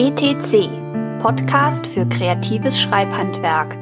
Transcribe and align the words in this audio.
ETC 0.00 0.70
Podcast 1.18 1.84
für 1.84 2.06
kreatives 2.06 2.80
Schreibhandwerk 2.80 3.76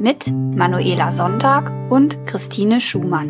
mit 0.00 0.32
Manuela 0.32 1.12
Sonntag 1.12 1.70
und 1.90 2.16
Christine 2.24 2.80
Schumann. 2.80 3.28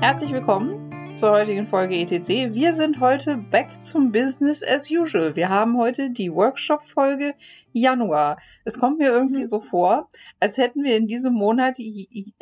Herzlich 0.00 0.32
willkommen 0.32 0.79
zur 1.20 1.32
heutigen 1.32 1.66
Folge 1.66 1.96
ETC. 1.96 2.54
Wir 2.54 2.72
sind 2.72 2.98
heute 2.98 3.36
back 3.36 3.78
zum 3.78 4.10
Business 4.10 4.62
as 4.62 4.90
usual. 4.90 5.36
Wir 5.36 5.50
haben 5.50 5.76
heute 5.76 6.10
die 6.10 6.32
Workshop-Folge 6.32 7.34
Januar. 7.72 8.40
Es 8.64 8.78
kommt 8.80 9.00
mir 9.00 9.10
irgendwie 9.10 9.44
so 9.44 9.60
vor, 9.60 10.08
als 10.40 10.56
hätten 10.56 10.82
wir 10.82 10.96
in 10.96 11.06
diesem 11.06 11.34
Monat 11.34 11.76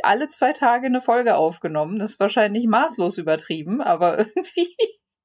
alle 0.05 0.29
zwei 0.29 0.53
Tage 0.53 0.87
eine 0.87 1.01
Folge 1.01 1.35
aufgenommen. 1.35 1.99
Das 1.99 2.13
ist 2.13 2.21
wahrscheinlich 2.21 2.69
maßlos 2.69 3.19
übertrieben, 3.19 3.81
aber 3.81 4.17
irgendwie. 4.37 4.77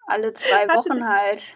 Alle 0.08 0.34
zwei 0.34 0.68
Wochen 0.70 1.08
halt. 1.08 1.54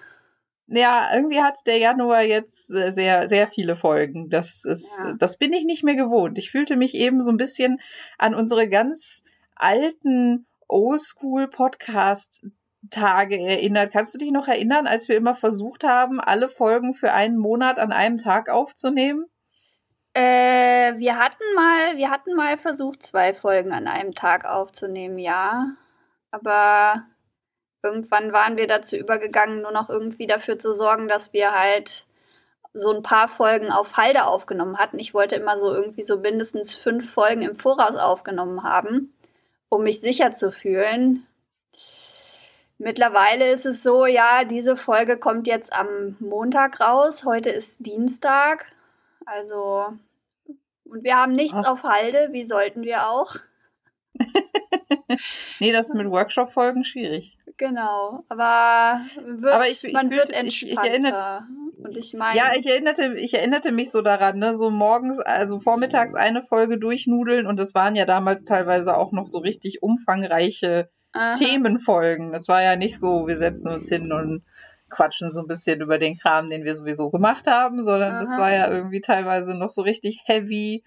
Ja, 0.68 1.10
irgendwie 1.16 1.42
hat 1.42 1.56
der 1.66 1.80
Januar 1.80 2.22
jetzt 2.22 2.68
sehr, 2.68 3.28
sehr 3.28 3.48
viele 3.48 3.76
Folgen. 3.76 4.30
Das 4.30 4.66
ist, 4.66 5.00
ja. 5.00 5.16
das 5.18 5.40
bin 5.40 5.52
ich 5.52 5.66
nicht 5.66 5.84
mehr 5.84 5.96
gewohnt. 5.96 6.38
Ich 6.38 6.52
fühlte 6.52 6.76
mich 6.76 6.94
eben 6.94 7.22
so 7.22 7.32
ein 7.32 7.38
bisschen 7.38 7.80
an 8.20 8.36
unsere 8.36 8.70
ganz 8.70 9.24
alten 9.56 10.47
Oldschool-Podcast-Tage 10.68 13.40
erinnert. 13.40 13.94
Kannst 13.94 14.14
du 14.14 14.18
dich 14.18 14.32
noch 14.32 14.48
erinnern, 14.48 14.88
als 14.88 15.08
wir 15.08 15.18
immer 15.18 15.36
versucht 15.36 15.84
haben, 15.84 16.20
alle 16.20 16.50
Folgen 16.50 16.94
für 16.94 17.14
einen 17.14 17.38
Monat 17.38 17.80
an 17.80 17.92
einem 17.92 18.18
Tag 18.18 18.50
aufzunehmen? 18.50 19.26
Äh, 20.14 20.98
wir 20.98 21.18
hatten 21.18 21.44
mal, 21.56 21.98
wir 21.98 22.10
hatten 22.10 22.34
mal 22.34 22.58
versucht, 22.58 23.04
zwei 23.04 23.34
Folgen 23.34 23.72
an 23.72 23.88
einem 23.88 24.12
Tag 24.12 24.46
aufzunehmen, 24.46 25.20
ja. 25.20 25.68
Aber 26.32 27.04
irgendwann 27.84 28.34
waren 28.34 28.58
wir 28.58 28.68
dazu 28.68 28.96
übergegangen, 28.96 29.62
nur 29.62 29.72
noch 29.72 29.90
irgendwie 29.90 30.28
dafür 30.28 30.58
zu 30.58 30.74
sorgen, 30.74 31.08
dass 31.08 31.34
wir 31.34 31.52
halt 31.52 32.06
so 32.74 32.94
ein 32.94 33.04
paar 33.04 33.28
Folgen 33.28 33.72
auf 33.72 33.98
Halde 33.98 34.26
aufgenommen 34.26 34.78
hatten. 34.78 35.00
Ich 35.00 35.14
wollte 35.14 35.36
immer 35.36 35.58
so 35.58 35.74
irgendwie 35.74 36.04
so 36.04 36.18
mindestens 36.18 36.76
fünf 36.76 37.12
Folgen 37.12 37.42
im 37.42 37.56
Voraus 37.56 37.96
aufgenommen 37.96 38.64
haben 38.64 39.17
um 39.70 39.84
mich 39.84 40.02
sicher 40.02 40.32
zu 40.32 40.52
fühlen. 40.52 41.26
Mittlerweile 42.80 43.52
ist 43.52 43.66
es 43.66 43.82
so, 43.82 44.06
ja, 44.06 44.44
diese 44.44 44.78
Folge 44.78 45.18
kommt 45.18 45.48
jetzt 45.48 45.74
am 45.74 46.16
Montag 46.20 46.80
raus. 46.80 47.26
Heute 47.26 47.50
ist 47.50 47.86
Dienstag. 47.86 48.66
Also, 49.26 49.88
und 50.84 51.04
wir 51.04 51.18
haben 51.18 51.34
nichts 51.34 51.58
Ach. 51.66 51.72
auf 51.72 51.84
Halde. 51.84 52.30
Wie 52.32 52.44
sollten 52.44 52.84
wir 52.84 53.08
auch? 53.10 53.36
nee, 55.60 55.72
das 55.72 55.88
ist 55.88 55.96
mit 55.96 56.10
Workshop-Folgen 56.10 56.84
schwierig. 56.84 57.38
Genau, 57.58 58.24
aber, 58.30 59.06
wird, 59.16 59.54
aber 59.54 59.68
ich, 59.68 59.84
ich 59.84 59.94
man 59.94 60.12
wird 60.12 60.30
entspannter. 60.30 60.48
Ich, 60.48 60.64
ich 60.72 60.78
erinnerte, 60.78 61.48
und 61.84 61.98
ich 61.98 62.14
meine. 62.14 62.38
Ja, 62.38 62.52
ich 62.58 62.66
erinnerte, 62.66 63.16
ich 63.18 63.34
erinnerte 63.34 63.72
mich 63.72 63.92
so 63.92 64.02
daran, 64.02 64.40
ne, 64.40 64.58
so 64.58 64.70
morgens, 64.70 65.20
also 65.20 65.60
vormittags 65.60 66.16
eine 66.16 66.42
Folge 66.42 66.78
durchnudeln 66.78 67.48
und 67.48 67.60
es 67.60 67.76
waren 67.76 67.96
ja 67.96 68.06
damals 68.06 68.44
teilweise 68.44 68.98
auch 68.98 69.12
noch 69.12 69.26
so 69.26 69.40
richtig 69.40 69.84
umfangreiche 69.84 70.90
Aha. 71.14 71.36
Themenfolgen. 71.36 72.34
Es 72.34 72.48
war 72.48 72.62
ja 72.62 72.76
nicht 72.76 73.00
so, 73.00 73.28
wir 73.28 73.38
setzen 73.38 73.72
uns 73.72 73.90
hin 73.90 74.12
und 74.12 74.44
quatschen 74.90 75.32
so 75.32 75.42
ein 75.42 75.48
bisschen 75.48 75.82
über 75.82 75.98
den 75.98 76.18
Kram, 76.18 76.48
den 76.48 76.64
wir 76.64 76.74
sowieso 76.74 77.10
gemacht 77.10 77.48
haben, 77.48 77.84
sondern 77.84 78.14
Aha. 78.14 78.20
das 78.22 78.30
war 78.38 78.54
ja 78.54 78.70
irgendwie 78.70 79.02
teilweise 79.02 79.56
noch 79.56 79.70
so 79.70 79.82
richtig 79.82 80.24
heavy 80.26 80.84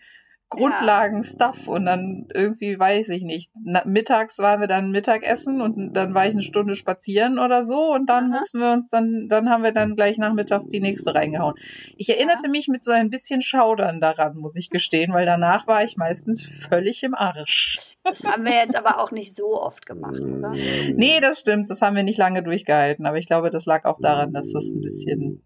Grundlagen-Stuff 0.50 1.68
und 1.68 1.86
dann 1.86 2.26
irgendwie, 2.34 2.78
weiß 2.78 3.10
ich 3.10 3.22
nicht, 3.22 3.52
mittags 3.84 4.38
waren 4.38 4.60
wir 4.60 4.66
dann 4.66 4.90
Mittagessen 4.90 5.60
und 5.60 5.94
dann 5.94 6.12
war 6.12 6.26
ich 6.26 6.32
eine 6.32 6.42
Stunde 6.42 6.74
spazieren 6.74 7.38
oder 7.38 7.62
so 7.62 7.92
und 7.94 8.10
dann 8.10 8.30
Aha. 8.30 8.38
mussten 8.38 8.58
wir 8.58 8.72
uns 8.72 8.90
dann, 8.90 9.26
dann 9.28 9.48
haben 9.48 9.62
wir 9.62 9.70
dann 9.72 9.94
gleich 9.94 10.18
nachmittags 10.18 10.66
die 10.66 10.80
nächste 10.80 11.14
reingehauen. 11.14 11.54
Ich 11.96 12.08
erinnerte 12.08 12.46
ja. 12.46 12.50
mich 12.50 12.66
mit 12.66 12.82
so 12.82 12.90
ein 12.90 13.10
bisschen 13.10 13.42
Schaudern 13.42 14.00
daran, 14.00 14.36
muss 14.36 14.56
ich 14.56 14.70
gestehen, 14.70 15.14
weil 15.14 15.24
danach 15.24 15.68
war 15.68 15.84
ich 15.84 15.96
meistens 15.96 16.44
völlig 16.44 17.04
im 17.04 17.14
Arsch. 17.14 17.96
Das 18.02 18.24
haben 18.24 18.44
wir 18.44 18.54
jetzt 18.54 18.76
aber 18.76 19.00
auch 19.00 19.12
nicht 19.12 19.36
so 19.36 19.60
oft 19.60 19.86
gemacht, 19.86 20.20
oder? 20.20 20.52
Nee, 20.94 21.20
das 21.20 21.38
stimmt, 21.38 21.70
das 21.70 21.80
haben 21.80 21.94
wir 21.94 22.02
nicht 22.02 22.18
lange 22.18 22.42
durchgehalten, 22.42 23.06
aber 23.06 23.18
ich 23.18 23.26
glaube, 23.26 23.50
das 23.50 23.66
lag 23.66 23.84
auch 23.84 24.00
daran, 24.00 24.32
dass 24.32 24.52
das 24.52 24.72
ein 24.72 24.80
bisschen 24.80 25.42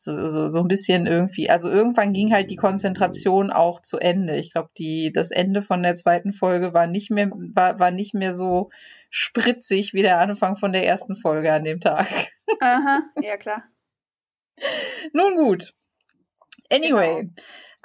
so, 0.00 0.28
so, 0.28 0.46
so 0.46 0.60
ein 0.60 0.68
bisschen 0.68 1.06
irgendwie, 1.06 1.50
also 1.50 1.68
irgendwann 1.68 2.12
ging 2.12 2.32
halt 2.32 2.50
die 2.50 2.56
Konzentration 2.56 3.50
auch 3.50 3.82
zu 3.82 3.98
Ende. 3.98 4.36
Ich 4.36 4.52
glaube, 4.52 4.70
die, 4.78 5.10
das 5.12 5.32
Ende 5.32 5.60
von 5.60 5.82
der 5.82 5.96
zweiten 5.96 6.32
Folge 6.32 6.72
war 6.72 6.86
nicht 6.86 7.10
mehr, 7.10 7.28
war, 7.30 7.80
war 7.80 7.90
nicht 7.90 8.14
mehr 8.14 8.32
so 8.32 8.70
spritzig 9.10 9.94
wie 9.94 10.02
der 10.02 10.20
Anfang 10.20 10.56
von 10.56 10.72
der 10.72 10.86
ersten 10.86 11.16
Folge 11.16 11.52
an 11.52 11.64
dem 11.64 11.80
Tag. 11.80 12.06
Aha, 12.60 13.02
ja 13.22 13.36
klar. 13.36 13.64
Nun 15.12 15.34
gut. 15.34 15.74
Anyway, 16.70 17.22
genau. 17.22 17.32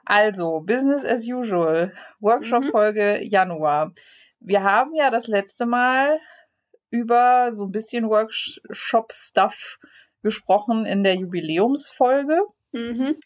also 0.06 0.60
Business 0.60 1.04
as 1.04 1.26
usual, 1.26 1.94
Workshop-Folge 2.20 3.22
mhm. 3.22 3.30
Januar. 3.30 3.94
Wir 4.40 4.62
haben 4.62 4.94
ja 4.94 5.10
das 5.10 5.26
letzte 5.26 5.66
Mal 5.66 6.20
über 6.92 7.52
so 7.52 7.66
ein 7.66 7.72
bisschen 7.72 8.08
Workshop-Stuff 8.08 9.80
gesprochen 10.24 10.86
in 10.86 11.04
der 11.04 11.16
Jubiläumsfolge. 11.16 12.42
Mhm. 12.72 13.18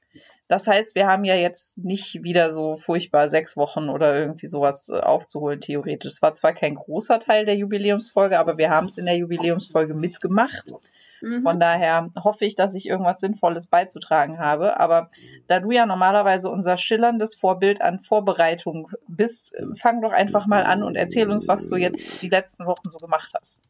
Das 0.48 0.66
heißt, 0.66 0.96
wir 0.96 1.08
haben 1.08 1.26
ja 1.26 1.36
jetzt 1.36 1.78
nicht 1.78 2.24
wieder 2.24 2.52
so 2.52 2.78
furchtbar 2.78 3.28
sechs 3.28 3.58
Wochen 3.58 3.90
oder 3.90 4.18
irgendwie 4.18 4.48
sowas 4.48 4.90
äh, 4.90 5.00
aufzuholen, 5.00 5.60
theoretisch. 5.60 6.14
Es 6.14 6.22
war 6.22 6.34
zwar 6.34 6.54
kein 6.54 6.76
großer 6.76 7.20
Teil 7.20 7.46
der 7.46 7.58
Jubiläumsfolge, 7.58 8.40
aber 8.40 8.58
wir 8.58 8.70
haben 8.70 8.88
es 8.88 8.98
in 8.98 9.06
der 9.06 9.18
Jubiläumsfolge 9.18 9.94
mitgemacht. 9.94 10.74
Mhm. 11.22 11.42
Von 11.44 11.60
daher 11.60 12.10
hoffe 12.24 12.46
ich, 12.46 12.56
dass 12.56 12.76
ich 12.76 12.88
irgendwas 12.88 13.20
Sinnvolles 13.20 13.68
beizutragen 13.68 14.40
habe. 14.40 14.80
Aber 14.80 15.10
da 15.48 15.60
du 15.60 15.72
ja 15.72 15.86
normalerweise 15.86 16.50
unser 16.50 16.78
schillerndes 16.78 17.36
Vorbild 17.36 17.82
an 17.82 18.00
Vorbereitung 18.00 18.90
bist, 19.08 19.54
äh, 19.56 19.64
fang 19.76 20.02
doch 20.02 20.12
einfach 20.12 20.48
mal 20.48 20.64
an 20.64 20.84
und 20.84 20.96
erzähl 20.96 21.30
uns, 21.30 21.48
was 21.48 21.68
du 21.68 21.76
jetzt 21.76 22.24
die 22.24 22.30
letzten 22.30 22.66
Wochen 22.66 22.90
so 22.90 22.98
gemacht 22.98 23.34
hast. 23.38 23.70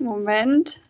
Moment. 0.00 0.82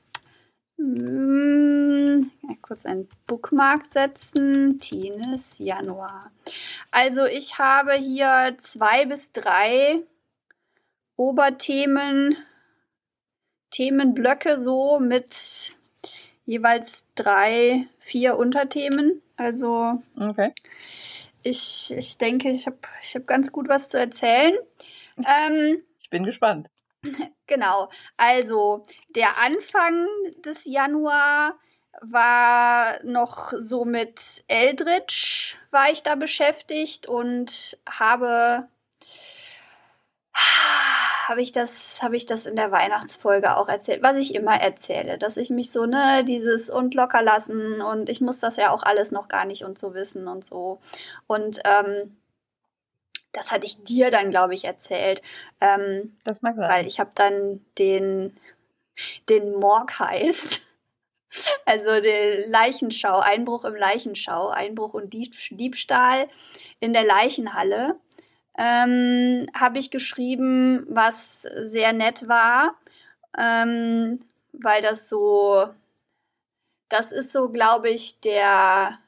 Hm, 0.76 2.30
kurz 2.62 2.84
ein 2.86 3.08
Bookmark 3.26 3.86
setzen. 3.86 4.78
Tines 4.78 5.58
Januar. 5.58 6.32
Also 6.90 7.24
ich 7.24 7.58
habe 7.58 7.94
hier 7.94 8.54
zwei 8.58 9.06
bis 9.06 9.32
drei 9.32 10.02
Oberthemen, 11.16 12.36
Themenblöcke 13.70 14.60
so 14.62 14.98
mit 14.98 15.76
jeweils 16.44 17.06
drei, 17.14 17.86
vier 17.98 18.36
Unterthemen. 18.36 19.22
Also 19.36 20.02
okay. 20.18 20.52
ich, 21.42 21.92
ich 21.96 22.18
denke, 22.18 22.50
ich 22.50 22.66
habe 22.66 22.78
ich 23.00 23.14
hab 23.14 23.26
ganz 23.26 23.52
gut 23.52 23.68
was 23.68 23.88
zu 23.88 23.98
erzählen. 23.98 24.54
Ähm, 25.18 25.82
ich 26.00 26.10
bin 26.10 26.24
gespannt. 26.24 26.70
Genau. 27.46 27.90
Also 28.16 28.84
der 29.10 29.38
Anfang 29.38 30.06
des 30.44 30.64
Januar 30.64 31.58
war 32.00 33.04
noch 33.04 33.52
so 33.56 33.84
mit 33.84 34.44
Eldritch 34.48 35.58
war 35.70 35.90
ich 35.90 36.02
da 36.02 36.14
beschäftigt 36.14 37.06
und 37.08 37.78
habe 37.88 38.68
habe 41.28 41.40
ich 41.42 41.52
das 41.52 42.02
habe 42.02 42.16
ich 42.16 42.26
das 42.26 42.46
in 42.46 42.56
der 42.56 42.72
Weihnachtsfolge 42.72 43.56
auch 43.56 43.68
erzählt, 43.68 44.02
was 44.02 44.16
ich 44.16 44.34
immer 44.34 44.60
erzähle, 44.60 45.18
dass 45.18 45.36
ich 45.36 45.50
mich 45.50 45.70
so 45.70 45.86
ne 45.86 46.24
dieses 46.24 46.70
und 46.70 46.94
locker 46.94 47.22
lassen 47.22 47.80
und 47.80 48.08
ich 48.08 48.20
muss 48.20 48.40
das 48.40 48.56
ja 48.56 48.70
auch 48.70 48.82
alles 48.82 49.10
noch 49.12 49.28
gar 49.28 49.44
nicht 49.44 49.64
und 49.64 49.78
so 49.78 49.94
wissen 49.94 50.28
und 50.28 50.44
so 50.44 50.80
und 51.26 51.60
ähm, 51.64 52.16
das 53.34 53.52
hatte 53.52 53.66
ich 53.66 53.82
dir 53.84 54.10
dann, 54.10 54.30
glaube 54.30 54.54
ich, 54.54 54.64
erzählt. 54.64 55.20
Ähm, 55.60 56.16
das 56.24 56.40
mag 56.40 56.56
sein. 56.56 56.70
Weil 56.70 56.86
ich 56.86 57.00
habe 57.00 57.10
dann 57.14 57.64
den, 57.78 58.34
den 59.28 59.52
Morg 59.52 59.98
heißt. 59.98 60.62
Also 61.66 62.00
der 62.00 62.46
Leichenschau, 62.46 63.18
Einbruch 63.18 63.64
im 63.64 63.74
Leichenschau, 63.74 64.50
Einbruch 64.50 64.94
und 64.94 65.12
Diebstahl 65.12 66.28
in 66.78 66.92
der 66.92 67.02
Leichenhalle. 67.02 67.98
Ähm, 68.56 69.46
habe 69.52 69.80
ich 69.80 69.90
geschrieben, 69.90 70.86
was 70.88 71.42
sehr 71.42 71.92
nett 71.92 72.28
war, 72.28 72.76
ähm, 73.36 74.20
weil 74.52 74.80
das 74.80 75.08
so, 75.08 75.66
das 76.88 77.10
ist 77.10 77.32
so, 77.32 77.48
glaube 77.48 77.90
ich, 77.90 78.20
der 78.20 79.00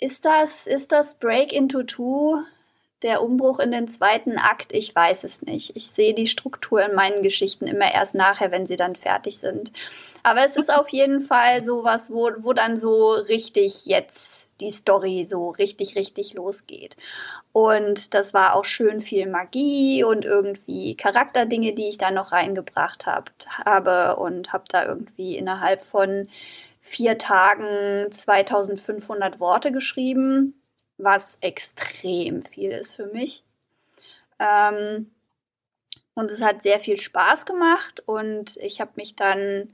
Ist 0.00 0.24
das, 0.24 0.66
ist 0.66 0.92
das 0.92 1.14
Break 1.14 1.52
into 1.52 1.82
Two 1.82 2.44
der 3.02 3.22
Umbruch 3.22 3.60
in 3.60 3.70
den 3.70 3.86
zweiten 3.86 4.38
Akt, 4.38 4.72
ich 4.72 4.94
weiß 4.94 5.22
es 5.22 5.42
nicht. 5.42 5.76
Ich 5.76 5.86
sehe 5.86 6.14
die 6.14 6.26
Struktur 6.26 6.84
in 6.84 6.96
meinen 6.96 7.22
Geschichten 7.22 7.66
immer 7.68 7.92
erst 7.92 8.16
nachher, 8.16 8.50
wenn 8.50 8.66
sie 8.66 8.76
dann 8.76 8.96
fertig 8.96 9.38
sind. 9.38 9.72
Aber 10.24 10.44
es 10.44 10.56
ist 10.56 10.74
auf 10.74 10.88
jeden 10.88 11.20
Fall 11.20 11.62
sowas, 11.62 12.10
wo, 12.10 12.30
wo 12.38 12.52
dann 12.52 12.76
so 12.76 13.12
richtig 13.12 13.86
jetzt 13.86 14.50
die 14.60 14.70
Story 14.70 15.28
so 15.30 15.50
richtig, 15.50 15.94
richtig 15.94 16.34
losgeht. 16.34 16.96
Und 17.52 18.14
das 18.14 18.34
war 18.34 18.56
auch 18.56 18.64
schön 18.64 19.00
viel 19.00 19.28
Magie 19.28 20.02
und 20.02 20.24
irgendwie 20.24 20.96
Charakterdinge, 20.96 21.74
die 21.74 21.88
ich 21.88 21.98
da 21.98 22.10
noch 22.10 22.32
reingebracht 22.32 23.06
hab, 23.06 23.30
habe 23.64 24.16
und 24.16 24.52
habe 24.52 24.64
da 24.68 24.84
irgendwie 24.84 25.36
innerhalb 25.36 25.84
von 25.84 26.28
vier 26.88 27.18
Tagen 27.18 28.10
2500 28.10 29.40
Worte 29.40 29.72
geschrieben 29.72 30.54
was 30.98 31.38
extrem 31.40 32.42
viel 32.42 32.72
ist 32.72 32.94
für 32.94 33.06
mich. 33.06 33.44
Ähm, 34.38 35.10
und 36.14 36.30
es 36.30 36.42
hat 36.42 36.62
sehr 36.62 36.80
viel 36.80 37.00
Spaß 37.00 37.46
gemacht 37.46 38.02
und 38.06 38.56
ich 38.58 38.80
habe 38.80 38.90
mich 38.96 39.14
dann 39.14 39.70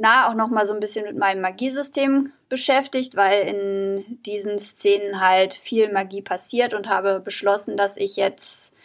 na 0.00 0.28
auch 0.28 0.34
noch 0.34 0.48
mal 0.48 0.64
so 0.64 0.72
ein 0.72 0.80
bisschen 0.80 1.04
mit 1.04 1.16
meinem 1.16 1.40
Magiesystem 1.40 2.32
beschäftigt, 2.48 3.16
weil 3.16 3.48
in 3.48 4.22
diesen 4.22 4.60
Szenen 4.60 5.20
halt 5.20 5.54
viel 5.54 5.92
Magie 5.92 6.22
passiert 6.22 6.72
und 6.72 6.88
habe 6.88 7.18
beschlossen, 7.18 7.76
dass 7.76 7.96
ich 7.96 8.14
jetzt 8.14 8.76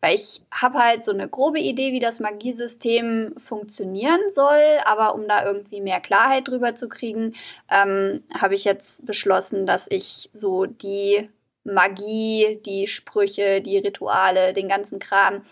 weil 0.00 0.14
ich 0.14 0.42
habe 0.52 0.78
halt 0.78 1.04
so 1.04 1.12
eine 1.12 1.28
grobe 1.28 1.58
Idee, 1.58 1.92
wie 1.92 1.98
das 1.98 2.20
Magiesystem 2.20 3.34
funktionieren 3.38 4.20
soll, 4.30 4.62
aber 4.84 5.14
um 5.14 5.26
da 5.26 5.44
irgendwie 5.44 5.80
mehr 5.80 6.00
Klarheit 6.00 6.48
drüber 6.48 6.74
zu 6.74 6.88
kriegen, 6.88 7.34
ähm, 7.70 8.22
habe 8.38 8.54
ich 8.54 8.64
jetzt 8.64 9.06
beschlossen, 9.06 9.66
dass 9.66 9.86
ich 9.90 10.30
so 10.32 10.66
die 10.66 11.28
Magie, 11.64 12.60
die 12.64 12.86
Sprüche, 12.86 13.60
die 13.60 13.78
Rituale, 13.78 14.52
den 14.52 14.68
ganzen 14.68 14.98
Kram, 14.98 15.42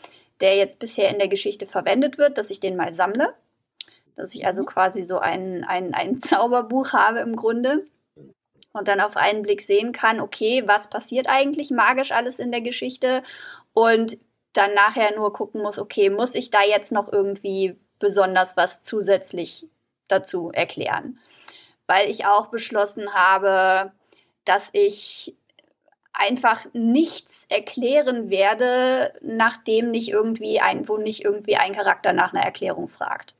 der 0.40 0.56
jetzt 0.56 0.78
bisher 0.78 1.10
in 1.10 1.18
der 1.18 1.28
Geschichte 1.28 1.66
verwendet 1.66 2.18
wird, 2.18 2.38
dass 2.38 2.50
ich 2.50 2.60
den 2.60 2.76
mal 2.76 2.92
sammle. 2.92 3.34
Dass 4.14 4.34
ich 4.34 4.46
also 4.46 4.62
mhm. 4.62 4.66
quasi 4.66 5.02
so 5.02 5.18
ein, 5.18 5.64
ein, 5.64 5.94
ein 5.94 6.20
Zauberbuch 6.20 6.92
habe 6.92 7.20
im 7.20 7.34
Grunde 7.34 7.86
und 8.72 8.88
dann 8.88 9.00
auf 9.00 9.16
einen 9.16 9.42
Blick 9.42 9.60
sehen 9.60 9.92
kann, 9.92 10.20
okay, 10.20 10.62
was 10.66 10.90
passiert 10.90 11.28
eigentlich 11.28 11.70
magisch 11.70 12.12
alles 12.12 12.38
in 12.38 12.50
der 12.50 12.60
Geschichte 12.60 13.22
und 13.72 14.18
dann 14.54 14.72
nachher 14.72 15.14
nur 15.14 15.32
gucken 15.32 15.60
muss, 15.62 15.78
okay, 15.78 16.08
muss 16.08 16.34
ich 16.34 16.50
da 16.50 16.62
jetzt 16.62 16.92
noch 16.92 17.12
irgendwie 17.12 17.76
besonders 17.98 18.56
was 18.56 18.82
zusätzlich 18.82 19.68
dazu 20.08 20.50
erklären? 20.52 21.18
Weil 21.86 22.08
ich 22.08 22.24
auch 22.24 22.46
beschlossen 22.46 23.12
habe, 23.14 23.92
dass 24.44 24.70
ich 24.72 25.36
einfach 26.12 26.64
nichts 26.72 27.46
erklären 27.50 28.30
werde, 28.30 29.12
nachdem 29.20 29.90
nicht 29.90 30.08
irgendwie 30.08 30.60
ein, 30.60 30.88
wo 30.88 30.96
nicht 30.96 31.24
irgendwie 31.24 31.56
ein 31.56 31.74
Charakter 31.74 32.12
nach 32.12 32.32
einer 32.32 32.44
Erklärung 32.44 32.88
fragt. 32.88 33.34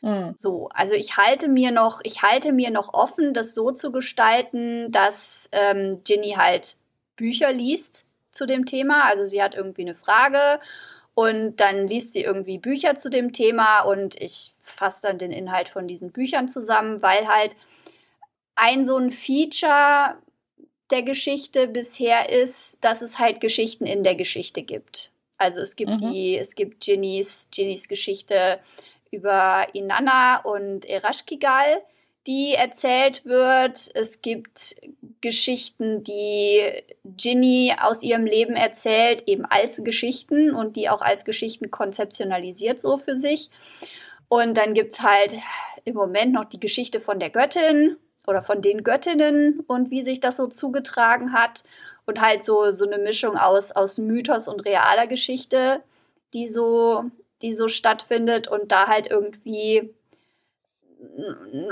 Mhm. 0.00 0.32
So, 0.36 0.70
also 0.72 0.94
ich 0.94 1.18
halte 1.18 1.48
mir 1.48 1.70
noch, 1.70 2.00
ich 2.02 2.22
halte 2.22 2.52
mir 2.52 2.70
noch 2.70 2.94
offen, 2.94 3.34
das 3.34 3.54
so 3.54 3.70
zu 3.70 3.92
gestalten, 3.92 4.90
dass 4.90 5.50
ähm, 5.52 6.02
Ginny 6.04 6.34
halt 6.38 6.76
Bücher 7.16 7.52
liest 7.52 8.09
zu 8.40 8.46
dem 8.46 8.64
Thema. 8.64 9.04
Also 9.04 9.26
sie 9.26 9.42
hat 9.42 9.54
irgendwie 9.54 9.82
eine 9.82 9.94
Frage 9.94 10.60
und 11.14 11.56
dann 11.56 11.86
liest 11.86 12.14
sie 12.14 12.22
irgendwie 12.22 12.56
Bücher 12.56 12.96
zu 12.96 13.10
dem 13.10 13.34
Thema 13.34 13.82
und 13.82 14.18
ich 14.18 14.52
fasse 14.62 15.02
dann 15.02 15.18
den 15.18 15.30
Inhalt 15.30 15.68
von 15.68 15.86
diesen 15.86 16.10
Büchern 16.10 16.48
zusammen, 16.48 17.02
weil 17.02 17.28
halt 17.28 17.54
ein 18.54 18.86
so 18.86 18.96
ein 18.96 19.10
Feature 19.10 20.16
der 20.90 21.02
Geschichte 21.02 21.68
bisher 21.68 22.30
ist, 22.30 22.78
dass 22.80 23.02
es 23.02 23.18
halt 23.18 23.42
Geschichten 23.42 23.84
in 23.84 24.02
der 24.02 24.14
Geschichte 24.14 24.62
gibt. 24.62 25.10
Also 25.36 25.60
es 25.60 25.76
gibt 25.76 26.00
mhm. 26.00 26.10
die, 26.10 26.38
es 26.38 26.54
gibt 26.54 26.82
Ginnys, 26.82 27.48
Ginnys 27.50 27.88
Geschichte 27.88 28.58
über 29.10 29.66
Inanna 29.74 30.40
und 30.40 30.88
Erashkigal 30.88 31.82
die 32.26 32.54
erzählt 32.54 33.24
wird. 33.24 33.90
Es 33.94 34.22
gibt 34.22 34.76
Geschichten, 35.20 36.02
die 36.02 36.62
Ginny 37.04 37.74
aus 37.80 38.02
ihrem 38.02 38.24
Leben 38.24 38.54
erzählt, 38.54 39.24
eben 39.26 39.44
als 39.44 39.84
Geschichten 39.84 40.54
und 40.54 40.76
die 40.76 40.88
auch 40.88 41.02
als 41.02 41.24
Geschichten 41.24 41.70
konzeptionalisiert 41.70 42.80
so 42.80 42.96
für 42.96 43.16
sich. 43.16 43.50
Und 44.28 44.56
dann 44.56 44.74
gibt 44.74 44.94
es 44.94 45.02
halt 45.02 45.36
im 45.84 45.94
Moment 45.94 46.32
noch 46.32 46.44
die 46.44 46.60
Geschichte 46.60 47.00
von 47.00 47.18
der 47.18 47.30
Göttin 47.30 47.96
oder 48.26 48.42
von 48.42 48.62
den 48.62 48.84
Göttinnen 48.84 49.60
und 49.66 49.90
wie 49.90 50.02
sich 50.02 50.20
das 50.20 50.36
so 50.36 50.46
zugetragen 50.46 51.32
hat. 51.32 51.64
Und 52.06 52.20
halt 52.20 52.44
so, 52.44 52.70
so 52.70 52.86
eine 52.86 52.98
Mischung 52.98 53.36
aus, 53.36 53.72
aus 53.72 53.98
Mythos 53.98 54.48
und 54.48 54.64
realer 54.64 55.06
Geschichte, 55.06 55.82
die 56.34 56.48
so, 56.48 57.04
die 57.42 57.52
so 57.52 57.68
stattfindet 57.68 58.48
und 58.48 58.72
da 58.72 58.88
halt 58.88 59.08
irgendwie 59.08 59.94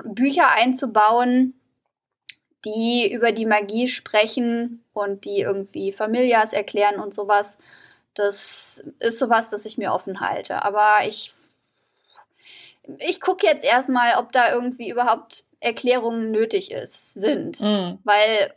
Bücher 0.04 0.48
einzubauen, 0.50 1.57
die 2.68 3.10
über 3.12 3.32
die 3.32 3.46
Magie 3.46 3.88
sprechen 3.88 4.84
und 4.92 5.24
die 5.24 5.40
irgendwie 5.40 5.92
Familias 5.92 6.52
erklären 6.52 7.00
und 7.00 7.14
sowas. 7.14 7.58
Das 8.14 8.84
ist 8.98 9.18
sowas, 9.18 9.50
das 9.50 9.64
ich 9.64 9.78
mir 9.78 9.92
offen 9.92 10.20
halte. 10.20 10.62
Aber 10.64 11.06
ich, 11.06 11.32
ich 12.98 13.20
gucke 13.20 13.46
jetzt 13.46 13.64
erstmal, 13.64 14.16
ob 14.18 14.32
da 14.32 14.52
irgendwie 14.52 14.90
überhaupt 14.90 15.44
Erklärungen 15.60 16.30
nötig 16.30 16.70
ist, 16.72 17.14
sind. 17.14 17.60
Mhm. 17.60 17.98
Weil 18.04 18.52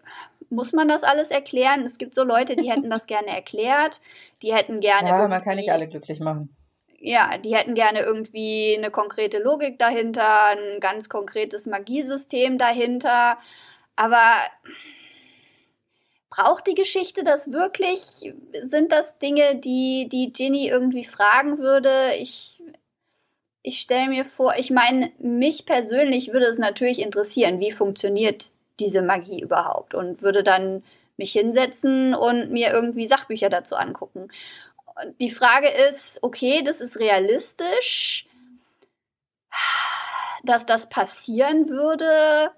muss 0.50 0.74
man 0.74 0.88
das 0.88 1.04
alles 1.04 1.32
erklären? 1.32 1.84
Es 1.84 1.98
gibt 1.98 2.14
so 2.14 2.24
Leute, 2.24 2.56
die 2.56 2.72
hätten 2.72 2.90
das 2.90 3.08
gerne 3.08 3.30
erklärt, 3.30 4.02
die 4.42 4.54
hätten 4.54 4.80
gerne. 4.80 5.10
Ja, 5.10 5.28
man 5.28 5.44
kann 5.44 5.56
nicht 5.56 5.72
alle 5.72 5.88
glücklich 5.88 6.20
machen 6.20 6.56
ja, 7.02 7.38
die 7.38 7.56
hätten 7.56 7.74
gerne 7.74 8.02
irgendwie 8.02 8.76
eine 8.78 8.92
konkrete 8.92 9.40
Logik 9.40 9.80
dahinter, 9.80 10.46
ein 10.52 10.80
ganz 10.80 11.10
konkretes 11.10 11.66
Magiesystem 11.66 12.58
dahinter. 12.58 13.38
Aber 13.96 14.24
braucht 16.30 16.68
die 16.68 16.76
Geschichte 16.76 17.24
das 17.24 17.52
wirklich? 17.52 18.34
Sind 18.62 18.92
das 18.92 19.18
Dinge, 19.20 19.56
die, 19.56 20.08
die 20.12 20.32
Ginny 20.32 20.68
irgendwie 20.68 21.06
fragen 21.06 21.60
würde? 21.60 22.16
Ich, 22.18 22.62
ich 23.64 23.80
stelle 23.80 24.10
mir 24.10 24.26
vor, 24.26 24.56
ich 24.58 24.72
meine, 24.72 25.12
mich 25.20 25.66
persönlich 25.66 26.34
würde 26.34 26.46
es 26.46 26.58
natürlich 26.58 27.02
interessieren, 27.02 27.60
wie 27.60 27.72
funktioniert 27.72 28.52
diese 28.80 29.02
Magie 29.02 29.42
überhaupt 29.42 29.94
und 29.94 30.22
würde 30.22 30.44
dann 30.44 30.84
mich 31.18 31.34
hinsetzen 31.34 32.16
und 32.16 32.52
mir 32.52 32.72
irgendwie 32.72 33.06
Sachbücher 33.06 33.50
dazu 33.50 33.76
angucken 33.76 34.30
die 35.20 35.32
Frage 35.32 35.68
ist, 35.90 36.20
okay, 36.22 36.64
das 36.64 36.82
ist 36.82 37.00
realistisch, 37.00 38.28
dass 40.44 40.66
das 40.66 40.90
passieren 40.90 41.70
würde, 41.70 42.52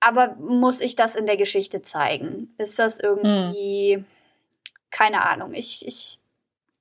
aber 0.00 0.36
muss 0.36 0.80
ich 0.80 0.96
das 0.96 1.16
in 1.16 1.26
der 1.26 1.36
Geschichte 1.36 1.82
zeigen? 1.82 2.54
Ist 2.58 2.78
das 2.78 2.98
irgendwie, 2.98 3.94
hm. 3.94 4.06
keine 4.90 5.28
Ahnung, 5.28 5.54
ich, 5.54 5.86
ich, 5.86 6.18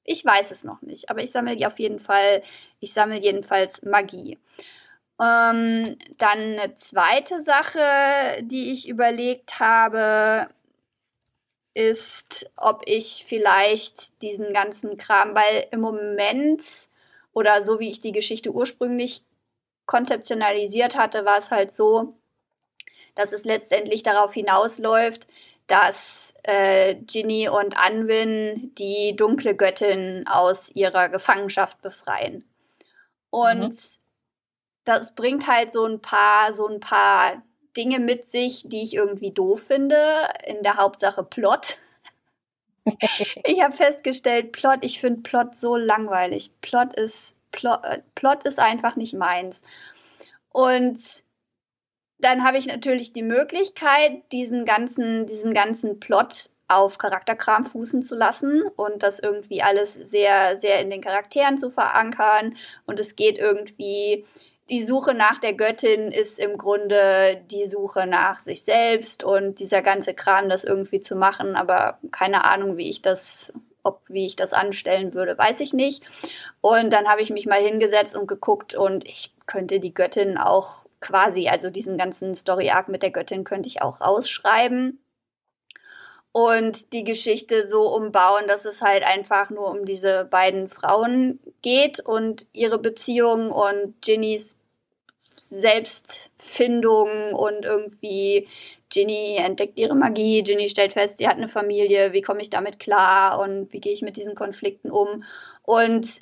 ich 0.04 0.24
weiß 0.24 0.52
es 0.52 0.64
noch 0.64 0.82
nicht, 0.82 1.10
aber 1.10 1.22
ich 1.22 1.32
sammle 1.32 1.68
auf 1.68 1.80
jeden 1.80 2.00
Fall, 2.00 2.44
ich 2.80 2.94
sammle 2.94 3.20
jedenfalls 3.20 3.84
Magie. 3.84 4.38
Ähm, 5.20 5.98
dann 6.18 6.40
eine 6.40 6.76
zweite 6.76 7.42
Sache, 7.42 7.82
die 8.42 8.72
ich 8.72 8.88
überlegt 8.88 9.60
habe, 9.60 10.48
ist, 11.74 12.52
ob 12.58 12.84
ich 12.86 13.26
vielleicht 13.28 14.22
diesen 14.22 14.54
ganzen 14.54 14.98
Kram, 14.98 15.36
weil 15.36 15.68
im 15.72 15.82
Moment 15.82 16.64
oder 17.34 17.64
so 17.64 17.80
wie 17.80 17.90
ich 17.90 18.02
die 18.02 18.12
Geschichte 18.12 18.52
ursprünglich 18.52 19.24
konzeptionalisiert 19.86 20.96
hatte, 20.96 21.26
war 21.26 21.38
es 21.38 21.52
halt 21.52 21.72
so, 21.72 22.14
dass 23.18 23.34
es 23.34 23.44
letztendlich 23.44 24.04
darauf 24.04 24.34
hinausläuft, 24.34 25.28
dass 25.68 26.34
äh, 26.44 26.96
Ginny 26.96 27.50
und 27.50 27.78
Anwin 27.78 28.72
die 28.76 29.16
dunkle 29.16 29.56
Göttin 29.56 30.26
aus 30.28 30.72
ihrer 30.74 31.10
Gefangenschaft 31.10 31.82
befreien. 31.82 32.46
Und 33.30 33.74
mhm. 33.74 34.00
das 34.86 35.14
bringt 35.16 35.48
halt 35.48 35.74
so 35.74 35.86
ein 35.86 36.00
paar, 36.00 36.54
so 36.54 36.68
ein 36.68 36.80
paar 36.80 37.42
Dinge 37.76 38.00
mit 38.00 38.24
sich, 38.24 38.64
die 38.66 38.82
ich 38.82 38.96
irgendwie 38.96 39.32
doof 39.32 39.64
finde. 39.68 39.98
In 40.46 40.64
der 40.64 40.78
Hauptsache 40.78 41.24
Plot. 41.24 41.78
ich 43.44 43.62
habe 43.62 43.76
festgestellt, 43.76 44.54
Plot, 44.54 44.80
ich 44.82 45.02
finde 45.02 45.22
Plot 45.22 45.54
so 45.54 45.76
langweilig. 45.76 46.52
Plot 46.62 46.94
ist, 46.94 47.38
Plot, 47.52 47.84
äh, 47.84 48.00
Plot 48.16 48.44
ist 48.46 48.60
einfach 48.60 48.96
nicht 48.96 49.14
meins. 49.14 49.64
Und 50.54 50.98
dann 52.20 52.44
habe 52.44 52.58
ich 52.58 52.68
natürlich 52.68 53.14
die 53.14 53.24
Möglichkeit, 53.24 54.24
diesen 54.32 54.66
ganzen, 54.66 55.26
diesen 55.26 55.54
ganzen 55.54 56.00
Plot 56.00 56.50
auf 56.68 56.98
Charakterkram 56.98 57.66
fußen 57.66 58.04
zu 58.04 58.16
lassen 58.16 58.64
und 58.76 59.04
das 59.04 59.20
irgendwie 59.20 59.62
alles 59.62 59.94
sehr, 59.94 60.56
sehr 60.58 60.82
in 60.82 60.90
den 60.90 61.02
Charakteren 61.02 61.58
zu 61.58 61.72
verankern. 61.72 62.58
Und 62.86 63.00
es 63.00 63.16
geht 63.16 63.38
irgendwie 63.38 64.26
die 64.70 64.82
Suche 64.82 65.14
nach 65.14 65.40
der 65.40 65.54
Göttin 65.54 66.12
ist 66.12 66.40
im 66.40 66.58
Grunde 66.58 67.42
die 67.52 67.68
Suche 67.68 68.06
nach 68.06 68.40
sich 68.40 68.64
selbst 68.64 69.24
und 69.24 69.60
dieser 69.60 69.82
ganze 69.82 70.14
Kram, 70.14 70.50
das 70.50 70.66
irgendwie 70.66 71.00
zu 71.00 71.16
machen, 71.16 71.56
aber 71.56 72.00
keine 72.12 72.44
Ahnung, 72.44 72.76
wie 72.76 72.90
ich 72.90 73.02
das, 73.02 73.54
ob 73.84 74.02
wie 74.10 74.26
ich 74.26 74.36
das 74.36 74.52
anstellen 74.52 75.14
würde, 75.14 75.38
weiß 75.38 75.62
ich 75.62 75.72
nicht. 75.72 76.04
Und 76.60 76.92
dann 76.92 77.08
habe 77.08 77.22
ich 77.22 77.30
mich 77.30 77.46
mal 77.46 77.62
hingesetzt 77.62 78.18
und 78.18 78.28
geguckt 78.28 78.76
und 78.76 79.08
ich 79.08 79.34
könnte 79.46 79.80
die 79.80 79.94
Göttin 79.94 80.38
auch 80.38 80.84
quasi, 81.00 81.48
also 81.48 81.70
diesen 81.70 81.98
ganzen 81.98 82.36
Story-Arc 82.36 82.88
mit 82.88 83.04
der 83.04 83.12
Göttin 83.12 83.44
könnte 83.44 83.70
ich 83.70 83.82
auch 83.82 84.02
rausschreiben. 84.02 85.00
Und 86.32 86.94
die 86.94 87.04
Geschichte 87.04 87.68
so 87.68 87.94
umbauen, 87.96 88.48
dass 88.48 88.66
es 88.66 88.82
halt 88.82 89.04
einfach 89.04 89.50
nur 89.50 89.72
um 89.72 89.86
diese 89.86 90.26
beiden 90.26 90.70
Frauen 90.70 91.40
geht 91.64 92.00
und 92.00 92.46
ihre 92.54 92.78
Beziehung 92.78 93.52
und 93.52 94.00
Ginnys 94.02 94.58
Selbstfindung 95.40 97.34
und 97.34 97.64
irgendwie 97.64 98.48
Ginny 98.90 99.38
entdeckt 99.38 99.78
ihre 99.78 99.96
Magie, 99.96 100.44
Ginny 100.44 100.70
stellt 100.70 100.94
fest, 100.94 101.18
sie 101.18 101.28
hat 101.28 101.38
eine 101.38 101.48
Familie, 101.48 102.14
wie 102.14 102.22
komme 102.22 102.42
ich 102.42 102.50
damit 102.50 102.80
klar 102.80 103.40
und 103.40 103.72
wie 103.74 103.80
gehe 103.80 103.94
ich 103.94 104.02
mit 104.02 104.18
diesen 104.18 104.36
Konflikten 104.36 104.92
um? 104.92 105.24
Und 105.64 106.20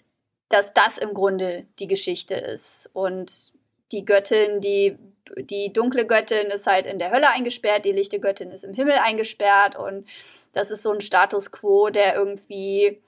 dass 0.50 0.74
das 0.74 0.98
im 0.98 1.14
Grunde 1.14 1.66
die 1.80 1.88
Geschichte 1.88 2.36
ist 2.36 2.90
und 2.94 3.54
die 3.92 4.06
Göttin, 4.06 4.62
die 4.62 4.98
die 5.38 5.74
dunkle 5.74 6.06
Göttin 6.06 6.48
ist 6.48 6.68
halt 6.68 6.86
in 6.86 7.00
der 7.00 7.12
Hölle 7.12 7.30
eingesperrt, 7.30 7.86
die 7.86 7.92
lichte 7.92 8.20
Göttin 8.20 8.52
ist 8.52 8.64
im 8.64 8.74
Himmel 8.74 9.00
eingesperrt 9.04 9.76
und 9.76 10.08
das 10.54 10.72
ist 10.72 10.84
so 10.84 10.92
ein 10.92 11.02
Status 11.02 11.52
quo, 11.52 11.90
der 11.90 12.16
irgendwie, 12.16 13.02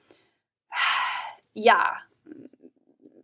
ja, 1.54 1.98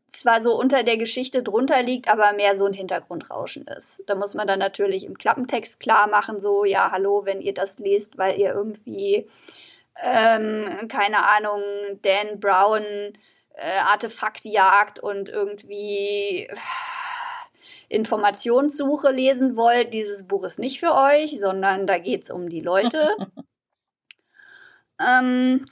zwar 0.07 0.43
so 0.43 0.57
unter 0.57 0.83
der 0.83 0.98
Geschichte 0.98 1.41
drunter 1.43 1.81
liegt, 1.81 2.07
aber 2.07 2.33
mehr 2.33 2.55
so 2.55 2.65
ein 2.65 2.74
Hintergrundrauschen 2.74 3.65
ist. 3.67 4.03
Da 4.05 4.15
muss 4.15 4.36
man 4.36 4.48
dann 4.48 4.60
natürlich 4.60 5.05
im 5.05 5.17
Klappentext 5.17 5.79
klar 5.79 6.07
machen, 6.07 6.39
so, 6.39 6.65
ja, 6.65 6.91
hallo, 6.91 7.25
wenn 7.25 7.41
ihr 7.41 7.53
das 7.53 7.79
lest, 7.79 8.17
weil 8.17 8.39
ihr 8.39 8.53
irgendwie, 8.53 9.27
ähm, 10.03 10.88
keine 10.88 11.27
Ahnung, 11.27 11.62
Dan 12.03 12.39
Brown 12.39 12.83
äh, 13.55 13.79
Artefakt 13.86 14.45
jagt 14.45 15.00
und 15.00 15.29
irgendwie 15.29 16.48
Informationssuche 17.93 19.12
lesen 19.12 19.55
wollt, 19.55 19.93
dieses 19.93 20.27
Buch 20.27 20.43
ist 20.43 20.59
nicht 20.59 20.79
für 20.79 20.93
euch, 20.93 21.39
sondern 21.39 21.88
da 21.88 22.00
geht 22.00 22.23
es 22.23 22.31
um 22.31 22.50
die 22.50 22.62
Leute. 22.62 23.15
ähm, 25.00 25.65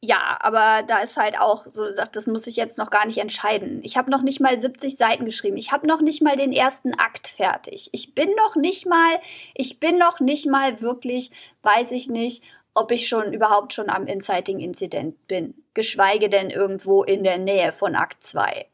ja, 0.00 0.38
aber 0.40 0.82
da 0.86 0.98
ist 0.98 1.16
halt 1.16 1.38
auch 1.40 1.66
so 1.70 1.84
gesagt, 1.84 2.16
das 2.16 2.26
muss 2.26 2.46
ich 2.46 2.56
jetzt 2.56 2.78
noch 2.78 2.90
gar 2.90 3.06
nicht 3.06 3.18
entscheiden. 3.18 3.80
Ich 3.82 3.96
habe 3.96 4.10
noch 4.10 4.22
nicht 4.22 4.40
mal 4.40 4.58
70 4.58 4.96
Seiten 4.96 5.24
geschrieben. 5.24 5.56
Ich 5.56 5.72
habe 5.72 5.86
noch 5.86 6.00
nicht 6.00 6.22
mal 6.22 6.36
den 6.36 6.52
ersten 6.52 6.94
Akt 6.94 7.28
fertig. 7.28 7.90
Ich 7.92 8.14
bin 8.14 8.30
noch 8.36 8.56
nicht 8.56 8.86
mal, 8.86 9.20
ich 9.54 9.80
bin 9.80 9.98
noch 9.98 10.20
nicht 10.20 10.46
mal 10.46 10.80
wirklich, 10.80 11.30
weiß 11.62 11.92
ich 11.92 12.08
nicht, 12.08 12.42
ob 12.74 12.92
ich 12.92 13.08
schon 13.08 13.32
überhaupt 13.32 13.72
schon 13.72 13.88
am 13.88 14.06
Inciting 14.06 14.60
Incident 14.60 15.26
bin. 15.26 15.54
Geschweige 15.74 16.28
denn 16.28 16.50
irgendwo 16.50 17.02
in 17.02 17.24
der 17.24 17.38
Nähe 17.38 17.72
von 17.72 17.96
Akt 17.96 18.22
2. 18.22 18.66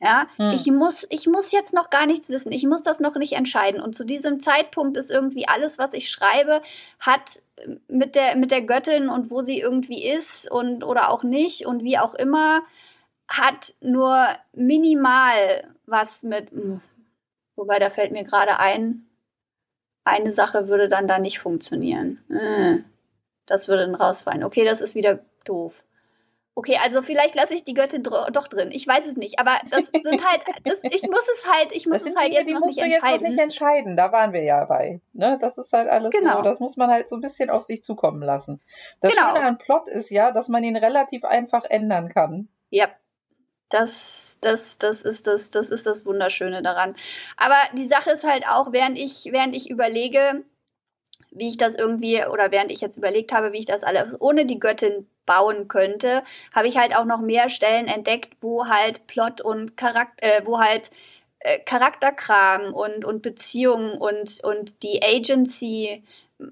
Ja, 0.00 0.28
hm. 0.36 0.52
ich 0.52 0.66
muss, 0.68 1.06
ich 1.10 1.26
muss 1.26 1.50
jetzt 1.50 1.72
noch 1.74 1.90
gar 1.90 2.06
nichts 2.06 2.28
wissen. 2.28 2.52
Ich 2.52 2.64
muss 2.64 2.84
das 2.84 3.00
noch 3.00 3.16
nicht 3.16 3.32
entscheiden. 3.32 3.80
Und 3.80 3.96
zu 3.96 4.04
diesem 4.04 4.38
Zeitpunkt 4.38 4.96
ist 4.96 5.10
irgendwie 5.10 5.48
alles, 5.48 5.78
was 5.78 5.92
ich 5.92 6.08
schreibe, 6.08 6.62
hat 7.00 7.42
mit 7.88 8.14
der, 8.14 8.36
mit 8.36 8.52
der 8.52 8.62
Göttin 8.62 9.08
und 9.08 9.30
wo 9.30 9.40
sie 9.40 9.58
irgendwie 9.58 10.06
ist 10.06 10.48
und, 10.50 10.84
oder 10.84 11.10
auch 11.10 11.24
nicht 11.24 11.66
und 11.66 11.82
wie 11.82 11.98
auch 11.98 12.14
immer, 12.14 12.62
hat 13.28 13.74
nur 13.80 14.28
minimal 14.52 15.64
was 15.86 16.22
mit, 16.22 16.50
hm, 16.52 16.80
wobei 17.56 17.78
da 17.80 17.90
fällt 17.90 18.12
mir 18.12 18.24
gerade 18.24 18.58
ein, 18.60 19.06
eine 20.04 20.30
Sache 20.30 20.68
würde 20.68 20.88
dann 20.88 21.08
da 21.08 21.18
nicht 21.18 21.40
funktionieren. 21.40 22.22
Hm, 22.28 22.84
das 23.46 23.66
würde 23.66 23.84
dann 23.84 23.96
rausfallen. 23.96 24.44
Okay, 24.44 24.64
das 24.64 24.80
ist 24.80 24.94
wieder 24.94 25.18
doof. 25.44 25.84
Okay, 26.58 26.76
also 26.82 27.02
vielleicht 27.02 27.36
lasse 27.36 27.54
ich 27.54 27.62
die 27.62 27.72
Göttin 27.72 28.02
doch 28.02 28.48
drin. 28.48 28.72
Ich 28.72 28.84
weiß 28.84 29.06
es 29.06 29.16
nicht, 29.16 29.38
aber 29.38 29.52
das 29.70 29.90
sind 29.90 30.26
halt, 30.26 30.42
das, 30.64 30.82
ich 30.82 31.04
muss 31.04 31.24
es 31.32 31.48
halt, 31.48 31.70
ich 31.70 31.86
muss 31.86 32.00
es 32.02 32.16
halt 32.16 32.32
Dinge, 32.32 32.40
jetzt 32.40 32.50
noch 32.50 32.66
nicht 32.66 32.78
entscheiden. 32.78 33.12
Jetzt 33.12 33.22
noch 33.22 33.28
nicht 33.28 33.38
entscheiden. 33.38 33.96
Da 33.96 34.10
waren 34.10 34.32
wir 34.32 34.42
ja 34.42 34.64
bei. 34.64 35.00
Ne? 35.12 35.38
Das 35.40 35.56
ist 35.56 35.72
halt 35.72 35.88
alles 35.88 36.12
genau. 36.12 36.38
so, 36.38 36.42
das 36.42 36.58
muss 36.58 36.76
man 36.76 36.90
halt 36.90 37.08
so 37.08 37.14
ein 37.14 37.20
bisschen 37.20 37.48
auf 37.48 37.62
sich 37.62 37.84
zukommen 37.84 38.22
lassen. 38.22 38.60
Das 39.00 39.12
genau. 39.12 39.28
Schöne 39.28 39.46
an 39.46 39.58
Plot 39.58 39.88
ist 39.88 40.10
ja, 40.10 40.32
dass 40.32 40.48
man 40.48 40.64
ihn 40.64 40.76
relativ 40.76 41.24
einfach 41.24 41.64
ändern 41.64 42.08
kann. 42.08 42.48
Ja. 42.70 42.88
Das, 43.68 44.38
das, 44.40 44.78
das 44.78 45.02
ist 45.02 45.28
das, 45.28 45.52
das 45.52 45.70
ist 45.70 45.86
das 45.86 46.06
Wunderschöne 46.06 46.60
daran. 46.60 46.96
Aber 47.36 47.54
die 47.74 47.86
Sache 47.86 48.10
ist 48.10 48.24
halt 48.24 48.48
auch, 48.48 48.72
während 48.72 48.98
ich, 48.98 49.28
während 49.30 49.54
ich 49.54 49.70
überlege, 49.70 50.42
wie 51.38 51.48
ich 51.48 51.56
das 51.56 51.74
irgendwie, 51.74 52.24
oder 52.24 52.50
während 52.50 52.72
ich 52.72 52.80
jetzt 52.80 52.96
überlegt 52.96 53.32
habe, 53.32 53.52
wie 53.52 53.58
ich 53.58 53.66
das 53.66 53.82
alles 53.82 54.20
ohne 54.20 54.46
die 54.46 54.58
Göttin 54.58 55.06
bauen 55.26 55.68
könnte, 55.68 56.24
habe 56.54 56.68
ich 56.68 56.78
halt 56.78 56.96
auch 56.96 57.04
noch 57.04 57.20
mehr 57.20 57.48
Stellen 57.48 57.86
entdeckt, 57.86 58.36
wo 58.40 58.66
halt 58.66 59.06
Plot 59.06 59.40
und 59.40 59.76
Charakter, 59.76 60.22
äh, 60.22 60.42
wo 60.44 60.58
halt 60.58 60.90
äh, 61.40 61.60
Charakterkram 61.60 62.72
und, 62.74 63.04
und 63.04 63.22
Beziehungen 63.22 63.98
und, 63.98 64.42
und 64.42 64.82
die 64.82 65.02
Agency 65.02 66.02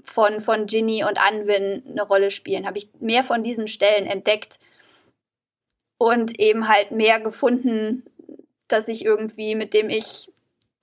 von, 0.05 0.41
von 0.41 0.67
Ginny 0.67 1.05
und 1.05 1.21
Anwin 1.21 1.83
eine 1.89 2.03
Rolle 2.03 2.31
spielen. 2.31 2.67
Habe 2.67 2.79
ich 2.79 2.91
mehr 3.01 3.25
von 3.25 3.43
diesen 3.43 3.67
Stellen 3.67 4.07
entdeckt 4.07 4.61
und 5.99 6.39
eben 6.39 6.69
halt 6.69 6.91
mehr 6.91 7.21
gefunden, 7.21 8.05
dass 8.69 8.89
ich 8.89 9.05
irgendwie, 9.05 9.55
mit 9.55 9.75
dem 9.75 9.89
ich 9.89 10.31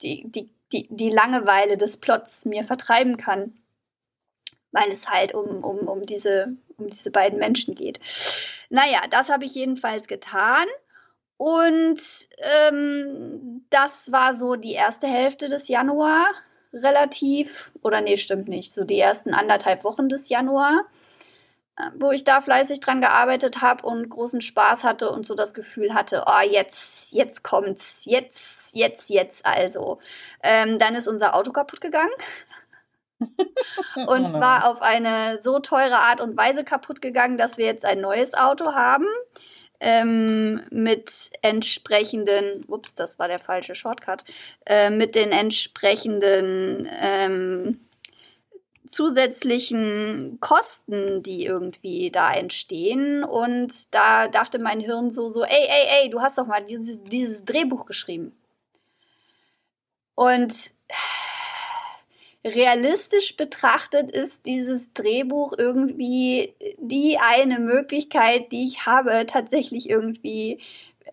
die, 0.01 0.24
die, 0.25 0.50
die, 0.72 0.88
die 0.89 1.10
Langeweile 1.10 1.77
des 1.77 1.98
Plots 1.98 2.45
mir 2.45 2.63
vertreiben 2.63 3.17
kann 3.17 3.53
weil 4.74 4.92
es 4.92 5.08
halt 5.08 5.34
um, 5.34 5.63
um, 5.63 5.88
um, 5.88 6.06
diese, 6.06 6.58
um 6.77 6.89
diese 6.89 7.12
beiden 7.12 7.39
Menschen 7.39 7.75
geht. 7.75 8.01
Naja, 8.70 9.01
das 9.10 9.30
habe 9.30 9.46
ich 9.46 9.56
jedenfalls 9.56 10.08
getan. 10.08 10.65
Und 11.38 12.00
ähm, 12.38 13.65
das 13.70 14.12
war 14.12 14.34
so 14.34 14.56
die 14.56 14.74
erste 14.74 15.08
Hälfte 15.08 15.48
des 15.48 15.68
Januar 15.68 16.32
relativ, 16.74 17.72
oder 17.82 18.01
nee, 18.01 18.18
stimmt 18.18 18.48
nicht, 18.48 18.74
so 18.74 18.84
die 18.84 19.00
ersten 19.00 19.34
anderthalb 19.34 19.84
Wochen 19.84 20.10
des 20.10 20.30
Januar, 20.30 20.86
äh, 21.77 21.89
wo 22.00 22.12
ich 22.12 22.24
da 22.24 22.42
fleißig 22.42 22.80
dran 22.80 23.01
gearbeitet 23.01 23.62
habe 23.62 23.86
und 23.86 24.10
großen 24.10 24.42
Spaß 24.42 24.84
hatte 24.84 25.12
und 25.12 25.25
so 25.25 25.36
das 25.36 25.53
Gefühl 25.53 25.94
hatte, 25.94 26.24
oh, 26.25 26.50
jetzt, 26.50 27.13
jetzt 27.13 27.44
kommt's, 27.44 28.06
jetzt, 28.06 28.75
jetzt, 28.75 29.10
jetzt 29.10 29.46
also. 29.46 30.00
Ähm, 30.42 30.80
dann 30.80 30.96
ist 30.96 31.08
unser 31.08 31.36
Auto 31.36 31.51
kaputt 31.51 31.82
gegangen. 31.82 32.13
und 34.08 34.34
zwar 34.34 34.70
auf 34.70 34.82
eine 34.82 35.39
so 35.42 35.60
teure 35.60 36.00
Art 36.00 36.22
und 36.22 36.38
Weise 36.38 36.63
kaputt 36.63 37.01
gegangen, 37.01 37.38
dass 37.38 37.58
wir 37.58 37.65
jetzt 37.65 37.86
ein 37.86 38.01
neues 38.01 38.34
Auto 38.34 38.74
haben. 38.74 39.06
Ähm, 39.80 40.62
mit 40.70 41.12
entsprechenden, 41.42 42.63
ups, 42.68 42.96
das 42.96 43.20
war 43.20 43.27
der 43.27 43.39
falsche 43.39 43.75
Shortcut, 43.75 44.24
äh, 44.65 44.89
mit 44.89 45.13
den 45.13 45.34
entsprechenden 45.34 46.88
ähm, 47.01 47.80
zusätzlichen 48.88 50.38
Kosten, 50.39 51.24
die 51.24 51.46
irgendwie 51.46 52.12
da 52.12 52.32
entstehen. 52.32 53.24
Und 53.24 53.94
da 53.94 54.27
dachte 54.27 54.60
mein 54.60 54.80
Hirn 54.80 55.10
so, 55.10 55.30
so, 55.30 55.44
ey, 55.44 55.68
ey, 55.68 56.03
ey, 56.03 56.10
du 56.10 56.22
hast 56.22 56.38
doch 56.38 56.48
mal 56.48 56.63
dieses, 56.63 57.03
dieses 57.03 57.44
Drehbuch 57.44 57.86
geschrieben. 57.86 58.36
Und 60.15 60.53
realistisch 62.46 63.38
betrachtet 63.38 64.12
ist 64.12 64.46
dieses 64.46 64.94
Drehbuch 64.94 65.54
irgendwie 65.58 66.54
die 66.78 67.18
eine 67.20 67.60
Möglichkeit, 67.60 68.52
die 68.52 68.66
ich 68.66 68.86
habe, 68.86 69.26
tatsächlich 69.26 69.90
irgendwie 69.90 70.60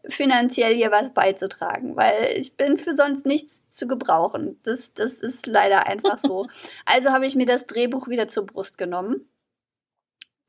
finanziell 0.09 0.75
hier 0.75 0.91
was 0.91 1.13
beizutragen, 1.13 1.97
weil 1.97 2.33
ich 2.37 2.57
bin 2.57 2.79
für 2.79 2.95
sonst 2.95 3.27
nichts 3.27 3.63
zu 3.71 3.87
gebrauchen. 3.87 4.59
Das, 4.63 4.95
das 4.95 5.21
ist 5.21 5.47
leider 5.47 5.87
einfach 5.87 6.19
so. 6.19 6.47
Also 6.85 7.11
habe 7.11 7.27
ich 7.27 7.37
mir 7.37 7.47
das 7.47 7.67
Drehbuch 7.67 8.09
wieder 8.09 8.27
zur 8.27 8.47
Brust 8.47 8.79
genommen. 8.79 9.29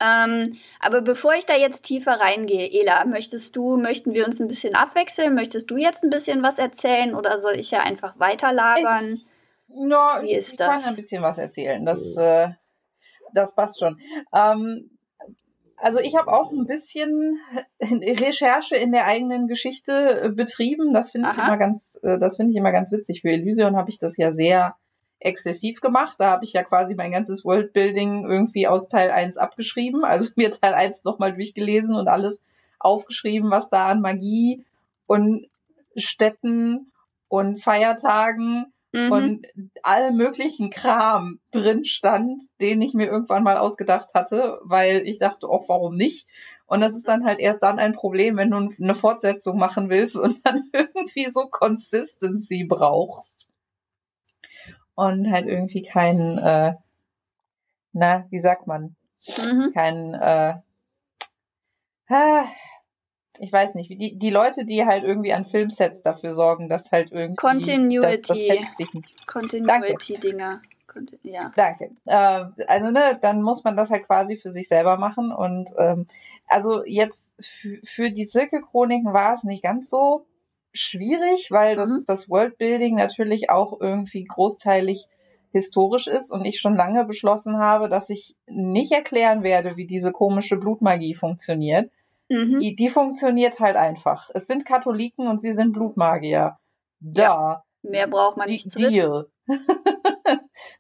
Ähm, 0.02 0.58
aber 0.80 1.02
bevor 1.02 1.36
ich 1.36 1.46
da 1.46 1.56
jetzt 1.56 1.84
tiefer 1.84 2.14
reingehe, 2.14 2.72
Ela, 2.72 3.06
möchtest 3.06 3.56
du, 3.56 3.78
möchten 3.78 4.16
wir 4.16 4.26
uns 4.26 4.40
ein 4.40 4.48
bisschen 4.48 4.76
abwechseln? 4.76 5.36
Möchtest 5.36 5.70
du 5.70 5.78
jetzt 5.78 6.04
ein 6.04 6.10
bisschen 6.10 6.42
was 6.42 6.58
erzählen 6.58 7.14
oder 7.14 7.38
soll 7.38 7.60
ich 7.60 7.70
ja 7.70 7.82
einfach 7.82 8.16
weiterlabern? 8.18 9.22
Ich 9.74 9.92
ja, 9.92 10.22
Wie 10.22 10.34
ist 10.34 10.50
ich 10.50 10.56
das? 10.58 10.84
kann 10.84 10.94
ein 10.94 10.96
bisschen 10.96 11.24
was 11.24 11.38
erzählen. 11.38 11.86
Das, 11.86 12.16
äh, 12.18 12.50
das 13.34 13.56
passt 13.56 13.80
schon. 13.80 14.00
Ähm, 14.34 14.90
also 15.78 16.00
ich 16.00 16.16
habe 16.16 16.32
auch 16.32 16.52
ein 16.52 16.68
bisschen 16.68 17.40
Recherche 17.82 18.76
in 18.76 18.92
der 18.92 19.06
eigenen 19.08 19.48
Geschichte 19.48 20.22
äh, 20.24 20.30
betrieben. 20.30 20.94
Das 20.94 21.12
finde 21.12 21.30
ich 21.32 21.38
immer 21.38 21.58
ganz, 21.58 22.00
äh, 22.04 22.20
das 22.20 22.38
finde 22.38 22.52
ich 22.52 22.58
immer 22.58 22.72
ganz 22.72 22.92
witzig. 22.92 23.22
Für 23.22 23.32
Elysion 23.32 23.76
habe 23.76 23.90
ich 23.90 23.98
das 23.98 24.18
ja 24.18 24.32
sehr 24.32 24.76
exzessiv 25.20 25.82
gemacht. 25.82 26.16
Da 26.20 26.30
habe 26.30 26.44
ich 26.44 26.54
ja 26.54 26.64
quasi 26.64 26.96
mein 26.96 27.12
ganzes 27.12 27.44
Worldbuilding 27.46 28.26
irgendwie 28.30 28.68
aus 28.68 28.90
Teil 28.90 29.10
1 29.10 29.38
abgeschrieben. 29.38 30.04
Also 30.04 30.30
mir 30.36 30.52
Teil 30.52 30.74
1 30.74 31.04
nochmal 31.04 31.34
durchgelesen 31.34 31.96
und 31.96 32.08
alles 32.08 32.44
aufgeschrieben, 32.80 33.50
was 33.50 33.70
da 33.70 33.88
an 33.88 34.02
Magie 34.02 34.66
und 35.08 35.48
Städten 35.96 36.92
und 37.28 37.62
Feiertagen 37.62 38.72
mhm. 38.94 39.12
und 39.12 39.48
alle 39.84 40.12
möglichen 40.12 40.70
Kram 40.70 41.40
drin 41.52 41.86
stand, 41.86 42.44
den 42.60 42.82
ich 42.82 42.94
mir 42.94 43.08
irgendwann 43.08 43.44
mal 43.44 43.58
ausgedacht 43.58 44.14
hatte, 44.14 44.60
weil 44.64 45.08
ich 45.08 45.20
dachte, 45.20 45.48
auch 45.48 45.68
warum 45.70 45.96
nicht? 45.96 46.28
Und 46.66 46.82
das 46.82 46.96
ist 46.96 47.08
dann 47.08 47.26
halt 47.26 47.40
erst 47.40 47.64
dann 47.64 47.80
ein 47.80 47.94
Problem, 47.94 48.38
wenn 48.38 48.52
du 48.52 48.58
eine 48.58 48.96
Fortsetzung 48.96 49.58
machen 49.58 49.90
willst 49.90 50.18
und 50.18 50.46
dann 50.46 50.70
irgendwie 50.74 51.28
so 51.30 51.48
Consistency 51.50 52.66
brauchst. 52.68 53.48
Und 54.96 55.32
halt 55.32 55.48
irgendwie 55.48 55.82
keinen, 55.82 56.38
äh, 56.38 56.76
na, 57.94 58.26
wie 58.30 58.40
sagt 58.40 58.68
man? 58.68 58.96
Mhm. 59.38 59.72
Kein, 59.74 60.14
äh, 60.14 60.56
ich 63.40 63.52
weiß 63.52 63.76
nicht, 63.76 63.90
die, 63.90 64.18
die 64.18 64.30
Leute, 64.30 64.66
die 64.66 64.86
halt 64.86 65.04
irgendwie 65.04 65.34
an 65.34 65.46
Filmsets 65.46 66.02
dafür 66.02 66.32
sorgen, 66.32 66.68
dass 66.68 66.92
halt 66.92 67.12
irgendwie. 67.12 67.36
Continuity. 67.36 68.22
Das, 68.22 68.38
das 68.78 69.02
Continuity-Dinger. 69.26 70.62
Ja. 71.24 71.52
Danke. 71.56 71.92
Äh, 72.06 72.46
also 72.68 72.92
ne, 72.92 73.18
dann 73.22 73.42
muss 73.42 73.64
man 73.64 73.78
das 73.78 73.90
halt 73.90 74.06
quasi 74.06 74.38
für 74.38 74.52
sich 74.52 74.68
selber 74.68 74.98
machen. 74.98 75.32
Und 75.32 75.72
ähm, 75.78 76.08
also 76.48 76.84
jetzt 76.86 77.36
für 77.84 78.12
die 78.12 78.26
Zirkelchroniken 78.26 79.14
war 79.14 79.34
es 79.34 79.44
nicht 79.44 79.64
ganz 79.64 79.90
so 79.90 80.26
schwierig, 80.74 81.50
weil 81.50 81.76
das, 81.76 81.90
mhm. 81.90 82.04
das 82.06 82.30
Worldbuilding 82.30 82.96
natürlich 82.96 83.50
auch 83.50 83.80
irgendwie 83.80 84.26
großteilig 84.26 85.08
historisch 85.52 86.08
ist 86.08 86.32
und 86.32 86.46
ich 86.46 86.60
schon 86.60 86.76
lange 86.76 87.04
beschlossen 87.06 87.58
habe, 87.58 87.90
dass 87.90 88.10
ich 88.10 88.36
nicht 88.48 88.92
erklären 88.92 89.44
werde, 89.44 89.76
wie 89.76 89.86
diese 89.86 90.12
komische 90.12 90.58
Blutmagie 90.58 91.14
funktioniert. 91.14 91.92
Mhm. 92.32 92.60
Die, 92.62 92.76
die 92.76 92.88
funktioniert 92.88 93.60
halt 93.60 93.76
einfach. 93.76 94.30
Es 94.34 94.48
sind 94.48 94.66
Katholiken 94.66 95.28
und 95.28 95.42
sie 95.42 95.52
sind 95.52 95.74
Blutmagier. 95.74 96.58
Da. 97.02 97.22
Ja, 97.22 97.64
mehr 97.82 98.08
braucht 98.08 98.38
man 98.38 98.48
nicht 98.48 98.72
zu 98.72 98.80
Deal. 98.80 99.26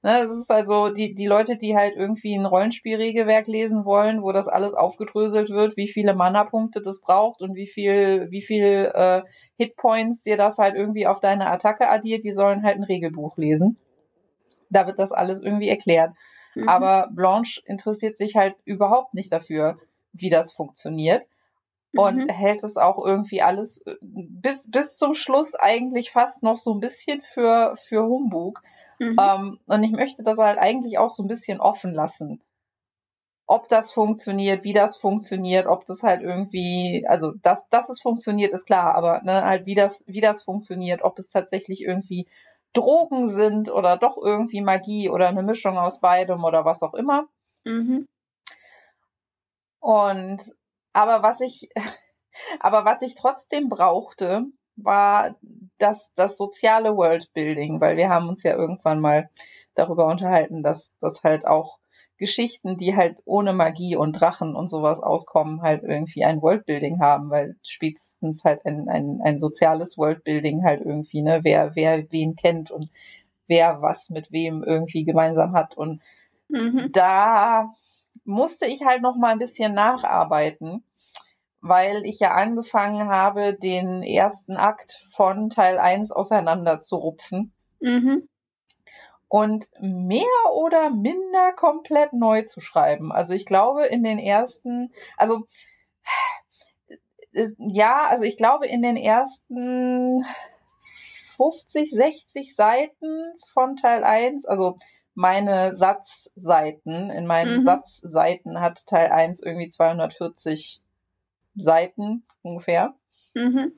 ne, 0.01 0.19
es 0.19 0.31
ist 0.31 0.49
also 0.49 0.89
die, 0.89 1.13
die 1.13 1.25
Leute, 1.25 1.57
die 1.57 1.75
halt 1.75 1.95
irgendwie 1.97 2.35
ein 2.35 2.45
Rollenspielregelwerk 2.45 3.47
lesen 3.47 3.83
wollen, 3.83 4.23
wo 4.23 4.31
das 4.31 4.47
alles 4.47 4.73
aufgedröselt 4.73 5.49
wird, 5.49 5.75
wie 5.75 5.89
viele 5.89 6.13
Mana-Punkte 6.13 6.81
das 6.81 7.01
braucht 7.01 7.41
und 7.41 7.55
wie 7.55 7.67
viel, 7.67 8.27
wie 8.29 8.41
viel 8.41 8.89
äh, 8.93 9.21
Hitpoints 9.57 10.21
dir 10.21 10.37
das 10.37 10.57
halt 10.57 10.75
irgendwie 10.75 11.05
auf 11.05 11.19
deine 11.19 11.47
Attacke 11.47 11.89
addiert, 11.89 12.23
die 12.23 12.31
sollen 12.31 12.63
halt 12.63 12.77
ein 12.77 12.83
Regelbuch 12.83 13.35
lesen. 13.37 13.77
Da 14.69 14.87
wird 14.87 14.99
das 14.99 15.11
alles 15.11 15.41
irgendwie 15.41 15.67
erklärt. 15.67 16.13
Mhm. 16.55 16.69
Aber 16.69 17.09
Blanche 17.11 17.61
interessiert 17.65 18.17
sich 18.17 18.37
halt 18.37 18.55
überhaupt 18.63 19.15
nicht 19.15 19.33
dafür, 19.33 19.79
wie 20.13 20.29
das 20.29 20.53
funktioniert. 20.53 21.25
Und 21.95 22.27
mhm. 22.27 22.29
hält 22.29 22.63
es 22.63 22.77
auch 22.77 23.03
irgendwie 23.03 23.41
alles 23.41 23.81
äh, 23.85 23.95
bis, 24.01 24.69
bis 24.69 24.97
zum 24.97 25.13
Schluss 25.13 25.55
eigentlich 25.55 26.11
fast 26.11 26.41
noch 26.41 26.57
so 26.57 26.73
ein 26.73 26.79
bisschen 26.79 27.21
für, 27.21 27.75
für 27.75 28.03
Humbug. 28.03 28.61
Mhm. 28.99 29.17
Ähm, 29.19 29.59
und 29.65 29.83
ich 29.83 29.91
möchte 29.91 30.23
das 30.23 30.37
halt 30.37 30.57
eigentlich 30.57 30.97
auch 30.97 31.09
so 31.09 31.23
ein 31.23 31.27
bisschen 31.27 31.59
offen 31.59 31.93
lassen. 31.93 32.41
Ob 33.45 33.67
das 33.67 33.91
funktioniert, 33.91 34.63
wie 34.63 34.71
das 34.71 34.95
funktioniert, 34.95 35.67
ob 35.67 35.83
das 35.83 36.03
halt 36.03 36.21
irgendwie, 36.21 37.05
also 37.07 37.33
dass, 37.41 37.67
dass 37.67 37.89
es 37.89 37.99
funktioniert, 37.99 38.53
ist 38.53 38.65
klar, 38.65 38.95
aber 38.95 39.21
ne, 39.23 39.43
halt 39.43 39.65
wie 39.65 39.75
das, 39.75 40.05
wie 40.07 40.21
das 40.21 40.43
funktioniert, 40.43 41.01
ob 41.01 41.19
es 41.19 41.29
tatsächlich 41.29 41.81
irgendwie 41.81 42.27
Drogen 42.71 43.27
sind 43.27 43.69
oder 43.69 43.97
doch 43.97 44.17
irgendwie 44.17 44.61
Magie 44.61 45.09
oder 45.09 45.27
eine 45.27 45.43
Mischung 45.43 45.77
aus 45.77 45.99
beidem 45.99 46.45
oder 46.45 46.63
was 46.63 46.83
auch 46.83 46.93
immer. 46.93 47.27
Mhm. 47.65 48.07
Und 49.81 50.55
aber 50.93 51.23
was 51.23 51.41
ich, 51.41 51.69
aber 52.59 52.85
was 52.85 53.01
ich 53.01 53.15
trotzdem 53.15 53.69
brauchte, 53.69 54.45
war 54.75 55.35
das, 55.77 56.13
das 56.15 56.37
soziale 56.37 56.95
Worldbuilding, 56.95 57.81
weil 57.81 57.97
wir 57.97 58.09
haben 58.09 58.29
uns 58.29 58.43
ja 58.43 58.55
irgendwann 58.55 58.99
mal 58.99 59.29
darüber 59.73 60.07
unterhalten, 60.07 60.63
dass 60.63 60.93
das 60.99 61.23
halt 61.23 61.45
auch 61.45 61.79
Geschichten, 62.17 62.77
die 62.77 62.95
halt 62.95 63.17
ohne 63.25 63.51
Magie 63.51 63.95
und 63.95 64.13
Drachen 64.13 64.55
und 64.55 64.67
sowas 64.67 64.99
auskommen, 64.99 65.63
halt 65.63 65.81
irgendwie 65.81 66.23
ein 66.23 66.41
Worldbuilding 66.41 66.99
haben, 66.99 67.31
weil 67.31 67.55
spätestens 67.63 68.43
halt 68.43 68.63
ein, 68.63 68.87
ein, 68.89 69.21
ein 69.23 69.39
soziales 69.39 69.97
Worldbuilding 69.97 70.63
halt 70.63 70.81
irgendwie, 70.81 71.23
ne, 71.23 71.39
wer, 71.41 71.75
wer 71.75 72.11
wen 72.11 72.35
kennt 72.35 72.69
und 72.69 72.91
wer 73.47 73.81
was 73.81 74.11
mit 74.11 74.31
wem 74.31 74.63
irgendwie 74.63 75.03
gemeinsam 75.03 75.53
hat. 75.53 75.75
Und 75.75 76.03
mhm. 76.47 76.91
da 76.91 77.71
musste 78.23 78.65
ich 78.65 78.83
halt 78.83 79.01
noch 79.01 79.15
mal 79.15 79.29
ein 79.29 79.39
bisschen 79.39 79.73
nacharbeiten, 79.73 80.83
weil 81.61 82.05
ich 82.05 82.19
ja 82.19 82.31
angefangen 82.31 83.09
habe, 83.09 83.53
den 83.53 84.03
ersten 84.03 84.57
Akt 84.57 84.99
von 85.09 85.49
Teil 85.49 85.79
1 85.79 86.11
auseinander 86.11 86.79
zu 86.79 86.95
rupfen. 86.95 87.53
Mhm 87.79 88.27
und 89.31 89.69
mehr 89.79 90.25
oder 90.53 90.89
minder 90.89 91.53
komplett 91.53 92.11
neu 92.11 92.41
zu 92.41 92.59
schreiben. 92.59 93.13
Also 93.13 93.33
ich 93.33 93.45
glaube 93.45 93.85
in 93.85 94.03
den 94.03 94.19
ersten, 94.19 94.91
also 95.15 95.47
ja, 97.57 98.07
also 98.09 98.25
ich 98.25 98.35
glaube 98.35 98.67
in 98.67 98.81
den 98.81 98.97
ersten 98.97 100.25
50, 101.37 101.91
60 101.91 102.53
Seiten 102.53 103.31
von 103.53 103.77
Teil 103.77 104.03
1, 104.03 104.45
also 104.45 104.75
meine 105.13 105.75
Satzseiten, 105.75 107.09
in 107.09 107.25
meinen 107.25 107.59
mhm. 107.59 107.63
Satzseiten 107.63 108.59
hat 108.59 108.85
Teil 108.85 109.11
1 109.11 109.41
irgendwie 109.41 109.67
240 109.67 110.81
Seiten 111.55 112.25
ungefähr. 112.41 112.93
Mhm. 113.35 113.73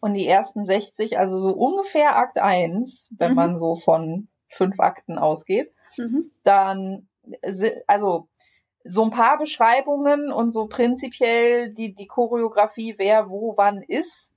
Und 0.00 0.14
die 0.14 0.26
ersten 0.26 0.64
60, 0.64 1.18
also 1.18 1.40
so 1.40 1.50
ungefähr 1.50 2.16
Akt 2.16 2.38
1, 2.38 3.14
wenn 3.18 3.30
mhm. 3.30 3.36
man 3.36 3.56
so 3.56 3.74
von 3.74 4.28
fünf 4.48 4.78
Akten 4.78 5.18
ausgeht, 5.18 5.72
mhm. 5.96 6.30
dann, 6.44 7.08
also 7.86 8.28
so 8.84 9.02
ein 9.02 9.10
paar 9.10 9.38
Beschreibungen 9.38 10.32
und 10.32 10.50
so 10.50 10.66
prinzipiell 10.66 11.72
die, 11.74 11.94
die 11.94 12.06
Choreografie, 12.06 12.94
wer 12.98 13.28
wo 13.28 13.54
wann 13.56 13.82
ist, 13.82 14.32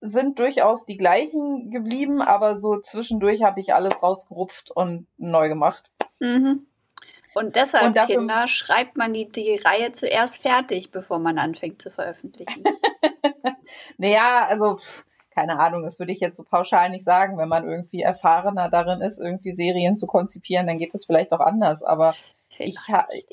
sind 0.00 0.38
durchaus 0.38 0.86
die 0.86 0.96
gleichen 0.96 1.70
geblieben, 1.70 2.22
aber 2.22 2.56
so 2.56 2.78
zwischendurch 2.80 3.42
habe 3.42 3.60
ich 3.60 3.74
alles 3.74 4.02
rausgerupft 4.02 4.70
und 4.70 5.06
neu 5.18 5.48
gemacht. 5.48 5.90
Mhm. 6.20 6.66
Und 7.34 7.54
deshalb, 7.56 7.88
und 7.88 7.96
dafür, 7.96 8.16
Kinder, 8.16 8.48
schreibt 8.48 8.96
man 8.96 9.12
die, 9.12 9.30
die 9.30 9.60
Reihe 9.64 9.92
zuerst 9.92 10.42
fertig, 10.42 10.90
bevor 10.90 11.18
man 11.18 11.38
anfängt 11.38 11.80
zu 11.80 11.90
veröffentlichen. 11.90 12.64
naja, 13.98 14.46
also 14.48 14.78
keine 15.32 15.60
Ahnung, 15.60 15.84
das 15.84 15.98
würde 15.98 16.12
ich 16.12 16.20
jetzt 16.20 16.36
so 16.36 16.42
pauschal 16.42 16.90
nicht 16.90 17.04
sagen. 17.04 17.38
Wenn 17.38 17.48
man 17.48 17.68
irgendwie 17.68 18.02
erfahrener 18.02 18.68
darin 18.68 19.00
ist, 19.00 19.20
irgendwie 19.20 19.54
Serien 19.54 19.96
zu 19.96 20.06
konzipieren, 20.06 20.66
dann 20.66 20.78
geht 20.78 20.92
das 20.92 21.06
vielleicht 21.06 21.32
auch 21.32 21.40
anders. 21.40 21.84
Aber 21.84 22.14
ich, 22.58 22.76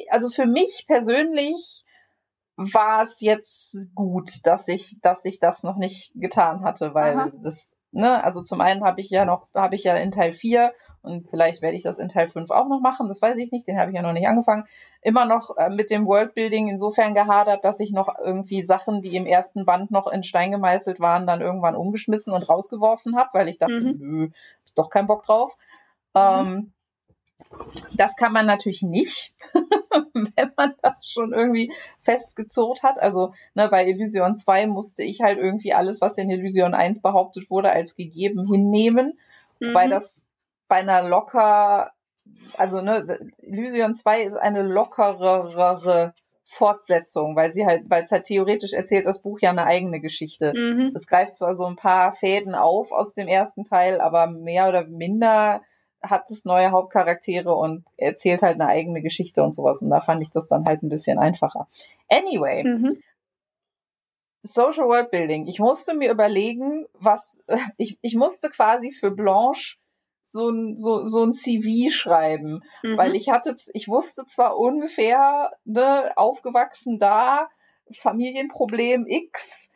also 0.09 0.29
für 0.29 0.45
mich 0.45 0.85
persönlich 0.87 1.83
war 2.57 3.03
es 3.03 3.21
jetzt 3.21 3.77
gut, 3.93 4.45
dass 4.45 4.67
ich, 4.67 4.97
dass 5.01 5.23
ich 5.25 5.39
das 5.39 5.61
noch 5.61 5.77
nicht 5.77 6.11
getan 6.15 6.63
hatte, 6.63 6.95
weil 6.95 7.15
Aha. 7.15 7.31
das, 7.43 7.77
ne, 7.91 8.23
also 8.23 8.41
zum 8.41 8.61
einen 8.61 8.83
habe 8.83 8.99
ich 8.99 9.11
ja 9.11 9.25
noch, 9.25 9.47
habe 9.53 9.75
ich 9.75 9.83
ja 9.83 9.93
in 9.95 10.11
Teil 10.11 10.33
4 10.33 10.73
und 11.03 11.29
vielleicht 11.29 11.61
werde 11.61 11.77
ich 11.77 11.83
das 11.83 11.99
in 11.99 12.09
Teil 12.09 12.27
5 12.27 12.49
auch 12.49 12.67
noch 12.67 12.81
machen, 12.81 13.07
das 13.07 13.21
weiß 13.21 13.37
ich 13.37 13.51
nicht, 13.51 13.67
den 13.67 13.79
habe 13.79 13.91
ich 13.91 13.95
ja 13.95 14.01
noch 14.01 14.11
nicht 14.11 14.27
angefangen, 14.27 14.65
immer 15.03 15.25
noch 15.25 15.55
äh, 15.57 15.69
mit 15.69 15.91
dem 15.91 16.07
Worldbuilding 16.07 16.67
insofern 16.67 17.13
gehadert, 17.13 17.63
dass 17.63 17.79
ich 17.79 17.91
noch 17.91 18.09
irgendwie 18.23 18.63
Sachen, 18.63 19.03
die 19.03 19.15
im 19.15 19.27
ersten 19.27 19.63
Band 19.63 19.91
noch 19.91 20.07
in 20.07 20.23
Stein 20.23 20.49
gemeißelt 20.49 20.99
waren, 20.99 21.27
dann 21.27 21.41
irgendwann 21.41 21.75
umgeschmissen 21.75 22.33
und 22.33 22.49
rausgeworfen 22.49 23.15
habe, 23.15 23.29
weil 23.33 23.49
ich 23.49 23.59
dachte, 23.59 23.79
mhm. 23.79 23.97
nö, 23.99 24.29
hab 24.65 24.75
doch 24.75 24.89
keinen 24.89 25.07
Bock 25.07 25.23
drauf. 25.23 25.55
Mhm. 26.15 26.21
Ähm, 26.21 26.73
das 27.93 28.15
kann 28.15 28.33
man 28.33 28.45
natürlich 28.45 28.81
nicht, 28.81 29.33
wenn 30.13 30.51
man 30.55 30.73
das 30.81 31.07
schon 31.07 31.33
irgendwie 31.33 31.71
festgezurrt 32.01 32.83
hat. 32.83 32.99
Also 32.99 33.33
ne, 33.53 33.67
bei 33.69 33.85
Illusion 33.85 34.35
2 34.35 34.67
musste 34.67 35.03
ich 35.03 35.21
halt 35.21 35.37
irgendwie 35.37 35.73
alles, 35.73 36.01
was 36.01 36.17
in 36.17 36.29
Illusion 36.29 36.73
1 36.73 37.01
behauptet 37.01 37.49
wurde, 37.49 37.71
als 37.71 37.95
gegeben 37.95 38.47
hinnehmen, 38.47 39.17
mhm. 39.59 39.73
weil 39.73 39.89
das 39.89 40.21
bei 40.67 40.77
einer 40.77 41.03
locker, 41.03 41.91
also 42.57 42.81
ne, 42.81 43.31
Illusion 43.41 43.93
2 43.93 44.23
ist 44.23 44.35
eine 44.35 44.63
lockerere 44.63 46.13
Fortsetzung, 46.43 47.35
weil 47.35 47.51
sie 47.51 47.65
halt, 47.65 47.89
weil 47.89 48.03
es 48.03 48.11
halt 48.11 48.23
theoretisch 48.25 48.73
erzählt 48.73 49.05
das 49.05 49.21
Buch 49.21 49.39
ja 49.41 49.49
eine 49.49 49.65
eigene 49.65 49.99
Geschichte. 49.99 50.53
Mhm. 50.55 50.93
Es 50.95 51.07
greift 51.07 51.35
zwar 51.35 51.55
so 51.55 51.65
ein 51.65 51.75
paar 51.75 52.13
Fäden 52.13 52.55
auf 52.55 52.91
aus 52.91 53.13
dem 53.13 53.27
ersten 53.27 53.63
Teil, 53.63 53.99
aber 53.99 54.27
mehr 54.27 54.69
oder 54.69 54.85
minder 54.85 55.61
hat 56.01 56.29
es 56.29 56.45
neue 56.45 56.71
Hauptcharaktere 56.71 57.53
und 57.53 57.85
erzählt 57.97 58.41
halt 58.41 58.59
eine 58.59 58.67
eigene 58.67 59.01
Geschichte 59.01 59.43
und 59.43 59.53
sowas. 59.53 59.81
Und 59.81 59.89
da 59.89 60.01
fand 60.01 60.21
ich 60.21 60.31
das 60.31 60.47
dann 60.47 60.65
halt 60.65 60.83
ein 60.83 60.89
bisschen 60.89 61.19
einfacher. 61.19 61.67
Anyway. 62.09 62.63
Mhm. 62.63 63.01
Social 64.43 64.87
World 64.87 65.11
Building. 65.11 65.47
Ich 65.47 65.59
musste 65.59 65.93
mir 65.93 66.11
überlegen, 66.11 66.85
was, 66.93 67.39
ich, 67.77 67.97
ich 68.01 68.15
musste 68.15 68.49
quasi 68.49 68.91
für 68.91 69.11
Blanche 69.11 69.77
so 70.23 70.49
ein, 70.49 70.75
so, 70.75 71.05
so 71.05 71.23
ein 71.23 71.31
CV 71.31 71.89
schreiben, 71.89 72.61
mhm. 72.83 72.97
weil 72.97 73.15
ich 73.15 73.29
hatte, 73.29 73.53
ich 73.73 73.87
wusste 73.87 74.25
zwar 74.25 74.57
ungefähr, 74.57 75.51
ne, 75.63 76.11
aufgewachsen 76.17 76.99
da, 76.99 77.47
Familienproblem 77.91 79.05
X, 79.07 79.69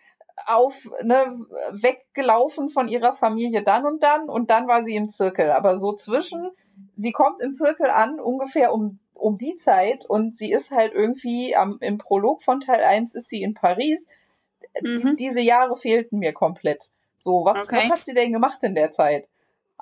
auf, 0.48 0.90
ne, 1.04 1.26
weggelaufen 1.72 2.70
von 2.70 2.88
ihrer 2.88 3.14
Familie 3.14 3.64
dann 3.64 3.86
und 3.86 4.04
dann 4.04 4.30
und 4.30 4.50
dann 4.50 4.68
war 4.68 4.84
sie 4.84 4.96
im 4.96 5.10
Zirkel. 5.10 5.52
Aber 5.52 5.76
so 5.76 5.94
zwischen, 5.94 6.52
sie 6.96 7.12
kommt 7.12 7.42
im 7.42 7.54
Zirkel 7.54 7.90
an, 7.90 8.20
ungefähr 8.20 8.74
um, 8.74 9.00
um 9.14 9.38
die 9.38 9.56
Zeit 9.56 10.06
und 10.06 10.36
sie 10.36 10.52
ist 10.52 10.72
halt 10.72 10.94
irgendwie 10.94 11.56
am, 11.56 11.78
im 11.82 11.98
Prolog 11.98 12.42
von 12.42 12.60
Teil 12.60 12.84
1 12.84 13.16
ist 13.16 13.30
sie 13.30 13.42
in 13.42 13.54
Paris. 13.54 14.08
Mhm. 14.82 15.16
Diese 15.18 15.42
Jahre 15.42 15.76
fehlten 15.76 16.20
mir 16.20 16.34
komplett. 16.34 16.90
So, 17.18 17.46
was, 17.46 17.64
Okay. 17.64 17.78
was 17.78 17.90
hat 17.90 18.06
sie 18.06 18.14
denn 18.14 18.34
gemacht 18.34 18.64
in 18.64 18.74
der 18.76 18.90
Zeit? 18.90 19.28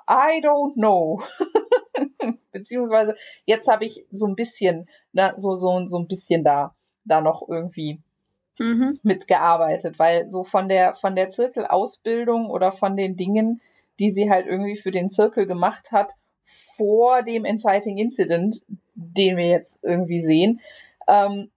I 0.08 0.40
don't 0.42 0.74
know. 0.74 1.22
Beziehungsweise 2.52 3.14
jetzt 3.44 3.68
habe 3.68 3.84
ich 3.84 4.04
so 4.10 4.26
ein 4.26 4.34
bisschen, 4.34 4.88
na, 5.12 5.34
so, 5.38 5.56
so, 5.56 5.86
so 5.86 5.98
ein 5.98 6.08
bisschen 6.08 6.44
da, 6.44 6.74
da 7.04 7.20
noch 7.20 7.48
irgendwie 7.48 8.00
Mhm. 8.60 9.00
mitgearbeitet, 9.02 9.98
weil 9.98 10.28
so 10.28 10.44
von 10.44 10.68
der 10.68 10.94
von 10.94 11.16
der 11.16 11.30
Zirkelausbildung 11.30 12.50
oder 12.50 12.72
von 12.72 12.94
den 12.94 13.16
Dingen, 13.16 13.62
die 13.98 14.10
sie 14.10 14.30
halt 14.30 14.46
irgendwie 14.46 14.76
für 14.76 14.90
den 14.90 15.08
Zirkel 15.08 15.46
gemacht 15.46 15.92
hat 15.92 16.12
vor 16.76 17.22
dem 17.22 17.46
Inciting 17.46 17.96
Incident, 17.96 18.62
den 18.94 19.38
wir 19.38 19.48
jetzt 19.48 19.78
irgendwie 19.82 20.20
sehen, 20.20 20.60
ähm, 21.08 21.50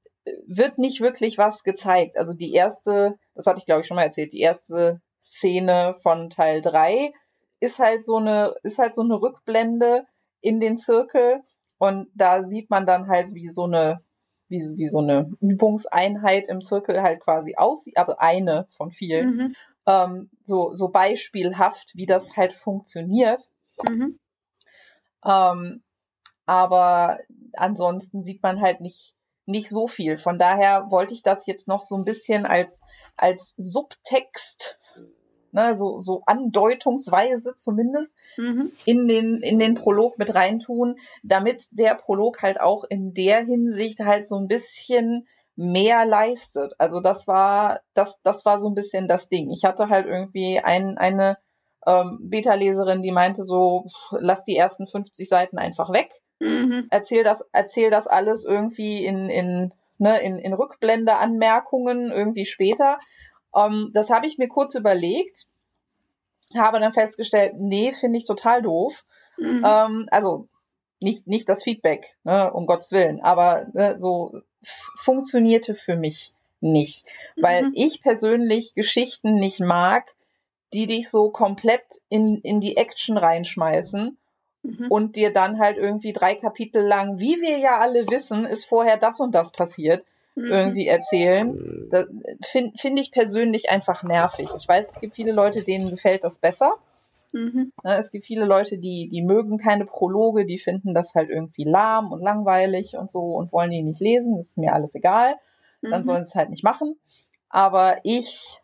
wird 0.48 0.78
nicht 0.78 1.02
wirklich 1.02 1.38
was 1.38 1.64
gezeigt. 1.64 2.18
Also 2.18 2.34
die 2.34 2.54
erste, 2.54 3.18
das 3.36 3.48
hatte 3.48 3.60
ich 3.60 3.66
glaube 3.66 3.82
ich 3.82 3.88
schon 3.88 3.96
mal 3.96 4.04
erzählt, 4.04 4.32
die 4.32 4.40
erste 4.40 5.02
Szene 5.22 5.96
von 6.02 6.30
Teil 6.30 6.62
3 6.62 7.12
ist 7.60 7.80
halt 7.80 8.06
so 8.06 8.16
eine 8.16 8.54
ist 8.64 8.80
halt 8.80 8.96
so 8.96 9.02
eine 9.02 9.22
Rückblende 9.22 10.06
in 10.40 10.62
den 10.62 10.78
Zirkel 10.78 11.42
und 11.80 12.08
da 12.16 12.44
sieht 12.44 12.70
man 12.70 12.86
dann 12.86 13.10
halt 13.10 13.34
wie 13.34 13.50
so 13.50 13.64
eine 13.64 14.02
wie, 14.54 14.78
wie 14.78 14.88
so 14.88 15.00
eine 15.00 15.32
Übungseinheit 15.42 16.48
im 16.48 16.62
Zirkel 16.62 17.02
halt 17.02 17.22
quasi 17.22 17.56
aussieht, 17.56 17.98
aber 17.98 18.22
eine 18.22 18.68
von 18.70 18.92
vielen, 18.92 19.36
Mhm. 19.36 19.56
ähm, 19.88 20.30
so, 20.46 20.74
so 20.74 20.90
beispielhaft, 20.90 21.92
wie 21.96 22.06
das 22.06 22.38
halt 22.38 22.54
funktioniert. 22.54 23.50
Mhm. 23.82 24.20
Ähm, 25.26 25.84
aber 26.46 27.20
ansonsten 27.54 28.22
sieht 28.24 28.44
man 28.44 28.62
halt 28.62 28.80
nicht, 28.80 29.16
nicht 29.46 29.70
so 29.70 29.88
viel. 29.88 30.18
Von 30.18 30.38
daher 30.38 30.92
wollte 30.92 31.14
ich 31.14 31.24
das 31.24 31.46
jetzt 31.48 31.68
noch 31.68 31.82
so 31.82 31.96
ein 31.96 32.04
bisschen 32.04 32.46
als, 32.46 32.82
als 33.18 33.56
Subtext, 33.58 34.78
ne, 35.54 35.76
so, 35.78 36.00
so 36.02 36.24
andeutungsweise 36.26 37.56
zumindest, 37.56 38.16
Mhm. 38.38 38.72
in 38.86 39.08
den, 39.08 39.42
in 39.42 39.60
den 39.60 39.76
Prolog 39.76 40.18
mit 40.18 40.34
reintun, 40.36 40.98
damit 41.24 41.66
der 41.72 41.96
Prolog 41.96 42.42
halt 42.42 42.60
auch 42.60 42.84
in 42.84 43.14
der 43.14 43.44
Hinsicht 43.46 44.00
halt 44.00 44.28
so 44.28 44.38
ein 44.38 44.48
bisschen 44.48 45.28
mehr 45.56 46.06
leistet. 46.06 46.74
Also 46.80 47.00
das 47.00 47.28
war, 47.28 47.80
das, 47.94 48.20
das 48.24 48.44
war 48.44 48.60
so 48.60 48.70
ein 48.70 48.76
bisschen 48.76 49.08
das 49.08 49.30
Ding. 49.30 49.52
Ich 49.52 49.64
hatte 49.64 49.90
halt 49.90 50.08
irgendwie 50.08 50.60
ein, 50.60 50.98
eine 50.98 51.38
ähm, 51.86 52.18
Beta-Leserin, 52.22 53.02
die 53.04 53.12
meinte 53.12 53.44
so, 53.44 53.86
lass 54.12 54.44
die 54.46 54.56
ersten 54.58 54.88
50 54.88 55.30
Seiten 55.30 55.58
einfach 55.60 55.92
weg. 55.94 56.10
Mhm. 56.40 56.88
Erzähl 56.90 57.24
das, 57.24 57.46
erzähl 57.52 57.92
das 57.92 58.08
alles 58.08 58.46
irgendwie 58.46 59.06
in, 59.06 59.30
in, 59.30 59.74
ne, 60.00 60.20
in, 60.22 60.40
in 60.40 60.54
Rückblende-Anmerkungen 60.54 62.12
irgendwie 62.12 62.46
später. 62.46 62.98
Ähm, 63.56 63.92
das 63.94 64.10
habe 64.10 64.28
ich 64.28 64.38
mir 64.38 64.48
kurz 64.48 64.76
überlegt, 64.76 65.48
habe 66.56 66.80
dann 66.80 66.94
festgestellt, 66.94 67.54
nee, 67.58 67.92
finde 67.94 68.18
ich 68.18 68.26
total 68.26 68.62
doof. 68.62 69.06
Mhm. 69.38 69.64
Ähm, 69.66 70.08
also 70.12 70.48
nicht, 71.00 71.28
nicht 71.28 71.50
das 71.50 71.64
Feedback, 71.64 72.16
ne, 72.24 72.52
um 72.54 72.66
Gottes 72.66 72.92
Willen, 72.92 73.22
aber 73.22 73.66
ne, 73.74 73.96
so 74.00 74.42
funktionierte 74.98 75.76
für 75.76 75.96
mich 75.96 76.34
nicht. 76.62 77.06
Weil 77.36 77.66
Mhm. 77.66 77.72
ich 77.76 78.02
persönlich 78.02 78.74
Geschichten 78.74 79.36
nicht 79.36 79.60
mag, 79.60 80.16
die 80.72 80.88
dich 80.88 81.10
so 81.10 81.30
komplett 81.30 81.84
in, 82.10 82.38
in 82.42 82.62
die 82.62 82.78
Action 82.78 83.18
reinschmeißen 83.18 84.18
Mhm. 84.66 84.88
und 84.90 85.16
dir 85.18 85.34
dann 85.34 85.60
halt 85.60 85.78
irgendwie 85.78 86.14
drei 86.14 86.36
Kapitel 86.36 86.82
lang, 86.82 87.20
wie 87.20 87.42
wir 87.42 87.58
ja 87.58 87.80
alle 87.80 88.08
wissen, 88.10 88.46
ist 88.46 88.64
vorher 88.66 88.96
das 88.96 89.20
und 89.20 89.36
das 89.36 89.52
passiert, 89.52 90.06
Mhm. 90.36 90.46
irgendwie 90.46 90.88
erzählen. 90.88 91.88
Das 91.92 92.08
finde 92.52 92.78
find 92.78 93.00
ich 93.00 93.12
persönlich 93.12 93.70
einfach 93.70 94.02
nervig. 94.04 94.50
Ich 94.58 94.68
weiß, 94.68 94.94
es 94.94 95.00
gibt 95.00 95.14
viele 95.16 95.32
Leute, 95.32 95.64
denen 95.64 95.90
gefällt 95.92 96.24
das 96.24 96.40
besser. 96.40 96.74
Mhm. 97.34 97.72
Ne, 97.84 97.98
Es 97.98 98.12
gibt 98.12 98.26
viele 98.26 98.46
Leute, 98.46 98.78
die, 98.78 99.10
die 99.10 99.22
mögen 99.22 99.58
keine 99.58 99.86
Prologe, 99.86 100.46
die 100.46 100.58
finden 100.60 100.94
das 100.94 101.14
halt 101.16 101.30
irgendwie 101.30 101.64
lahm 101.66 102.12
und 102.12 102.22
langweilig 102.22 102.96
und 102.98 103.12
so 103.12 103.36
und 103.36 103.52
wollen 103.52 103.72
die 103.72 103.84
nicht 103.84 104.02
lesen. 104.02 104.38
Das 104.38 104.48
ist 104.50 104.58
mir 104.58 104.74
alles 104.74 104.96
egal. 104.96 105.36
Dann 105.82 106.02
Mhm. 106.02 106.06
sollen 106.06 106.26
sie 106.26 106.30
es 106.30 106.36
halt 106.36 106.50
nicht 106.50 106.64
machen. 106.64 106.96
Aber 107.50 107.98
ich 108.04 108.60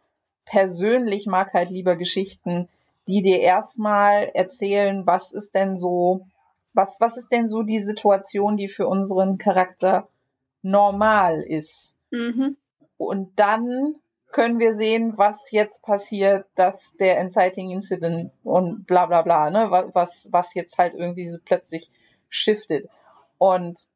persönlich 0.45 1.27
mag 1.27 1.53
halt 1.53 1.69
lieber 1.69 1.95
Geschichten, 1.95 2.67
die 3.07 3.21
dir 3.21 3.39
erstmal 3.39 4.29
erzählen, 4.33 5.05
was 5.05 5.31
ist 5.33 5.53
denn 5.53 5.77
so, 5.77 6.25
was, 6.73 6.99
was 6.99 7.17
ist 7.17 7.31
denn 7.31 7.47
so 7.47 7.63
die 7.63 7.79
Situation, 7.79 8.57
die 8.57 8.67
für 8.67 8.87
unseren 8.87 9.37
Charakter 9.37 10.07
normal 10.61 11.41
ist. 11.41 11.95
Mhm. 12.11 12.57
Und 12.97 13.39
dann 13.39 13.95
können 14.31 14.59
wir 14.59 14.73
sehen, 14.73 15.17
was 15.17 15.51
jetzt 15.51 15.81
passiert, 15.83 16.45
dass 16.55 16.95
der 16.99 17.17
Inciting 17.19 17.71
Incident 17.71 18.31
und 18.43 18.85
bla 18.85 19.05
bla 19.07 19.21
bla, 19.21 19.49
ne, 19.49 19.69
was, 19.71 20.29
was, 20.31 20.53
jetzt 20.53 20.77
halt 20.77 20.93
irgendwie 20.93 21.27
so 21.27 21.39
plötzlich 21.43 21.91
shiftet. 22.29 22.87
Und 23.37 23.87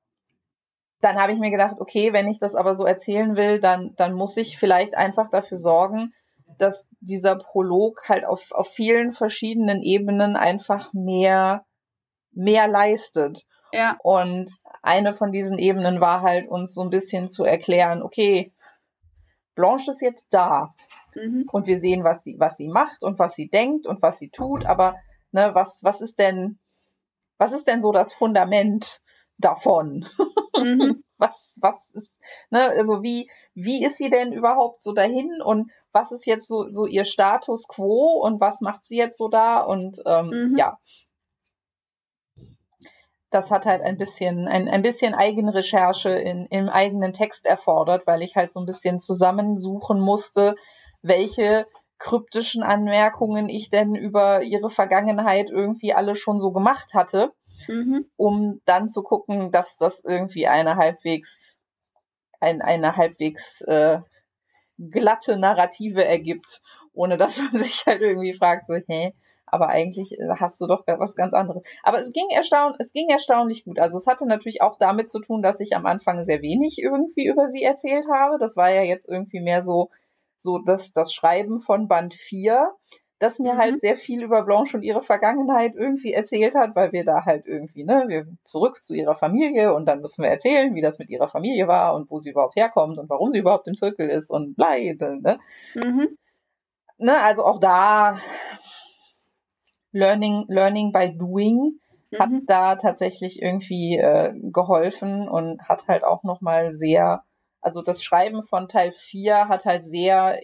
dann 1.02 1.18
habe 1.18 1.34
ich 1.34 1.40
mir 1.40 1.52
gedacht, 1.52 1.76
okay, 1.80 2.14
wenn 2.14 2.28
ich 2.28 2.40
das 2.40 2.56
aber 2.56 2.76
so 2.76 2.86
erzählen 2.86 3.36
will, 3.36 3.60
dann, 3.60 3.94
dann 3.98 4.14
muss 4.14 4.38
ich 4.38 4.58
vielleicht 4.58 4.96
einfach 4.96 5.30
dafür 5.30 5.58
sorgen, 5.58 6.14
dass 6.58 6.88
dieser 7.00 7.36
Prolog 7.38 8.08
halt 8.08 8.26
auf, 8.26 8.52
auf 8.52 8.70
vielen 8.70 9.12
verschiedenen 9.12 9.82
Ebenen 9.82 10.36
einfach 10.36 10.94
mehr, 10.94 11.66
mehr 12.32 12.68
leistet. 12.68 13.46
Ja. 13.74 13.98
Und 14.04 14.52
eine 14.82 15.14
von 15.14 15.32
diesen 15.32 15.58
Ebenen 15.58 16.00
war 16.00 16.22
halt 16.22 16.48
uns 16.48 16.74
so 16.74 16.82
ein 16.82 16.90
bisschen 16.90 17.28
zu 17.28 17.44
erklären, 17.44 18.02
okay, 18.04 18.54
Blanche 19.56 19.92
ist 19.92 20.02
jetzt 20.02 20.26
da 20.30 20.74
Mhm. 21.16 21.46
und 21.52 21.68
wir 21.68 21.78
sehen, 21.78 22.04
was 22.04 22.24
sie, 22.24 22.38
was 22.40 22.58
sie 22.58 22.68
macht 22.68 23.04
und 23.04 23.20
was 23.20 23.36
sie 23.36 23.48
denkt 23.48 23.86
und 23.86 24.02
was 24.02 24.18
sie 24.18 24.30
tut, 24.30 24.66
aber 24.66 24.96
ne, 25.32 25.52
was, 25.54 25.80
was 25.84 26.02
ist 26.02 26.18
denn, 26.18 26.58
was 27.38 27.52
ist 27.52 27.68
denn 27.68 27.82
so 27.82 27.92
das 27.92 28.14
Fundament 28.14 29.02
davon? 29.38 30.08
Mhm. 30.58 31.04
Was, 31.20 31.58
was 31.62 31.90
ist, 31.94 32.20
ne, 32.50 32.68
also 32.78 33.02
wie, 33.02 33.30
wie 33.54 33.86
ist 33.86 33.98
sie 33.98 34.10
denn 34.10 34.34
überhaupt 34.34 34.82
so 34.82 34.92
dahin 34.92 35.42
und 35.42 35.72
was 35.94 36.12
ist 36.12 36.26
jetzt 36.26 36.50
so, 36.50 36.70
so 36.70 36.86
ihr 36.86 37.06
Status 37.06 37.68
quo 37.70 38.20
und 38.22 38.42
was 38.42 38.60
macht 38.60 38.84
sie 38.84 38.98
jetzt 38.98 39.18
so 39.18 39.30
da 39.30 39.62
und 39.62 40.02
ähm, 40.06 40.28
Mhm. 40.34 40.58
ja. 40.58 40.78
Das 43.34 43.52
hat 43.52 43.66
halt 43.66 43.82
ein 43.82 43.98
bisschen, 43.98 44.48
ein, 44.48 44.68
ein 44.68 44.82
bisschen 44.82 45.14
Eigenrecherche 45.14 46.10
in, 46.10 46.46
im 46.48 46.70
eigenen 46.70 47.14
Text 47.14 47.46
erfordert, 47.46 48.06
weil 48.08 48.22
ich 48.22 48.36
halt 48.36 48.52
so 48.52 48.60
ein 48.60 48.66
bisschen 48.66 49.00
zusammensuchen 49.00 50.00
musste, 50.00 50.56
welche 51.02 51.66
kryptischen 51.98 52.64
Anmerkungen 52.64 53.50
ich 53.50 53.70
denn 53.70 53.96
über 53.96 54.44
ihre 54.44 54.70
Vergangenheit 54.70 55.50
irgendwie 55.50 55.94
alle 55.94 56.16
schon 56.16 56.40
so 56.40 56.52
gemacht 56.52 56.94
hatte 56.94 57.32
Mhm. 57.68 58.06
um 58.16 58.62
dann 58.66 58.90
zu 58.90 59.04
gucken, 59.04 59.52
dass 59.52 59.78
das 59.78 60.04
irgendwie 60.04 60.48
eine 60.48 60.76
halbwegs 60.76 61.60
ein, 62.40 62.62
eine 62.62 62.98
halbwegs 62.98 63.62
äh, 63.62 64.00
glatte 64.78 65.38
Narrative 65.38 66.04
ergibt, 66.04 66.62
ohne 66.92 67.18
dass 67.18 67.40
man 67.40 67.58
sich 67.58 67.86
halt 67.86 68.02
irgendwie 68.02 68.34
fragt, 68.34 68.66
so, 68.66 68.76
hä, 68.88 69.14
aber 69.54 69.70
eigentlich 69.70 70.20
äh, 70.20 70.28
hast 70.38 70.60
du 70.60 70.68
doch 70.68 70.84
was 70.88 71.16
ganz 71.16 71.34
anderes. 71.34 71.64
Aber 71.84 72.00
es 72.00 72.12
ging 72.12 72.28
erstaun 72.30 72.74
es 72.80 72.94
ging 72.94 73.10
erstaunlich 73.10 73.66
gut. 73.66 73.80
Also 73.80 73.98
es 73.98 74.08
hatte 74.08 74.26
natürlich 74.26 74.62
auch 74.62 74.78
damit 74.78 75.10
zu 75.10 75.20
tun, 75.20 75.42
dass 75.42 75.60
ich 75.60 75.76
am 75.76 75.86
Anfang 75.86 76.24
sehr 76.26 76.42
wenig 76.42 76.82
irgendwie 76.82 77.26
über 77.28 77.48
sie 77.48 77.64
erzählt 77.64 78.06
habe. 78.12 78.38
Das 78.40 78.58
war 78.58 78.72
ja 78.72 78.82
jetzt 78.82 79.08
irgendwie 79.08 79.42
mehr 79.42 79.62
so, 79.62 79.90
so 80.38 80.60
das, 80.60 80.92
das 80.92 81.14
Schreiben 81.14 81.60
von 81.60 81.88
Band 81.88 82.14
4 82.14 82.74
das 83.24 83.40
mir 83.40 83.54
Mhm. 83.54 83.58
halt 83.58 83.82
sehr 83.82 83.96
viel 83.96 84.22
über 84.22 84.44
Blanche 84.44 84.76
und 84.76 84.84
ihre 84.84 85.02
Vergangenheit 85.02 85.76
irgendwie 85.76 86.12
erzählt 86.12 86.56
hat, 86.56 86.76
weil 86.76 86.92
wir 86.92 87.06
da 87.06 87.24
halt 87.26 87.46
irgendwie, 87.48 87.86
ne, 87.86 88.04
wir 88.08 88.28
zurück 88.44 88.84
zu 88.84 88.94
ihrer 88.94 89.16
Familie 89.16 89.74
und 89.74 89.86
dann 89.86 90.02
müssen 90.02 90.24
wir 90.24 90.30
erzählen, 90.30 90.76
wie 90.76 90.82
das 90.82 91.00
mit 91.00 91.10
ihrer 91.10 91.30
Familie 91.30 91.68
war 91.68 91.96
und 91.96 92.12
wo 92.12 92.20
sie 92.20 92.32
überhaupt 92.32 92.58
herkommt 92.58 92.98
und 93.00 93.10
warum 93.10 93.32
sie 93.32 93.40
überhaupt 93.40 93.68
im 93.70 93.76
Zirkel 93.76 94.10
ist 94.10 94.30
und 94.30 94.56
blei, 94.56 94.94
ne? 95.00 95.40
Mhm. 95.74 96.18
ne 96.98 97.18
also 97.24 97.46
auch 97.46 97.62
da 97.62 98.18
Learning, 99.94 100.46
Learning 100.50 100.92
by 100.92 101.16
Doing 101.18 101.80
hat 102.20 102.30
Mhm. 102.30 102.46
da 102.46 102.76
tatsächlich 102.76 103.42
irgendwie 103.42 103.98
äh, 103.98 104.34
geholfen 104.52 105.28
und 105.30 105.62
hat 105.68 105.88
halt 105.88 106.04
auch 106.04 106.24
nochmal 106.24 106.76
sehr, 106.76 107.24
also 107.62 107.82
das 107.82 108.04
Schreiben 108.04 108.44
von 108.44 108.68
Teil 108.68 108.92
4 108.92 109.48
hat 109.48 109.66
halt 109.66 109.84
sehr 109.84 110.40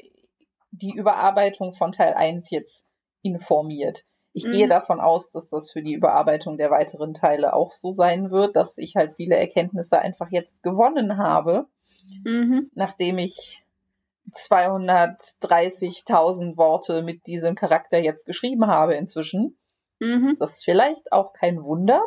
die 0.72 0.94
Überarbeitung 0.96 1.74
von 1.74 1.92
Teil 1.92 2.14
1 2.14 2.50
jetzt 2.52 2.86
informiert. 3.22 4.04
Ich 4.34 4.46
Mhm. 4.46 4.52
gehe 4.52 4.68
davon 4.68 5.00
aus, 5.00 5.30
dass 5.32 5.50
das 5.50 5.72
für 5.72 5.82
die 5.82 5.94
Überarbeitung 5.94 6.58
der 6.58 6.72
weiteren 6.72 7.14
Teile 7.14 7.54
auch 7.54 7.72
so 7.72 7.92
sein 7.92 8.32
wird, 8.32 8.56
dass 8.56 8.78
ich 8.78 8.96
halt 8.96 9.14
viele 9.14 9.36
Erkenntnisse 9.36 10.00
einfach 10.00 10.32
jetzt 10.32 10.64
gewonnen 10.64 11.18
habe, 11.18 11.68
Mhm. 12.26 12.70
nachdem 12.74 13.18
ich 13.18 13.64
230.000 14.34 16.58
Worte 16.58 17.04
mit 17.04 17.28
diesem 17.28 17.56
Charakter 17.56 18.00
jetzt 18.00 18.26
geschrieben 18.26 18.68
habe 18.68 18.96
inzwischen. 18.96 19.58
Mhm. 20.00 20.38
Das 20.40 20.54
ist 20.54 20.64
vielleicht 20.64 21.12
auch 21.12 21.34
kein 21.34 21.64
Wunder, 21.64 22.04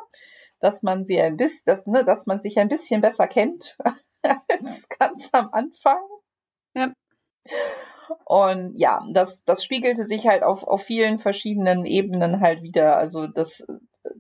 dass 0.60 0.82
man 0.82 1.04
sie 1.04 1.20
ein 1.20 1.36
bisschen, 1.36 1.62
dass, 1.66 1.86
ne, 1.86 2.04
dass 2.04 2.26
man 2.26 2.40
sich 2.40 2.58
ein 2.58 2.68
bisschen 2.68 3.00
besser 3.00 3.26
kennt 3.26 3.76
als 4.48 4.88
ganz 4.88 5.30
am 5.32 5.50
Anfang. 5.52 6.00
Ja. 6.74 6.92
Und 8.24 8.74
ja, 8.76 9.04
das, 9.12 9.44
das 9.44 9.64
spiegelte 9.64 10.06
sich 10.06 10.26
halt 10.26 10.42
auf, 10.42 10.64
auf 10.64 10.82
vielen 10.82 11.18
verschiedenen 11.18 11.86
Ebenen 11.86 12.40
halt 12.40 12.62
wieder. 12.62 12.96
Also 12.96 13.26
das, 13.26 13.64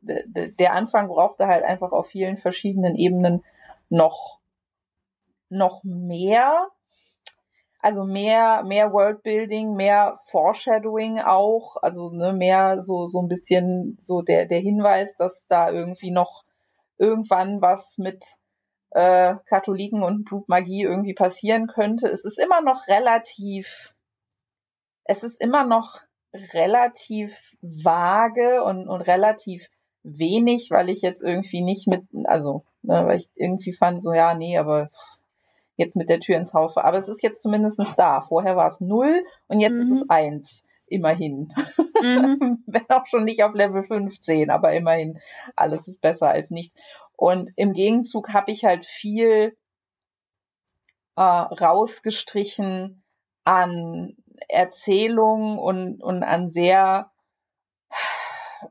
der 0.02 0.72
Anfang 0.72 1.08
brauchte 1.08 1.46
halt 1.46 1.64
einfach 1.64 1.92
auf 1.92 2.08
vielen 2.08 2.36
verschiedenen 2.36 2.94
Ebenen 2.94 3.44
noch, 3.88 4.40
noch 5.48 5.82
mehr. 5.84 6.68
Also 7.82 8.04
mehr, 8.04 8.62
mehr 8.62 8.92
Worldbuilding, 8.92 9.74
mehr 9.74 10.16
Foreshadowing 10.30 11.18
auch, 11.18 11.76
also 11.82 12.10
ne, 12.10 12.32
mehr 12.32 12.80
so, 12.80 13.08
so 13.08 13.20
ein 13.20 13.26
bisschen 13.26 13.98
so 14.00 14.22
der, 14.22 14.46
der 14.46 14.60
Hinweis, 14.60 15.16
dass 15.16 15.46
da 15.48 15.68
irgendwie 15.68 16.12
noch 16.12 16.44
irgendwann 16.96 17.60
was 17.60 17.98
mit 17.98 18.24
äh, 18.90 19.34
Katholiken 19.46 20.04
und 20.04 20.24
Blutmagie 20.24 20.82
irgendwie 20.82 21.14
passieren 21.14 21.66
könnte. 21.66 22.06
Es 22.06 22.24
ist 22.24 22.38
immer 22.38 22.60
noch 22.60 22.86
relativ, 22.86 23.94
es 25.02 25.24
ist 25.24 25.40
immer 25.40 25.64
noch 25.64 26.02
relativ 26.52 27.56
vage 27.62 28.62
und, 28.62 28.88
und 28.88 29.00
relativ 29.02 29.68
wenig, 30.04 30.70
weil 30.70 30.88
ich 30.88 31.02
jetzt 31.02 31.22
irgendwie 31.22 31.62
nicht 31.62 31.88
mit, 31.88 32.04
also, 32.24 32.64
ne, 32.82 33.06
weil 33.06 33.18
ich 33.18 33.28
irgendwie 33.34 33.72
fand, 33.72 34.02
so, 34.02 34.12
ja, 34.12 34.34
nee, 34.34 34.56
aber 34.56 34.90
jetzt 35.76 35.96
mit 35.96 36.08
der 36.08 36.20
Tür 36.20 36.36
ins 36.36 36.54
Haus 36.54 36.76
war. 36.76 36.84
Aber 36.84 36.96
es 36.96 37.08
ist 37.08 37.22
jetzt 37.22 37.42
zumindestens 37.42 37.94
da. 37.96 38.22
Vorher 38.22 38.56
war 38.56 38.68
es 38.68 38.80
null 38.80 39.22
und 39.48 39.60
jetzt 39.60 39.76
mhm. 39.76 39.82
ist 39.82 40.02
es 40.02 40.10
eins. 40.10 40.64
Immerhin. 40.86 41.48
Mhm. 42.02 42.62
Wenn 42.66 42.90
auch 42.90 43.06
schon 43.06 43.24
nicht 43.24 43.44
auf 43.44 43.54
Level 43.54 43.82
15, 43.82 44.50
aber 44.50 44.72
immerhin, 44.72 45.18
alles 45.56 45.88
ist 45.88 46.02
besser 46.02 46.28
als 46.28 46.50
nichts. 46.50 46.74
Und 47.16 47.50
im 47.56 47.72
Gegenzug 47.72 48.30
habe 48.34 48.52
ich 48.52 48.64
halt 48.64 48.84
viel 48.84 49.56
äh, 51.16 51.22
rausgestrichen 51.22 53.02
an 53.44 54.16
Erzählungen 54.48 55.58
und, 55.58 56.02
und 56.02 56.22
an 56.22 56.48
sehr, 56.48 57.11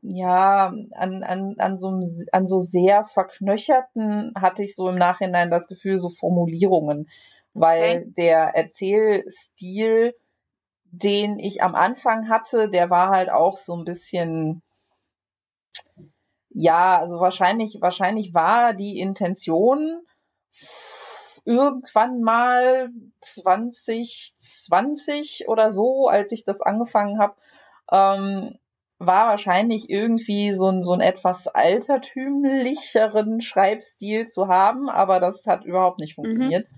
ja, 0.02 0.72
an, 0.92 1.22
an, 1.22 1.54
an, 1.58 1.78
so, 1.78 1.98
an 2.32 2.46
so 2.46 2.58
sehr 2.58 3.04
verknöcherten, 3.04 4.32
hatte 4.36 4.64
ich 4.64 4.74
so 4.74 4.88
im 4.88 4.96
Nachhinein 4.96 5.50
das 5.50 5.68
Gefühl, 5.68 6.00
so 6.00 6.08
Formulierungen, 6.08 7.08
weil 7.54 7.98
okay. 7.98 8.12
der 8.16 8.56
Erzählstil, 8.56 10.14
den 10.84 11.38
ich 11.38 11.62
am 11.62 11.76
Anfang 11.76 12.28
hatte, 12.28 12.68
der 12.68 12.90
war 12.90 13.10
halt 13.10 13.30
auch 13.30 13.56
so 13.56 13.76
ein 13.76 13.84
bisschen, 13.84 14.62
ja, 16.50 16.98
also 16.98 17.20
wahrscheinlich, 17.20 17.78
wahrscheinlich 17.80 18.34
war 18.34 18.74
die 18.74 18.98
Intention 18.98 20.02
irgendwann 21.44 22.22
mal 22.22 22.90
2020 23.20 25.46
oder 25.48 25.70
so, 25.70 26.08
als 26.08 26.32
ich 26.32 26.44
das 26.44 26.60
angefangen 26.60 27.20
habe, 27.20 27.36
ähm, 27.90 28.58
war 29.06 29.28
wahrscheinlich 29.28 29.90
irgendwie 29.90 30.52
so 30.52 30.68
ein, 30.68 30.82
so 30.82 30.92
ein 30.92 31.00
etwas 31.00 31.48
altertümlicheren 31.48 33.40
Schreibstil 33.40 34.26
zu 34.26 34.48
haben, 34.48 34.88
aber 34.88 35.20
das 35.20 35.46
hat 35.46 35.64
überhaupt 35.64 35.98
nicht 35.98 36.16
mhm. 36.16 36.22
funktioniert. 36.22 36.70
Mhm. 36.70 36.76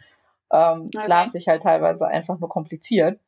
Ähm, 0.53 0.81
okay. 0.83 0.99
Es 0.99 1.09
las 1.09 1.33
sich 1.33 1.49
halt 1.49 1.63
teilweise 1.63 2.07
einfach 2.07 2.39
nur 2.39 2.49
kompliziert. 2.49 3.21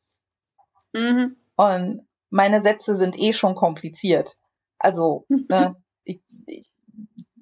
Mhm. 0.93 1.35
Und 1.55 2.07
meine 2.29 2.61
Sätze 2.61 2.95
sind 2.95 3.17
eh 3.19 3.33
schon 3.33 3.55
kompliziert. 3.55 4.37
Also, 4.79 5.25
ne, 5.49 5.75
ich, 6.03 6.21
ich, 6.45 6.69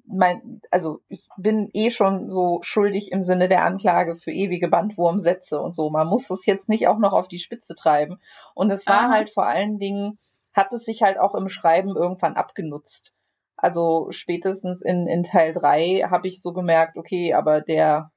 mein, 0.06 0.60
also 0.70 1.00
ich 1.08 1.28
bin 1.36 1.68
eh 1.72 1.90
schon 1.90 2.30
so 2.30 2.60
schuldig 2.62 3.12
im 3.12 3.22
Sinne 3.22 3.48
der 3.48 3.64
Anklage 3.64 4.16
für 4.16 4.30
ewige 4.30 4.68
Bandwurmsätze 4.68 5.60
und 5.60 5.74
so. 5.74 5.90
Man 5.90 6.06
muss 6.06 6.28
das 6.28 6.46
jetzt 6.46 6.68
nicht 6.68 6.88
auch 6.88 6.98
noch 6.98 7.12
auf 7.12 7.28
die 7.28 7.38
Spitze 7.38 7.74
treiben. 7.74 8.18
Und 8.54 8.70
es 8.70 8.86
war 8.86 9.06
Aha. 9.06 9.10
halt 9.10 9.30
vor 9.30 9.46
allen 9.46 9.78
Dingen, 9.78 10.18
hat 10.56 10.72
es 10.72 10.84
sich 10.84 11.02
halt 11.02 11.20
auch 11.20 11.34
im 11.34 11.48
Schreiben 11.48 11.94
irgendwann 11.94 12.34
abgenutzt. 12.34 13.12
Also 13.56 14.08
spätestens 14.10 14.82
in, 14.82 15.06
in 15.06 15.22
Teil 15.22 15.52
drei 15.52 16.06
habe 16.10 16.28
ich 16.28 16.40
so 16.42 16.52
gemerkt, 16.52 16.96
okay, 16.96 17.34
aber 17.34 17.60
der, 17.60 18.10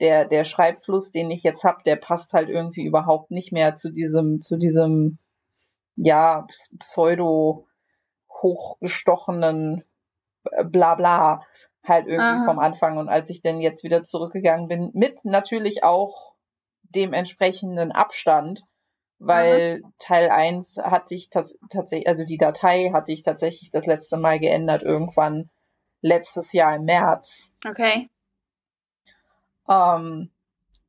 der, 0.00 0.24
der 0.24 0.44
Schreibfluss, 0.44 1.12
den 1.12 1.30
ich 1.30 1.44
jetzt 1.44 1.64
habe, 1.64 1.82
der 1.84 1.96
passt 1.96 2.32
halt 2.32 2.48
irgendwie 2.48 2.84
überhaupt 2.84 3.30
nicht 3.30 3.52
mehr 3.52 3.74
zu 3.74 3.90
diesem, 3.90 4.42
zu 4.42 4.56
diesem, 4.56 5.18
ja, 5.94 6.46
pseudo 6.78 7.66
hochgestochenen 8.42 9.84
Blabla 10.64 11.42
halt 11.82 12.06
irgendwie 12.06 12.40
Aha. 12.40 12.44
vom 12.44 12.58
Anfang. 12.58 12.98
Und 12.98 13.08
als 13.08 13.30
ich 13.30 13.40
dann 13.42 13.60
jetzt 13.60 13.84
wieder 13.84 14.02
zurückgegangen 14.02 14.68
bin, 14.68 14.90
mit 14.94 15.24
natürlich 15.24 15.84
auch 15.84 16.34
dem 16.82 17.12
entsprechenden 17.12 17.92
Abstand, 17.92 18.66
weil 19.18 19.80
Aha. 19.82 19.92
Teil 19.98 20.30
1 20.30 20.78
hatte 20.82 21.14
ich 21.14 21.30
tatsächlich, 21.30 22.08
also 22.08 22.24
die 22.24 22.38
Datei 22.38 22.90
hatte 22.92 23.12
ich 23.12 23.22
tatsächlich 23.22 23.70
das 23.70 23.86
letzte 23.86 24.16
Mal 24.16 24.38
geändert, 24.38 24.82
irgendwann 24.82 25.50
letztes 26.02 26.52
Jahr 26.52 26.76
im 26.76 26.84
März. 26.84 27.50
Okay. 27.66 28.08
Ähm, 29.68 30.30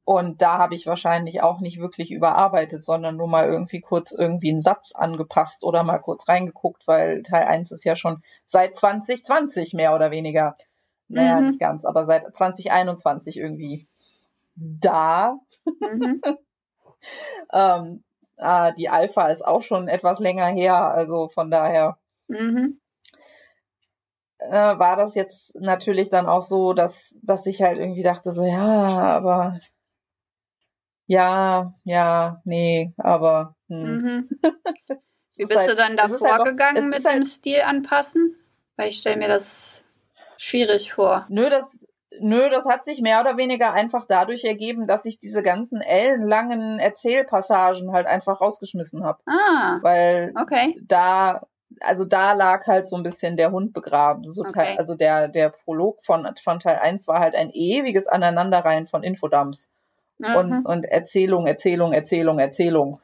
und 0.04 0.42
da 0.42 0.58
habe 0.58 0.76
ich 0.76 0.88
wahrscheinlich 0.88 1.42
auch 1.42 1.60
nicht 1.60 1.80
wirklich 1.80 2.12
überarbeitet, 2.12 2.84
sondern 2.84 3.18
nur 3.18 3.28
mal 3.28 3.46
irgendwie 3.46 3.82
kurz 3.82 4.12
irgendwie 4.12 4.52
einen 4.52 4.62
Satz 4.62 4.94
angepasst 4.94 5.64
oder 5.64 5.84
mal 5.84 6.00
kurz 6.00 6.28
reingeguckt, 6.30 6.88
weil 6.88 7.24
Teil 7.24 7.44
1 7.44 7.72
ist 7.72 7.84
ja 7.84 7.96
schon 7.96 8.24
seit 8.46 8.76
2020 8.76 9.74
mehr 9.74 9.94
oder 9.94 10.12
weniger. 10.12 10.56
Naja, 11.10 11.40
mhm. 11.40 11.48
nicht 11.48 11.60
ganz, 11.60 11.84
aber 11.86 12.06
seit 12.06 12.36
2021 12.36 13.38
irgendwie 13.38 13.86
da. 14.56 15.40
Mhm. 15.66 16.22
ähm, 17.54 18.04
äh, 18.38 18.74
die 18.78 18.90
Alpha 18.90 19.28
ist 19.28 19.46
auch 19.46 19.62
schon 19.62 19.88
etwas 19.88 20.20
länger 20.20 20.48
her, 20.48 20.76
also 20.76 21.30
von 21.30 21.52
daher. 21.52 21.98
Mhm. 22.28 22.80
Äh, 24.40 24.52
war 24.52 24.96
das 24.96 25.16
jetzt 25.16 25.56
natürlich 25.56 26.10
dann 26.10 26.28
auch 26.28 26.44
so, 26.44 26.74
dass, 26.74 27.20
dass 27.24 27.46
ich 27.46 27.62
halt 27.62 27.80
irgendwie 27.80 28.04
dachte, 28.04 28.34
so, 28.34 28.46
ja, 28.46 28.64
aber 28.64 29.60
ja, 31.08 31.74
ja, 31.86 32.42
nee, 32.44 32.94
aber. 32.98 33.56
Hm. 33.70 33.82
Mhm. 33.82 34.30
Wie 35.38 35.46
bist 35.46 35.58
halt, 35.58 35.70
du 35.70 35.76
dann 35.76 35.96
da 35.96 36.08
vorgegangen 36.08 36.84
halt 36.84 36.90
mit 36.90 37.00
dem 37.00 37.06
halt, 37.06 37.26
Stil 37.28 37.62
anpassen? 37.62 38.36
Weil 38.76 38.90
ich 38.90 38.98
stelle 38.98 39.18
mir 39.18 39.28
das 39.28 39.84
schwierig 40.36 40.94
vor. 40.94 41.26
Nö, 41.30 41.50
das, 41.50 41.87
nö, 42.22 42.50
das 42.50 42.66
hat 42.66 42.86
sich 42.86 43.02
mehr 43.02 43.22
oder 43.22 43.38
weniger 43.38 43.74
einfach 43.74 44.06
dadurch 44.08 44.44
ergeben, 44.44 44.88
dass 44.88 45.06
ich 45.06 45.20
diese 45.20 45.44
ganzen 45.44 45.82
ellenlangen 45.82 46.80
Erzählpassagen 46.80 47.92
halt 47.92 48.08
einfach 48.08 48.42
rausgeschmissen 48.42 49.04
habe. 49.04 49.20
Ah. 49.26 49.80
Weil 49.82 50.34
okay. 50.42 50.80
da, 50.82 51.42
also 51.82 52.06
da 52.06 52.34
lag 52.34 52.66
halt 52.68 52.88
so 52.88 52.96
ein 52.96 53.04
bisschen 53.04 53.38
der 53.38 53.52
Hund 53.52 53.74
begraben. 53.74 54.24
So 54.26 54.42
okay. 54.42 54.52
Teil, 54.54 54.78
also 54.78 54.96
der, 54.96 55.28
der 55.28 55.50
Prolog 55.50 56.04
von, 56.04 56.28
von 56.44 56.60
Teil 56.60 56.80
1 56.80 57.08
war 57.08 57.20
halt 57.20 57.36
ein 57.36 57.52
ewiges 57.52 58.08
Aneinanderreihen 58.08 58.88
von 58.88 59.04
Infodumps 59.04 59.72
und, 60.20 60.66
und 60.66 60.86
Erzählung, 60.86 61.46
Erzählung, 61.46 61.94
Erzählung, 61.94 62.40
Erzählung. 62.40 63.00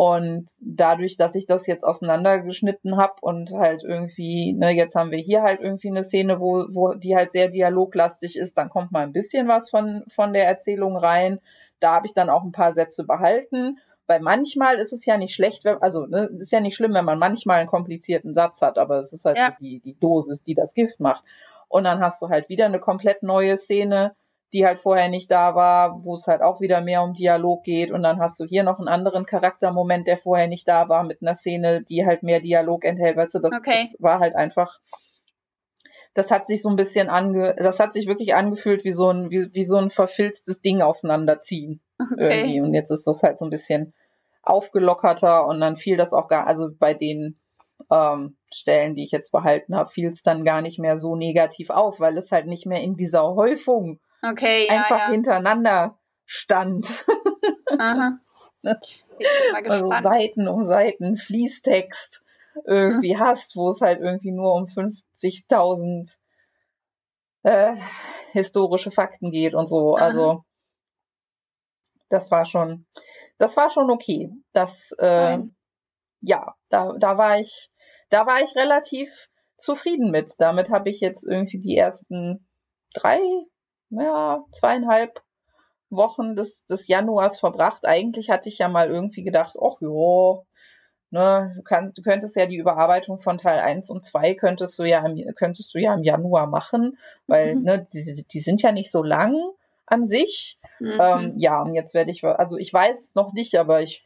Und 0.00 0.52
dadurch, 0.60 1.16
dass 1.16 1.34
ich 1.34 1.46
das 1.46 1.66
jetzt 1.66 1.82
auseinandergeschnitten 1.82 2.96
habe 2.96 3.14
und 3.20 3.50
halt 3.50 3.82
irgendwie, 3.82 4.52
ne, 4.52 4.70
jetzt 4.70 4.94
haben 4.94 5.10
wir 5.10 5.18
hier 5.18 5.42
halt 5.42 5.58
irgendwie 5.60 5.88
eine 5.88 6.04
Szene, 6.04 6.38
wo, 6.38 6.58
wo 6.72 6.94
die 6.94 7.16
halt 7.16 7.32
sehr 7.32 7.48
dialoglastig 7.48 8.38
ist, 8.38 8.56
dann 8.58 8.68
kommt 8.68 8.92
mal 8.92 9.02
ein 9.02 9.12
bisschen 9.12 9.48
was 9.48 9.70
von, 9.70 10.04
von 10.06 10.32
der 10.32 10.46
Erzählung 10.46 10.96
rein. 10.96 11.40
Da 11.80 11.94
habe 11.94 12.06
ich 12.06 12.14
dann 12.14 12.30
auch 12.30 12.44
ein 12.44 12.52
paar 12.52 12.74
Sätze 12.74 13.02
behalten. 13.02 13.78
Weil 14.06 14.20
manchmal 14.20 14.76
ist 14.76 14.92
es 14.92 15.04
ja 15.04 15.18
nicht 15.18 15.34
schlecht, 15.34 15.64
wenn, 15.64 15.82
also 15.82 16.06
ne, 16.06 16.30
es 16.32 16.42
ist 16.42 16.52
ja 16.52 16.60
nicht 16.60 16.76
schlimm, 16.76 16.94
wenn 16.94 17.04
man 17.04 17.18
manchmal 17.18 17.58
einen 17.58 17.68
komplizierten 17.68 18.34
Satz 18.34 18.62
hat, 18.62 18.78
aber 18.78 18.98
es 18.98 19.12
ist 19.12 19.24
halt 19.24 19.36
ja. 19.36 19.56
die, 19.60 19.80
die 19.80 19.98
Dosis, 19.98 20.44
die 20.44 20.54
das 20.54 20.74
Gift 20.74 21.00
macht. 21.00 21.24
Und 21.66 21.82
dann 21.82 21.98
hast 21.98 22.22
du 22.22 22.28
halt 22.28 22.48
wieder 22.48 22.66
eine 22.66 22.78
komplett 22.78 23.24
neue 23.24 23.56
Szene, 23.56 24.14
die 24.52 24.64
halt 24.64 24.78
vorher 24.78 25.08
nicht 25.08 25.30
da 25.30 25.54
war, 25.54 26.04
wo 26.04 26.14
es 26.14 26.26
halt 26.26 26.40
auch 26.42 26.60
wieder 26.60 26.80
mehr 26.80 27.02
um 27.02 27.12
Dialog 27.12 27.64
geht. 27.64 27.90
Und 27.90 28.02
dann 28.02 28.20
hast 28.20 28.40
du 28.40 28.44
hier 28.44 28.62
noch 28.62 28.78
einen 28.78 28.88
anderen 28.88 29.26
Charaktermoment, 29.26 30.06
der 30.06 30.16
vorher 30.16 30.48
nicht 30.48 30.66
da 30.66 30.88
war, 30.88 31.04
mit 31.04 31.20
einer 31.20 31.34
Szene, 31.34 31.82
die 31.82 32.06
halt 32.06 32.22
mehr 32.22 32.40
Dialog 32.40 32.84
enthält. 32.84 33.16
Weißt 33.16 33.34
du, 33.34 33.40
das, 33.40 33.52
okay. 33.52 33.88
das 33.90 33.96
war 34.00 34.20
halt 34.20 34.34
einfach, 34.36 34.78
das 36.14 36.30
hat 36.30 36.46
sich 36.46 36.62
so 36.62 36.70
ein 36.70 36.76
bisschen 36.76 37.10
ange, 37.10 37.54
das 37.58 37.78
hat 37.78 37.92
sich 37.92 38.06
wirklich 38.06 38.34
angefühlt 38.34 38.84
wie 38.84 38.92
so 38.92 39.10
ein, 39.10 39.30
wie, 39.30 39.48
wie 39.52 39.64
so 39.64 39.76
ein 39.76 39.90
verfilztes 39.90 40.62
Ding 40.62 40.80
auseinanderziehen. 40.80 41.82
Okay. 42.00 42.40
Irgendwie. 42.40 42.60
Und 42.60 42.74
jetzt 42.74 42.90
ist 42.90 43.06
das 43.06 43.22
halt 43.22 43.38
so 43.38 43.44
ein 43.44 43.50
bisschen 43.50 43.92
aufgelockerter 44.42 45.46
und 45.46 45.60
dann 45.60 45.76
fiel 45.76 45.96
das 45.98 46.12
auch 46.12 46.26
gar, 46.26 46.46
also 46.46 46.68
bei 46.78 46.94
den 46.94 47.38
ähm, 47.90 48.36
Stellen, 48.52 48.94
die 48.94 49.02
ich 49.02 49.10
jetzt 49.10 49.30
behalten 49.30 49.76
habe, 49.76 49.90
fiel 49.90 50.08
es 50.08 50.22
dann 50.22 50.44
gar 50.44 50.62
nicht 50.62 50.78
mehr 50.78 50.96
so 50.96 51.16
negativ 51.16 51.70
auf, 51.70 52.00
weil 52.00 52.16
es 52.16 52.32
halt 52.32 52.46
nicht 52.46 52.66
mehr 52.66 52.80
in 52.80 52.96
dieser 52.96 53.34
Häufung 53.34 54.00
Okay, 54.22 54.66
ja, 54.66 54.82
einfach 54.82 54.98
ja. 54.98 55.10
hintereinander 55.10 55.98
stand. 56.26 57.04
Aha. 57.78 58.18
Ne? 58.60 58.76
Also. 59.54 59.88
Seiten 60.02 60.48
um 60.48 60.64
Seiten 60.64 61.16
Fließtext 61.16 62.24
irgendwie 62.64 63.16
hast, 63.16 63.54
wo 63.54 63.68
es 63.68 63.80
halt 63.80 64.00
irgendwie 64.00 64.32
nur 64.32 64.52
um 64.52 64.64
50.000 64.64 66.16
äh, 67.44 67.76
historische 68.32 68.90
Fakten 68.90 69.30
geht 69.30 69.54
und 69.54 69.68
so. 69.68 69.96
Aha. 69.96 70.06
Also 70.06 70.44
das 72.08 72.30
war 72.30 72.44
schon, 72.44 72.86
das 73.38 73.56
war 73.56 73.70
schon 73.70 73.90
okay. 73.90 74.30
Das, 74.52 74.92
äh, 74.98 75.38
ja, 76.20 76.54
da, 76.68 76.94
da 76.98 77.18
war 77.18 77.38
ich, 77.38 77.70
da 78.10 78.26
war 78.26 78.42
ich 78.42 78.54
relativ 78.56 79.28
zufrieden 79.56 80.10
mit. 80.10 80.34
Damit 80.38 80.70
habe 80.70 80.90
ich 80.90 81.00
jetzt 81.00 81.24
irgendwie 81.24 81.58
die 81.58 81.76
ersten 81.76 82.48
drei, 82.94 83.20
ja, 83.90 84.44
zweieinhalb 84.52 85.22
Wochen 85.90 86.36
des, 86.36 86.66
des 86.66 86.86
Januars 86.88 87.38
verbracht. 87.40 87.86
Eigentlich 87.86 88.30
hatte 88.30 88.48
ich 88.48 88.58
ja 88.58 88.68
mal 88.68 88.88
irgendwie 88.90 89.22
gedacht, 89.22 89.56
ach 89.60 89.80
ja, 89.80 90.42
ne, 91.10 91.52
du, 91.56 91.62
kannst, 91.62 91.96
du 91.98 92.02
könntest 92.02 92.36
ja 92.36 92.46
die 92.46 92.56
Überarbeitung 92.56 93.18
von 93.18 93.38
Teil 93.38 93.60
1 93.60 93.90
und 93.90 94.04
2 94.04 94.34
könntest 94.34 94.78
du 94.78 94.84
ja 94.84 95.04
im, 95.06 95.34
könntest 95.34 95.74
du 95.74 95.78
ja 95.78 95.94
im 95.94 96.02
Januar 96.02 96.46
machen, 96.46 96.98
weil, 97.26 97.56
Mhm. 97.56 97.62
ne, 97.62 97.86
die, 97.92 98.24
die 98.30 98.40
sind 98.40 98.62
ja 98.62 98.72
nicht 98.72 98.90
so 98.90 99.02
lang 99.02 99.34
an 99.90 100.06
sich. 100.06 100.58
Mhm. 100.80 100.98
Ähm, 101.00 101.32
ja, 101.36 101.60
und 101.62 101.74
jetzt 101.74 101.94
werde 101.94 102.10
ich, 102.10 102.24
also 102.24 102.56
ich 102.56 102.72
weiß 102.72 103.02
es 103.02 103.14
noch 103.14 103.32
nicht, 103.32 103.56
aber 103.56 103.82
ich, 103.82 104.04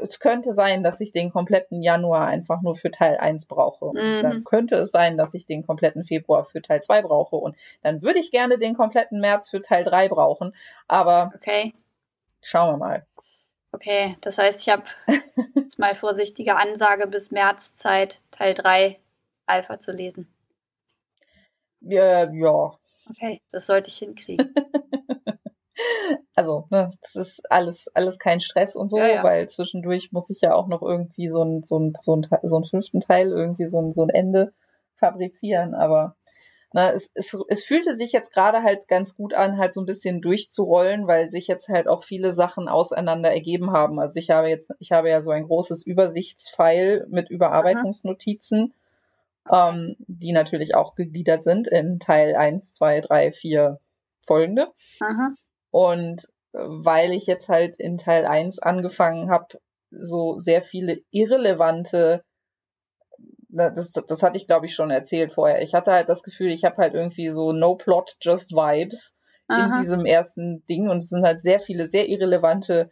es 0.00 0.20
könnte 0.20 0.54
sein, 0.54 0.82
dass 0.82 1.00
ich 1.00 1.12
den 1.12 1.32
kompletten 1.32 1.82
Januar 1.82 2.26
einfach 2.26 2.62
nur 2.62 2.76
für 2.76 2.90
Teil 2.90 3.16
1 3.16 3.46
brauche. 3.46 3.86
Und 3.86 3.96
Mhm. 3.96 4.22
dann 4.22 4.44
könnte 4.44 4.76
es 4.76 4.90
sein, 4.90 5.16
dass 5.16 5.34
ich 5.34 5.46
den 5.46 5.66
kompletten 5.66 6.04
Februar 6.04 6.44
für 6.44 6.62
Teil 6.62 6.82
2 6.82 7.02
brauche. 7.02 7.36
Und 7.36 7.56
dann 7.82 8.02
würde 8.02 8.18
ich 8.20 8.30
gerne 8.30 8.58
den 8.58 8.74
kompletten 8.76 9.20
März 9.20 9.50
für 9.50 9.60
Teil 9.60 9.84
3 9.84 10.08
brauchen. 10.08 10.54
Aber 10.86 11.32
okay. 11.34 11.74
schauen 12.42 12.74
wir 12.74 12.76
mal. 12.78 13.06
Okay, 13.72 14.16
das 14.20 14.38
heißt, 14.38 14.60
ich 14.66 14.72
habe 14.72 14.84
jetzt 15.56 15.80
mal 15.80 15.96
vorsichtige 15.96 16.56
Ansage 16.56 17.08
bis 17.08 17.32
März 17.32 17.74
Zeit, 17.74 18.20
Teil 18.30 18.54
3 18.54 19.00
Alpha 19.46 19.80
zu 19.80 19.90
lesen. 19.90 20.28
Wir, 21.80 22.30
ja, 22.32 22.78
Okay, 23.10 23.40
das 23.50 23.66
sollte 23.66 23.88
ich 23.88 23.96
hinkriegen. 23.96 24.54
also, 26.34 26.66
ne, 26.70 26.90
das 27.02 27.16
ist 27.16 27.50
alles, 27.50 27.88
alles 27.94 28.18
kein 28.18 28.40
Stress 28.40 28.76
und 28.76 28.88
so, 28.88 28.98
Ja, 28.98 29.08
ja. 29.08 29.22
weil 29.22 29.48
zwischendurch 29.48 30.12
muss 30.12 30.30
ich 30.30 30.40
ja 30.40 30.54
auch 30.54 30.68
noch 30.68 30.82
irgendwie 30.82 31.28
so 31.28 31.42
ein, 31.42 31.64
so 31.64 31.78
ein, 31.78 31.94
so 32.00 32.16
ein, 32.16 32.26
so 32.42 32.56
einen 32.56 32.64
fünften 32.64 33.00
Teil, 33.00 33.30
irgendwie 33.30 33.66
so 33.66 33.80
ein, 33.80 33.92
so 33.92 34.02
ein 34.02 34.10
Ende 34.10 34.52
fabrizieren, 34.96 35.74
aber 35.74 36.16
na, 36.74 36.90
es, 36.90 37.08
es, 37.14 37.36
es 37.48 37.64
fühlte 37.64 37.96
sich 37.96 38.10
jetzt 38.10 38.32
gerade 38.32 38.64
halt 38.64 38.88
ganz 38.88 39.14
gut 39.14 39.32
an, 39.32 39.58
halt 39.58 39.72
so 39.72 39.80
ein 39.80 39.86
bisschen 39.86 40.20
durchzurollen, 40.20 41.06
weil 41.06 41.30
sich 41.30 41.46
jetzt 41.46 41.68
halt 41.68 41.86
auch 41.86 42.02
viele 42.02 42.32
Sachen 42.32 42.68
auseinander 42.68 43.30
ergeben 43.30 43.70
haben. 43.70 44.00
Also 44.00 44.18
ich 44.18 44.30
habe 44.30 44.48
jetzt, 44.48 44.72
ich 44.80 44.90
habe 44.90 45.08
ja 45.08 45.22
so 45.22 45.30
ein 45.30 45.44
großes 45.44 45.86
Übersichtsfile 45.86 47.06
mit 47.08 47.30
Überarbeitungsnotizen, 47.30 48.74
ähm, 49.50 49.96
die 49.98 50.32
natürlich 50.32 50.74
auch 50.74 50.94
gegliedert 50.94 51.42
sind 51.42 51.68
in 51.68 51.98
Teil 51.98 52.34
1, 52.34 52.72
2, 52.74 53.00
3, 53.02 53.32
4 53.32 53.80
folgende. 54.26 54.72
Aha. 55.00 55.34
Und 55.70 56.24
äh, 56.52 56.58
weil 56.60 57.12
ich 57.12 57.26
jetzt 57.26 57.48
halt 57.48 57.76
in 57.76 57.98
Teil 57.98 58.26
1 58.26 58.58
angefangen 58.60 59.30
habe, 59.30 59.58
so 59.90 60.38
sehr 60.38 60.62
viele 60.62 61.02
irrelevante, 61.10 62.24
das, 63.48 63.92
das 63.92 64.22
hatte 64.22 64.36
ich 64.36 64.46
glaube 64.46 64.66
ich 64.66 64.74
schon 64.74 64.90
erzählt 64.90 65.32
vorher. 65.32 65.62
Ich 65.62 65.74
hatte 65.74 65.92
halt 65.92 66.08
das 66.08 66.22
Gefühl, 66.22 66.50
ich 66.50 66.64
habe 66.64 66.76
halt 66.78 66.94
irgendwie 66.94 67.28
so 67.30 67.52
No 67.52 67.76
Plot, 67.76 68.16
Just 68.20 68.52
Vibes 68.52 69.14
in 69.48 69.56
Aha. 69.56 69.80
diesem 69.80 70.04
ersten 70.04 70.64
Ding 70.66 70.88
und 70.88 70.98
es 70.98 71.10
sind 71.10 71.24
halt 71.24 71.42
sehr 71.42 71.60
viele 71.60 71.86
sehr 71.86 72.08
irrelevante 72.08 72.90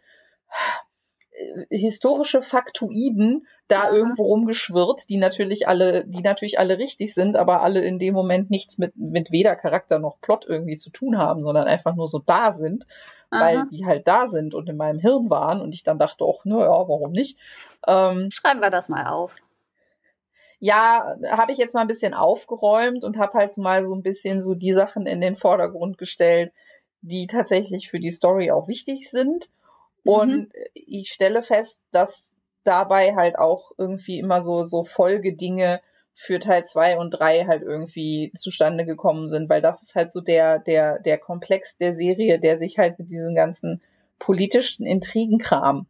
historische 1.69 2.41
Faktoiden 2.41 3.47
da 3.67 3.83
Aha. 3.83 3.93
irgendwo 3.93 4.23
rumgeschwirrt, 4.23 5.09
die 5.09 5.17
natürlich 5.17 5.67
alle, 5.67 6.05
die 6.05 6.21
natürlich 6.21 6.59
alle 6.59 6.77
richtig 6.77 7.13
sind, 7.13 7.35
aber 7.37 7.61
alle 7.61 7.81
in 7.81 7.97
dem 7.97 8.13
Moment 8.13 8.51
nichts 8.51 8.77
mit, 8.77 8.95
mit 8.95 9.31
weder 9.31 9.55
Charakter 9.55 9.99
noch 9.99 10.19
Plot 10.21 10.45
irgendwie 10.47 10.77
zu 10.77 10.89
tun 10.89 11.17
haben, 11.17 11.41
sondern 11.41 11.67
einfach 11.67 11.95
nur 11.95 12.07
so 12.07 12.19
da 12.19 12.51
sind, 12.51 12.85
weil 13.31 13.57
Aha. 13.57 13.67
die 13.71 13.85
halt 13.85 14.07
da 14.07 14.27
sind 14.27 14.53
und 14.53 14.69
in 14.69 14.77
meinem 14.77 14.99
Hirn 14.99 15.29
waren 15.29 15.61
und 15.61 15.73
ich 15.73 15.83
dann 15.83 15.97
dachte, 15.97 16.25
ach, 16.25 16.45
naja, 16.45 16.67
warum 16.67 17.11
nicht? 17.11 17.37
Ähm, 17.87 18.29
Schreiben 18.31 18.61
wir 18.61 18.69
das 18.69 18.89
mal 18.89 19.07
auf. 19.07 19.37
ja, 20.59 21.15
habe 21.29 21.51
ich 21.51 21.57
jetzt 21.57 21.73
mal 21.73 21.81
ein 21.81 21.87
bisschen 21.87 22.13
aufgeräumt 22.13 23.03
und 23.03 23.17
habe 23.17 23.37
halt 23.39 23.57
mal 23.57 23.83
so 23.83 23.93
ein 23.95 24.03
bisschen 24.03 24.43
so 24.43 24.53
die 24.53 24.73
Sachen 24.73 25.07
in 25.07 25.19
den 25.19 25.35
Vordergrund 25.35 25.97
gestellt, 25.97 26.53
die 27.01 27.27
tatsächlich 27.27 27.89
für 27.89 27.99
die 27.99 28.11
Story 28.11 28.51
auch 28.51 28.67
wichtig 28.67 29.09
sind. 29.09 29.49
Und 30.03 30.49
ich 30.73 31.09
stelle 31.09 31.41
fest, 31.41 31.81
dass 31.91 32.33
dabei 32.63 33.15
halt 33.15 33.37
auch 33.37 33.71
irgendwie 33.77 34.19
immer 34.19 34.41
so, 34.41 34.63
so 34.65 34.83
Folgedinge 34.83 35.81
für 36.13 36.39
Teil 36.39 36.63
zwei 36.63 36.97
und 36.97 37.11
drei 37.11 37.45
halt 37.45 37.63
irgendwie 37.63 38.31
zustande 38.35 38.85
gekommen 38.85 39.29
sind, 39.29 39.49
weil 39.49 39.61
das 39.61 39.81
ist 39.81 39.95
halt 39.95 40.11
so 40.11 40.21
der, 40.21 40.59
der, 40.59 40.99
der 40.99 41.17
Komplex 41.17 41.77
der 41.77 41.93
Serie, 41.93 42.39
der 42.39 42.57
sich 42.57 42.77
halt 42.77 42.99
mit 42.99 43.09
diesem 43.09 43.33
ganzen 43.33 43.81
politischen 44.19 44.85
Intrigenkram 44.85 45.87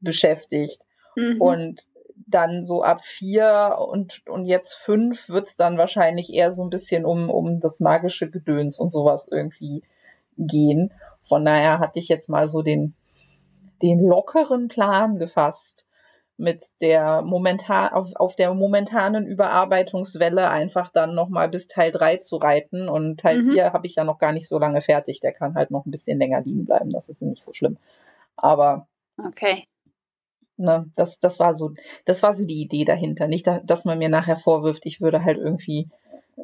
beschäftigt. 0.00 0.80
Mhm. 1.14 1.40
Und 1.40 1.86
dann 2.26 2.64
so 2.64 2.82
ab 2.82 3.04
vier 3.04 3.76
und, 3.90 4.26
und 4.26 4.46
jetzt 4.46 4.74
fünf 4.74 5.28
wird's 5.28 5.56
dann 5.56 5.76
wahrscheinlich 5.78 6.32
eher 6.32 6.52
so 6.52 6.64
ein 6.64 6.70
bisschen 6.70 7.04
um, 7.04 7.28
um 7.30 7.60
das 7.60 7.78
magische 7.80 8.30
Gedöns 8.30 8.78
und 8.78 8.90
sowas 8.90 9.28
irgendwie 9.30 9.82
gehen. 10.38 10.92
Von 11.22 11.44
daher 11.44 11.78
hatte 11.78 11.98
ich 11.98 12.08
jetzt 12.08 12.28
mal 12.28 12.48
so 12.48 12.62
den, 12.62 12.94
den 13.82 14.00
lockeren 14.00 14.68
Plan 14.68 15.18
gefasst, 15.18 15.86
mit 16.38 16.64
der 16.82 17.22
momentan, 17.22 17.92
auf, 17.92 18.14
auf 18.16 18.36
der 18.36 18.52
momentanen 18.52 19.26
Überarbeitungswelle 19.26 20.50
einfach 20.50 20.90
dann 20.90 21.14
nochmal 21.14 21.48
bis 21.48 21.66
Teil 21.66 21.90
drei 21.90 22.18
zu 22.18 22.36
reiten. 22.36 22.88
Und 22.88 23.20
Teil 23.20 23.42
Mhm. 23.42 23.52
vier 23.52 23.72
habe 23.72 23.86
ich 23.86 23.94
ja 23.94 24.04
noch 24.04 24.18
gar 24.18 24.32
nicht 24.32 24.46
so 24.46 24.58
lange 24.58 24.82
fertig. 24.82 25.20
Der 25.20 25.32
kann 25.32 25.54
halt 25.54 25.70
noch 25.70 25.86
ein 25.86 25.90
bisschen 25.90 26.18
länger 26.18 26.42
liegen 26.42 26.64
bleiben. 26.66 26.90
Das 26.90 27.08
ist 27.08 27.22
nicht 27.22 27.42
so 27.42 27.54
schlimm. 27.54 27.78
Aber 28.36 28.86
okay. 29.18 29.64
Ne, 30.58 30.90
das, 30.96 31.18
das 31.20 31.38
war 31.38 31.52
so, 31.54 31.72
das 32.06 32.22
war 32.22 32.32
so 32.34 32.44
die 32.46 32.60
Idee 32.62 32.84
dahinter. 32.84 33.28
Nicht, 33.28 33.46
da- 33.46 33.60
dass 33.60 33.84
man 33.84 33.98
mir 33.98 34.08
nachher 34.08 34.36
vorwirft, 34.36 34.86
ich 34.86 35.00
würde 35.00 35.22
halt 35.24 35.38
irgendwie, 35.38 35.88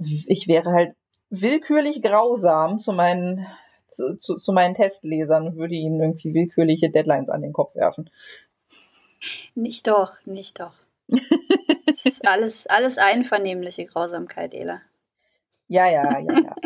ich 0.01 0.49
wäre 0.49 0.73
halt 0.73 0.95
willkürlich 1.31 2.03
grausam 2.03 2.79
zu 2.79 2.93
meinen, 2.93 3.47
zu, 3.93 4.17
zu, 4.17 4.37
zu 4.37 4.53
meinen 4.53 4.75
Testlesern 4.75 5.47
und 5.47 5.57
würde 5.57 5.75
ihnen 5.75 6.01
irgendwie 6.01 6.35
willkürliche 6.35 6.91
Deadlines 6.91 7.31
an 7.31 7.43
den 7.43 7.53
Kopf 7.53 7.75
werfen. 7.75 8.11
Nicht 9.55 9.87
doch, 9.87 10.15
nicht 10.25 10.61
doch. 10.61 10.75
Es 11.87 12.05
ist 12.05 12.27
alles, 12.27 12.67
alles 12.67 12.99
einvernehmliche 12.99 13.87
Grausamkeit, 13.87 14.55
Ela. 14.55 14.81
Ja, 15.69 15.89
ja, 15.89 16.19
ja, 16.19 16.39
ja. 16.39 16.57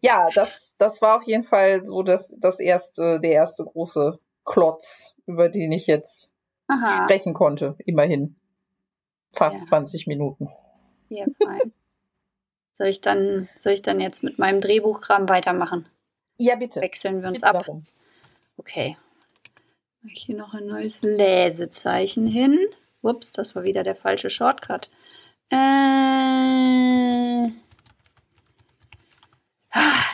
ja, 0.00 0.28
das, 0.34 0.74
das 0.78 1.00
war 1.02 1.18
auf 1.18 1.24
jeden 1.24 1.44
Fall 1.44 1.84
so 1.84 2.02
das, 2.02 2.34
das 2.38 2.60
erste, 2.60 3.20
der 3.20 3.32
erste 3.32 3.64
große 3.64 4.18
Klotz, 4.44 5.14
über 5.26 5.48
den 5.48 5.72
ich 5.72 5.86
jetzt 5.86 6.30
Aha. 6.68 7.04
sprechen 7.04 7.34
konnte, 7.34 7.76
immerhin. 7.84 8.36
Fast 9.32 9.60
Ja. 9.60 9.64
20 9.64 10.06
Minuten. 10.06 10.48
Ja, 11.08 11.26
fein. 11.42 11.72
Soll 12.72 12.88
ich 12.88 13.00
dann, 13.00 13.48
soll 13.56 13.72
ich 13.72 13.82
dann 13.82 14.00
jetzt 14.00 14.22
mit 14.22 14.38
meinem 14.38 14.60
Drehbuchkram 14.60 15.28
weitermachen? 15.28 15.88
Ja, 16.38 16.56
bitte. 16.56 16.80
Wechseln 16.80 17.22
wir 17.22 17.28
uns 17.28 17.40
Bitte 17.40 17.48
ab. 17.48 17.64
darum. 17.64 17.84
Okay. 18.56 18.96
Mach 20.02 20.10
ich 20.12 20.22
hier 20.22 20.36
noch 20.36 20.54
ein 20.54 20.66
neues 20.66 21.02
Lesezeichen 21.02 22.26
hin. 22.26 22.58
Ups, 23.02 23.32
das 23.32 23.54
war 23.54 23.64
wieder 23.64 23.82
der 23.82 23.96
falsche 23.96 24.30
Shortcut. 24.30 24.90
Äh, 25.50 25.56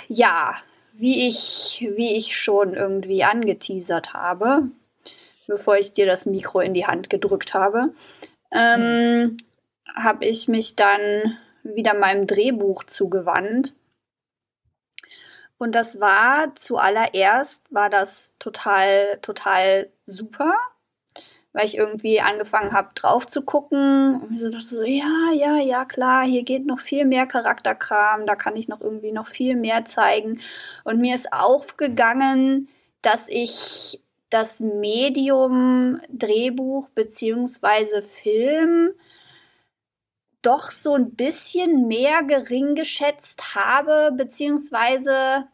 ja, 0.08 0.54
wie 0.92 1.26
ich, 1.26 1.88
wie 1.96 2.16
ich 2.16 2.36
schon 2.36 2.74
irgendwie 2.74 3.24
angeteasert 3.24 4.12
habe, 4.12 4.68
bevor 5.46 5.76
ich 5.76 5.92
dir 5.92 6.06
das 6.06 6.26
Mikro 6.26 6.60
in 6.60 6.74
die 6.74 6.86
Hand 6.86 7.10
gedrückt 7.10 7.54
habe, 7.54 7.94
ähm, 8.52 9.36
habe 9.94 10.24
ich 10.26 10.48
mich 10.48 10.76
dann 10.76 11.00
wieder 11.62 11.94
meinem 11.94 12.26
Drehbuch 12.26 12.84
zugewandt. 12.84 13.74
Und 15.62 15.76
das 15.76 16.00
war 16.00 16.56
zuallererst, 16.56 17.72
war 17.72 17.88
das 17.88 18.34
total, 18.40 19.20
total 19.22 19.88
super, 20.06 20.56
weil 21.52 21.66
ich 21.66 21.76
irgendwie 21.76 22.20
angefangen 22.20 22.72
habe, 22.72 22.88
drauf 22.96 23.28
zu 23.28 23.42
gucken 23.42 24.20
und 24.20 24.32
mir 24.32 24.38
so 24.40 24.48
dachte 24.50 24.64
so, 24.64 24.82
ja, 24.82 25.30
ja, 25.32 25.58
ja, 25.58 25.84
klar, 25.84 26.24
hier 26.24 26.42
geht 26.42 26.66
noch 26.66 26.80
viel 26.80 27.04
mehr 27.04 27.26
Charakterkram, 27.26 28.26
da 28.26 28.34
kann 28.34 28.56
ich 28.56 28.66
noch 28.66 28.80
irgendwie 28.80 29.12
noch 29.12 29.28
viel 29.28 29.54
mehr 29.54 29.84
zeigen. 29.84 30.40
Und 30.82 30.98
mir 30.98 31.14
ist 31.14 31.32
aufgegangen, 31.32 32.68
dass 33.00 33.28
ich 33.28 34.02
das 34.30 34.58
Medium 34.58 36.00
Drehbuch 36.08 36.88
beziehungsweise 36.88 38.02
Film 38.02 38.94
doch 40.42 40.72
so 40.72 40.94
ein 40.94 41.14
bisschen 41.14 41.86
mehr 41.86 42.24
gering 42.24 42.74
geschätzt 42.74 43.54
habe, 43.54 44.10
beziehungsweise 44.16 45.46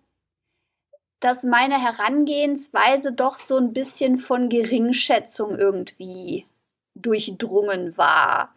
dass 1.21 1.45
meine 1.45 1.83
Herangehensweise 1.83 3.13
doch 3.13 3.37
so 3.37 3.57
ein 3.57 3.73
bisschen 3.73 4.19
von 4.19 4.49
Geringschätzung 4.49 5.59
irgendwie 5.59 6.47
durchdrungen 6.95 7.97
war. 7.97 8.55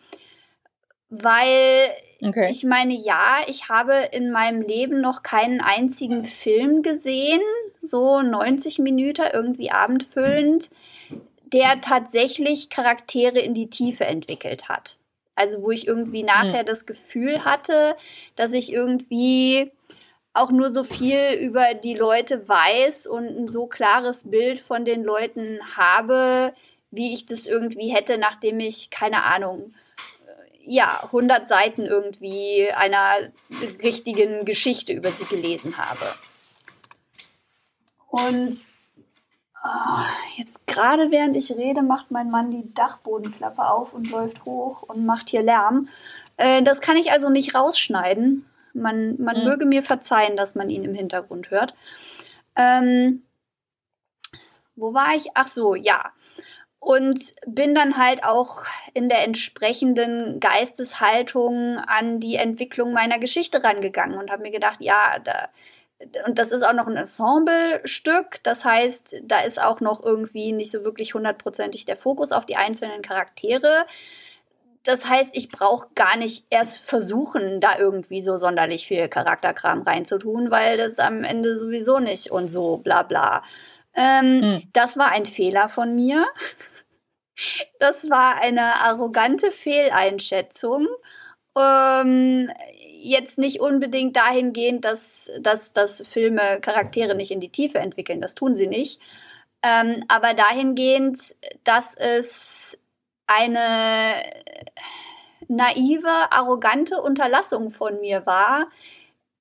Weil 1.10 1.90
okay. 2.22 2.50
ich 2.52 2.64
meine, 2.64 2.94
ja, 2.94 3.40
ich 3.48 3.70
habe 3.70 3.94
in 4.12 4.32
meinem 4.32 4.62
Leben 4.62 5.02
noch 5.02 5.24
keinen 5.24 5.62
einzigen 5.62 6.24
Film 6.24 6.84
gesehen, 6.84 7.42
so 7.82 8.22
90 8.22 8.80
Minuten 8.80 9.26
irgendwie 9.34 9.72
abendfüllend, 9.72 10.70
der 11.52 11.82
tatsächlich 11.82 12.70
Charaktere 12.70 13.40
in 13.40 13.54
die 13.54 13.70
Tiefe 13.70 14.06
entwickelt 14.06 14.70
hat. 14.70 14.98
Also 15.36 15.64
wo 15.64 15.72
ich 15.72 15.88
irgendwie 15.88 16.24
nachher 16.24 16.60
hm. 16.60 16.66
das 16.66 16.86
Gefühl 16.86 17.44
hatte, 17.44 17.96
dass 18.36 18.54
ich 18.54 18.72
irgendwie 18.72 19.72
auch 20.34 20.52
nur 20.52 20.72
so 20.72 20.84
viel 20.84 21.34
über 21.42 21.74
die 21.74 21.96
Leute 21.96 22.48
weiß 22.48 23.08
und 23.08 23.26
ein 23.26 23.48
so 23.48 23.68
klares 23.68 24.30
Bild 24.30 24.60
von 24.60 24.86
den 24.86 25.04
Leuten 25.04 25.60
habe, 25.76 26.54
wie 26.90 27.14
ich 27.14 27.26
das 27.26 27.48
irgendwie 27.48 27.90
hätte, 27.90 28.18
nachdem 28.18 28.60
ich, 28.60 28.90
keine 28.90 29.24
Ahnung, 29.24 29.74
ja, 30.66 31.02
100 31.06 31.48
Seiten 31.48 31.86
irgendwie 31.86 32.72
einer 32.72 33.32
richtigen 33.84 34.46
Geschichte 34.46 34.94
über 34.94 35.12
sie 35.12 35.26
gelesen 35.26 35.78
habe. 35.78 36.06
Und 38.08 38.56
oh, 39.64 40.38
jetzt 40.38 40.68
gerade 40.68 41.12
während 41.12 41.36
ich 41.36 41.52
rede, 41.52 41.82
macht 41.82 42.12
mein 42.12 42.30
Mann 42.30 42.52
die 42.52 42.74
Dachbodenklappe 42.74 43.66
auf 43.66 43.94
und 43.94 44.12
läuft 44.12 44.46
hoch 44.46 44.84
und 44.84 45.06
macht 45.06 45.30
hier 45.30 45.42
Lärm. 45.42 45.90
Äh, 46.38 46.62
das 46.62 46.82
kann 46.82 46.98
ich 46.98 47.12
also 47.12 47.30
nicht 47.30 47.56
rausschneiden. 47.56 48.46
Man, 48.74 49.22
man 49.22 49.40
mhm. 49.40 49.46
möge 49.46 49.66
mir 49.66 49.84
verzeihen, 49.84 50.36
dass 50.36 50.56
man 50.56 50.70
ihn 50.70 50.84
im 50.84 50.94
Hintergrund 50.94 51.52
hört. 51.52 51.74
Ähm, 52.56 53.24
wo 54.76 54.94
war 54.94 55.16
ich? 55.16 55.28
Ach 55.34 55.48
so, 55.48 55.76
ja. 55.76 56.12
Und 56.80 57.20
bin 57.46 57.76
dann 57.76 57.98
halt 57.98 58.24
auch 58.24 58.64
in 58.96 59.08
der 59.08 59.24
entsprechenden 59.24 60.40
Geisteshaltung 60.40 61.78
an 61.78 62.20
die 62.20 62.38
Entwicklung 62.38 62.92
meiner 62.92 63.20
Geschichte 63.20 63.64
rangegangen 63.64 64.18
und 64.18 64.32
habe 64.32 64.42
mir 64.42 64.52
gedacht, 64.52 64.78
ja, 64.80 65.20
da, 65.20 65.50
und 66.26 66.40
das 66.40 66.52
ist 66.52 66.64
auch 66.64 66.74
noch 66.74 66.88
ein 66.88 66.98
Ensemblestück. 66.98 68.42
Das 68.44 68.66
heißt, 68.66 69.22
da 69.24 69.42
ist 69.42 69.62
auch 69.62 69.82
noch 69.82 70.04
irgendwie 70.04 70.52
nicht 70.52 70.72
so 70.72 70.84
wirklich 70.84 71.14
hundertprozentig 71.14 71.86
der 71.86 71.98
Fokus 71.98 72.32
auf 72.32 72.46
die 72.46 72.56
einzelnen 72.56 73.02
Charaktere 73.02 73.86
das 74.84 75.08
heißt, 75.08 75.38
ich 75.38 75.50
brauche 75.50 75.88
gar 75.94 76.18
nicht 76.18 76.46
erst 76.50 76.80
versuchen, 76.80 77.60
da 77.60 77.78
irgendwie 77.78 78.22
so 78.22 78.38
sonderlich 78.38 78.88
viel 78.88 79.08
Charakterkram 79.08 79.84
reinzutun, 79.84 80.50
weil 80.50 80.78
das 80.78 81.00
am 81.00 81.24
Ende 81.24 81.56
sowieso 81.56 82.00
nicht 82.00 82.32
und 82.32 82.48
so 82.48 82.78
bla 82.78 83.04
bla. 83.04 83.44
Ähm, 83.96 84.42
hm. 84.42 84.70
Das 84.74 84.98
war 84.98 85.10
ein 85.10 85.26
Fehler 85.26 85.70
von 85.70 85.96
mir. 85.96 86.28
Das 87.80 88.10
war 88.10 88.42
eine 88.42 88.76
arrogante 88.86 89.52
Fehleinschätzung. 89.52 90.88
Ähm, 91.58 92.52
jetzt 93.02 93.38
nicht 93.40 93.60
unbedingt 93.60 94.16
dahingehend, 94.16 94.86
dass, 94.86 95.32
dass, 95.42 95.74
dass 95.74 96.08
Filme 96.08 96.60
Charaktere 96.62 97.16
nicht 97.16 97.32
in 97.32 97.40
die 97.40 97.52
Tiefe 97.52 97.80
entwickeln. 97.80 98.22
Das 98.22 98.36
tun 98.36 98.56
sie 98.56 98.68
nicht. 98.68 99.00
Ähm, 99.64 100.04
aber 100.08 100.34
dahingehend, 100.34 101.36
dass 101.64 101.96
es 101.96 102.80
eine 103.38 104.16
naive, 105.48 106.32
arrogante 106.32 107.02
Unterlassung 107.02 107.72
von 107.72 108.00
mir 108.00 108.26
war, 108.26 108.68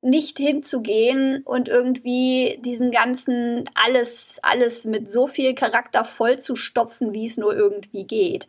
nicht 0.03 0.39
hinzugehen 0.39 1.43
und 1.45 1.69
irgendwie 1.69 2.59
diesen 2.65 2.91
ganzen 2.91 3.69
alles, 3.75 4.39
alles 4.43 4.87
mit 4.87 5.11
so 5.11 5.27
viel 5.27 5.55
Charakter 5.55 6.05
voll 6.05 6.39
zu 6.39 6.57
stopfen, 6.57 7.15
wie 7.15 7.27
es 7.27 7.37
nur 7.37 7.55
irgendwie 7.55 8.05
geht. 8.05 8.49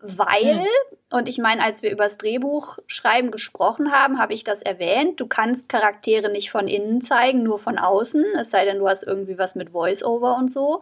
Weil, 0.00 0.60
hm. 0.60 0.66
und 1.10 1.28
ich 1.28 1.36
meine, 1.36 1.62
als 1.62 1.82
wir 1.82 1.90
über 1.90 2.04
das 2.04 2.16
Drehbuch 2.16 2.78
schreiben 2.86 3.30
gesprochen 3.30 3.92
haben, 3.92 4.18
habe 4.18 4.32
ich 4.32 4.44
das 4.44 4.62
erwähnt, 4.62 5.20
du 5.20 5.26
kannst 5.26 5.68
Charaktere 5.68 6.30
nicht 6.30 6.50
von 6.50 6.66
innen 6.66 7.02
zeigen, 7.02 7.42
nur 7.42 7.58
von 7.58 7.78
außen, 7.78 8.24
es 8.40 8.50
sei 8.50 8.64
denn, 8.64 8.78
du 8.78 8.88
hast 8.88 9.02
irgendwie 9.02 9.36
was 9.36 9.54
mit 9.54 9.70
Voice-Over 9.70 10.36
und 10.36 10.50
so 10.50 10.80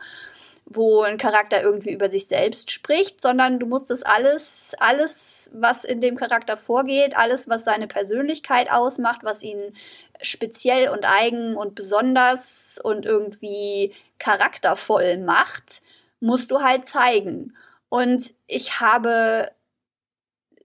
wo 0.71 1.03
ein 1.03 1.17
Charakter 1.17 1.63
irgendwie 1.63 1.93
über 1.93 2.11
sich 2.11 2.27
selbst 2.27 2.71
spricht, 2.71 3.23
sondern 3.23 3.59
du 3.59 3.67
musst 3.67 3.89
das 3.89 4.03
alles, 4.03 4.77
alles, 4.79 5.51
was 5.55 5.85
in 5.85 6.01
dem 6.01 6.17
Charakter 6.17 6.59
vorgeht, 6.59 7.17
alles, 7.17 7.49
was 7.49 7.65
seine 7.65 7.87
Persönlichkeit 7.87 8.71
ausmacht, 8.71 9.21
was 9.23 9.43
ihn 9.43 9.75
speziell 10.21 10.91
und 10.91 11.09
eigen 11.09 11.57
und 11.57 11.75
besonders 11.75 12.79
und 12.83 13.07
irgendwie 13.07 13.95
charaktervoll 14.19 15.17
macht, 15.17 15.81
musst 16.21 16.51
du 16.51 16.61
halt 16.61 16.85
zeigen. 16.85 17.57
Und 17.89 18.35
ich 18.47 18.81
habe 18.81 19.51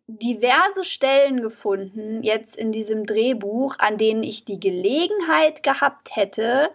diverse 0.07 0.83
Stellen 0.83 1.41
gefunden, 1.41 2.23
jetzt 2.23 2.57
in 2.57 2.73
diesem 2.73 3.05
Drehbuch, 3.05 3.75
an 3.79 3.97
denen 3.97 4.23
ich 4.23 4.43
die 4.43 4.59
Gelegenheit 4.59 5.63
gehabt 5.63 6.15
hätte, 6.15 6.69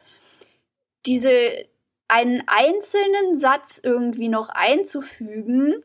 diese, 1.05 1.67
einen 2.09 2.43
einzelnen 2.47 3.39
Satz 3.39 3.81
irgendwie 3.83 4.29
noch 4.29 4.49
einzufügen, 4.49 5.85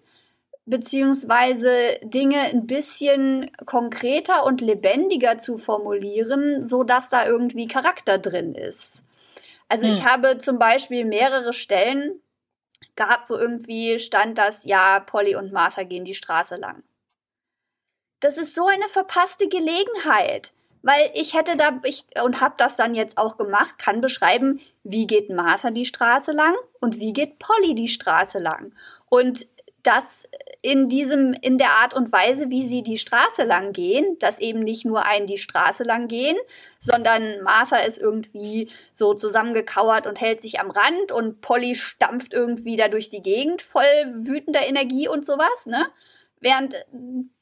beziehungsweise 0.65 1.99
Dinge 2.01 2.39
ein 2.39 2.65
bisschen 2.65 3.51
konkreter 3.65 4.45
und 4.45 4.61
lebendiger 4.61 5.38
zu 5.38 5.57
formulieren, 5.57 6.65
so 6.65 6.84
dass 6.84 7.09
da 7.09 7.26
irgendwie 7.26 7.67
Charakter 7.67 8.17
drin 8.17 8.55
ist. 8.55 9.03
Also 9.67 9.88
hm. 9.88 9.93
ich 9.93 10.05
habe 10.05 10.38
zum 10.38 10.59
Beispiel 10.59 11.03
mehrere 11.03 11.51
Stellen 11.51 12.21
gehabt, 12.95 13.30
wo 13.30 13.36
irgendwie 13.36 13.99
stand, 13.99 14.38
dass 14.38 14.65
ja, 14.65 15.01
Polly 15.01 15.36
und 15.36 15.51
Martha 15.51 15.84
gehen 15.84 16.05
die 16.05 16.15
Straße 16.15 16.55
lang. 16.55 16.84
Das 18.21 18.38
ist 18.38 18.55
so 18.55 18.67
eine 18.67 18.88
verpasste 18.88 19.49
Gelegenheit 19.49 20.53
weil 20.84 21.09
ich 21.15 21.34
hätte 21.34 21.57
da, 21.57 21.79
ich, 21.84 22.05
und 22.23 22.41
habe 22.41 22.55
das 22.57 22.75
dann 22.75 22.93
jetzt 22.93 23.17
auch 23.17 23.38
gemacht, 23.38 23.79
kann 23.79 24.01
beschreiben, 24.01 24.59
wie 24.84 25.07
geht 25.07 25.29
Martha 25.29 25.71
die 25.71 25.86
Straße 25.86 26.34
lang 26.34 26.53
und 26.79 26.99
wie 26.99 27.13
geht 27.13 27.39
Polly 27.39 27.73
die 27.73 27.88
Straße 27.88 28.38
lang. 28.38 28.75
Und 29.09 29.47
das 29.81 30.29
in 30.61 30.88
diesem, 30.88 31.34
in 31.34 31.57
der 31.57 31.71
Art 31.71 31.93
und 31.93 32.11
Weise, 32.11 32.49
wie 32.49 32.65
sie 32.65 32.84
die 32.84 32.97
Straße 32.97 33.43
lang 33.43 33.73
gehen, 33.73 34.17
dass 34.19 34.39
eben 34.39 34.59
nicht 34.59 34.86
nur 34.86 35.05
einen 35.05 35.25
die 35.25 35.38
Straße 35.38 35.84
lang 35.84 36.07
gehen, 36.07 36.38
sondern 36.79 37.41
Martha 37.41 37.77
ist 37.77 37.99
irgendwie 37.99 38.69
so 38.93 39.13
zusammengekauert 39.13 40.07
und 40.07 40.21
hält 40.21 40.41
sich 40.41 40.59
am 40.59 40.71
Rand 40.71 41.11
und 41.11 41.41
Polly 41.41 41.75
stampft 41.75 42.34
irgendwie 42.34 42.77
da 42.77 42.88
durch 42.88 43.09
die 43.09 43.21
Gegend 43.21 43.61
voll 43.61 43.84
wütender 44.13 44.65
Energie 44.65 45.07
und 45.07 45.25
sowas, 45.25 45.65
ne? 45.65 45.86
Während 46.39 46.75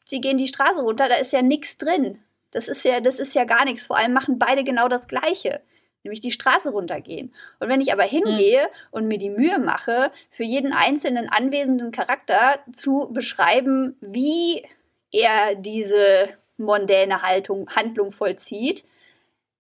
sie 0.03 0.19
gehen 0.19 0.37
die 0.37 0.47
Straße 0.47 0.81
runter, 0.81 1.09
da 1.09 1.15
ist 1.15 1.33
ja 1.33 1.41
nichts 1.41 1.77
drin. 1.77 2.19
Das 2.51 2.67
ist 2.67 2.85
ja, 2.85 2.99
das 2.99 3.19
ist 3.19 3.33
ja 3.33 3.45
gar 3.45 3.65
nichts. 3.65 3.87
Vor 3.87 3.97
allem 3.97 4.13
machen 4.13 4.37
beide 4.37 4.63
genau 4.63 4.87
das 4.87 5.07
Gleiche 5.07 5.61
nämlich 6.03 6.21
die 6.21 6.31
Straße 6.31 6.71
runtergehen. 6.71 7.33
Und 7.59 7.69
wenn 7.69 7.81
ich 7.81 7.93
aber 7.93 8.03
hingehe 8.03 8.63
mhm. 8.63 8.87
und 8.91 9.07
mir 9.07 9.17
die 9.17 9.29
Mühe 9.29 9.59
mache, 9.59 10.11
für 10.29 10.43
jeden 10.43 10.73
einzelnen 10.73 11.29
anwesenden 11.29 11.91
Charakter 11.91 12.59
zu 12.71 13.09
beschreiben, 13.11 13.97
wie 14.01 14.65
er 15.11 15.55
diese 15.55 16.29
mondäne 16.57 17.21
Haltung, 17.21 17.69
Handlung 17.75 18.11
vollzieht, 18.11 18.85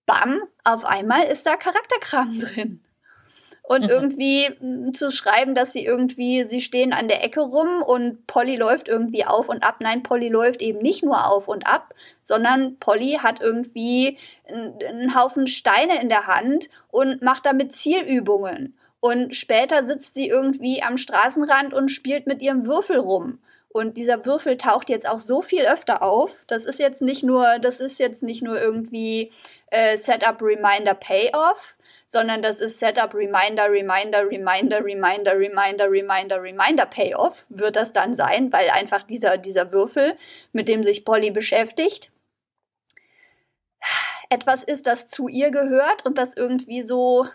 bam, 0.05 0.41
auf 0.63 0.85
einmal 0.85 1.25
ist 1.25 1.45
da 1.45 1.57
Charakterkram 1.57 2.39
drin 2.39 2.83
und 3.71 3.83
mhm. 3.83 3.89
irgendwie 3.89 4.47
hm, 4.59 4.93
zu 4.93 5.11
schreiben, 5.11 5.55
dass 5.55 5.71
sie 5.71 5.85
irgendwie, 5.85 6.43
sie 6.43 6.59
stehen 6.59 6.91
an 6.91 7.07
der 7.07 7.23
Ecke 7.23 7.39
rum 7.39 7.81
und 7.81 8.27
Polly 8.27 8.57
läuft 8.57 8.89
irgendwie 8.89 9.23
auf 9.23 9.47
und 9.47 9.63
ab. 9.63 9.77
Nein, 9.79 10.03
Polly 10.03 10.27
läuft 10.27 10.61
eben 10.61 10.79
nicht 10.79 11.05
nur 11.05 11.25
auf 11.25 11.47
und 11.47 11.65
ab, 11.65 11.93
sondern 12.21 12.75
Polly 12.79 13.19
hat 13.23 13.39
irgendwie 13.39 14.17
einen 14.45 15.15
Haufen 15.15 15.47
Steine 15.47 16.01
in 16.01 16.09
der 16.09 16.27
Hand 16.27 16.69
und 16.89 17.21
macht 17.21 17.45
damit 17.45 17.71
Zielübungen. 17.71 18.77
Und 18.99 19.37
später 19.37 19.85
sitzt 19.85 20.15
sie 20.15 20.27
irgendwie 20.27 20.83
am 20.83 20.97
Straßenrand 20.97 21.73
und 21.73 21.89
spielt 21.89 22.27
mit 22.27 22.41
ihrem 22.41 22.65
Würfel 22.65 22.97
rum. 22.97 23.39
Und 23.69 23.95
dieser 23.95 24.25
Würfel 24.25 24.57
taucht 24.57 24.89
jetzt 24.89 25.07
auch 25.07 25.21
so 25.21 25.41
viel 25.41 25.61
öfter 25.61 26.01
auf. 26.01 26.43
Das 26.47 26.65
ist 26.65 26.77
jetzt 26.77 27.01
nicht 27.01 27.23
nur, 27.23 27.57
das 27.59 27.79
ist 27.79 27.99
jetzt 27.99 28.21
nicht 28.21 28.43
nur 28.43 28.61
irgendwie 28.61 29.31
äh, 29.67 29.95
Setup, 29.95 30.41
Reminder, 30.41 30.93
Payoff, 30.93 31.77
sondern 32.11 32.41
das 32.41 32.59
ist 32.59 32.79
Setup, 32.79 33.13
Reminder, 33.13 33.71
Reminder, 33.71 34.27
Reminder, 34.29 34.83
Reminder, 34.83 35.33
Reminder, 35.39 35.89
Reminder, 35.89 36.41
Reminder, 36.41 36.85
Payoff 36.85 37.45
wird 37.47 37.77
das 37.77 37.93
dann 37.93 38.13
sein, 38.13 38.51
weil 38.51 38.69
einfach 38.69 39.03
dieser, 39.03 39.37
dieser 39.37 39.71
Würfel, 39.71 40.17
mit 40.51 40.67
dem 40.67 40.83
sich 40.83 41.05
Polly 41.05 41.31
beschäftigt, 41.31 42.11
etwas 44.29 44.65
ist, 44.65 44.87
das 44.87 45.07
zu 45.07 45.29
ihr 45.29 45.51
gehört 45.51 46.05
und 46.05 46.17
das 46.17 46.35
irgendwie 46.35 46.81
so 46.81 47.25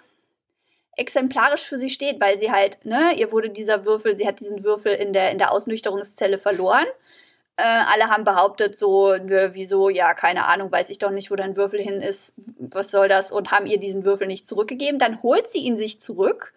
exemplarisch 0.94 1.62
für 1.62 1.78
sie 1.78 1.90
steht, 1.90 2.20
weil 2.20 2.38
sie 2.38 2.52
halt, 2.52 2.84
ne, 2.84 3.14
ihr 3.16 3.32
wurde 3.32 3.48
dieser 3.48 3.86
Würfel, 3.86 4.18
sie 4.18 4.26
hat 4.26 4.40
diesen 4.40 4.62
Würfel 4.62 4.92
in 4.92 5.14
der, 5.14 5.30
in 5.30 5.38
der 5.38 5.52
Ausnüchterungszelle 5.52 6.36
verloren 6.36 6.86
Äh, 7.58 7.62
alle 7.62 8.10
haben 8.10 8.24
behauptet, 8.24 8.76
so, 8.76 9.14
wieso, 9.24 9.88
ja, 9.88 10.12
keine 10.12 10.46
Ahnung, 10.46 10.70
weiß 10.70 10.90
ich 10.90 10.98
doch 10.98 11.10
nicht, 11.10 11.30
wo 11.30 11.36
dein 11.36 11.56
Würfel 11.56 11.80
hin 11.80 12.02
ist, 12.02 12.34
was 12.58 12.90
soll 12.90 13.08
das, 13.08 13.32
und 13.32 13.50
haben 13.50 13.66
ihr 13.66 13.78
diesen 13.78 14.04
Würfel 14.04 14.26
nicht 14.26 14.46
zurückgegeben. 14.46 14.98
Dann 14.98 15.22
holt 15.22 15.48
sie 15.48 15.60
ihn 15.60 15.78
sich 15.78 16.00
zurück 16.00 16.52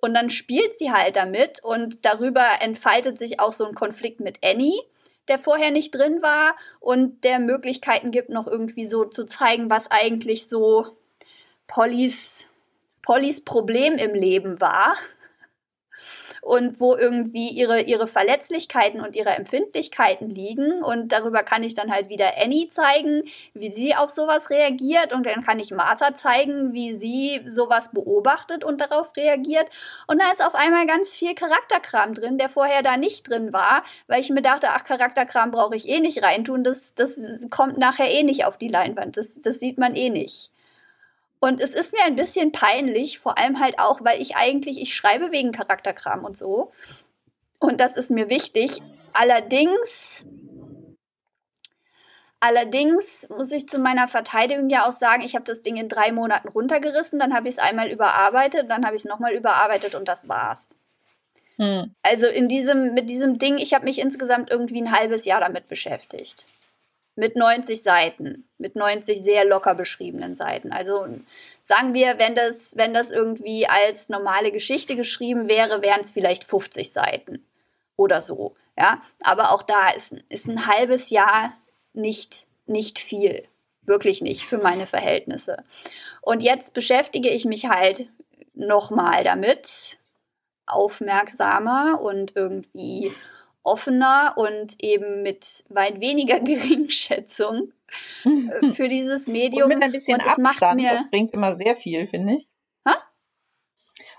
und 0.00 0.14
dann 0.14 0.30
spielt 0.30 0.76
sie 0.78 0.92
halt 0.92 1.16
damit. 1.16 1.62
Und 1.62 2.06
darüber 2.06 2.46
entfaltet 2.60 3.18
sich 3.18 3.38
auch 3.38 3.52
so 3.52 3.66
ein 3.66 3.74
Konflikt 3.74 4.20
mit 4.20 4.38
Annie, 4.42 4.80
der 5.28 5.38
vorher 5.38 5.70
nicht 5.70 5.94
drin 5.94 6.22
war 6.22 6.56
und 6.80 7.22
der 7.24 7.38
Möglichkeiten 7.38 8.10
gibt, 8.10 8.30
noch 8.30 8.46
irgendwie 8.46 8.86
so 8.86 9.04
zu 9.04 9.26
zeigen, 9.26 9.68
was 9.68 9.90
eigentlich 9.90 10.48
so 10.48 10.86
Pollys, 11.66 12.46
Pollys 13.02 13.44
Problem 13.44 13.96
im 13.96 14.14
Leben 14.14 14.60
war 14.60 14.94
und 16.42 16.80
wo 16.80 16.96
irgendwie 16.96 17.48
ihre, 17.48 17.82
ihre 17.82 18.06
Verletzlichkeiten 18.06 19.00
und 19.00 19.16
ihre 19.16 19.30
Empfindlichkeiten 19.30 20.28
liegen. 20.28 20.82
Und 20.82 21.12
darüber 21.12 21.42
kann 21.42 21.62
ich 21.62 21.74
dann 21.74 21.92
halt 21.92 22.08
wieder 22.08 22.32
Annie 22.40 22.68
zeigen, 22.68 23.24
wie 23.54 23.72
sie 23.72 23.94
auf 23.94 24.10
sowas 24.10 24.50
reagiert. 24.50 25.12
Und 25.12 25.26
dann 25.26 25.42
kann 25.42 25.58
ich 25.58 25.70
Martha 25.70 26.14
zeigen, 26.14 26.72
wie 26.72 26.94
sie 26.94 27.40
sowas 27.44 27.90
beobachtet 27.92 28.64
und 28.64 28.80
darauf 28.80 29.16
reagiert. 29.16 29.66
Und 30.06 30.20
da 30.20 30.30
ist 30.30 30.44
auf 30.44 30.54
einmal 30.54 30.86
ganz 30.86 31.14
viel 31.14 31.34
Charakterkram 31.34 32.14
drin, 32.14 32.38
der 32.38 32.48
vorher 32.48 32.82
da 32.82 32.96
nicht 32.96 33.28
drin 33.28 33.52
war, 33.52 33.84
weil 34.06 34.20
ich 34.20 34.30
mir 34.30 34.42
dachte, 34.42 34.68
ach, 34.70 34.84
Charakterkram 34.84 35.50
brauche 35.50 35.76
ich 35.76 35.88
eh 35.88 36.00
nicht 36.00 36.22
reintun. 36.22 36.64
Das, 36.64 36.94
das 36.94 37.18
kommt 37.50 37.78
nachher 37.78 38.10
eh 38.10 38.22
nicht 38.22 38.44
auf 38.44 38.56
die 38.56 38.68
Leinwand. 38.68 39.16
Das, 39.16 39.40
das 39.40 39.60
sieht 39.60 39.78
man 39.78 39.94
eh 39.94 40.10
nicht. 40.10 40.50
Und 41.40 41.60
es 41.60 41.74
ist 41.74 41.94
mir 41.94 42.04
ein 42.04 42.16
bisschen 42.16 42.52
peinlich, 42.52 43.18
vor 43.18 43.38
allem 43.38 43.60
halt 43.60 43.78
auch, 43.78 44.04
weil 44.04 44.20
ich 44.20 44.36
eigentlich, 44.36 44.80
ich 44.80 44.94
schreibe 44.94 45.32
wegen 45.32 45.52
Charakterkram 45.52 46.24
und 46.24 46.36
so. 46.36 46.70
Und 47.58 47.80
das 47.80 47.96
ist 47.96 48.10
mir 48.10 48.28
wichtig. 48.28 48.82
Allerdings, 49.14 50.26
allerdings 52.40 53.26
muss 53.30 53.52
ich 53.52 53.66
zu 53.68 53.78
meiner 53.78 54.06
Verteidigung 54.06 54.68
ja 54.68 54.86
auch 54.86 54.92
sagen, 54.92 55.22
ich 55.22 55.34
habe 55.34 55.46
das 55.46 55.62
Ding 55.62 55.76
in 55.76 55.88
drei 55.88 56.12
Monaten 56.12 56.48
runtergerissen, 56.48 57.18
dann 57.18 57.34
habe 57.34 57.48
ich 57.48 57.54
es 57.54 57.60
einmal 57.60 57.90
überarbeitet, 57.90 58.70
dann 58.70 58.84
habe 58.84 58.94
ich 58.94 59.02
es 59.02 59.08
nochmal 59.08 59.32
überarbeitet 59.32 59.94
und 59.94 60.08
das 60.08 60.28
war's. 60.28 60.76
Hm. 61.56 61.94
Also 62.02 62.26
in 62.26 62.48
diesem, 62.48 62.92
mit 62.92 63.08
diesem 63.08 63.38
Ding, 63.38 63.56
ich 63.56 63.72
habe 63.72 63.86
mich 63.86 63.98
insgesamt 63.98 64.50
irgendwie 64.50 64.80
ein 64.80 64.92
halbes 64.92 65.24
Jahr 65.24 65.40
damit 65.40 65.68
beschäftigt 65.68 66.44
mit 67.20 67.36
90 67.36 67.82
Seiten, 67.82 68.48
mit 68.56 68.76
90 68.76 69.22
sehr 69.22 69.44
locker 69.44 69.74
beschriebenen 69.74 70.36
Seiten. 70.36 70.72
Also 70.72 71.06
sagen 71.60 71.92
wir, 71.92 72.18
wenn 72.18 72.34
das, 72.34 72.78
wenn 72.78 72.94
das 72.94 73.10
irgendwie 73.10 73.66
als 73.66 74.08
normale 74.08 74.50
Geschichte 74.50 74.96
geschrieben 74.96 75.46
wäre, 75.46 75.82
wären 75.82 76.00
es 76.00 76.12
vielleicht 76.12 76.44
50 76.44 76.90
Seiten 76.90 77.44
oder 77.96 78.22
so. 78.22 78.56
Ja, 78.78 79.02
aber 79.22 79.52
auch 79.52 79.62
da 79.62 79.90
ist, 79.90 80.14
ist 80.30 80.48
ein 80.48 80.66
halbes 80.66 81.10
Jahr 81.10 81.52
nicht, 81.92 82.46
nicht 82.66 82.98
viel. 82.98 83.44
Wirklich 83.82 84.22
nicht 84.22 84.46
für 84.46 84.56
meine 84.56 84.86
Verhältnisse. 84.86 85.62
Und 86.22 86.42
jetzt 86.42 86.72
beschäftige 86.72 87.28
ich 87.28 87.44
mich 87.44 87.66
halt 87.66 88.06
nochmal 88.54 89.24
damit, 89.24 89.98
aufmerksamer 90.64 92.00
und 92.00 92.34
irgendwie 92.34 93.12
offener 93.62 94.34
und 94.36 94.82
eben 94.82 95.22
mit 95.22 95.64
weit 95.68 96.00
weniger 96.00 96.40
Geringschätzung 96.40 97.72
äh, 98.24 98.72
für 98.72 98.88
dieses 98.88 99.26
Medium. 99.26 99.64
Und 99.64 99.76
mit 99.76 99.82
ein 99.82 99.92
bisschen 99.92 100.20
Abstand, 100.20 100.82
das 100.82 101.10
bringt 101.10 101.32
immer 101.32 101.54
sehr 101.54 101.74
viel, 101.74 102.06
finde 102.06 102.34
ich. 102.34 102.48
Ha? 102.86 102.96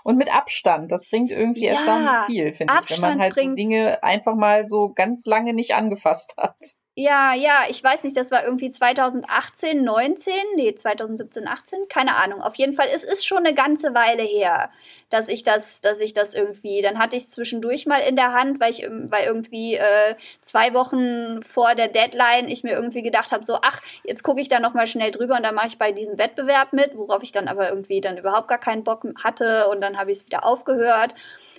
Und 0.04 0.16
mit 0.16 0.34
Abstand, 0.34 0.90
das 0.92 1.08
bringt 1.08 1.30
irgendwie 1.30 1.64
ja, 1.64 1.72
erstaunlich 1.72 2.26
viel, 2.26 2.52
finde 2.52 2.74
ich, 2.84 2.90
wenn 2.90 3.00
man 3.00 3.20
halt 3.20 3.34
so 3.34 3.54
Dinge 3.54 4.02
einfach 4.02 4.34
mal 4.34 4.66
so 4.66 4.92
ganz 4.92 5.26
lange 5.26 5.54
nicht 5.54 5.74
angefasst 5.74 6.34
hat. 6.36 6.56
Ja, 6.94 7.32
ja, 7.32 7.62
ich 7.70 7.82
weiß 7.82 8.04
nicht, 8.04 8.14
das 8.18 8.30
war 8.30 8.44
irgendwie 8.44 8.68
2018, 8.68 9.82
19, 9.82 10.34
nee, 10.56 10.74
2017, 10.74 11.48
18, 11.48 11.88
keine 11.88 12.16
Ahnung. 12.16 12.42
Auf 12.42 12.54
jeden 12.56 12.74
Fall, 12.74 12.86
es 12.94 13.02
ist 13.02 13.26
schon 13.26 13.38
eine 13.38 13.54
ganze 13.54 13.94
Weile 13.94 14.22
her, 14.22 14.70
dass 15.08 15.28
ich 15.30 15.42
das, 15.42 15.80
dass 15.80 16.02
ich 16.02 16.12
das 16.12 16.34
irgendwie, 16.34 16.82
dann 16.82 16.98
hatte 16.98 17.16
ich 17.16 17.22
es 17.22 17.30
zwischendurch 17.30 17.86
mal 17.86 18.00
in 18.00 18.14
der 18.14 18.34
Hand, 18.34 18.60
weil 18.60 18.72
ich, 18.72 18.82
weil 19.04 19.24
irgendwie 19.24 19.76
äh, 19.76 20.16
zwei 20.42 20.74
Wochen 20.74 21.42
vor 21.42 21.74
der 21.74 21.88
Deadline 21.88 22.48
ich 22.48 22.62
mir 22.62 22.74
irgendwie 22.74 23.00
gedacht 23.02 23.32
habe, 23.32 23.42
so, 23.46 23.58
ach, 23.62 23.80
jetzt 24.04 24.22
gucke 24.22 24.42
ich 24.42 24.50
da 24.50 24.60
noch 24.60 24.74
mal 24.74 24.86
schnell 24.86 25.12
drüber 25.12 25.36
und 25.36 25.44
dann 25.44 25.54
mache 25.54 25.68
ich 25.68 25.78
bei 25.78 25.92
diesem 25.92 26.18
Wettbewerb 26.18 26.74
mit, 26.74 26.94
worauf 26.94 27.22
ich 27.22 27.32
dann 27.32 27.48
aber 27.48 27.70
irgendwie 27.70 28.02
dann 28.02 28.18
überhaupt 28.18 28.48
gar 28.48 28.58
keinen 28.60 28.84
Bock 28.84 29.06
hatte 29.24 29.68
und 29.68 29.80
dann 29.80 29.96
habe 29.98 30.10
ich 30.10 30.18
es 30.18 30.26
wieder 30.26 30.44
aufgehört 30.44 31.14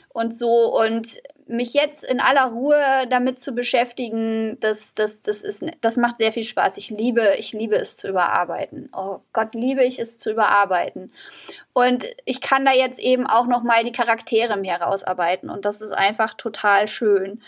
und 0.09 0.37
so 0.37 0.71
und 0.79 1.17
mich 1.47 1.73
jetzt 1.73 2.03
in 2.03 2.19
aller 2.19 2.45
Ruhe 2.45 2.81
damit 3.09 3.39
zu 3.39 3.53
beschäftigen, 3.53 4.57
das, 4.59 4.93
das, 4.93 5.21
das, 5.21 5.41
ist, 5.41 5.65
das 5.81 5.97
macht 5.97 6.17
sehr 6.17 6.31
viel 6.31 6.43
Spaß. 6.43 6.77
Ich 6.77 6.89
liebe, 6.89 7.35
ich 7.37 7.53
liebe 7.53 7.75
es 7.75 7.97
zu 7.97 8.09
überarbeiten. 8.09 8.89
Oh 8.95 9.19
Gott, 9.33 9.55
liebe 9.55 9.83
ich 9.83 9.99
es 9.99 10.17
zu 10.17 10.31
überarbeiten. 10.31 11.11
Und 11.73 12.05
ich 12.25 12.41
kann 12.41 12.65
da 12.65 12.71
jetzt 12.71 12.99
eben 12.99 13.27
auch 13.27 13.47
noch 13.47 13.63
mal 13.63 13.83
die 13.83 13.91
Charaktere 13.91 14.57
mir 14.57 14.71
herausarbeiten 14.71 15.49
und 15.49 15.65
das 15.65 15.81
ist 15.81 15.91
einfach 15.91 16.33
total 16.33 16.87
schön. 16.87 17.41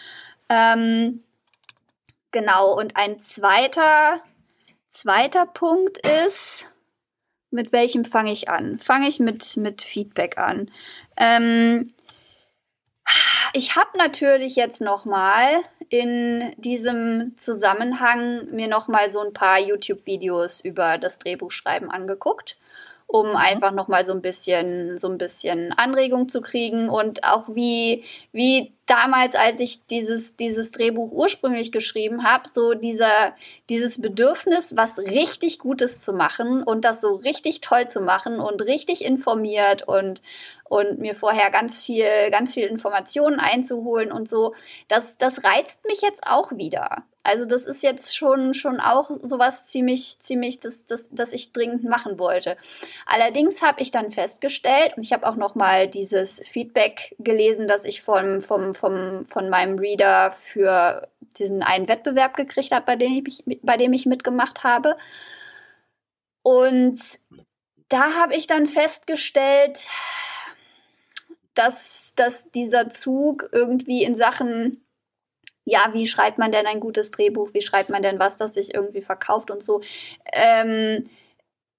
Ähm, 0.49 1.23
genau. 2.31 2.77
Und 2.77 2.97
ein 2.97 3.19
zweiter, 3.19 4.21
zweiter 4.87 5.45
Punkt 5.45 6.05
ist, 6.25 6.71
mit 7.51 7.71
welchem 7.71 8.03
fange 8.03 8.31
ich 8.31 8.49
an? 8.49 8.79
Fange 8.79 9.07
ich 9.07 9.19
mit, 9.19 9.57
mit 9.57 9.81
Feedback 9.81 10.37
an. 10.37 10.69
Ähm, 11.17 11.93
ich 13.55 13.77
habe 13.77 13.97
natürlich 13.97 14.57
jetzt 14.57 14.81
noch 14.81 15.05
mal 15.05 15.45
in 15.89 16.53
diesem 16.57 17.37
Zusammenhang 17.37 18.47
mir 18.51 18.67
noch 18.67 18.89
mal 18.89 19.09
so 19.09 19.21
ein 19.21 19.31
paar 19.31 19.59
YouTube-Videos 19.59 20.59
über 20.59 20.97
das 20.97 21.19
Drehbuchschreiben 21.19 21.89
angeguckt, 21.89 22.57
um 23.07 23.29
mhm. 23.29 23.35
einfach 23.37 23.71
noch 23.71 23.87
mal 23.87 24.03
so 24.03 24.11
ein 24.11 24.21
bisschen 24.21 24.97
so 24.97 25.07
ein 25.07 25.17
bisschen 25.17 25.71
Anregung 25.71 26.27
zu 26.27 26.41
kriegen 26.41 26.89
und 26.89 27.23
auch 27.23 27.45
wie 27.47 28.03
wie 28.33 28.73
damals, 28.87 29.35
als 29.35 29.61
ich 29.61 29.85
dieses 29.85 30.35
dieses 30.35 30.71
Drehbuch 30.71 31.11
ursprünglich 31.13 31.71
geschrieben 31.71 32.25
habe, 32.29 32.49
so 32.49 32.73
dieser 32.73 33.35
dieses 33.69 34.01
Bedürfnis, 34.01 34.75
was 34.75 34.99
richtig 34.99 35.59
Gutes 35.59 35.99
zu 35.99 36.11
machen 36.11 36.61
und 36.61 36.83
das 36.83 36.99
so 36.99 37.15
richtig 37.15 37.61
toll 37.61 37.87
zu 37.87 38.01
machen 38.01 38.39
und 38.39 38.61
richtig 38.63 39.05
informiert 39.05 39.87
und 39.87 40.21
und 40.67 40.99
mir 40.99 41.15
vorher 41.15 41.51
ganz 41.51 41.85
viel, 41.85 42.07
ganz 42.31 42.53
viel 42.53 42.67
Informationen 42.67 43.39
einzuholen 43.39 44.11
und 44.11 44.27
so. 44.27 44.55
Das, 44.87 45.17
das 45.17 45.43
reizt 45.43 45.85
mich 45.85 46.01
jetzt 46.01 46.27
auch 46.27 46.51
wieder. 46.51 47.03
Also 47.23 47.45
das 47.45 47.65
ist 47.65 47.81
jetzt 47.81 48.15
schon, 48.15 48.53
schon 48.53 48.79
auch 48.79 49.09
sowas 49.19 49.65
ziemlich, 49.67 50.19
ziemlich, 50.19 50.59
das, 50.59 50.85
das, 50.85 51.09
das 51.11 51.33
ich 51.33 51.53
dringend 51.53 51.83
machen 51.83 52.19
wollte. 52.19 52.55
Allerdings 53.07 53.63
habe 53.63 53.81
ich 53.81 53.89
dann 53.89 54.11
festgestellt, 54.11 54.95
und 54.95 55.03
ich 55.03 55.11
habe 55.11 55.27
auch 55.27 55.35
noch 55.35 55.55
mal 55.55 55.87
dieses 55.87 56.39
Feedback 56.47 57.15
gelesen, 57.19 57.67
das 57.67 57.83
ich 57.83 58.03
vom, 58.03 58.41
vom, 58.41 58.75
vom, 58.75 59.25
von 59.25 59.49
meinem 59.49 59.79
Reader 59.79 60.31
für 60.33 61.07
diesen 61.37 61.63
einen 61.63 61.87
Wettbewerb 61.87 62.35
gekriegt 62.35 62.71
habe, 62.71 62.85
bei 62.85 62.95
dem 62.95 63.23
ich, 63.25 63.43
bei 63.63 63.77
dem 63.77 63.93
ich 63.93 64.05
mitgemacht 64.05 64.63
habe. 64.63 64.95
Und 66.43 66.99
da 67.89 68.13
habe 68.13 68.35
ich 68.35 68.45
dann 68.45 68.67
festgestellt, 68.67 69.89
dass, 71.55 72.13
dass 72.15 72.51
dieser 72.51 72.89
Zug 72.89 73.49
irgendwie 73.51 74.03
in 74.03 74.15
Sachen, 74.15 74.85
ja, 75.63 75.89
wie 75.93 76.07
schreibt 76.07 76.37
man 76.37 76.51
denn 76.51 76.67
ein 76.67 76.79
gutes 76.79 77.11
Drehbuch, 77.11 77.53
wie 77.53 77.61
schreibt 77.61 77.89
man 77.89 78.03
denn 78.03 78.19
was, 78.19 78.37
das 78.37 78.53
sich 78.53 78.73
irgendwie 78.73 79.01
verkauft 79.01 79.49
und 79.49 79.63
so, 79.63 79.81
ähm, 80.33 81.09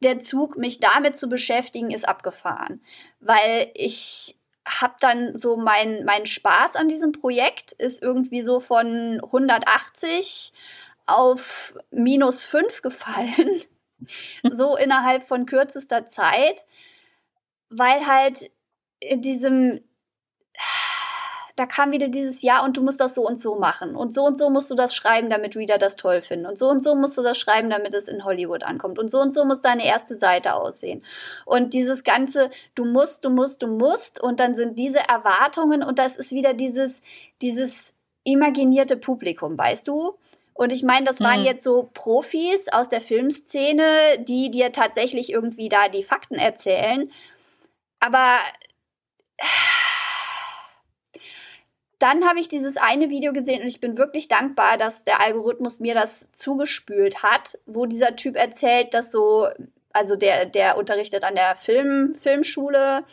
der 0.03 0.19
Zug, 0.19 0.57
mich 0.59 0.81
damit 0.81 1.17
zu 1.17 1.29
beschäftigen, 1.29 1.91
ist 1.91 2.07
abgefahren. 2.07 2.83
Weil 3.21 3.71
ich 3.75 4.37
habe 4.67 4.95
dann 5.01 5.37
so 5.37 5.57
mein, 5.57 6.05
mein 6.05 6.27
Spaß 6.27 6.77
an 6.77 6.89
diesem 6.89 7.13
Projekt 7.13 7.73
ist 7.73 8.03
irgendwie 8.03 8.43
so 8.43 8.61
von 8.61 9.21
180 9.23 10.53
auf 11.07 11.77
minus 11.91 12.45
5 12.45 12.83
gefallen. 12.83 13.61
so 14.51 14.77
innerhalb 14.77 15.23
von 15.23 15.47
kürzester 15.47 16.05
Zeit. 16.05 16.67
Weil 17.69 18.07
halt 18.07 18.51
in 19.01 19.23
diesem, 19.23 19.81
da 21.57 21.65
kam 21.65 21.93
wieder 21.93 22.09
dieses 22.09 22.43
Ja 22.43 22.63
und 22.65 22.77
du 22.77 22.83
musst 22.83 23.01
das 23.01 23.15
so 23.15 23.27
und 23.27 23.41
so 23.41 23.57
machen 23.57 23.97
und 23.97 24.13
so 24.13 24.25
und 24.25 24.37
so 24.37 24.51
musst 24.51 24.71
du 24.71 24.75
das 24.75 24.95
schreiben, 24.95 25.31
damit 25.31 25.57
Reader 25.57 25.79
das 25.79 25.97
toll 25.97 26.21
finden 26.21 26.47
und 26.47 26.59
so 26.59 26.69
und 26.69 26.81
so 26.81 26.95
musst 26.95 27.17
du 27.17 27.23
das 27.23 27.39
schreiben, 27.39 27.71
damit 27.71 27.95
es 27.95 28.09
in 28.09 28.25
Hollywood 28.25 28.63
ankommt 28.63 28.99
und 28.99 29.11
so 29.11 29.21
und 29.21 29.33
so 29.33 29.45
muss 29.45 29.63
deine 29.63 29.85
erste 29.85 30.17
Seite 30.17 30.55
aussehen 30.55 31.03
und 31.47 31.73
dieses 31.73 32.05
ganze 32.05 32.51
du 32.75 32.85
musst, 32.85 33.25
du 33.25 33.31
musst, 33.31 33.63
du 33.63 33.69
musst 33.69 34.23
und 34.23 34.39
dann 34.39 34.55
sind 34.55 34.79
diese 34.79 35.01
Erwartungen 35.01 35.83
und 35.83 35.99
das 35.99 36.17
ist 36.17 36.33
wieder 36.33 36.53
dieses 36.53 37.01
dieses 37.41 37.95
imaginierte 38.25 38.97
Publikum, 38.97 39.57
weißt 39.57 39.89
du? 39.89 40.19
Und 40.53 40.73
ich 40.73 40.83
meine, 40.83 41.05
das 41.05 41.21
waren 41.21 41.41
mhm. 41.41 41.47
jetzt 41.47 41.65
so 41.65 41.91
Profis 41.93 42.69
aus 42.73 42.89
der 42.89 43.03
Filmszene, 43.03 43.85
die 44.21 44.51
dir 44.51 44.73
tatsächlich 44.73 45.31
irgendwie 45.31 45.69
da 45.69 45.89
die 45.89 46.03
Fakten 46.03 46.37
erzählen. 46.37 47.11
Aber 48.01 48.39
dann 51.99 52.29
habe 52.29 52.39
ich 52.39 52.49
dieses 52.49 52.77
eine 52.77 53.09
Video 53.09 53.33
gesehen 53.33 53.63
und 53.63 53.69
ich 53.69 53.81
bin 53.81 53.97
wirklich 53.97 54.29
dankbar, 54.29 54.77
dass 54.77 55.05
der 55.05 55.21
Algorithmus 55.21 55.81
mir 55.81 55.95
das 55.95 56.31
zugespült 56.33 57.23
hat, 57.23 57.59
wo 57.67 57.87
dieser 57.87 58.17
Typ 58.17 58.37
erzählt, 58.37 58.93
dass 58.93 59.11
so, 59.11 59.49
also 59.93 60.17
der, 60.17 60.47
der 60.47 60.77
unterrichtet 60.77 61.25
an 61.25 61.35
der 61.35 61.57
Film, 61.57 62.15
Filmschule 62.15 63.05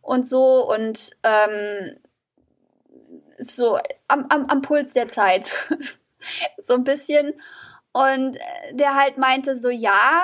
und 0.00 0.26
so 0.26 0.68
und 0.68 1.12
ähm, 1.22 1.96
so 3.38 3.78
am, 4.08 4.26
am, 4.28 4.46
am 4.46 4.62
Puls 4.62 4.94
der 4.94 5.08
Zeit. 5.08 5.68
so 6.58 6.74
ein 6.74 6.84
bisschen. 6.84 7.34
Und 7.92 8.38
der 8.72 8.94
halt 8.94 9.18
meinte 9.18 9.56
so, 9.56 9.68
ja, 9.68 10.22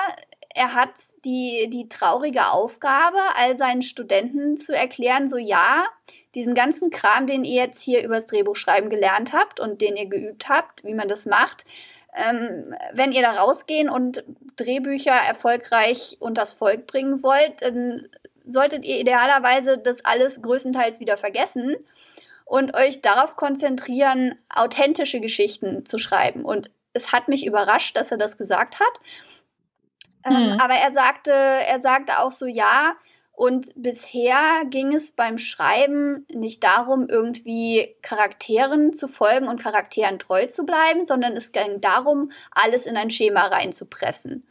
er 0.59 0.73
hat 0.73 0.91
die, 1.23 1.69
die 1.71 1.87
traurige 1.87 2.47
Aufgabe, 2.47 3.17
all 3.35 3.55
seinen 3.55 3.81
Studenten 3.81 4.57
zu 4.57 4.75
erklären, 4.75 5.25
so 5.25 5.37
ja, 5.37 5.87
diesen 6.35 6.53
ganzen 6.53 6.89
Kram, 6.89 7.27
den 7.27 7.45
ihr 7.45 7.63
jetzt 7.63 7.81
hier 7.81 8.03
übers 8.03 8.25
Drehbuchschreiben 8.25 8.89
gelernt 8.89 9.31
habt 9.31 9.61
und 9.61 9.79
den 9.79 9.95
ihr 9.95 10.07
geübt 10.07 10.49
habt, 10.49 10.83
wie 10.83 10.93
man 10.93 11.07
das 11.07 11.25
macht, 11.25 11.63
ähm, 12.13 12.75
wenn 12.91 13.13
ihr 13.13 13.21
da 13.21 13.31
rausgehen 13.31 13.89
und 13.89 14.25
Drehbücher 14.57 15.13
erfolgreich 15.13 16.17
unters 16.19 16.51
Volk 16.51 16.87
bringen 16.87 17.23
wollt, 17.23 17.61
dann 17.61 18.09
solltet 18.45 18.83
ihr 18.83 18.99
idealerweise 18.99 19.77
das 19.77 20.03
alles 20.03 20.41
größtenteils 20.41 20.99
wieder 20.99 21.15
vergessen 21.15 21.77
und 22.43 22.75
euch 22.75 23.01
darauf 23.01 23.37
konzentrieren, 23.37 24.37
authentische 24.53 25.21
Geschichten 25.21 25.85
zu 25.85 25.99
schreiben. 25.99 26.43
Und 26.43 26.69
es 26.91 27.13
hat 27.13 27.29
mich 27.29 27.45
überrascht, 27.45 27.95
dass 27.95 28.11
er 28.11 28.17
das 28.17 28.35
gesagt 28.35 28.81
hat. 28.81 28.99
Ähm, 30.25 30.51
mhm. 30.51 30.59
aber 30.59 30.73
er 30.73 30.91
sagte, 30.91 31.31
er 31.31 31.79
sagte 31.79 32.19
auch 32.19 32.31
so, 32.31 32.45
ja, 32.45 32.95
und 33.39 33.71
bisher 33.75 34.65
ging 34.65 34.93
es 34.93 35.13
beim 35.13 35.37
Schreiben 35.37 36.25
nicht 36.29 36.61
darum, 36.61 37.07
irgendwie 37.07 37.95
Charakteren 38.01 38.91
zu 38.91 39.07
folgen 39.07 39.47
und 39.47 39.63
Charakteren 39.63 40.19
treu 40.19 40.47
zu 40.47 40.65
bleiben, 40.65 41.05
sondern 41.05 41.37
es 41.37 41.53
ging 41.53 41.79
darum, 41.79 42.31
alles 42.51 42.85
in 42.85 42.97
ein 42.97 43.09
Schema 43.09 43.45
reinzupressen. 43.45 44.45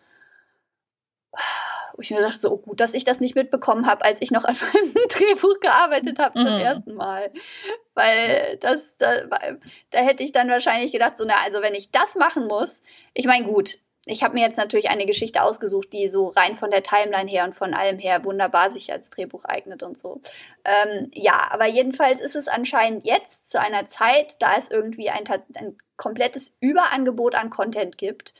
Wo 1.93 2.01
ich 2.01 2.11
mir 2.11 2.23
dachte, 2.23 2.39
so 2.39 2.53
oh 2.53 2.57
gut, 2.57 2.81
dass 2.81 2.95
ich 2.95 3.05
das 3.05 3.21
nicht 3.21 3.35
mitbekommen 3.35 3.87
habe, 3.87 4.07
als 4.07 4.23
ich 4.23 4.31
noch 4.31 4.45
an 4.45 4.57
meinem 4.57 4.95
Drehbuch 5.11 5.61
gearbeitet 5.61 6.19
habe 6.19 6.41
mhm. 6.41 6.47
zum 6.47 6.55
ersten 6.55 6.95
Mal. 6.95 7.31
Weil 7.93 8.57
das, 8.61 8.97
da, 8.97 9.11
da 9.91 9.99
hätte 9.99 10.23
ich 10.23 10.33
dann 10.33 10.49
wahrscheinlich 10.49 10.93
gedacht, 10.93 11.19
so, 11.19 11.27
na, 11.27 11.35
also 11.45 11.61
wenn 11.61 11.75
ich 11.75 11.91
das 11.91 12.14
machen 12.14 12.47
muss, 12.47 12.81
ich 13.12 13.27
meine, 13.27 13.45
gut, 13.45 13.81
ich 14.11 14.22
habe 14.22 14.34
mir 14.34 14.44
jetzt 14.44 14.56
natürlich 14.56 14.90
eine 14.90 15.06
Geschichte 15.06 15.42
ausgesucht, 15.42 15.92
die 15.92 16.09
so 16.09 16.28
rein 16.28 16.54
von 16.54 16.70
der 16.70 16.82
Timeline 16.82 17.30
her 17.30 17.44
und 17.44 17.54
von 17.54 17.74
allem 17.74 17.98
her 17.98 18.24
wunderbar 18.24 18.70
sich 18.70 18.92
als 18.92 19.11
Drehbuch 19.11 19.44
eignet 19.44 19.82
und 19.82 20.00
so. 20.00 20.20
Ähm, 20.64 21.11
ja, 21.12 21.48
aber 21.50 21.66
jedenfalls 21.66 22.20
ist 22.20 22.36
es 22.36 22.48
anscheinend 22.48 23.04
jetzt 23.04 23.50
zu 23.50 23.61
einer 23.61 23.86
Zeit, 23.86 24.40
da 24.40 24.56
es 24.59 24.70
irgendwie 24.70 25.11
ein, 25.11 25.24
ein 25.54 25.76
komplettes 25.96 26.54
Überangebot 26.61 27.34
an 27.34 27.50
Content 27.50 27.98
gibt. 27.98 28.34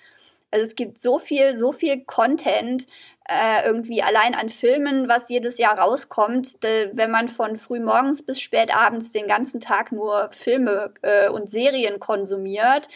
Also 0.51 0.65
es 0.65 0.75
gibt 0.75 0.99
so 0.99 1.19
viel, 1.19 1.55
so 1.55 1.73
viel 1.73 2.05
Content, 2.05 2.87
äh, 3.29 3.67
irgendwie 3.67 4.03
allein 4.03 4.35
an 4.35 4.49
Filmen, 4.49 5.09
was 5.09 5.29
jedes 5.29 5.59
Jahr 5.59 5.79
rauskommt, 5.79 6.65
de, 6.65 6.91
wenn 6.95 7.11
man 7.11 7.29
von 7.29 7.57
früh 7.57 7.79
morgens 7.79 8.25
bis 8.25 8.41
spät 8.41 8.75
abends 8.75 9.13
den 9.13 9.29
ganzen 9.29 9.61
Tag 9.61 9.93
nur 9.93 10.31
Filme 10.31 10.95
äh, 11.03 11.29
und 11.29 11.49
Serien 11.49 12.01
konsumiert, 12.01 12.89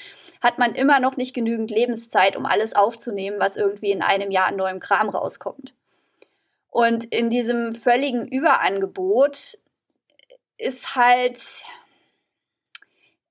hat 0.43 0.59
man 0.59 0.75
immer 0.75 1.01
noch 1.01 1.19
nicht 1.19 1.35
genügend 1.35 1.71
Lebenszeit, 1.71 2.37
um 2.37 2.47
alles 2.47 2.75
aufzunehmen, 2.75 3.37
was 3.39 3.57
irgendwie 3.57 3.91
in 3.91 4.03
einem 4.03 4.31
Jahr 4.31 4.47
an 4.47 4.57
neuem 4.57 4.81
Kram 4.81 5.11
rauskommt. 5.11 5.75
Und 6.71 7.05
in 7.05 7.29
diesem 7.29 7.75
völligen 7.75 8.27
Überangebot 8.27 9.59
ist 10.57 10.97
halt 10.97 11.65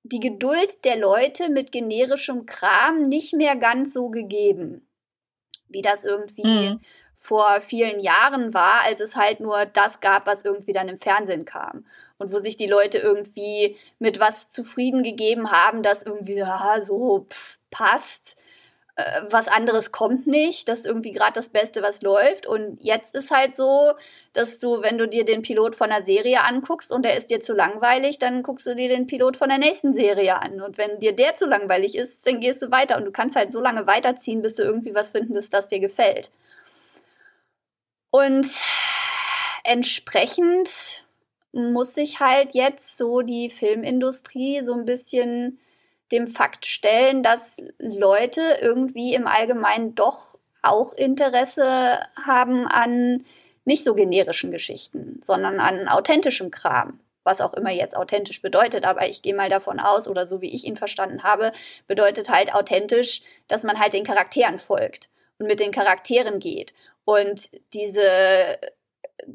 die 0.04 0.20
Geduld 0.20 0.86
der 0.86 0.98
Leute 0.98 1.50
mit 1.50 1.72
generischem 1.72 2.46
Kram 2.46 3.00
nicht 3.00 3.34
mehr 3.34 3.56
ganz 3.56 3.94
so 3.94 4.10
gegeben 4.10 4.88
wie 5.72 5.82
das 5.82 6.04
irgendwie 6.04 6.70
mhm. 6.72 6.80
vor 7.16 7.62
vielen 7.62 8.00
Jahren 8.00 8.54
war, 8.54 8.82
als 8.84 9.00
es 9.00 9.16
halt 9.16 9.40
nur 9.40 9.66
das 9.66 10.00
gab, 10.00 10.28
was 10.28 10.46
irgendwie 10.46 10.72
dann 10.72 10.90
im 10.90 11.00
Fernsehen 11.00 11.46
kam. 11.46 11.86
Und 12.18 12.32
wo 12.32 12.40
sich 12.40 12.56
die 12.56 12.68
Leute 12.68 13.00
irgendwie 13.00 13.78
mit 13.98 14.20
was 14.20 14.52
zufrieden 14.52 15.02
gegeben 15.02 15.52
haben, 15.52 15.82
das 15.82 16.04
irgendwie 16.04 16.36
ja, 16.36 16.80
so 16.82 17.26
pff, 17.30 17.58
passt 17.72 18.41
was 19.30 19.48
anderes 19.48 19.92
kommt 19.92 20.28
nicht. 20.28 20.68
Das 20.68 20.80
ist 20.80 20.86
irgendwie 20.86 21.12
gerade 21.12 21.34
das 21.34 21.50
Beste, 21.50 21.82
was 21.82 22.02
läuft. 22.02 22.48
Und 22.48 22.78
jetzt 22.82 23.16
ist 23.16 23.32
halt 23.32 23.56
so, 23.56 23.94
dass 24.34 24.60
du, 24.60 24.82
wenn 24.82 24.98
du 24.98 25.08
dir 25.08 25.26
den 25.26 25.42
Pilot 25.42 25.76
von 25.76 25.92
einer 25.92 26.06
Serie 26.06 26.44
anguckst 26.44 26.92
und 26.92 27.04
der 27.04 27.18
ist 27.18 27.30
dir 27.30 27.40
zu 27.40 27.54
langweilig, 27.54 28.18
dann 28.20 28.44
guckst 28.44 28.66
du 28.66 28.76
dir 28.76 28.90
den 28.90 29.08
Pilot 29.08 29.38
von 29.38 29.50
der 29.50 29.58
nächsten 29.58 29.94
Serie 29.94 30.42
an. 30.42 30.62
Und 30.62 30.78
wenn 30.78 31.00
dir 31.00 31.14
der 31.14 31.36
zu 31.36 31.46
langweilig 31.46 31.96
ist, 31.96 32.26
dann 32.26 32.40
gehst 32.40 32.62
du 32.62 32.72
weiter. 32.72 32.98
Und 32.98 33.06
du 33.06 33.12
kannst 33.12 33.36
halt 33.36 33.52
so 33.52 33.60
lange 33.60 33.88
weiterziehen, 33.88 34.42
bis 34.42 34.56
du 34.56 34.64
irgendwie 34.64 34.96
was 34.96 35.12
findest, 35.12 35.54
das 35.54 35.68
dir 35.68 35.80
gefällt. 35.80 36.32
Und 38.10 38.48
entsprechend 39.64 41.06
muss 41.54 41.96
sich 41.96 42.20
halt 42.20 42.54
jetzt 42.54 42.98
so 42.98 43.22
die 43.22 43.50
Filmindustrie 43.50 44.62
so 44.62 44.74
ein 44.74 44.86
bisschen 44.86 45.60
dem 46.12 46.28
Fakt 46.28 46.66
stellen, 46.66 47.24
dass 47.24 47.62
Leute 47.80 48.42
irgendwie 48.62 49.14
im 49.14 49.28
Allgemeinen 49.28 49.96
doch 49.96 50.38
auch 50.62 50.94
Interesse 50.94 52.00
haben 52.26 52.68
an 52.68 53.26
nicht 53.66 53.84
so 53.84 53.94
generischen 53.94 54.52
Geschichten, 54.52 55.20
sondern 55.22 55.60
an 55.60 55.88
authentischem 55.88 56.52
Kram. 56.52 57.00
Was 57.24 57.42
auch 57.42 57.54
immer 57.54 57.70
jetzt 57.70 57.96
authentisch 57.96 58.42
bedeutet, 58.42 58.84
aber 58.84 59.08
ich 59.08 59.22
gehe 59.22 59.36
mal 59.36 59.50
davon 59.50 59.80
aus, 59.80 60.08
oder 60.08 60.26
so 60.26 60.42
wie 60.42 60.54
ich 60.54 60.66
ihn 60.66 60.76
verstanden 60.76 61.22
habe, 61.22 61.52
bedeutet 61.86 62.30
halt 62.30 62.56
authentisch, 62.56 63.22
dass 63.48 63.64
man 63.64 63.80
halt 63.80 63.94
den 63.94 64.04
Charakteren 64.04 64.58
folgt 64.58 65.10
und 65.38 65.46
mit 65.46 65.60
den 65.60 65.72
Charakteren 65.72 66.40
geht. 66.40 66.74
Und 67.06 67.52
diese 67.74 68.58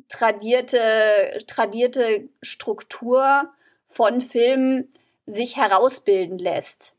tradierte, 0.09 1.39
tradierte 1.47 2.29
Struktur 2.43 3.51
von 3.87 4.21
Filmen 4.21 4.91
sich 5.27 5.57
herausbilden 5.57 6.39
lässt, 6.39 6.97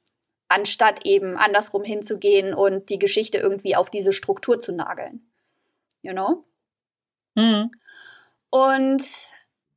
anstatt 0.50 1.06
eben 1.06 1.38
andersrum 1.38 1.84
hinzugehen 1.84 2.54
und 2.54 2.90
die 2.90 3.00
Geschichte 3.00 3.38
irgendwie 3.38 3.76
auf 3.76 3.90
diese 3.90 4.14
Struktur 4.14 4.60
zu 4.60 4.74
nageln. 4.74 5.26
You 6.02 6.12
know? 6.12 6.46
Mhm. 7.36 7.72
Und 8.50 9.30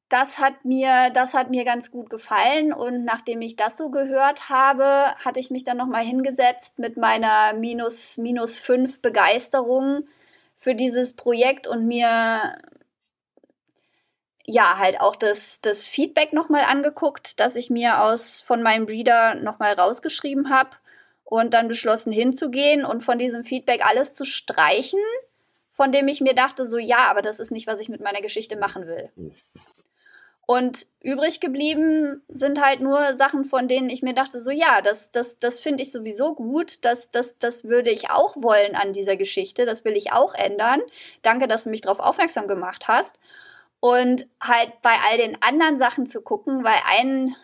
das 0.09 0.41
hat 0.41 0.65
mir, 0.65 1.11
das 1.15 1.35
hat 1.35 1.51
mir 1.51 1.65
ganz 1.65 1.93
gut 1.93 2.11
gefallen 2.11 2.73
und 2.73 3.05
nachdem 3.05 3.41
ich 3.43 3.55
das 3.55 3.77
so 3.77 3.91
gehört 3.91 4.49
habe, 4.49 4.85
hatte 5.25 5.39
ich 5.39 5.51
mich 5.51 5.63
dann 5.63 5.77
noch 5.77 5.87
mal 5.87 6.03
hingesetzt 6.05 6.81
mit 6.81 6.97
meiner 6.97 7.55
minus 7.55 8.19
minus 8.19 8.59
fünf 8.59 9.01
Begeisterung 9.01 10.09
für 10.57 10.75
dieses 10.75 11.15
Projekt 11.15 11.69
und 11.69 11.87
mir 11.87 12.55
ja, 14.51 14.79
halt 14.79 15.01
auch 15.01 15.17
das, 15.17 15.61
das 15.61 15.87
Feedback 15.87 16.33
nochmal 16.33 16.65
angeguckt, 16.65 17.41
das 17.41 17.57
ich 17.57 17.71
mir 17.71 18.03
aus 18.03 18.41
von 18.41 18.63
meinem 18.63 18.87
Breeder 18.87 19.35
nochmal 19.37 19.75
rausgeschrieben 19.75 20.51
habe 20.51 20.71
und 21.25 21.55
dann 21.55 21.69
beschlossen 21.69 22.13
hinzugehen 22.13 22.85
und 22.85 23.03
von 23.03 23.19
diesem 23.19 23.45
Feedback 23.45 23.87
alles 23.87 24.15
zu 24.15 24.25
streichen, 24.25 25.01
von 25.71 25.93
dem 25.93 26.09
ich 26.09 26.21
mir 26.21 26.35
dachte, 26.35 26.67
so 26.67 26.79
ja, 26.79 27.09
aber 27.11 27.23
das 27.23 27.39
ist 27.41 27.53
nicht, 27.53 27.67
was 27.67 27.81
ich 27.81 27.89
mit 27.89 28.01
meiner 28.01 28.21
Geschichte 28.21 28.57
machen 28.57 28.87
will. 28.87 29.11
Und 30.47 30.87
übrig 31.01 31.39
geblieben 31.39 32.23
sind 32.27 32.61
halt 32.61 32.81
nur 32.81 33.15
Sachen, 33.15 33.45
von 33.45 33.69
denen 33.69 33.89
ich 33.89 34.03
mir 34.03 34.15
dachte, 34.15 34.41
so 34.41 34.51
ja, 34.51 34.81
das, 34.83 35.13
das, 35.13 35.39
das 35.39 35.61
finde 35.61 35.85
ich 35.85 35.93
sowieso 35.93 36.35
gut, 36.35 36.85
das, 36.85 37.13
das, 37.13 37.39
das 37.39 37.63
würde 37.63 37.91
ich 37.91 38.11
auch 38.11 38.35
wollen 38.37 38.75
an 38.75 38.93
dieser 38.93 39.17
Geschichte, 39.17 39.65
das 39.65 39.85
will 39.85 39.97
ich 39.97 40.13
auch 40.13 40.35
ändern. 40.35 40.83
Danke, 41.23 41.47
dass 41.47 41.65
du 41.65 41.71
mich 41.71 41.83
darauf 41.83 42.01
aufmerksam 42.01 42.49
gemacht 42.49 42.89
hast 42.89 43.21
und 43.81 44.27
halt 44.41 44.73
bei 44.83 44.95
all 45.11 45.17
den 45.17 45.41
anderen 45.43 45.77
Sachen 45.79 46.07
zu 46.07 46.21
gucken, 46.21 46.65
weil 46.65 46.79
ein, 46.87 47.35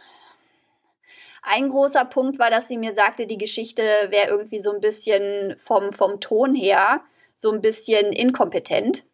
ein 1.43 1.70
großer 1.70 2.05
Punkt 2.05 2.39
war, 2.39 2.51
dass 2.51 2.68
sie 2.68 2.78
mir 2.78 2.93
sagte, 2.93 3.26
die 3.26 3.39
Geschichte 3.39 3.82
wäre 4.11 4.28
irgendwie 4.28 4.61
so 4.61 4.72
ein 4.72 4.80
bisschen 4.80 5.57
vom, 5.59 5.93
vom 5.93 6.20
Ton 6.20 6.55
her 6.55 7.03
so 7.37 7.51
ein 7.51 7.61
bisschen 7.61 8.12
inkompetent. 8.12 9.05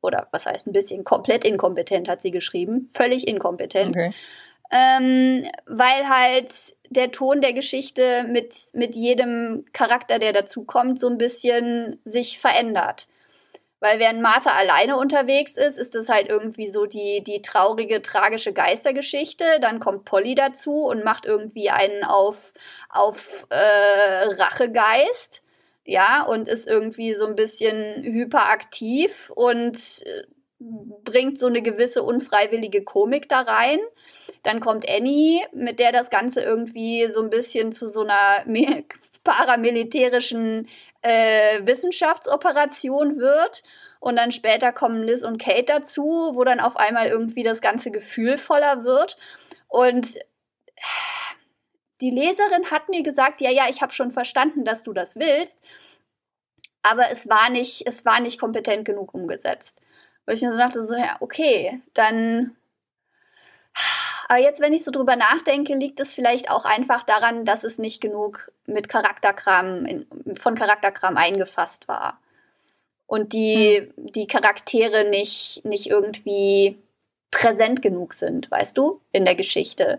Oder 0.00 0.28
was 0.32 0.46
heißt 0.46 0.66
ein 0.66 0.72
bisschen? 0.72 1.04
Komplett 1.04 1.44
inkompetent 1.44 2.08
hat 2.08 2.20
sie 2.20 2.32
geschrieben. 2.32 2.88
Völlig 2.90 3.28
inkompetent. 3.28 3.96
Okay. 3.96 4.12
Ähm, 4.72 5.46
weil 5.66 6.08
halt 6.08 6.50
der 6.90 7.10
Ton 7.10 7.40
der 7.40 7.52
Geschichte 7.52 8.24
mit, 8.24 8.54
mit 8.72 8.94
jedem 8.94 9.66
Charakter, 9.72 10.18
der 10.18 10.32
dazukommt, 10.32 10.98
so 10.98 11.08
ein 11.08 11.18
bisschen 11.18 12.00
sich 12.04 12.38
verändert. 12.38 13.06
Weil 13.82 13.98
während 13.98 14.22
Martha 14.22 14.52
alleine 14.52 14.96
unterwegs 14.96 15.56
ist, 15.56 15.76
ist 15.76 15.96
es 15.96 16.08
halt 16.08 16.28
irgendwie 16.28 16.68
so 16.68 16.86
die, 16.86 17.20
die 17.24 17.42
traurige, 17.42 18.00
tragische 18.00 18.52
Geistergeschichte. 18.52 19.44
Dann 19.60 19.80
kommt 19.80 20.04
Polly 20.04 20.36
dazu 20.36 20.84
und 20.84 21.02
macht 21.02 21.26
irgendwie 21.26 21.68
einen 21.68 22.04
auf, 22.04 22.52
auf 22.88 23.44
äh, 23.50 24.26
Rachegeist. 24.40 25.42
Ja, 25.84 26.22
und 26.22 26.46
ist 26.46 26.68
irgendwie 26.68 27.12
so 27.12 27.26
ein 27.26 27.34
bisschen 27.34 28.04
hyperaktiv 28.04 29.32
und 29.34 29.76
äh, 30.06 30.22
bringt 30.60 31.40
so 31.40 31.48
eine 31.48 31.60
gewisse 31.60 32.04
unfreiwillige 32.04 32.84
Komik 32.84 33.28
da 33.28 33.40
rein. 33.40 33.80
Dann 34.44 34.60
kommt 34.60 34.88
Annie, 34.88 35.40
mit 35.52 35.80
der 35.80 35.90
das 35.90 36.08
Ganze 36.08 36.40
irgendwie 36.42 37.08
so 37.08 37.20
ein 37.20 37.30
bisschen 37.30 37.72
zu 37.72 37.88
so 37.88 38.02
einer 38.02 38.44
paramilitärischen 39.24 40.68
äh, 41.02 41.64
Wissenschaftsoperation 41.64 43.18
wird. 43.18 43.62
Und 44.00 44.16
dann 44.16 44.32
später 44.32 44.72
kommen 44.72 45.04
Liz 45.04 45.22
und 45.22 45.38
Kate 45.40 45.64
dazu, 45.64 46.32
wo 46.34 46.42
dann 46.42 46.60
auf 46.60 46.76
einmal 46.76 47.06
irgendwie 47.06 47.44
das 47.44 47.60
ganze 47.60 47.90
Gefühl 47.90 48.36
voller 48.36 48.84
wird. 48.84 49.16
Und 49.68 50.18
die 52.00 52.10
Leserin 52.10 52.70
hat 52.70 52.88
mir 52.88 53.02
gesagt, 53.02 53.40
ja, 53.40 53.50
ja, 53.50 53.66
ich 53.70 53.80
habe 53.80 53.92
schon 53.92 54.10
verstanden, 54.10 54.64
dass 54.64 54.82
du 54.82 54.92
das 54.92 55.14
willst, 55.16 55.60
aber 56.82 57.10
es 57.12 57.28
war 57.28 57.48
nicht, 57.48 57.86
es 57.86 58.04
war 58.04 58.18
nicht 58.20 58.40
kompetent 58.40 58.84
genug 58.84 59.14
umgesetzt. 59.14 59.80
Weil 60.26 60.34
ich 60.34 60.42
mir 60.42 60.52
so 60.52 60.58
dachte, 60.58 60.84
so, 60.84 60.94
ja, 60.94 61.16
okay, 61.20 61.80
dann. 61.94 62.56
Aber 64.28 64.38
jetzt, 64.38 64.60
wenn 64.60 64.72
ich 64.72 64.84
so 64.84 64.90
drüber 64.90 65.16
nachdenke, 65.16 65.74
liegt 65.74 66.00
es 66.00 66.12
vielleicht 66.12 66.50
auch 66.50 66.64
einfach 66.64 67.02
daran, 67.02 67.44
dass 67.44 67.64
es 67.64 67.78
nicht 67.78 68.00
genug 68.00 68.50
mit 68.66 68.88
Charakterkram, 68.88 69.84
in, 69.86 70.06
von 70.38 70.54
Charakterkram 70.54 71.16
eingefasst 71.16 71.88
war. 71.88 72.20
Und 73.06 73.32
die, 73.32 73.78
hm. 73.78 74.12
die 74.12 74.26
Charaktere 74.26 75.08
nicht, 75.08 75.64
nicht 75.64 75.88
irgendwie 75.88 76.78
präsent 77.30 77.82
genug 77.82 78.14
sind, 78.14 78.50
weißt 78.50 78.76
du, 78.76 79.00
in 79.12 79.24
der 79.24 79.34
Geschichte 79.34 79.98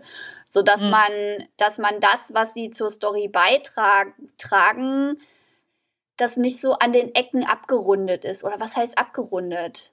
so 0.54 0.62
dass 0.62 0.82
mhm. 0.82 0.90
man, 0.90 1.12
dass 1.56 1.78
man 1.78 1.98
das, 1.98 2.32
was 2.32 2.54
sie 2.54 2.70
zur 2.70 2.90
Story 2.90 3.26
beitragen, 3.26 5.20
das 6.16 6.36
nicht 6.36 6.60
so 6.60 6.74
an 6.74 6.92
den 6.92 7.12
Ecken 7.16 7.44
abgerundet 7.44 8.24
ist. 8.24 8.44
Oder 8.44 8.60
was 8.60 8.76
heißt 8.76 8.96
abgerundet? 8.96 9.92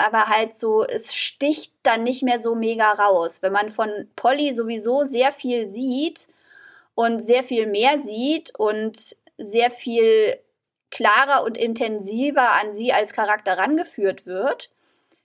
Aber 0.00 0.28
halt 0.28 0.56
so, 0.56 0.84
es 0.84 1.16
sticht 1.16 1.74
dann 1.82 2.04
nicht 2.04 2.22
mehr 2.22 2.40
so 2.40 2.54
mega 2.54 2.92
raus. 2.92 3.42
Wenn 3.42 3.52
man 3.52 3.68
von 3.68 3.90
Polly 4.14 4.54
sowieso 4.54 5.02
sehr 5.02 5.32
viel 5.32 5.66
sieht 5.66 6.28
und 6.94 7.18
sehr 7.18 7.42
viel 7.42 7.66
mehr 7.66 7.98
sieht 7.98 8.56
und 8.58 9.16
sehr 9.38 9.72
viel 9.72 10.38
klarer 10.90 11.44
und 11.44 11.58
intensiver 11.58 12.52
an 12.52 12.76
sie 12.76 12.92
als 12.92 13.12
Charakter 13.12 13.58
rangeführt 13.58 14.24
wird, 14.24 14.70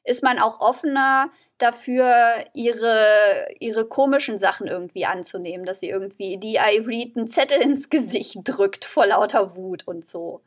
ist 0.03 0.23
man 0.23 0.39
auch 0.39 0.59
offener 0.59 1.29
dafür, 1.59 2.11
ihre, 2.53 3.47
ihre 3.59 3.85
komischen 3.85 4.39
Sachen 4.39 4.67
irgendwie 4.67 5.05
anzunehmen, 5.05 5.65
dass 5.65 5.79
sie 5.79 5.89
irgendwie 5.89 6.37
die 6.37 6.55
Irene 6.55 7.11
einen 7.15 7.27
Zettel 7.27 7.61
ins 7.61 7.89
Gesicht 7.89 8.39
drückt 8.43 8.85
vor 8.85 9.05
lauter 9.05 9.55
Wut 9.55 9.87
und 9.87 10.09
so. 10.09 10.41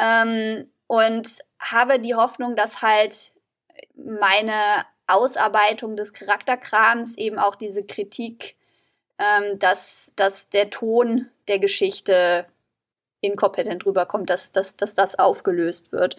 Ähm, 0.00 0.70
und 0.86 1.28
habe 1.58 1.98
die 1.98 2.14
Hoffnung, 2.14 2.56
dass 2.56 2.80
halt 2.80 3.32
meine 4.04 4.84
Ausarbeitung 5.06 5.96
des 5.96 6.12
Charakterkrams 6.12 7.18
eben 7.18 7.38
auch 7.38 7.56
diese 7.56 7.84
Kritik, 7.84 8.56
ähm, 9.18 9.58
dass, 9.58 10.12
dass 10.16 10.50
der 10.50 10.70
Ton 10.70 11.28
der 11.48 11.58
Geschichte 11.58 12.46
inkompetent 13.20 13.84
rüberkommt, 13.84 14.30
dass, 14.30 14.52
dass, 14.52 14.76
dass 14.76 14.94
das 14.94 15.18
aufgelöst 15.18 15.92
wird. 15.92 16.16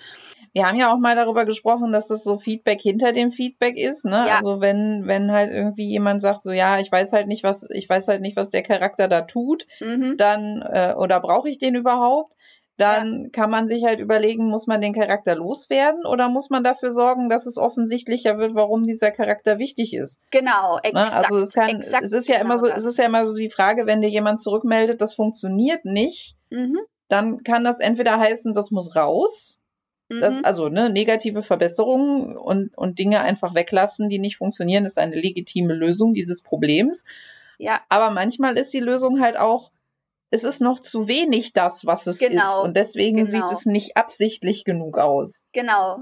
Wir 0.54 0.68
haben 0.68 0.78
ja 0.78 0.94
auch 0.94 1.00
mal 1.00 1.16
darüber 1.16 1.46
gesprochen, 1.46 1.92
dass 1.92 2.08
das 2.08 2.24
so 2.24 2.38
Feedback 2.38 2.82
hinter 2.82 3.14
dem 3.14 3.32
Feedback 3.32 3.78
ist, 3.78 4.06
ne? 4.06 4.26
Ja. 4.28 4.36
Also 4.36 4.62
wenn, 4.62 5.08
wenn 5.08 5.32
halt 5.32 5.50
irgendwie 5.50 5.88
jemand 5.88 6.22
sagt, 6.22 6.44
so 6.44 6.52
ja, 6.52 6.80
ich 6.80 6.92
weiß 6.92 7.14
halt 7.14 7.28
nicht, 7.28 7.44
was, 7.44 7.68
ich 7.72 7.90
weiß 7.90 8.08
halt 8.10 8.22
nicht, 8.22 8.36
was 8.36 8.52
der 8.52 8.62
Charakter 8.62 9.08
da 9.08 9.22
tut, 9.22 9.66
mhm. 9.80 10.18
dann, 10.18 10.62
äh, 10.62 10.94
oder 10.96 11.20
brauche 11.22 11.50
ich 11.50 11.58
den 11.58 11.76
überhaupt? 11.76 12.36
Dann 12.82 13.24
ja. 13.24 13.30
kann 13.30 13.50
man 13.50 13.68
sich 13.68 13.84
halt 13.84 14.00
überlegen, 14.00 14.46
muss 14.46 14.68
man 14.68 14.82
den 14.82 14.94
Charakter 14.94 15.36
loswerden 15.36 16.06
oder 16.06 16.30
muss 16.30 16.50
man 16.50 16.64
dafür 16.64 16.92
sorgen, 16.92 17.30
dass 17.30 17.46
es 17.46 17.58
offensichtlicher 17.58 18.38
wird, 18.38 18.56
warum 18.56 18.86
dieser 18.86 19.12
Charakter 19.12 19.60
wichtig 19.60 19.94
ist. 19.94 20.20
Genau, 20.32 20.76
ne? 20.76 20.84
exakt. 20.84 21.16
Ne? 21.16 21.26
Also 21.26 21.38
es 21.38 21.54
kann, 21.54 21.70
exakt 21.70 22.04
es 22.04 22.14
ist 22.14 22.28
ja 22.28 22.38
genau 22.38 22.46
immer 22.46 22.58
so, 22.58 22.68
das. 22.68 22.78
es 22.78 22.86
ist 22.86 22.98
ja 22.98 23.06
immer 23.06 23.28
so 23.28 23.36
die 23.36 23.50
Frage, 23.50 23.86
wenn 23.86 24.02
dir 24.02 24.10
jemand 24.10 24.40
zurückmeldet, 24.40 25.02
das 25.02 25.14
funktioniert 25.14 25.86
nicht, 25.86 26.36
mhm. 26.50 26.80
dann 27.08 27.44
kann 27.44 27.64
das 27.64 27.80
entweder 27.80 28.20
heißen, 28.20 28.54
das 28.54 28.72
muss 28.72 28.96
raus 28.96 29.58
das, 30.20 30.36
mhm. 30.36 30.46
also 30.46 30.68
ne, 30.68 30.90
negative 30.90 31.42
Verbesserungen 31.42 32.36
und, 32.36 32.78
und 32.78 33.00
Dinge 33.00 33.22
einfach 33.22 33.56
weglassen, 33.56 34.10
die 34.10 34.20
nicht 34.20 34.36
funktionieren, 34.36 34.84
ist 34.84 34.98
eine 34.98 35.16
legitime 35.16 35.74
Lösung 35.74 36.14
dieses 36.14 36.42
Problems. 36.42 37.06
Ja. 37.60 37.80
Aber 37.88 38.10
manchmal 38.10 38.58
ist 38.58 38.74
die 38.74 38.82
Lösung 38.82 39.22
halt 39.22 39.38
auch, 39.38 39.72
es 40.32 40.46
ist 40.46 40.62
noch 40.62 40.80
zu 40.80 41.08
wenig 41.08 41.54
das, 41.54 41.86
was 41.86 42.08
es 42.08 42.18
genau. 42.18 42.42
ist. 42.42 42.60
Und 42.64 42.78
deswegen 42.78 43.26
genau. 43.26 43.30
sieht 43.30 43.58
es 43.58 43.66
nicht 43.66 43.98
absichtlich 43.98 44.64
genug 44.64 44.98
aus. 44.98 45.44
Genau. 45.52 46.00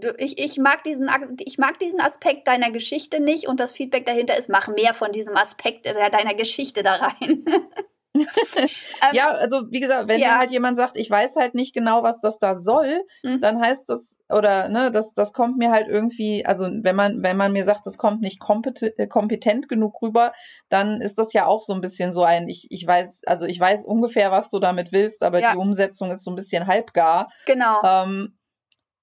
Du, 0.00 0.14
ich, 0.18 0.38
ich, 0.38 0.58
mag 0.58 0.84
diesen, 0.84 1.10
ich 1.40 1.58
mag 1.58 1.78
diesen 1.78 2.00
Aspekt 2.00 2.46
deiner 2.46 2.70
Geschichte 2.70 3.20
nicht 3.20 3.48
und 3.48 3.58
das 3.58 3.72
Feedback 3.72 4.06
dahinter 4.06 4.38
ist, 4.38 4.48
mach 4.48 4.68
mehr 4.68 4.94
von 4.94 5.12
diesem 5.12 5.34
Aspekt 5.36 5.86
deiner 5.86 6.34
Geschichte 6.34 6.82
da 6.82 6.96
rein. 6.96 7.44
Ja, 9.12 9.28
also 9.28 9.62
wie 9.70 9.80
gesagt, 9.80 10.08
wenn 10.08 10.20
ja. 10.20 10.38
halt 10.38 10.50
jemand 10.50 10.76
sagt, 10.76 10.98
ich 10.98 11.10
weiß 11.10 11.36
halt 11.36 11.54
nicht 11.54 11.72
genau, 11.72 12.02
was 12.02 12.20
das 12.20 12.38
da 12.38 12.54
soll, 12.54 13.04
mhm. 13.22 13.40
dann 13.40 13.60
heißt 13.60 13.88
das, 13.88 14.18
oder 14.28 14.68
ne, 14.68 14.90
das, 14.90 15.14
das 15.14 15.32
kommt 15.32 15.56
mir 15.56 15.70
halt 15.70 15.88
irgendwie, 15.88 16.44
also 16.44 16.68
wenn 16.68 16.96
man, 16.96 17.22
wenn 17.22 17.36
man 17.36 17.52
mir 17.52 17.64
sagt, 17.64 17.86
das 17.86 17.96
kommt 17.96 18.20
nicht 18.20 18.40
kompetent, 18.40 18.98
äh, 18.98 19.06
kompetent 19.06 19.68
genug 19.68 20.02
rüber, 20.02 20.32
dann 20.68 21.00
ist 21.00 21.18
das 21.18 21.32
ja 21.32 21.46
auch 21.46 21.62
so 21.62 21.72
ein 21.72 21.80
bisschen 21.80 22.12
so 22.12 22.22
ein, 22.24 22.48
ich, 22.48 22.66
ich 22.70 22.86
weiß, 22.86 23.22
also 23.26 23.46
ich 23.46 23.58
weiß 23.58 23.84
ungefähr, 23.84 24.30
was 24.30 24.50
du 24.50 24.58
damit 24.58 24.92
willst, 24.92 25.22
aber 25.22 25.40
ja. 25.40 25.52
die 25.52 25.58
Umsetzung 25.58 26.10
ist 26.10 26.24
so 26.24 26.30
ein 26.30 26.36
bisschen 26.36 26.66
halbgar. 26.66 27.30
Genau. 27.46 27.80
Ähm, 27.84 28.38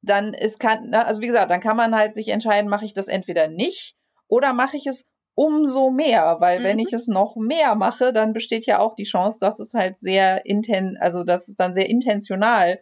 dann 0.01 0.33
ist 0.33 0.59
kann, 0.59 0.93
also 0.93 1.21
wie 1.21 1.27
gesagt, 1.27 1.49
dann 1.49 1.61
kann 1.61 1.77
man 1.77 1.95
halt 1.95 2.13
sich 2.13 2.29
entscheiden, 2.29 2.69
mache 2.69 2.85
ich 2.85 2.93
das 2.93 3.07
entweder 3.07 3.47
nicht 3.47 3.95
oder 4.27 4.53
mache 4.53 4.77
ich 4.77 4.85
es 4.85 5.05
umso 5.35 5.89
mehr, 5.89 6.37
weil 6.39 6.59
mhm. 6.59 6.63
wenn 6.63 6.79
ich 6.79 6.93
es 6.93 7.07
noch 7.07 7.35
mehr 7.35 7.75
mache, 7.75 8.13
dann 8.13 8.33
besteht 8.33 8.65
ja 8.65 8.79
auch 8.79 8.95
die 8.95 9.03
Chance, 9.03 9.37
dass 9.39 9.59
es 9.59 9.73
halt 9.73 9.99
sehr 9.99 10.45
inten, 10.45 10.97
also 10.99 11.23
dass 11.23 11.47
es 11.49 11.55
dann 11.55 11.73
sehr 11.73 11.89
intentional 11.89 12.79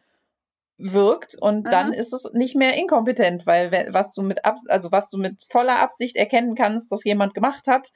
wirkt 0.77 1.35
und 1.39 1.67
Aha. 1.67 1.71
dann 1.71 1.93
ist 1.93 2.13
es 2.13 2.29
nicht 2.33 2.55
mehr 2.55 2.75
inkompetent, 2.75 3.45
weil 3.45 3.89
was 3.91 4.13
du 4.13 4.21
mit 4.21 4.45
Abs 4.45 4.67
also 4.67 4.91
was 4.91 5.09
du 5.09 5.17
mit 5.17 5.43
voller 5.49 5.79
Absicht 5.79 6.15
erkennen 6.15 6.55
kannst, 6.55 6.91
dass 6.91 7.03
jemand 7.03 7.33
gemacht 7.33 7.67
hat 7.67 7.91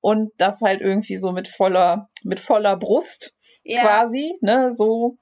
und 0.00 0.32
das 0.36 0.60
halt 0.60 0.80
irgendwie 0.80 1.16
so 1.16 1.32
mit 1.32 1.48
voller 1.48 2.08
mit 2.22 2.40
voller 2.40 2.76
Brust 2.76 3.32
ja. 3.64 3.82
quasi, 3.82 4.36
ne, 4.40 4.72
so 4.72 5.16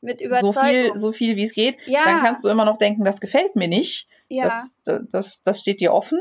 mit 0.00 0.20
Überzeugung. 0.20 0.52
so 0.52 0.60
viel 0.60 0.96
so 0.96 1.12
viel 1.12 1.36
wie 1.36 1.44
es 1.44 1.52
geht, 1.52 1.76
ja. 1.86 2.04
dann 2.04 2.20
kannst 2.20 2.44
du 2.44 2.48
immer 2.48 2.64
noch 2.64 2.76
denken, 2.76 3.04
das 3.04 3.20
gefällt 3.20 3.56
mir 3.56 3.68
nicht. 3.68 4.06
Ja. 4.28 4.44
Das, 4.44 4.80
das 5.10 5.42
das 5.42 5.60
steht 5.60 5.80
dir 5.80 5.92
offen, 5.92 6.20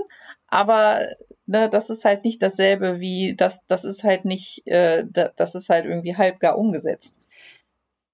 aber 0.53 1.07
ne, 1.45 1.69
das 1.69 1.89
ist 1.89 2.05
halt 2.05 2.23
nicht 2.23 2.41
dasselbe 2.41 2.99
wie, 2.99 3.35
das, 3.35 3.65
das 3.67 3.83
ist 3.85 4.03
halt 4.03 4.25
nicht, 4.25 4.65
äh, 4.67 5.03
das 5.35 5.55
ist 5.55 5.69
halt 5.69 5.85
irgendwie 5.85 6.15
halbgar 6.15 6.57
umgesetzt. 6.57 7.19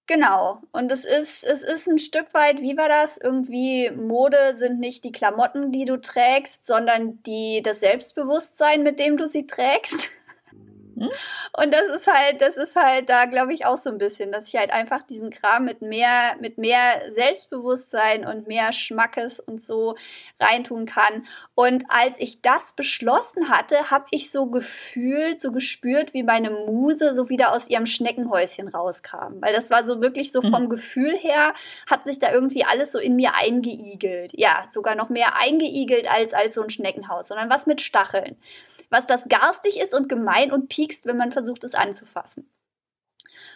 Genau. 0.07 0.61
Und 0.71 0.91
es 0.91 1.05
ist, 1.05 1.43
es 1.43 1.61
ist 1.61 1.87
ein 1.87 1.99
Stück 1.99 2.33
weit, 2.33 2.61
wie 2.61 2.75
war 2.77 2.89
das? 2.89 3.17
Irgendwie 3.17 3.91
Mode 3.91 4.55
sind 4.55 4.79
nicht 4.79 5.03
die 5.03 5.11
Klamotten, 5.11 5.71
die 5.71 5.85
du 5.85 5.97
trägst, 5.97 6.65
sondern 6.65 7.21
die, 7.23 7.61
das 7.61 7.81
Selbstbewusstsein, 7.81 8.81
mit 8.81 8.99
dem 8.99 9.17
du 9.17 9.27
sie 9.27 9.45
trägst. 9.45 10.11
Hm? 11.01 11.09
Und 11.61 11.73
das 11.73 11.87
ist 11.95 12.07
halt, 12.07 12.41
das 12.41 12.57
ist 12.57 12.75
halt 12.75 13.09
da, 13.09 13.25
glaube 13.25 13.53
ich, 13.53 13.65
auch 13.65 13.77
so 13.77 13.89
ein 13.89 13.97
bisschen, 13.97 14.31
dass 14.31 14.47
ich 14.47 14.55
halt 14.55 14.71
einfach 14.71 15.03
diesen 15.03 15.29
Kram 15.29 15.65
mit 15.65 15.81
mehr, 15.81 16.35
mit 16.39 16.57
mehr 16.57 17.01
Selbstbewusstsein 17.09 18.25
und 18.25 18.47
mehr 18.47 18.71
Schmackes 18.71 19.39
und 19.39 19.61
so 19.61 19.95
reintun 20.39 20.85
kann. 20.85 21.25
Und 21.55 21.85
als 21.89 22.19
ich 22.19 22.41
das 22.41 22.73
beschlossen 22.73 23.49
hatte, 23.49 23.91
habe 23.91 24.05
ich 24.11 24.31
so 24.31 24.47
gefühlt, 24.47 25.39
so 25.41 25.51
gespürt, 25.51 26.13
wie 26.13 26.23
meine 26.23 26.49
Muse 26.51 27.13
so 27.13 27.29
wieder 27.29 27.53
aus 27.53 27.69
ihrem 27.69 27.85
Schneckenhäuschen 27.85 28.67
rauskam. 28.67 29.41
Weil 29.41 29.53
das 29.53 29.69
war 29.69 29.83
so 29.83 30.01
wirklich 30.01 30.31
so 30.31 30.41
vom 30.41 30.63
mhm. 30.63 30.69
Gefühl 30.69 31.15
her, 31.15 31.53
hat 31.89 32.05
sich 32.05 32.19
da 32.19 32.31
irgendwie 32.31 32.63
alles 32.63 32.91
so 32.91 32.99
in 32.99 33.15
mir 33.15 33.35
eingeigelt. 33.35 34.31
Ja, 34.33 34.65
sogar 34.69 34.95
noch 34.95 35.09
mehr 35.09 35.35
eingeigelt 35.35 36.09
als, 36.09 36.33
als 36.33 36.53
so 36.53 36.61
ein 36.61 36.69
Schneckenhaus, 36.69 37.27
sondern 37.27 37.49
was 37.49 37.67
mit 37.67 37.81
Stacheln 37.81 38.37
was 38.89 39.05
das 39.05 39.27
garstig 39.27 39.79
ist 39.79 39.93
und 39.95 40.09
gemein 40.09 40.51
und 40.51 40.69
piekst, 40.69 41.05
wenn 41.05 41.17
man 41.17 41.31
versucht, 41.31 41.63
es 41.63 41.75
anzufassen. 41.75 42.49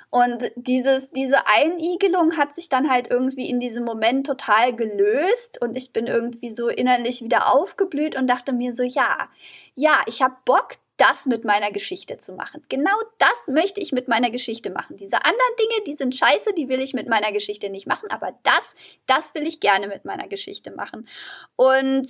Und 0.09 0.51
dieses, 0.55 1.09
diese 1.09 1.47
Einigelung 1.47 2.38
hat 2.38 2.53
sich 2.53 2.69
dann 2.69 2.89
halt 2.89 3.09
irgendwie 3.09 3.49
in 3.49 3.59
diesem 3.59 3.84
Moment 3.84 4.27
total 4.27 4.75
gelöst 4.75 5.59
und 5.59 5.75
ich 5.75 5.91
bin 5.91 6.05
irgendwie 6.05 6.51
so 6.51 6.69
innerlich 6.69 7.23
wieder 7.23 7.51
aufgeblüht 7.51 8.15
und 8.15 8.27
dachte 8.27 8.53
mir 8.53 8.73
so, 8.73 8.84
ja, 8.84 9.29
ja, 9.73 10.01
ich 10.05 10.21
habe 10.21 10.36
Bock, 10.45 10.75
das 10.97 11.25
mit 11.25 11.43
meiner 11.43 11.71
Geschichte 11.71 12.17
zu 12.17 12.34
machen. 12.34 12.63
Genau 12.69 12.95
das 13.17 13.47
möchte 13.47 13.81
ich 13.81 13.91
mit 13.91 14.07
meiner 14.07 14.29
Geschichte 14.29 14.69
machen. 14.69 14.97
Diese 14.97 15.25
anderen 15.25 15.55
Dinge, 15.59 15.84
die 15.88 15.95
sind 15.95 16.15
scheiße, 16.15 16.53
die 16.53 16.69
will 16.69 16.81
ich 16.81 16.93
mit 16.93 17.09
meiner 17.09 17.31
Geschichte 17.31 17.69
nicht 17.71 17.88
machen, 17.88 18.11
aber 18.11 18.38
das, 18.43 18.75
das 19.07 19.34
will 19.34 19.47
ich 19.47 19.59
gerne 19.59 19.88
mit 19.88 20.05
meiner 20.05 20.27
Geschichte 20.27 20.69
machen. 20.69 21.07
Und 21.55 22.07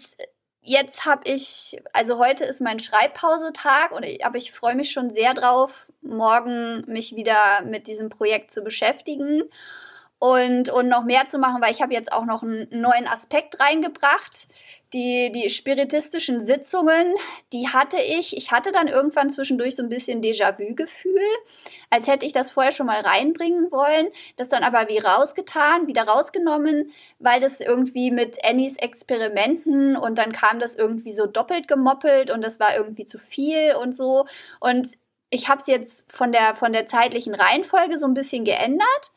jetzt 0.64 1.06
habe 1.06 1.30
ich, 1.30 1.78
also 1.92 2.18
heute 2.18 2.46
ist 2.46 2.62
mein 2.62 2.80
Schreibpausetag 2.80 3.92
und 3.92 4.04
ich, 4.04 4.26
aber 4.26 4.38
ich 4.38 4.52
freue 4.52 4.76
mich 4.76 4.92
schon 4.92 5.10
sehr 5.10 5.34
drauf, 5.34 5.92
morgen 6.02 6.84
mich 6.88 7.16
wieder 7.16 7.62
mit 7.66 7.88
diesem 7.88 8.10
Projekt 8.10 8.50
zu 8.50 8.62
beschäftigen. 8.64 9.44
Und, 10.24 10.70
und 10.70 10.88
noch 10.88 11.04
mehr 11.04 11.28
zu 11.28 11.38
machen, 11.38 11.62
weil 11.62 11.74
ich 11.74 11.82
habe 11.82 11.92
jetzt 11.92 12.14
auch 12.14 12.24
noch 12.24 12.44
einen 12.44 12.66
neuen 12.72 13.08
Aspekt 13.08 13.60
reingebracht. 13.60 14.48
Die, 14.94 15.34
die 15.34 15.50
spiritistischen 15.50 16.40
Sitzungen, 16.40 17.14
die 17.52 17.68
hatte 17.68 17.98
ich. 17.98 18.38
Ich 18.38 18.54
hatte 18.54 18.72
dann 18.72 18.88
irgendwann 18.88 19.30
zwischendurch 19.30 19.76
so 19.76 19.84
ein 19.84 19.90
bisschen 19.90 20.22
Déjà-vu-Gefühl, 20.22 21.20
als 21.90 22.08
hätte 22.08 22.26
ich 22.26 22.32
das 22.32 22.52
vorher 22.52 22.72
schon 22.72 22.86
mal 22.86 23.02
reinbringen 23.02 23.70
wollen, 23.70 24.08
das 24.38 24.48
dann 24.48 24.64
aber 24.64 24.88
wie 24.88 25.00
rausgetan, 25.00 25.90
wieder 25.90 26.04
rausgenommen, 26.04 26.94
weil 27.20 27.42
das 27.42 27.60
irgendwie 27.60 28.10
mit 28.10 28.46
Annies 28.46 28.78
Experimenten 28.78 29.98
und 29.98 30.20
dann 30.20 30.32
kam 30.32 30.58
das 30.58 30.76
irgendwie 30.76 31.14
so 31.14 31.26
doppelt 31.26 31.68
gemoppelt 31.68 32.32
und 32.32 32.42
das 32.42 32.62
war 32.62 32.78
irgendwie 32.78 33.06
zu 33.06 33.18
viel 33.18 33.76
und 33.76 33.94
so. 33.94 34.26
Und 34.62 34.88
ich 35.32 35.50
habe 35.50 35.60
es 35.60 35.68
jetzt 35.68 36.14
von 36.14 36.32
der, 36.32 36.56
von 36.56 36.72
der 36.72 36.86
zeitlichen 36.86 37.36
Reihenfolge 37.36 37.98
so 38.00 38.06
ein 38.06 38.14
bisschen 38.14 38.46
geändert 38.46 39.12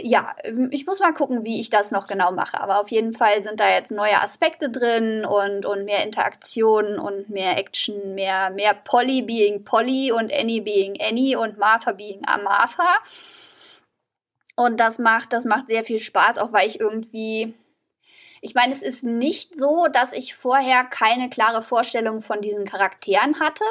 ja, 0.00 0.34
ich 0.70 0.86
muss 0.86 1.00
mal 1.00 1.12
gucken, 1.12 1.44
wie 1.44 1.60
ich 1.60 1.70
das 1.70 1.90
noch 1.90 2.06
genau 2.06 2.32
mache. 2.32 2.60
Aber 2.60 2.80
auf 2.80 2.90
jeden 2.90 3.12
Fall 3.12 3.42
sind 3.42 3.60
da 3.60 3.68
jetzt 3.70 3.90
neue 3.90 4.20
Aspekte 4.20 4.70
drin 4.70 5.24
und, 5.24 5.66
und 5.66 5.84
mehr 5.84 6.04
Interaktion 6.04 6.98
und 6.98 7.28
mehr 7.30 7.56
Action, 7.58 8.14
mehr, 8.14 8.50
mehr 8.50 8.74
Polly 8.74 9.22
being 9.22 9.64
Polly 9.64 10.12
und 10.12 10.32
Annie 10.32 10.60
being 10.60 10.98
Annie 11.00 11.36
und 11.36 11.58
Martha 11.58 11.92
being 11.92 12.20
Martha. 12.20 12.98
Und 14.56 14.80
das 14.80 14.98
macht, 14.98 15.32
das 15.32 15.44
macht 15.44 15.68
sehr 15.68 15.84
viel 15.84 16.00
Spaß, 16.00 16.38
auch 16.38 16.52
weil 16.52 16.66
ich 16.66 16.80
irgendwie, 16.80 17.54
ich 18.40 18.54
meine, 18.54 18.72
es 18.72 18.82
ist 18.82 19.04
nicht 19.04 19.56
so, 19.56 19.86
dass 19.92 20.12
ich 20.12 20.34
vorher 20.34 20.84
keine 20.84 21.30
klare 21.30 21.62
Vorstellung 21.62 22.22
von 22.22 22.40
diesen 22.40 22.64
Charakteren 22.64 23.38
hatte. 23.40 23.64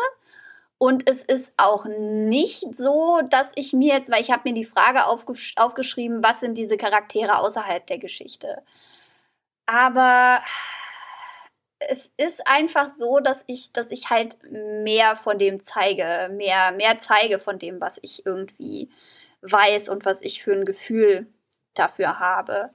Und 0.79 1.09
es 1.09 1.23
ist 1.23 1.53
auch 1.57 1.85
nicht 1.85 2.75
so, 2.75 3.21
dass 3.29 3.51
ich 3.55 3.73
mir 3.73 3.95
jetzt, 3.95 4.11
weil 4.11 4.21
ich 4.21 4.31
habe 4.31 4.43
mir 4.45 4.53
die 4.53 4.65
Frage 4.65 5.05
aufgesch 5.07 5.53
aufgeschrieben, 5.57 6.23
was 6.23 6.39
sind 6.41 6.57
diese 6.57 6.77
Charaktere 6.77 7.39
außerhalb 7.39 7.85
der 7.87 7.97
Geschichte. 7.97 8.61
Aber 9.65 10.39
es 11.79 12.11
ist 12.17 12.47
einfach 12.47 12.89
so, 12.95 13.19
dass 13.19 13.43
ich, 13.47 13.73
dass 13.73 13.91
ich 13.91 14.09
halt 14.09 14.37
mehr 14.51 15.15
von 15.15 15.37
dem 15.37 15.63
zeige, 15.63 16.29
mehr, 16.33 16.71
mehr 16.71 16.97
zeige 16.99 17.39
von 17.39 17.59
dem, 17.59 17.81
was 17.81 17.99
ich 18.01 18.25
irgendwie 18.25 18.89
weiß 19.41 19.89
und 19.89 20.05
was 20.05 20.21
ich 20.21 20.43
für 20.43 20.53
ein 20.53 20.65
Gefühl 20.65 21.27
dafür 21.73 22.19
habe. 22.19 22.71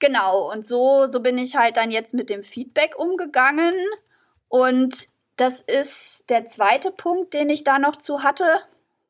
Genau, 0.00 0.50
und 0.52 0.66
so, 0.66 1.06
so 1.06 1.20
bin 1.20 1.38
ich 1.38 1.56
halt 1.56 1.76
dann 1.76 1.90
jetzt 1.90 2.14
mit 2.14 2.30
dem 2.30 2.42
Feedback 2.42 2.98
umgegangen. 2.98 3.74
Und 4.48 4.94
das 5.38 5.60
ist 5.60 6.28
der 6.30 6.44
zweite 6.44 6.90
Punkt, 6.90 7.32
den 7.32 7.48
ich 7.48 7.64
da 7.64 7.78
noch 7.78 7.96
zu 7.96 8.22
hatte. 8.22 8.60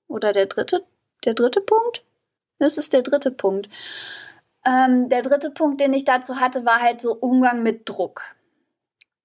Oder 0.07 0.33
der 0.33 0.47
dritte? 0.47 0.85
Der 1.25 1.35
dritte 1.35 1.61
Punkt? 1.61 2.05
Das 2.59 2.79
ist 2.79 2.93
der 2.93 3.03
dritte 3.03 3.31
Punkt. 3.31 3.69
Ähm, 4.67 5.09
der 5.09 5.23
dritte 5.23 5.51
Punkt, 5.51 5.81
den 5.81 5.93
ich 5.93 6.05
dazu 6.05 6.39
hatte, 6.39 6.65
war 6.65 6.81
halt 6.81 7.01
so 7.01 7.15
Umgang 7.15 7.63
mit 7.63 7.89
Druck. 7.89 8.37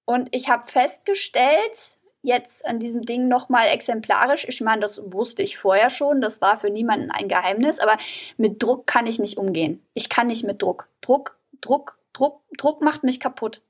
Und 0.06 0.34
ich 0.34 0.48
habe 0.48 0.66
festgestellt, 0.66 1.98
jetzt 2.22 2.66
an 2.66 2.78
diesem 2.78 3.02
Ding 3.02 3.28
nochmal 3.28 3.68
exemplarisch, 3.68 4.46
ich 4.48 4.60
meine, 4.60 4.80
das 4.80 5.02
wusste 5.12 5.42
ich 5.42 5.58
vorher 5.58 5.90
schon, 5.90 6.20
das 6.20 6.40
war 6.40 6.56
für 6.56 6.70
niemanden 6.70 7.10
ein 7.10 7.28
Geheimnis, 7.28 7.80
aber 7.80 7.98
mit 8.38 8.62
Druck 8.62 8.86
kann 8.86 9.06
ich 9.06 9.18
nicht 9.18 9.36
umgehen. 9.36 9.84
Ich 9.92 10.08
kann 10.08 10.28
nicht 10.28 10.44
mit 10.44 10.62
Druck. 10.62 10.88
Druck, 11.02 11.38
Druck, 11.60 11.98
Druck, 12.14 12.40
Druck 12.56 12.80
macht 12.80 13.02
mich 13.02 13.20
kaputt. 13.20 13.62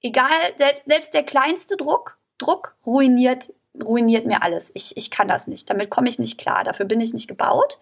Egal, 0.00 0.30
selbst, 0.56 0.86
selbst 0.86 1.12
der 1.12 1.24
kleinste 1.24 1.76
Druck 1.76 2.17
Druck 2.38 2.76
ruiniert, 2.86 3.52
ruiniert 3.82 4.26
mir 4.26 4.42
alles. 4.42 4.70
Ich, 4.74 4.96
ich 4.96 5.10
kann 5.10 5.28
das 5.28 5.46
nicht. 5.46 5.68
Damit 5.68 5.90
komme 5.90 6.08
ich 6.08 6.18
nicht 6.18 6.38
klar. 6.38 6.64
Dafür 6.64 6.86
bin 6.86 7.00
ich 7.00 7.12
nicht 7.12 7.28
gebaut. 7.28 7.78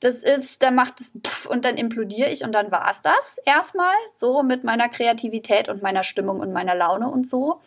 Das 0.00 0.22
ist, 0.22 0.62
dann 0.62 0.74
macht 0.74 1.00
es 1.00 1.12
pff, 1.26 1.46
und 1.46 1.64
dann 1.64 1.76
implodiere 1.76 2.28
ich 2.28 2.44
und 2.44 2.52
dann 2.52 2.70
war 2.70 2.90
es 2.90 3.00
das 3.00 3.38
erstmal. 3.46 3.94
So 4.12 4.42
mit 4.42 4.64
meiner 4.64 4.88
Kreativität 4.88 5.68
und 5.68 5.82
meiner 5.82 6.02
Stimmung 6.02 6.40
und 6.40 6.52
meiner 6.52 6.74
Laune 6.74 7.08
und 7.08 7.28
so. 7.28 7.60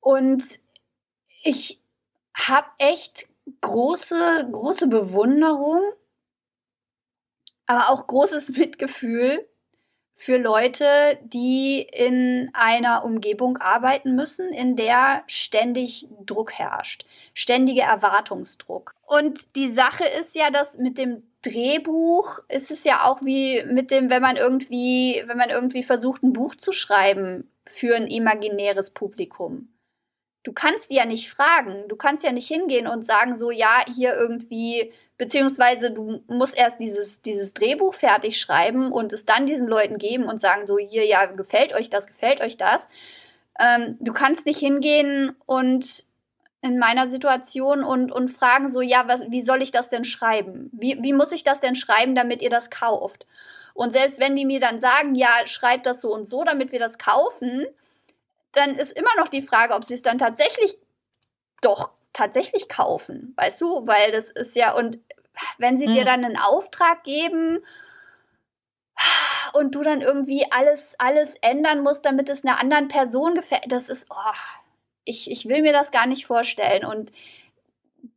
Und 0.00 0.44
ich 1.42 1.80
habe 2.36 2.68
echt 2.78 3.26
große, 3.62 4.48
große 4.52 4.86
Bewunderung, 4.88 5.80
aber 7.66 7.88
auch 7.90 8.06
großes 8.06 8.50
Mitgefühl 8.56 9.48
für 10.16 10.38
Leute, 10.38 11.18
die 11.24 11.82
in 11.82 12.48
einer 12.52 13.04
Umgebung 13.04 13.58
arbeiten 13.58 14.14
müssen, 14.14 14.52
in 14.52 14.76
der 14.76 15.24
ständig 15.26 16.06
Druck 16.24 16.52
herrscht, 16.52 17.04
ständiger 17.34 17.82
Erwartungsdruck. 17.82 18.94
Und 19.06 19.56
die 19.56 19.68
Sache 19.68 20.04
ist 20.20 20.36
ja, 20.36 20.50
dass 20.50 20.78
mit 20.78 20.98
dem 20.98 21.24
Drehbuch 21.42 22.38
ist 22.48 22.70
es 22.70 22.84
ja 22.84 23.04
auch 23.04 23.22
wie 23.22 23.64
mit 23.64 23.90
dem, 23.90 24.08
wenn 24.08 24.22
man 24.22 24.36
irgendwie, 24.36 25.22
wenn 25.26 25.36
man 25.36 25.50
irgendwie 25.50 25.82
versucht, 25.82 26.22
ein 26.22 26.32
Buch 26.32 26.54
zu 26.54 26.72
schreiben 26.72 27.50
für 27.66 27.96
ein 27.96 28.06
imaginäres 28.06 28.90
Publikum. 28.90 29.73
Du 30.44 30.52
kannst 30.52 30.90
die 30.90 30.96
ja 30.96 31.06
nicht 31.06 31.30
fragen. 31.30 31.88
Du 31.88 31.96
kannst 31.96 32.24
ja 32.24 32.30
nicht 32.30 32.46
hingehen 32.46 32.86
und 32.86 33.04
sagen 33.04 33.34
so, 33.34 33.50
ja, 33.50 33.82
hier 33.92 34.14
irgendwie 34.14 34.92
beziehungsweise 35.16 35.90
du 35.92 36.22
musst 36.28 36.56
erst 36.56 36.80
dieses, 36.80 37.22
dieses 37.22 37.54
Drehbuch 37.54 37.94
fertig 37.94 38.38
schreiben 38.38 38.92
und 38.92 39.12
es 39.12 39.24
dann 39.24 39.46
diesen 39.46 39.68
Leuten 39.68 39.98
geben 39.98 40.24
und 40.24 40.40
sagen 40.40 40.66
so, 40.66 40.78
hier, 40.78 41.06
ja, 41.06 41.26
gefällt 41.26 41.74
euch 41.74 41.88
das, 41.90 42.06
gefällt 42.06 42.40
euch 42.40 42.56
das. 42.56 42.88
Ähm, 43.60 43.96
du 44.00 44.12
kannst 44.12 44.46
nicht 44.46 44.58
hingehen 44.58 45.34
und 45.46 46.04
in 46.62 46.78
meiner 46.78 47.08
Situation 47.08 47.84
und, 47.84 48.10
und 48.10 48.30
fragen 48.30 48.68
so, 48.68 48.80
ja, 48.80 49.06
was, 49.06 49.30
wie 49.30 49.42
soll 49.42 49.62
ich 49.62 49.70
das 49.70 49.90
denn 49.90 50.04
schreiben? 50.04 50.70
Wie, 50.72 50.98
wie 51.02 51.12
muss 51.12 51.30
ich 51.30 51.44
das 51.44 51.60
denn 51.60 51.76
schreiben, 51.76 52.14
damit 52.14 52.42
ihr 52.42 52.50
das 52.50 52.70
kauft? 52.70 53.26
Und 53.74 53.92
selbst 53.92 54.18
wenn 54.18 54.34
die 54.34 54.46
mir 54.46 54.60
dann 54.60 54.78
sagen, 54.78 55.14
ja, 55.14 55.28
schreibt 55.46 55.86
das 55.86 56.00
so 56.00 56.12
und 56.12 56.26
so, 56.26 56.42
damit 56.42 56.72
wir 56.72 56.78
das 56.78 56.96
kaufen, 56.98 57.66
dann 58.54 58.74
ist 58.74 58.92
immer 58.92 59.14
noch 59.18 59.28
die 59.28 59.42
Frage, 59.42 59.74
ob 59.74 59.84
sie 59.84 59.94
es 59.94 60.02
dann 60.02 60.18
tatsächlich 60.18 60.78
doch 61.60 61.90
tatsächlich 62.12 62.68
kaufen, 62.68 63.34
weißt 63.36 63.60
du? 63.60 63.86
Weil 63.86 64.12
das 64.12 64.30
ist 64.30 64.56
ja, 64.56 64.72
und 64.74 64.98
wenn 65.58 65.76
sie 65.76 65.88
mhm. 65.88 65.92
dir 65.92 66.00
hm. 66.00 66.06
dann 66.06 66.24
einen 66.24 66.38
Auftrag 66.38 67.04
geben 67.04 67.64
und 69.52 69.74
du 69.74 69.82
dann 69.82 70.00
irgendwie 70.00 70.46
alles, 70.50 70.94
alles 70.98 71.36
ändern 71.36 71.82
musst, 71.82 72.04
damit 72.04 72.28
es 72.28 72.44
einer 72.44 72.60
anderen 72.60 72.88
Person 72.88 73.34
gefällt, 73.34 73.70
das 73.70 73.88
ist, 73.88 74.06
oh, 74.10 74.38
ich, 75.04 75.30
ich 75.30 75.46
will 75.46 75.62
mir 75.62 75.72
das 75.72 75.90
gar 75.90 76.06
nicht 76.06 76.26
vorstellen. 76.26 76.84
Und 76.84 77.12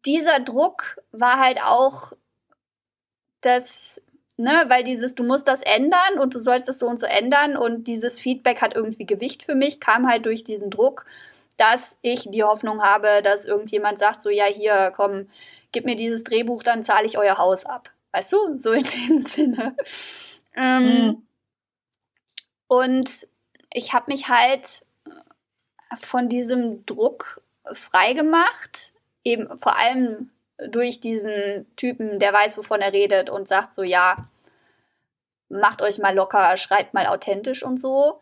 dieser 0.06 0.40
Druck 0.40 1.02
war 1.12 1.40
halt 1.40 1.62
auch 1.62 2.14
das, 3.42 4.02
ne, 4.38 4.66
weil 4.68 4.84
dieses, 4.84 5.16
du 5.16 5.24
musst 5.24 5.48
das 5.48 5.62
ändern 5.64 6.20
und 6.20 6.34
du 6.34 6.40
sollst 6.40 6.68
das 6.68 6.80
so 6.80 6.88
und 6.88 7.00
so 7.00 7.06
ändern 7.06 7.58
und 7.58 7.86
dieses 7.86 8.20
Feedback 8.20 8.62
hat 8.62 8.76
irgendwie 8.76 9.06
Gewicht 9.06 9.44
für 9.44 9.56
mich, 9.56 9.80
kam 9.80 10.10
halt 10.10 10.26
durch 10.26 10.44
diesen 10.44 10.70
Druck 10.70 11.06
dass 11.58 11.98
ich 12.04 12.30
die 12.30 12.44
Hoffnung 12.44 12.84
habe, 12.84 13.22
dass 13.24 13.46
irgendjemand 13.46 14.00
sagt, 14.00 14.22
so 14.22 14.30
ja, 14.30 14.46
hier, 14.46 14.94
komm, 14.96 15.28
gib 15.72 15.86
mir 15.86 15.96
dieses 15.96 16.24
Drehbuch, 16.24 16.64
dann 16.64 16.84
zahle 16.84 17.08
ich 17.08 17.18
euer 17.18 17.38
Haus 17.38 17.66
ab. 17.66 17.92
Weißt 18.12 18.32
du, 18.32 18.58
so 18.58 18.72
in 18.72 18.84
dem 18.84 19.18
Sinne. 19.26 19.76
Ähm, 20.56 20.84
mhm. 20.84 21.28
Und 22.68 23.28
ich 23.74 23.94
habe 23.94 24.12
mich 24.12 24.30
halt 24.30 24.86
von 26.00 26.30
diesem 26.30 26.86
Druck 26.86 27.42
freigemacht, 27.72 28.94
eben 29.24 29.60
vor 29.60 29.78
allem 29.78 30.30
durch 30.70 30.99
diesen 30.99 31.68
Typen, 31.76 32.20
der 32.20 32.34
weiß, 32.34 32.58
wovon 32.58 32.82
er 32.82 32.93
redet 32.93 33.30
und 33.30 33.47
sagt 33.47 33.74
so, 33.74 33.84
ja, 33.84 34.30
macht 35.49 35.82
euch 35.82 35.99
mal 35.99 36.16
locker, 36.16 36.58
schreibt 36.58 36.93
mal 36.93 37.08
authentisch 37.08 37.64
und 37.64 37.78
so. 37.78 38.22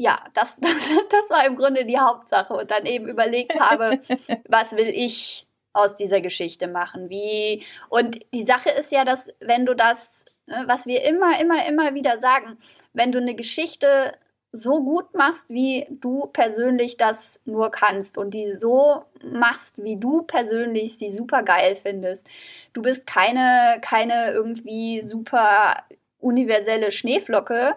ja, 0.00 0.18
das, 0.32 0.56
das, 0.60 0.90
das 1.10 1.30
war 1.30 1.46
im 1.46 1.56
Grunde 1.56 1.84
die 1.84 1.98
Hauptsache 1.98 2.54
und 2.54 2.70
dann 2.70 2.86
eben 2.86 3.06
überlegt 3.06 3.60
habe, 3.60 4.00
was 4.48 4.72
will 4.72 4.88
ich 4.88 5.46
aus 5.72 5.94
dieser 5.94 6.20
Geschichte 6.22 6.68
machen? 6.68 7.10
Wie, 7.10 7.64
und 7.90 8.18
die 8.32 8.44
Sache 8.44 8.70
ist 8.70 8.90
ja, 8.92 9.04
dass 9.04 9.28
wenn 9.40 9.66
du 9.66 9.74
das, 9.76 10.24
ne, 10.46 10.64
was 10.66 10.86
wir 10.86 11.04
immer, 11.04 11.38
immer, 11.38 11.66
immer 11.66 11.94
wieder 11.94 12.18
sagen, 12.18 12.58
wenn 12.94 13.12
du 13.12 13.18
eine 13.18 13.34
Geschichte 13.34 14.12
so 14.52 14.82
gut 14.82 15.14
machst, 15.14 15.48
wie 15.48 15.86
du 15.90 16.26
persönlich 16.32 16.96
das 16.96 17.40
nur 17.44 17.70
kannst 17.70 18.18
und 18.18 18.34
die 18.34 18.52
so 18.52 19.04
machst, 19.24 19.82
wie 19.82 19.96
du 19.96 20.22
persönlich 20.22 20.98
sie 20.98 21.14
super 21.14 21.42
geil 21.42 21.76
findest. 21.80 22.26
Du 22.72 22.82
bist 22.82 23.06
keine, 23.06 23.80
keine 23.80 24.32
irgendwie 24.32 25.00
super 25.02 25.76
universelle 26.18 26.90
Schneeflocke, 26.90 27.76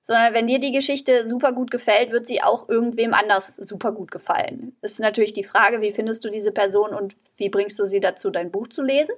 sondern 0.00 0.34
wenn 0.34 0.46
dir 0.46 0.58
die 0.58 0.72
Geschichte 0.72 1.26
super 1.26 1.52
gut 1.52 1.70
gefällt, 1.70 2.10
wird 2.10 2.26
sie 2.26 2.42
auch 2.42 2.68
irgendwem 2.68 3.14
anders 3.14 3.56
super 3.56 3.92
gut 3.92 4.10
gefallen. 4.10 4.76
Ist 4.82 5.00
natürlich 5.00 5.32
die 5.32 5.44
Frage, 5.44 5.80
wie 5.80 5.92
findest 5.92 6.24
du 6.24 6.30
diese 6.30 6.52
Person 6.52 6.94
und 6.94 7.16
wie 7.36 7.48
bringst 7.48 7.78
du 7.78 7.86
sie 7.86 8.00
dazu, 8.00 8.30
dein 8.30 8.50
Buch 8.50 8.68
zu 8.68 8.82
lesen 8.82 9.14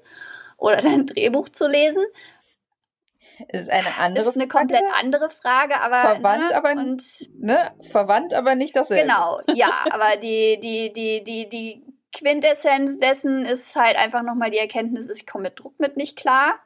oder 0.57 0.77
dein 0.83 1.07
Drehbuch 1.07 1.49
zu 1.49 1.67
lesen? 1.69 2.05
Ist 3.49 3.69
eine 3.69 3.87
andere 4.01 4.27
ist 4.27 4.35
eine 4.35 4.49
komplett 4.49 4.81
Frage. 4.81 4.95
andere 4.97 5.31
Frage, 5.31 5.81
aber 5.81 6.15
verwandt, 6.15 6.51
ne, 6.51 6.57
aber 6.57 6.71
und, 6.71 7.03
ne, 7.39 7.71
verwandt, 7.91 8.35
aber 8.35 8.55
nicht 8.55 8.75
dasselbe. 8.75 9.03
Genau, 9.03 9.41
ja, 9.55 9.85
aber 9.91 10.17
die 10.23 10.59
die 10.61 10.93
die 10.93 11.23
die 11.23 11.49
die 11.49 11.85
Quintessenz 12.17 12.99
dessen 12.99 13.45
ist 13.45 13.77
halt 13.77 13.97
einfach 13.97 14.23
nochmal 14.23 14.51
die 14.51 14.59
Erkenntnis, 14.59 15.11
ich 15.11 15.27
komme 15.27 15.45
mit 15.45 15.61
Druck 15.61 15.79
mit 15.79 15.97
nicht 15.97 16.17
klar. 16.17 16.59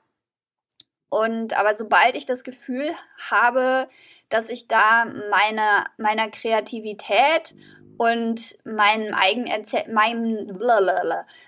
Und 1.09 1.59
aber 1.59 1.75
sobald 1.75 2.15
ich 2.15 2.25
das 2.25 2.45
Gefühl 2.45 2.89
habe, 3.31 3.89
dass 4.29 4.49
ich 4.49 4.69
da 4.69 5.07
meine, 5.07 5.85
meiner 5.99 6.31
Kreativität 6.31 7.57
und 7.99 8.57
meinem, 8.65 9.13
eigen 9.13 9.47
meinem, 9.93 10.47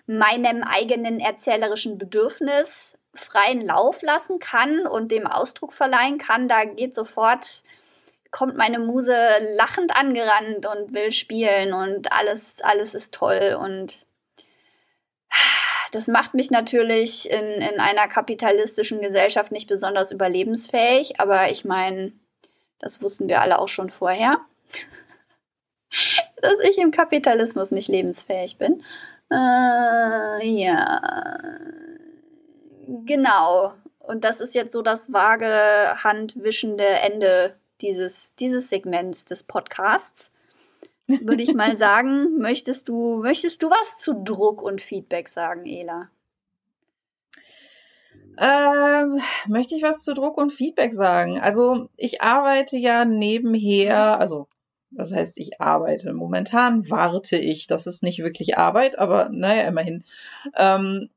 meinem 0.06 0.62
eigenen 0.64 1.20
erzählerischen 1.20 1.96
Bedürfnis 1.96 2.98
freien 3.14 3.66
Lauf 3.66 4.02
lassen 4.02 4.38
kann 4.38 4.86
und 4.86 5.10
dem 5.10 5.26
Ausdruck 5.26 5.72
verleihen 5.72 6.18
kann, 6.18 6.48
da 6.48 6.64
geht 6.64 6.94
sofort 6.94 7.64
kommt 8.30 8.56
meine 8.56 8.78
Muse 8.78 9.14
lachend 9.56 9.94
angerannt 9.94 10.66
und 10.66 10.94
will 10.94 11.12
spielen 11.12 11.74
und 11.74 12.12
alles, 12.12 12.62
alles 12.62 12.94
ist 12.94 13.12
toll 13.14 13.56
und 13.60 14.06
das 15.92 16.08
macht 16.08 16.32
mich 16.32 16.50
natürlich 16.50 17.30
in, 17.30 17.44
in 17.44 17.78
einer 17.78 18.08
kapitalistischen 18.08 19.02
Gesellschaft 19.02 19.52
nicht 19.52 19.68
besonders 19.68 20.10
überlebensfähig, 20.10 21.20
aber 21.20 21.50
ich 21.50 21.66
meine, 21.66 22.12
das 22.78 23.02
wussten 23.02 23.28
wir 23.28 23.42
alle 23.42 23.58
auch 23.58 23.68
schon 23.68 23.90
vorher, 23.90 24.40
dass 26.40 26.60
ich 26.68 26.78
im 26.78 26.90
Kapitalismus 26.90 27.70
nicht 27.70 27.88
lebensfähig 27.88 28.56
bin. 28.56 28.82
Äh, 29.30 30.46
ja, 30.46 31.02
genau. 33.04 33.74
Und 33.98 34.24
das 34.24 34.40
ist 34.40 34.54
jetzt 34.54 34.72
so 34.72 34.82
das 34.82 35.12
vage, 35.12 35.46
handwischende 36.02 36.84
Ende 36.84 37.54
dieses, 37.80 38.34
dieses 38.34 38.68
Segments 38.68 39.24
des 39.24 39.42
Podcasts. 39.42 40.32
Würde 41.06 41.42
ich 41.42 41.54
mal 41.54 41.76
sagen, 41.76 42.38
möchtest 42.38 42.88
du, 42.88 43.22
möchtest 43.22 43.62
du 43.62 43.70
was 43.70 43.98
zu 43.98 44.22
Druck 44.24 44.62
und 44.62 44.80
Feedback 44.80 45.28
sagen, 45.28 45.66
Ela? 45.66 46.10
Ähm, 48.38 49.20
möchte 49.46 49.76
ich 49.76 49.82
was 49.82 50.04
zu 50.04 50.14
Druck 50.14 50.38
und 50.38 50.52
Feedback 50.52 50.92
sagen? 50.92 51.38
Also 51.38 51.88
ich 51.96 52.22
arbeite 52.22 52.76
ja 52.76 53.04
nebenher, 53.04 54.18
also 54.18 54.48
was 54.90 55.12
heißt 55.12 55.38
ich 55.38 55.60
arbeite? 55.60 56.12
Momentan 56.12 56.88
warte 56.90 57.36
ich. 57.36 57.66
Das 57.66 57.86
ist 57.86 58.02
nicht 58.02 58.20
wirklich 58.20 58.58
Arbeit, 58.58 58.98
aber 58.98 59.28
naja, 59.30 59.62
immerhin. 59.68 60.04
Ähm, 60.56 61.10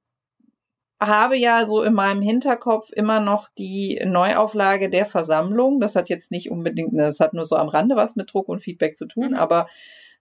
habe 1.02 1.38
ja 1.38 1.66
so 1.66 1.82
in 1.84 1.94
meinem 1.94 2.22
Hinterkopf 2.22 2.92
immer 2.92 3.20
noch 3.20 3.50
die 3.50 4.02
Neuauflage 4.06 4.90
der 4.90 5.06
Versammlung. 5.06 5.80
Das 5.80 5.96
hat 5.96 6.10
jetzt 6.10 6.32
nicht 6.32 6.50
unbedingt, 6.50 6.94
ne, 6.94 7.04
das 7.04 7.20
hat 7.20 7.34
nur 7.34 7.46
so 7.46 7.56
am 7.56 7.68
Rande 7.68 7.96
was 7.96 8.16
mit 8.16 8.34
Druck 8.34 8.48
und 8.48 8.62
Feedback 8.62 8.96
zu 8.96 9.06
tun, 9.06 9.30
mhm. 9.30 9.36
aber 9.36 9.68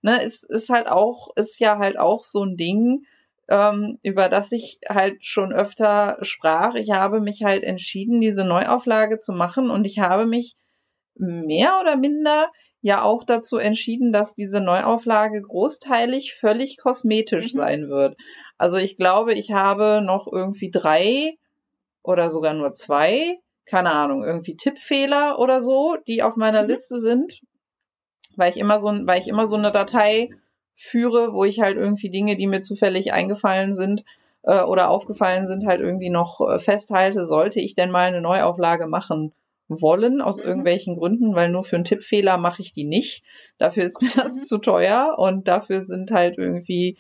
ne, 0.03 0.23
es 0.23 0.43
ist 0.43 0.71
halt 0.71 0.89
auch, 0.89 1.29
ist 1.37 1.61
ja 1.61 1.79
halt 1.79 1.99
auch 1.99 2.25
so 2.25 2.45
ein 2.45 2.57
Ding, 2.57 3.05
ähm, 3.49 3.99
über 4.03 4.29
das 4.29 4.53
ich 4.53 4.79
halt 4.89 5.25
schon 5.25 5.53
öfter 5.53 6.19
sprach. 6.23 6.75
Ich 6.75 6.91
habe 6.91 7.21
mich 7.21 7.45
halt 7.45 7.63
entschieden, 7.63 8.21
diese 8.21 8.45
Neuauflage 8.45 9.19
zu 9.19 9.33
machen 9.33 9.71
und 9.71 9.87
ich 9.87 9.99
habe 9.99 10.27
mich 10.27 10.57
mehr 11.17 11.79
oder 11.81 11.97
minder 11.97 12.51
ja 12.85 13.01
auch 13.03 13.25
dazu 13.25 13.57
entschieden, 13.57 14.13
dass 14.13 14.35
diese 14.35 14.61
Neuauflage 14.61 15.41
großteilig 15.41 16.35
völlig 16.35 16.77
kosmetisch 16.77 17.55
mhm. 17.55 17.59
sein 17.59 17.89
wird. 17.89 18.15
Also 18.59 18.77
ich 18.77 18.99
glaube, 18.99 19.33
ich 19.33 19.53
habe 19.53 20.03
noch 20.05 20.31
irgendwie 20.31 20.71
drei 20.71 21.39
oder 22.03 22.29
sogar 22.29 22.53
nur 22.53 22.73
zwei, 22.73 23.39
keine 23.65 23.91
Ahnung, 23.91 24.23
irgendwie 24.23 24.55
Tippfehler 24.55 25.39
oder 25.39 25.63
so, 25.63 25.97
die 26.07 26.23
auf 26.23 26.37
meiner 26.37 26.63
mhm. 26.63 26.69
Liste 26.69 27.01
sind, 27.01 27.41
weil 28.37 28.51
ich 28.51 28.59
immer 28.59 28.79
so, 28.79 28.89
weil 28.89 29.19
ich 29.19 29.29
immer 29.29 29.47
so 29.47 29.57
eine 29.57 29.73
Datei 29.73 30.29
führe, 30.75 31.33
wo 31.33 31.45
ich 31.45 31.61
halt 31.63 31.79
irgendwie 31.79 32.11
Dinge, 32.11 32.37
die 32.37 32.47
mir 32.47 32.61
zufällig 32.61 33.15
eingefallen 33.15 33.75
sind 33.75 34.05
äh, 34.43 34.61
oder 34.61 34.91
aufgefallen 34.91 35.47
sind, 35.47 35.67
halt 35.67 35.81
irgendwie 35.81 36.11
noch 36.11 36.39
äh, 36.43 36.59
festhalte, 36.59 37.25
sollte 37.25 37.61
ich 37.61 37.75
denn 37.75 37.91
mal 37.91 38.09
eine 38.09 38.21
Neuauflage 38.21 38.87
machen 38.87 39.33
wollen, 39.69 40.21
aus 40.21 40.39
mhm. 40.39 40.45
irgendwelchen 40.45 40.97
Gründen, 40.97 41.35
weil 41.35 41.51
nur 41.51 41.65
für 41.65 41.77
einen 41.77 41.85
Tippfehler 41.85 42.37
mache 42.37 42.63
ich 42.63 42.73
die 42.73 42.85
nicht. 42.85 43.25
Dafür 43.59 43.85
ist 43.85 44.01
mir 44.01 44.11
das 44.17 44.35
mhm. 44.35 44.45
zu 44.47 44.59
teuer 44.59 45.17
und 45.19 45.49
dafür 45.49 45.81
sind 45.83 46.11
halt 46.11 46.39
irgendwie 46.39 46.97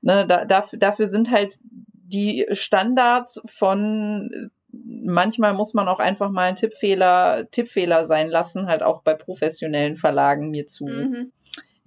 Ne, 0.00 0.26
da, 0.26 0.44
dafür, 0.44 0.78
dafür 0.78 1.06
sind 1.06 1.30
halt 1.30 1.58
die 1.60 2.46
Standards 2.52 3.40
von 3.46 4.50
manchmal 4.70 5.54
muss 5.54 5.74
man 5.74 5.88
auch 5.88 5.98
einfach 5.98 6.30
mal 6.30 6.48
einen 6.48 6.56
Tippfehler, 6.56 7.50
Tippfehler 7.50 8.04
sein 8.04 8.28
lassen, 8.28 8.66
halt 8.66 8.82
auch 8.82 9.02
bei 9.02 9.14
professionellen 9.14 9.96
Verlagen 9.96 10.50
mir 10.50 10.66
zu 10.66 10.86
mhm. 10.86 11.32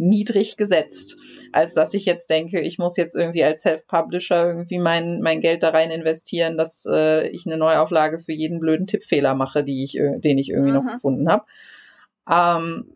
Niedrig 0.02 0.58
gesetzt, 0.58 1.18
als 1.52 1.74
dass 1.74 1.93
ich 1.93 2.06
jetzt 2.06 2.30
denke, 2.30 2.60
ich 2.60 2.78
muss 2.80 2.97
jetzt 2.97 3.16
irgendwie 3.16 3.43
als 3.43 3.62
Self-Publisher 3.62 4.47
irgendwie 4.47 4.80
mein, 4.80 5.22
mein 5.22 5.41
Geld 5.41 5.64
da 5.64 5.70
rein 5.70 5.91
investieren, 5.91 6.58
dass 6.58 6.86
äh, 6.91 7.28
ich 7.30 7.45
eine 7.45 7.58
Neuauflage 7.58 8.18
für 8.20 8.34
jeden 8.34 8.60
blöden 8.60 8.88
Tippfehler 8.88 9.36
mache, 9.36 9.64
die 9.64 9.84
ich, 9.84 9.93
den 9.93 10.38
ich 10.38 10.49
irgendwie 10.49 10.72
mhm. 10.72 10.78
noch 10.78 10.93
gefunden 10.93 11.30
habe. 11.30 11.45
Ähm, 12.30 12.91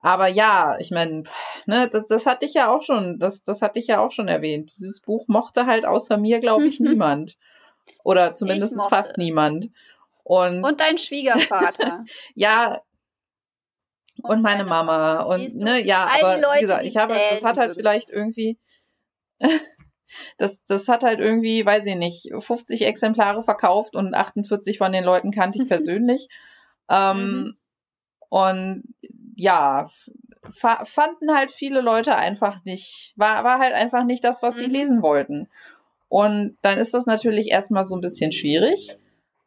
aber 0.00 0.28
ja, 0.28 0.76
ich 0.78 0.90
meine, 0.90 1.24
ne, 1.66 1.88
das, 1.90 2.06
das 2.06 2.26
hatte 2.26 2.46
ich 2.46 2.54
ja 2.54 2.74
auch 2.74 2.82
schon, 2.82 3.18
das, 3.18 3.42
das 3.42 3.60
hatte 3.60 3.78
ich 3.78 3.86
ja 3.86 4.00
auch 4.00 4.12
schon 4.12 4.28
erwähnt. 4.28 4.72
Dieses 4.76 5.00
Buch 5.00 5.26
mochte 5.28 5.66
halt 5.66 5.86
außer 5.86 6.16
mir, 6.16 6.40
glaube 6.40 6.66
ich, 6.66 6.80
niemand. 6.80 7.36
Oder 8.02 8.32
zumindest 8.32 8.80
fast 8.88 9.12
es. 9.12 9.16
niemand. 9.18 9.70
Und, 10.22 10.64
und 10.64 10.80
dein 10.80 10.98
Schwiegervater. 10.98 12.04
ja. 12.34 12.80
Und, 14.22 14.42
meine, 14.42 14.64
Mama. 14.64 15.20
Und 15.22 15.54
ne, 15.56 15.84
ja, 15.84 16.08
aber 16.20 16.36
Leute, 16.36 16.56
wie 16.56 16.60
gesagt, 16.62 16.84
ich 16.84 16.96
habe, 16.96 17.14
das 17.30 17.44
hat 17.44 17.56
halt 17.56 17.74
vielleicht 17.74 18.10
irgendwie. 18.10 18.58
das, 20.38 20.64
das 20.64 20.88
hat 20.88 21.02
halt 21.02 21.20
irgendwie, 21.20 21.64
weiß 21.64 21.86
ich 21.86 21.96
nicht, 21.96 22.30
50 22.38 22.86
Exemplare 22.86 23.42
verkauft 23.42 23.96
und 23.96 24.14
48 24.14 24.78
von 24.78 24.92
den 24.92 25.04
Leuten 25.04 25.30
kannte 25.30 25.62
ich 25.62 25.68
persönlich. 25.68 26.28
ähm, 26.88 27.16
mhm. 27.16 27.56
Und 28.28 28.84
ja, 29.36 29.88
fanden 30.52 31.34
halt 31.34 31.50
viele 31.50 31.80
Leute 31.80 32.16
einfach 32.16 32.64
nicht, 32.64 33.12
war, 33.16 33.44
war 33.44 33.58
halt 33.58 33.74
einfach 33.74 34.04
nicht 34.04 34.24
das, 34.24 34.42
was 34.42 34.56
sie 34.56 34.66
mhm. 34.66 34.72
lesen 34.72 35.02
wollten. 35.02 35.48
Und 36.08 36.56
dann 36.62 36.78
ist 36.78 36.94
das 36.94 37.06
natürlich 37.06 37.50
erstmal 37.50 37.84
so 37.84 37.96
ein 37.96 38.00
bisschen 38.00 38.32
schwierig. 38.32 38.96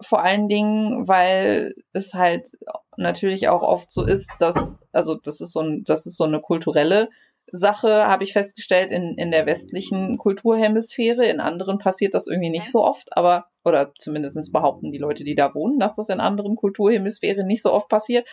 Vor 0.04 0.24
allen 0.24 0.48
Dingen, 0.48 1.08
weil 1.08 1.74
es 1.94 2.14
halt 2.14 2.52
natürlich 2.98 3.50
auch 3.50 3.64
oft 3.64 3.92
so 3.92 4.04
ist, 4.04 4.32
dass, 4.40 4.80
also 4.92 5.16
das 5.16 5.42
ist 5.42 5.54
so 5.54 5.62
ein, 5.62 5.84
das 5.86 6.06
ist 6.06 6.18
so 6.18 6.26
eine 6.26 6.42
kulturelle 6.42 7.10
Sache, 7.52 8.08
habe 8.08 8.24
ich 8.24 8.34
festgestellt, 8.34 8.92
in, 8.92 9.16
in 9.18 9.32
der 9.32 9.46
westlichen 9.46 10.18
Kulturhemisphäre. 10.18 11.26
In 11.26 11.40
anderen 11.40 11.78
passiert 11.78 12.14
das 12.14 12.28
irgendwie 12.28 12.50
nicht 12.50 12.72
so 12.72 12.84
oft, 12.84 13.16
aber, 13.16 13.46
oder 13.64 13.94
zumindestens 13.98 14.52
behaupten 14.52 14.92
die 14.92 14.98
Leute, 14.98 15.24
die 15.24 15.36
da 15.36 15.54
wohnen, 15.54 15.80
dass 15.80 15.96
das 15.96 16.10
in 16.10 16.20
anderen 16.20 16.56
Kulturhemisphären 16.56 17.46
nicht 17.46 17.62
so 17.62 17.72
oft 17.72 17.90
passiert 17.90 18.28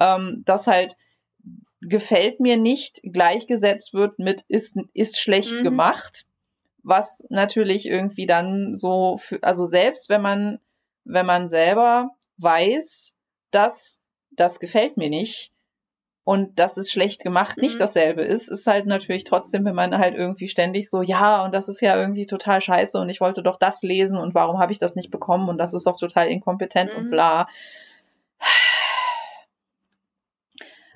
ähm, 0.00 0.42
dass 0.44 0.66
halt 0.66 0.96
gefällt 1.82 2.40
mir 2.40 2.56
nicht 2.56 3.00
gleichgesetzt 3.04 3.94
wird 3.94 4.18
mit 4.18 4.44
ist, 4.48 4.76
ist 4.92 5.20
schlecht 5.20 5.60
mhm. 5.60 5.64
gemacht. 5.64 6.26
Was 6.82 7.24
natürlich 7.28 7.86
irgendwie 7.86 8.26
dann 8.26 8.74
so, 8.74 9.18
für, 9.18 9.42
also 9.42 9.66
selbst 9.66 10.08
wenn 10.08 10.22
man, 10.22 10.58
wenn 11.04 11.26
man 11.26 11.48
selber 11.48 12.10
weiß, 12.38 13.14
dass 13.50 14.00
das 14.30 14.60
gefällt 14.60 14.96
mir 14.96 15.10
nicht 15.10 15.52
und 16.24 16.58
das 16.58 16.76
ist 16.76 16.92
schlecht 16.92 17.22
gemacht 17.22 17.56
mhm. 17.56 17.64
nicht 17.64 17.80
dasselbe 17.80 18.22
ist, 18.22 18.48
ist 18.48 18.66
halt 18.66 18.86
natürlich 18.86 19.24
trotzdem, 19.24 19.64
wenn 19.64 19.74
man 19.74 19.96
halt 19.98 20.16
irgendwie 20.16 20.48
ständig 20.48 20.88
so, 20.88 21.02
ja, 21.02 21.44
und 21.44 21.52
das 21.52 21.68
ist 21.68 21.80
ja 21.80 21.96
irgendwie 21.96 22.26
total 22.26 22.60
scheiße 22.60 22.98
und 22.98 23.08
ich 23.08 23.20
wollte 23.20 23.42
doch 23.42 23.56
das 23.56 23.82
lesen 23.82 24.18
und 24.18 24.34
warum 24.34 24.58
habe 24.58 24.72
ich 24.72 24.78
das 24.78 24.94
nicht 24.94 25.10
bekommen 25.10 25.48
und 25.48 25.58
das 25.58 25.74
ist 25.74 25.86
doch 25.86 25.98
total 25.98 26.28
inkompetent 26.28 26.92
mhm. 26.92 27.04
und 27.04 27.10
bla 27.10 27.46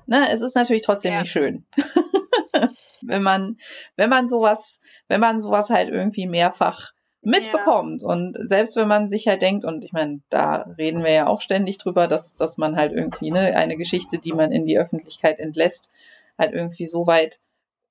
ne, 0.06 0.30
es 0.30 0.40
ist 0.40 0.54
natürlich 0.54 0.82
trotzdem 0.82 1.12
ja. 1.12 1.20
nicht 1.20 1.32
schön. 1.32 1.66
wenn 3.02 3.22
man, 3.22 3.58
wenn 3.96 4.10
man 4.10 4.26
sowas, 4.26 4.80
wenn 5.08 5.20
man 5.20 5.40
sowas 5.40 5.70
halt 5.70 5.88
irgendwie 5.88 6.26
mehrfach 6.26 6.92
mitbekommt. 7.26 8.02
Ja. 8.02 8.08
Und 8.08 8.36
selbst 8.48 8.76
wenn 8.76 8.88
man 8.88 9.08
sich 9.08 9.26
halt 9.26 9.42
denkt, 9.42 9.64
und 9.64 9.84
ich 9.84 9.92
meine, 9.92 10.20
da 10.30 10.66
reden 10.78 11.04
wir 11.04 11.12
ja 11.12 11.26
auch 11.26 11.40
ständig 11.40 11.78
drüber, 11.78 12.08
dass, 12.08 12.36
dass 12.36 12.58
man 12.58 12.76
halt 12.76 12.92
irgendwie 12.92 13.30
ne, 13.30 13.56
eine 13.56 13.76
Geschichte, 13.76 14.18
die 14.18 14.32
man 14.32 14.52
in 14.52 14.66
die 14.66 14.78
Öffentlichkeit 14.78 15.38
entlässt, 15.38 15.90
halt 16.38 16.52
irgendwie 16.52 16.86
so 16.86 17.06
weit 17.06 17.40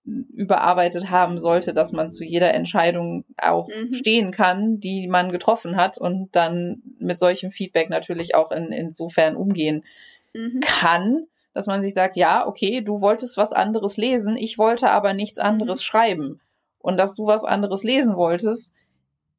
überarbeitet 0.06 1.10
haben 1.10 1.38
sollte, 1.38 1.74
dass 1.74 1.94
man 1.94 2.10
zu 2.10 2.26
jeder 2.26 2.54
Entscheidung 2.54 3.24
auch 3.42 3.70
mhm. 3.70 3.94
stehen 3.94 4.32
kann, 4.32 4.80
die 4.80 5.08
man 5.08 5.32
getroffen 5.32 5.78
hat 5.78 5.98
und 5.98 6.30
dann 6.34 6.82
mit 7.00 7.18
solchem 7.18 7.52
Feedback 7.52 7.90
natürlich 7.90 8.36
auch 8.36 8.52
in, 8.52 8.74
insofern 8.74 9.38
umgehen 9.38 9.86
mhm. 10.34 10.60
kann, 10.60 11.28
dass 11.54 11.68
man 11.68 11.82
sich 11.82 11.94
sagt, 11.94 12.18
ja, 12.18 12.46
okay, 12.46 12.82
du 12.82 13.00
wolltest 13.00 13.38
was 13.38 13.54
anderes 13.54 13.96
lesen, 13.96 14.36
ich 14.36 14.58
wollte 14.58 14.90
aber 14.90 15.14
nichts 15.14 15.38
mhm. 15.38 15.46
anderes 15.46 15.80
mhm. 15.80 15.84
schreiben. 15.84 16.40
Und 16.80 16.98
dass 16.98 17.16
du 17.16 17.26
was 17.26 17.46
anderes 17.46 17.84
lesen 17.84 18.18
wolltest, 18.18 18.74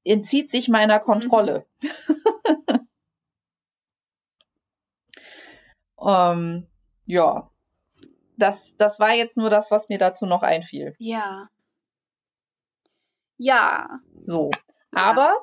entzieht 0.04 0.48
sich 0.48 0.68
meiner 0.68 1.00
Kontrolle. 1.00 1.66
Mhm. 1.80 2.88
ähm, 6.06 6.66
ja, 7.06 7.50
das, 8.36 8.76
das 8.76 9.00
war 9.00 9.12
jetzt 9.12 9.36
nur 9.36 9.50
das, 9.50 9.70
was 9.70 9.88
mir 9.88 9.98
dazu 9.98 10.26
noch 10.26 10.42
einfiel. 10.42 10.94
Ja. 10.98 11.48
Ja. 13.38 14.00
So. 14.24 14.50
Aber 14.92 15.34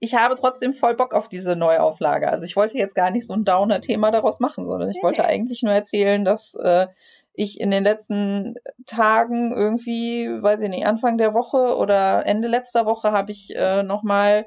ich 0.00 0.14
habe 0.14 0.34
trotzdem 0.34 0.72
voll 0.72 0.96
Bock 0.96 1.14
auf 1.14 1.28
diese 1.28 1.54
Neuauflage. 1.54 2.28
Also 2.28 2.44
ich 2.44 2.56
wollte 2.56 2.76
jetzt 2.76 2.94
gar 2.94 3.10
nicht 3.10 3.26
so 3.26 3.34
ein 3.34 3.44
Downer-Thema 3.44 4.10
daraus 4.10 4.40
machen, 4.40 4.66
sondern 4.66 4.90
ich 4.90 5.02
wollte 5.02 5.24
eigentlich 5.24 5.62
nur 5.62 5.72
erzählen, 5.72 6.24
dass 6.24 6.54
äh, 6.54 6.88
ich 7.34 7.60
in 7.60 7.70
den 7.70 7.82
letzten 7.82 8.56
Tagen 8.86 9.52
irgendwie, 9.52 10.26
weiß 10.26 10.62
ich 10.62 10.68
nicht, 10.68 10.86
Anfang 10.86 11.18
der 11.18 11.34
Woche 11.34 11.76
oder 11.76 12.26
Ende 12.26 12.48
letzter 12.48 12.84
Woche 12.86 13.12
habe 13.12 13.32
ich 13.32 13.54
äh, 13.56 13.82
nochmal 13.82 14.46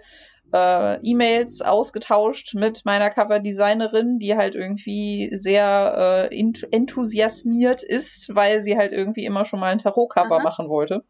äh, 0.53 0.99
E-Mails 1.01 1.61
ausgetauscht 1.61 2.53
mit 2.53 2.85
meiner 2.85 3.09
Coverdesignerin, 3.09 4.19
die 4.19 4.35
halt 4.35 4.55
irgendwie 4.55 5.29
sehr 5.33 6.29
äh, 6.31 6.51
enthusiasmiert 6.71 7.83
ist, 7.83 8.33
weil 8.33 8.61
sie 8.61 8.77
halt 8.77 8.91
irgendwie 8.91 9.25
immer 9.25 9.45
schon 9.45 9.59
mal 9.59 9.71
ein 9.71 9.79
Tarot-Cover 9.79 10.39
machen 10.39 10.69
wollte. 10.69 11.03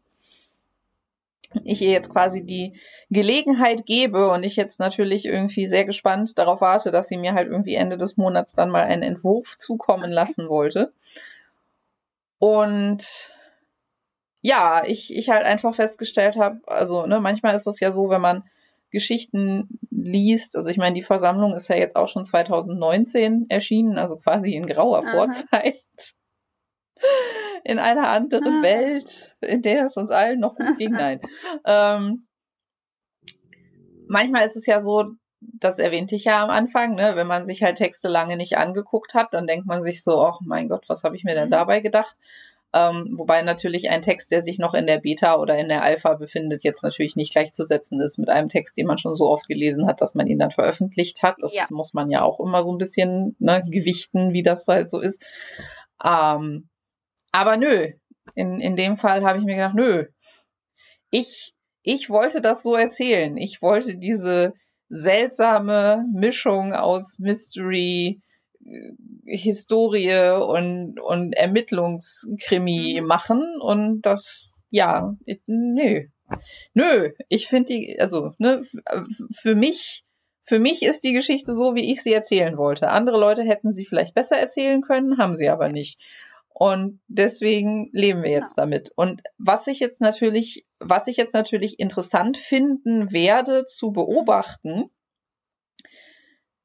Ich 1.64 1.80
ihr 1.80 1.90
jetzt 1.90 2.10
quasi 2.10 2.44
die 2.44 2.74
Gelegenheit 3.08 3.86
gebe 3.86 4.28
und 4.30 4.42
ich 4.42 4.56
jetzt 4.56 4.80
natürlich 4.80 5.24
irgendwie 5.24 5.66
sehr 5.66 5.84
gespannt 5.84 6.38
darauf 6.38 6.60
warte, 6.60 6.90
dass 6.90 7.08
sie 7.08 7.16
mir 7.16 7.34
halt 7.34 7.48
irgendwie 7.48 7.74
Ende 7.74 7.96
des 7.96 8.16
Monats 8.16 8.54
dann 8.54 8.70
mal 8.70 8.82
einen 8.82 9.02
Entwurf 9.02 9.56
zukommen 9.56 10.10
lassen 10.10 10.48
wollte. 10.48 10.92
Und 12.38 13.06
ja, 14.40 14.84
ich, 14.86 15.14
ich 15.14 15.28
halt 15.28 15.44
einfach 15.44 15.74
festgestellt 15.74 16.36
habe, 16.36 16.60
also 16.66 17.06
ne, 17.06 17.20
manchmal 17.20 17.56
ist 17.56 17.66
es 17.66 17.80
ja 17.80 17.90
so, 17.90 18.10
wenn 18.10 18.20
man 18.20 18.44
Geschichten 18.90 19.80
liest, 19.90 20.56
also 20.56 20.70
ich 20.70 20.76
meine, 20.76 20.94
die 20.94 21.02
Versammlung 21.02 21.54
ist 21.54 21.68
ja 21.68 21.76
jetzt 21.76 21.96
auch 21.96 22.08
schon 22.08 22.24
2019 22.24 23.46
erschienen, 23.48 23.98
also 23.98 24.16
quasi 24.16 24.52
in 24.52 24.66
grauer 24.66 25.02
Aha. 25.04 25.10
Vorzeit. 25.10 25.82
In 27.64 27.80
einer 27.80 28.08
anderen 28.08 28.58
Aha. 28.58 28.62
Welt, 28.62 29.36
in 29.40 29.60
der 29.60 29.86
es 29.86 29.96
uns 29.96 30.12
allen 30.12 30.38
noch 30.38 30.54
gut 30.54 30.78
ging. 30.78 30.90
Nein. 30.92 31.20
Ähm, 31.64 32.28
manchmal 34.06 34.46
ist 34.46 34.54
es 34.54 34.66
ja 34.66 34.80
so, 34.80 35.10
das 35.54 35.78
erwähnte 35.78 36.14
ich 36.14 36.24
ja 36.24 36.42
am 36.42 36.50
Anfang, 36.50 36.94
ne, 36.94 37.16
wenn 37.16 37.26
man 37.26 37.44
sich 37.44 37.62
halt 37.62 37.76
Texte 37.76 38.08
lange 38.08 38.36
nicht 38.36 38.58
angeguckt 38.58 39.14
hat, 39.14 39.34
dann 39.34 39.46
denkt 39.46 39.66
man 39.66 39.82
sich 39.82 40.02
so, 40.02 40.20
oh 40.20 40.36
mein 40.44 40.68
Gott, 40.68 40.88
was 40.88 41.04
habe 41.04 41.16
ich 41.16 41.24
mir 41.24 41.34
denn 41.34 41.48
mhm. 41.48 41.52
dabei 41.52 41.80
gedacht? 41.80 42.16
Ähm, 42.72 43.14
wobei 43.16 43.42
natürlich 43.42 43.88
ein 43.88 44.02
Text, 44.02 44.30
der 44.30 44.42
sich 44.42 44.58
noch 44.58 44.74
in 44.74 44.86
der 44.86 44.98
Beta 44.98 45.36
oder 45.36 45.56
in 45.56 45.68
der 45.68 45.82
Alpha 45.82 46.14
befindet, 46.14 46.62
jetzt 46.62 46.82
natürlich 46.82 47.16
nicht 47.16 47.32
gleichzusetzen 47.32 48.00
ist 48.00 48.18
mit 48.18 48.28
einem 48.28 48.48
Text, 48.48 48.76
den 48.76 48.86
man 48.86 48.98
schon 48.98 49.14
so 49.14 49.30
oft 49.30 49.48
gelesen 49.48 49.86
hat, 49.86 50.00
dass 50.00 50.14
man 50.14 50.26
ihn 50.26 50.38
dann 50.38 50.50
veröffentlicht 50.50 51.22
hat. 51.22 51.36
Das 51.40 51.54
ja. 51.54 51.64
muss 51.70 51.94
man 51.94 52.10
ja 52.10 52.22
auch 52.22 52.40
immer 52.40 52.62
so 52.62 52.72
ein 52.72 52.78
bisschen 52.78 53.36
ne, 53.38 53.62
gewichten, 53.66 54.32
wie 54.32 54.42
das 54.42 54.66
halt 54.68 54.90
so 54.90 55.00
ist. 55.00 55.24
Ähm, 56.04 56.68
aber 57.32 57.56
nö, 57.56 57.92
in, 58.34 58.60
in 58.60 58.76
dem 58.76 58.96
Fall 58.96 59.24
habe 59.24 59.38
ich 59.38 59.44
mir 59.44 59.54
gedacht, 59.54 59.74
nö, 59.74 60.06
ich, 61.10 61.54
ich 61.82 62.10
wollte 62.10 62.40
das 62.40 62.62
so 62.62 62.74
erzählen. 62.74 63.36
Ich 63.36 63.62
wollte 63.62 63.96
diese 63.96 64.52
seltsame 64.88 66.04
Mischung 66.12 66.72
aus 66.72 67.18
Mystery, 67.18 68.20
Historie 69.24 70.40
und, 70.40 71.00
und 71.00 71.34
Ermittlungskrimi 71.34 72.98
mhm. 73.00 73.06
machen 73.06 73.60
und 73.60 74.02
das, 74.02 74.62
ja, 74.70 75.14
nö. 75.46 76.06
Nö, 76.74 77.10
ich 77.28 77.46
finde 77.46 77.72
die, 77.72 78.00
also, 78.00 78.34
ne, 78.38 78.60
für 79.32 79.54
mich, 79.54 80.04
für 80.42 80.58
mich 80.58 80.82
ist 80.82 81.04
die 81.04 81.12
Geschichte 81.12 81.54
so, 81.54 81.74
wie 81.74 81.92
ich 81.92 82.02
sie 82.02 82.12
erzählen 82.12 82.56
wollte. 82.56 82.90
Andere 82.90 83.18
Leute 83.18 83.42
hätten 83.42 83.72
sie 83.72 83.84
vielleicht 83.84 84.14
besser 84.14 84.36
erzählen 84.36 84.80
können, 84.82 85.18
haben 85.18 85.36
sie 85.36 85.48
aber 85.48 85.68
nicht. 85.68 86.00
Und 86.58 87.00
deswegen 87.06 87.90
leben 87.92 88.22
wir 88.22 88.30
jetzt 88.30 88.56
damit. 88.56 88.90
Und 88.96 89.20
was 89.36 89.66
ich 89.66 89.78
jetzt 89.78 90.00
natürlich, 90.00 90.66
was 90.80 91.06
ich 91.06 91.18
jetzt 91.18 91.34
natürlich 91.34 91.78
interessant 91.78 92.38
finden 92.38 93.12
werde 93.12 93.66
zu 93.66 93.92
beobachten, 93.92 94.88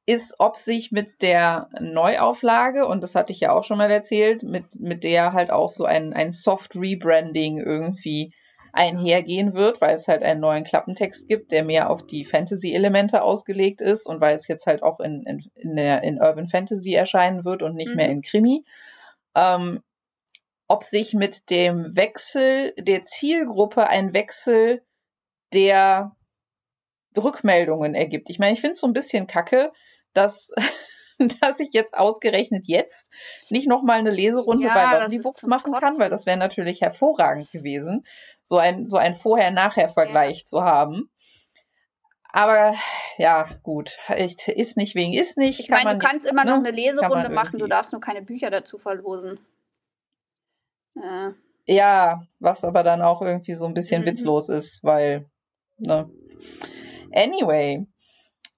ist, 0.05 0.35
ob 0.39 0.55
sich 0.55 0.93
mit 0.93 1.21
der 1.21 1.67
Neuauflage, 1.81 2.85
und 2.85 3.03
das 3.03 3.15
hatte 3.15 3.33
ich 3.33 3.41
ja 3.41 3.51
auch 3.51 3.65
schon 3.65 3.79
mal 3.79 3.91
erzählt, 3.91 4.43
mit, 4.43 4.79
mit 4.79 5.03
der 5.03 5.33
halt 5.33 5.51
auch 5.51 5.71
so 5.71 5.83
ein, 5.83 6.13
ein 6.13 6.31
Soft 6.31 6.73
Rebranding 6.73 7.57
irgendwie 7.57 8.33
einhergehen 8.71 9.53
wird, 9.53 9.81
weil 9.81 9.95
es 9.95 10.07
halt 10.07 10.23
einen 10.23 10.39
neuen 10.39 10.63
Klappentext 10.63 11.27
gibt, 11.27 11.51
der 11.51 11.65
mehr 11.65 11.89
auf 11.89 12.05
die 12.05 12.23
Fantasy-Elemente 12.23 13.23
ausgelegt 13.23 13.81
ist 13.81 14.07
und 14.07 14.21
weil 14.21 14.37
es 14.37 14.47
jetzt 14.47 14.67
halt 14.67 14.83
auch 14.83 15.01
in, 15.01 15.23
in, 15.23 15.43
in, 15.55 15.75
der, 15.75 16.01
in 16.03 16.21
Urban 16.21 16.47
Fantasy 16.47 16.93
erscheinen 16.93 17.43
wird 17.43 17.61
und 17.61 17.75
nicht 17.75 17.89
mhm. 17.89 17.95
mehr 17.97 18.09
in 18.09 18.21
Krimi. 18.21 18.63
Ähm, 19.35 19.81
ob 20.67 20.83
sich 20.83 21.13
mit 21.13 21.49
dem 21.49 21.97
Wechsel 21.97 22.73
der 22.77 23.03
Zielgruppe 23.03 23.87
ein 23.87 24.13
Wechsel 24.13 24.81
der 25.51 26.15
Rückmeldungen 27.17 27.93
ergibt. 27.93 28.29
Ich 28.29 28.39
meine, 28.39 28.53
ich 28.53 28.61
finde 28.61 28.71
es 28.73 28.79
so 28.79 28.87
ein 28.87 28.93
bisschen 28.93 29.27
kacke, 29.27 29.73
dass, 30.13 30.49
dass 31.41 31.59
ich 31.59 31.71
jetzt 31.73 31.93
ausgerechnet 31.93 32.67
jetzt 32.67 33.11
nicht 33.49 33.67
nochmal 33.67 33.99
eine 33.99 34.11
Leserunde 34.11 34.67
ja, 34.67 34.73
bei 34.73 34.99
Lovely 34.99 35.21
Books 35.21 35.43
machen 35.43 35.73
kann, 35.73 35.99
weil 35.99 36.09
das 36.09 36.25
wäre 36.25 36.37
natürlich 36.37 36.79
hervorragend 36.79 37.51
gewesen, 37.51 38.05
so 38.45 38.57
ein, 38.57 38.85
so 38.85 38.95
ein 38.95 39.13
Vorher-Nachher-Vergleich 39.13 40.37
ja. 40.37 40.43
zu 40.45 40.61
haben. 40.61 41.10
Aber 42.33 42.73
ja, 43.17 43.47
gut, 43.63 43.97
ich, 44.15 44.47
ist 44.47 44.77
nicht 44.77 44.95
wegen 44.95 45.13
ist 45.13 45.37
nicht. 45.37 45.59
Ich 45.59 45.69
meine, 45.69 45.93
du 45.93 45.97
kannst 45.97 46.25
jetzt, 46.25 46.31
immer 46.31 46.45
ne? 46.45 46.51
noch 46.51 46.59
eine 46.59 46.71
Leserunde 46.71 47.29
machen, 47.29 47.59
du 47.59 47.67
darfst 47.67 47.91
nur 47.91 48.01
keine 48.01 48.21
Bücher 48.21 48.49
dazu 48.49 48.77
verlosen. 48.77 49.39
Ja. 50.95 51.33
ja, 51.65 52.21
was 52.39 52.65
aber 52.65 52.83
dann 52.83 53.01
auch 53.01 53.21
irgendwie 53.21 53.53
so 53.53 53.65
ein 53.65 53.73
bisschen 53.73 54.01
mhm. 54.01 54.07
witzlos 54.07 54.49
ist, 54.49 54.83
weil, 54.83 55.29
ne. 55.77 56.09
Anyway, 57.13 57.85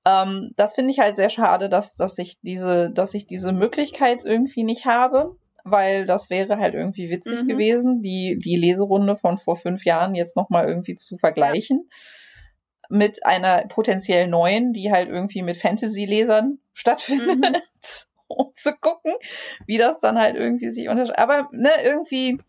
ähm, 0.06 0.52
das 0.56 0.74
finde 0.74 0.92
ich 0.92 1.00
halt 1.00 1.16
sehr 1.16 1.30
schade, 1.30 1.70
dass, 1.70 1.96
dass 1.96 2.18
ich 2.18 2.40
diese, 2.42 2.92
dass 2.92 3.14
ich 3.14 3.26
diese 3.26 3.52
Möglichkeit 3.52 4.24
irgendwie 4.26 4.64
nicht 4.64 4.86
habe, 4.86 5.36
weil 5.64 6.06
das 6.06 6.30
wäre 6.30 6.58
halt 6.58 6.74
irgendwie 6.74 7.10
witzig 7.10 7.44
mhm. 7.44 7.48
gewesen, 7.48 8.02
die, 8.02 8.38
die 8.38 8.56
Leserunde 8.56 9.16
von 9.16 9.38
vor 9.38 9.56
fünf 9.56 9.86
Jahren 9.86 10.14
jetzt 10.16 10.36
nochmal 10.36 10.68
irgendwie 10.68 10.96
zu 10.96 11.18
vergleichen. 11.18 11.88
Ja. 11.90 11.96
Mit 12.96 13.26
einer 13.26 13.66
potenziell 13.68 14.28
neuen, 14.28 14.72
die 14.74 14.92
halt 14.92 15.10
irgendwie 15.10 15.42
mit 15.42 15.58
Fantasy-Lesern 15.58 16.60
stattfindet. 16.74 17.38
Mhm. 17.40 17.62
um 18.28 18.52
zu 18.54 18.74
gucken, 18.80 19.14
wie 19.66 19.78
das 19.78 20.00
dann 20.00 20.18
halt 20.18 20.36
irgendwie 20.36 20.70
sich 20.70 20.90
unterscheidet. 20.90 21.20
Aber 21.20 21.50
ne, 21.52 21.72
irgendwie, 21.84 22.40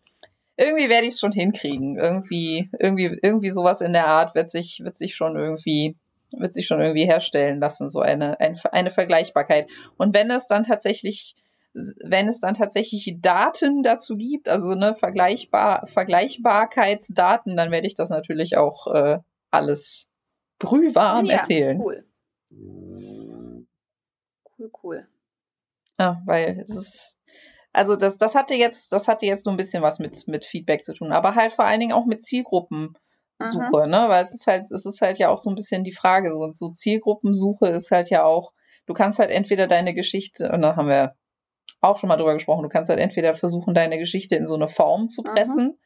irgendwie 0.57 0.89
werde 0.89 1.07
ich 1.07 1.13
es 1.13 1.19
schon 1.19 1.31
hinkriegen. 1.31 1.97
Irgendwie, 1.97 2.69
irgendwie, 2.79 3.17
irgendwie 3.21 3.49
sowas 3.49 3.81
in 3.81 3.93
der 3.93 4.07
Art 4.07 4.35
wird 4.35 4.49
sich, 4.49 4.81
wird 4.83 4.95
sich 4.95 5.15
schon 5.15 5.35
irgendwie 5.35 5.95
wird 6.37 6.53
sich 6.53 6.67
schon 6.67 6.81
irgendwie 6.81 7.05
herstellen 7.05 7.59
lassen, 7.59 7.87
so 7.87 8.01
eine, 8.01 8.39
ein, 8.41 8.59
eine 8.71 8.91
Vergleichbarkeit. 8.91 9.69
Und 9.95 10.13
wenn 10.13 10.29
es 10.29 10.47
dann 10.47 10.63
tatsächlich, 10.63 11.35
wenn 11.73 12.27
es 12.27 12.41
dann 12.41 12.55
tatsächlich 12.55 13.17
Daten 13.21 13.83
dazu 13.83 14.17
gibt, 14.17 14.49
also 14.49 14.71
eine 14.71 14.95
Vergleichbar, 14.95 15.87
Vergleichbarkeitsdaten, 15.87 17.55
dann 17.55 17.71
werde 17.71 17.87
ich 17.87 17.95
das 17.95 18.09
natürlich 18.09 18.57
auch 18.57 18.87
äh, 18.93 19.19
alles 19.51 20.09
brühwarm 20.59 21.25
ja, 21.25 21.37
erzählen. 21.37 21.79
Cool. 21.79 22.03
Cool, 24.57 24.71
cool. 24.83 25.07
Ja, 25.99 26.21
weil 26.25 26.59
es 26.59 26.69
ist, 26.69 27.17
also 27.73 27.95
das, 27.95 28.17
das 28.17 28.35
hatte 28.35 28.55
jetzt, 28.55 28.91
das 28.91 29.07
hatte 29.07 29.25
jetzt 29.25 29.45
nur 29.45 29.53
ein 29.53 29.57
bisschen 29.57 29.83
was 29.83 29.99
mit, 29.99 30.27
mit 30.27 30.45
Feedback 30.45 30.83
zu 30.83 30.93
tun, 30.93 31.11
aber 31.11 31.35
halt 31.35 31.53
vor 31.53 31.65
allen 31.65 31.79
Dingen 31.79 31.93
auch 31.93 32.05
mit 32.05 32.23
Zielgruppen 32.23 32.97
Suche, 33.43 33.81
Aha. 33.81 33.87
ne? 33.87 34.05
Weil 34.07 34.23
es 34.23 34.33
ist 34.33 34.47
halt, 34.47 34.71
es 34.71 34.85
ist 34.85 35.01
halt 35.01 35.17
ja 35.17 35.29
auch 35.29 35.37
so 35.37 35.49
ein 35.49 35.55
bisschen 35.55 35.83
die 35.83 35.91
Frage, 35.91 36.33
so, 36.33 36.49
so 36.51 36.69
Zielgruppensuche 36.69 37.67
ist 37.67 37.91
halt 37.91 38.09
ja 38.09 38.23
auch, 38.23 38.53
du 38.85 38.93
kannst 38.93 39.19
halt 39.19 39.29
entweder 39.29 39.67
deine 39.67 39.93
Geschichte, 39.93 40.51
und 40.51 40.61
da 40.61 40.75
haben 40.75 40.87
wir 40.87 41.15
auch 41.81 41.97
schon 41.97 42.07
mal 42.07 42.15
drüber 42.15 42.33
gesprochen, 42.33 42.63
du 42.63 42.69
kannst 42.69 42.89
halt 42.89 42.99
entweder 42.99 43.33
versuchen, 43.33 43.73
deine 43.73 43.97
Geschichte 43.97 44.35
in 44.35 44.45
so 44.45 44.55
eine 44.55 44.67
Form 44.67 45.09
zu 45.09 45.21
pressen 45.21 45.71
Aha. 45.71 45.77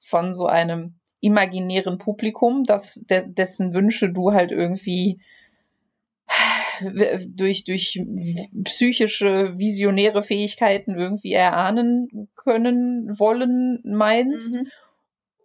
von 0.00 0.34
so 0.34 0.46
einem 0.46 0.97
imaginären 1.20 1.98
Publikum, 1.98 2.64
das, 2.64 3.00
de, 3.08 3.24
dessen 3.26 3.74
Wünsche 3.74 4.10
du 4.10 4.32
halt 4.32 4.52
irgendwie 4.52 5.20
durch, 7.26 7.64
durch 7.64 8.00
psychische, 8.64 9.58
visionäre 9.58 10.22
Fähigkeiten 10.22 10.96
irgendwie 10.96 11.32
erahnen 11.32 12.28
können, 12.36 13.18
wollen, 13.18 13.80
meinst. 13.84 14.54
Mhm. 14.54 14.68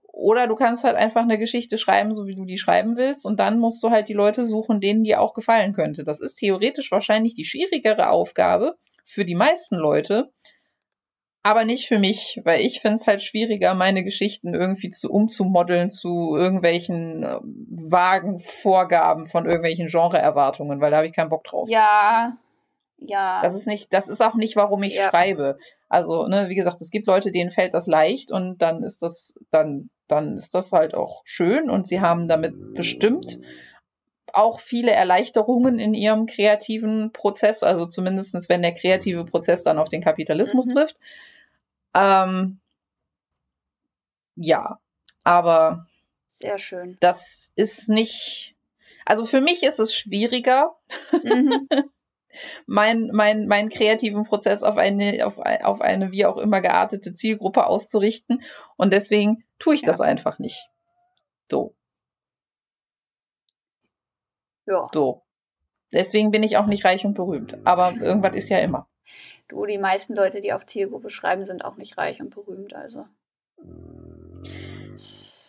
Oder 0.04 0.46
du 0.46 0.56
kannst 0.56 0.84
halt 0.84 0.96
einfach 0.96 1.24
eine 1.24 1.40
Geschichte 1.40 1.80
schreiben, 1.80 2.14
so 2.14 2.28
wie 2.28 2.36
du 2.36 2.46
die 2.46 2.58
schreiben 2.58 2.98
willst, 2.98 3.26
und 3.26 3.40
dann 3.40 3.58
musst 3.58 3.82
du 3.82 3.90
halt 3.90 4.10
die 4.10 4.14
Leute 4.14 4.46
suchen, 4.46 4.80
denen 4.80 5.04
die 5.04 5.16
auch 5.16 5.34
gefallen 5.34 5.74
könnte. 5.74 6.04
Das 6.04 6.22
ist 6.22 6.36
theoretisch 6.36 6.92
wahrscheinlich 6.92 7.34
die 7.34 7.46
schwierigere 7.46 8.10
Aufgabe 8.10 8.76
für 9.04 9.26
die 9.26 9.36
meisten 9.36 9.76
Leute, 9.76 10.30
aber 11.44 11.66
nicht 11.66 11.88
für 11.88 12.00
mich, 12.00 12.42
weil 12.46 12.62
ich 12.62 12.80
finde 12.82 12.96
es 12.96 13.08
halt 13.08 13.22
schwieriger, 13.22 13.74
meine 13.74 14.04
Geschichten 14.04 14.54
irgendwie 14.54 14.90
zu 14.90 15.12
umzumodeln 15.12 15.90
zu 15.90 16.36
irgendwelchen 16.36 17.24
äh, 17.24 17.40
vagen 17.42 18.40
Vorgaben 18.40 19.28
von 19.28 19.46
irgendwelchen 19.46 19.88
Genreerwartungen, 19.88 20.82
weil 20.82 20.92
da 20.92 20.98
habe 20.98 21.08
ich 21.08 21.14
keinen 21.14 21.30
Bock 21.30 21.44
drauf. 21.44 21.70
Ja, 21.70 22.38
ja. 22.98 23.42
Das 23.44 23.56
ist 23.56 23.68
nicht, 23.68 23.94
das 23.94 24.08
ist 24.08 24.22
auch 24.22 24.36
nicht, 24.36 24.56
warum 24.56 24.84
ich 24.84 24.96
ja. 24.96 25.10
schreibe. 25.10 25.58
Also, 25.90 26.28
ne, 26.28 26.48
wie 26.48 26.56
gesagt, 26.56 26.82
es 26.82 26.90
gibt 26.90 27.08
Leute, 27.08 27.32
denen 27.32 27.52
fällt 27.52 27.74
das 27.74 27.88
leicht 27.88 28.32
und 28.32 28.62
dann 28.62 28.82
ist 28.82 29.04
das, 29.04 29.36
dann 29.52 29.90
dann 30.08 30.36
ist 30.36 30.54
das 30.54 30.72
halt 30.72 30.94
auch 30.94 31.22
schön 31.26 31.70
und 31.70 31.88
sie 31.88 32.02
haben 32.02 32.28
damit 32.28 32.54
bestimmt 32.74 33.40
auch 34.32 34.60
viele 34.60 34.92
Erleichterungen 34.92 35.80
in 35.80 35.94
ihrem 35.94 36.26
kreativen 36.26 37.12
Prozess, 37.14 37.64
also 37.64 37.86
zumindestens 37.86 38.50
wenn 38.50 38.62
der 38.62 38.74
kreative 38.74 39.26
Prozess 39.26 39.64
dann 39.64 39.78
auf 39.78 39.90
den 39.90 40.02
Kapitalismus 40.02 40.66
mhm. 40.66 40.72
trifft. 40.72 41.00
Ähm, 41.94 42.60
ja, 44.36 44.80
aber 45.24 45.86
sehr 46.28 46.58
schön. 46.58 46.98
Das 47.00 47.52
ist 47.56 47.90
nicht, 47.90 48.56
also 49.06 49.26
für 49.26 49.42
mich 49.42 49.64
ist 49.64 49.80
es 49.80 49.96
schwieriger, 49.96 50.76
mhm. 51.24 51.68
mein, 52.66 53.10
mein, 53.14 53.48
meinen 53.48 53.70
kreativen 53.70 54.24
Prozess 54.24 54.64
auf 54.64 54.78
eine, 54.78 55.26
auf, 55.26 55.38
auf 55.38 55.82
eine 55.82 56.12
wie 56.12 56.26
auch 56.26 56.38
immer 56.38 56.62
geartete 56.62 57.14
Zielgruppe 57.14 57.68
auszurichten. 57.68 58.44
Und 58.76 58.94
deswegen 58.94 59.44
tue 59.60 59.76
ich 59.76 59.82
ja. 59.82 59.88
das 59.88 60.02
einfach 60.02 60.40
nicht. 60.40 60.70
So. 61.50 61.76
Ja. 64.66 64.90
So. 64.94 65.22
Deswegen 65.92 66.32
bin 66.32 66.42
ich 66.42 66.58
auch 66.58 66.66
nicht 66.66 66.86
reich 66.86 67.06
und 67.06 67.14
berühmt. 67.14 67.58
Aber 67.66 67.94
irgendwas 68.02 68.34
ist 68.36 68.50
ja 68.50 68.58
immer. 68.58 68.88
Du, 69.54 69.68
die 69.68 69.78
meisten 69.78 70.16
Leute, 70.16 70.42
die 70.42 70.52
auf 70.52 70.66
Zielgruppe 70.66 71.12
schreiben, 71.12 71.46
sind 71.46 71.64
auch 71.64 71.78
nicht 71.78 71.96
reich 71.96 72.20
und 72.20 72.34
berühmt, 72.34 72.74
also. 72.74 73.06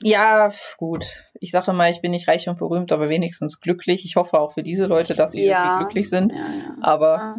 Ja, 0.03 0.53
gut. 0.77 1.07
Ich 1.41 1.53
sage 1.53 1.73
mal, 1.73 1.91
ich 1.91 2.03
bin 2.03 2.11
nicht 2.11 2.29
reich 2.29 2.47
und 2.47 2.59
berühmt, 2.59 2.93
aber 2.93 3.09
wenigstens 3.09 3.61
glücklich. 3.61 4.05
Ich 4.05 4.17
hoffe 4.17 4.39
auch 4.39 4.53
für 4.53 4.63
diese 4.63 4.85
Leute, 4.85 5.15
dass 5.15 5.33
sie 5.33 5.47
ja. 5.47 5.79
glücklich 5.79 6.11
sind. 6.11 6.33
Ja, 6.33 6.39
ja. 6.39 6.77
Aber, 6.83 7.37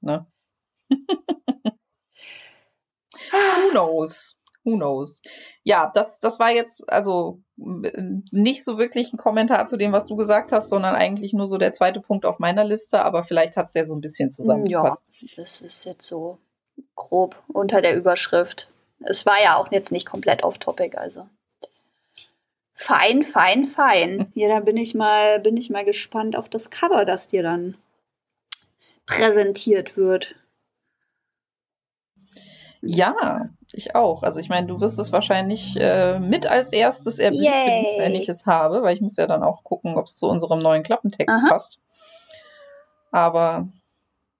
ne? 0.00 0.26
Who 3.32 3.70
knows? 3.72 4.36
Who 4.62 4.76
knows? 4.76 5.20
Ja, 5.64 5.90
das, 5.92 6.20
das 6.20 6.38
war 6.38 6.52
jetzt 6.52 6.88
also 6.88 7.42
nicht 8.30 8.64
so 8.64 8.78
wirklich 8.78 9.12
ein 9.12 9.18
Kommentar 9.18 9.66
zu 9.66 9.76
dem, 9.76 9.92
was 9.92 10.06
du 10.06 10.16
gesagt 10.16 10.50
hast, 10.52 10.68
sondern 10.68 10.94
eigentlich 10.94 11.32
nur 11.32 11.46
so 11.46 11.58
der 11.58 11.72
zweite 11.72 12.00
Punkt 12.00 12.24
auf 12.24 12.38
meiner 12.38 12.64
Liste, 12.64 13.04
aber 13.04 13.22
vielleicht 13.22 13.56
hat 13.56 13.66
es 13.66 13.74
ja 13.74 13.84
so 13.84 13.94
ein 13.94 14.00
bisschen 14.00 14.30
zusammengefasst. 14.30 15.04
Ja, 15.20 15.28
das 15.36 15.60
ist 15.60 15.84
jetzt 15.84 16.06
so 16.06 16.38
grob 16.94 17.42
unter 17.48 17.82
der 17.82 17.96
Überschrift. 17.96 18.70
Es 19.00 19.26
war 19.26 19.42
ja 19.42 19.56
auch 19.56 19.70
jetzt 19.70 19.92
nicht 19.92 20.06
komplett 20.06 20.42
off-topic, 20.42 20.96
also. 20.96 21.28
Fein, 22.74 23.22
fein, 23.22 23.64
fein. 23.64 24.30
Ja, 24.34 24.48
da 24.48 24.60
bin 24.60 24.78
ich 24.78 24.94
mal, 24.94 25.38
bin 25.40 25.56
ich 25.56 25.68
mal 25.68 25.84
gespannt 25.84 26.36
auf 26.36 26.48
das 26.48 26.70
Cover, 26.70 27.04
das 27.04 27.28
dir 27.28 27.42
dann 27.42 27.76
präsentiert 29.04 29.96
wird. 29.96 30.34
Ja, 32.82 33.50
ich 33.72 33.94
auch. 33.94 34.22
Also 34.22 34.40
ich 34.40 34.48
meine, 34.48 34.66
du 34.66 34.80
wirst 34.80 34.98
es 34.98 35.12
wahrscheinlich 35.12 35.76
äh, 35.78 36.18
mit 36.18 36.46
als 36.46 36.72
erstes 36.72 37.18
erblicken, 37.18 37.86
wenn 37.98 38.14
ich 38.14 38.28
es 38.28 38.46
habe, 38.46 38.82
weil 38.82 38.94
ich 38.94 39.02
muss 39.02 39.16
ja 39.16 39.26
dann 39.26 39.42
auch 39.42 39.64
gucken, 39.64 39.96
ob 39.96 40.06
es 40.06 40.16
zu 40.16 40.26
unserem 40.26 40.60
neuen 40.60 40.82
Klappentext 40.82 41.34
Aha. 41.34 41.48
passt. 41.48 41.78
Aber 43.10 43.68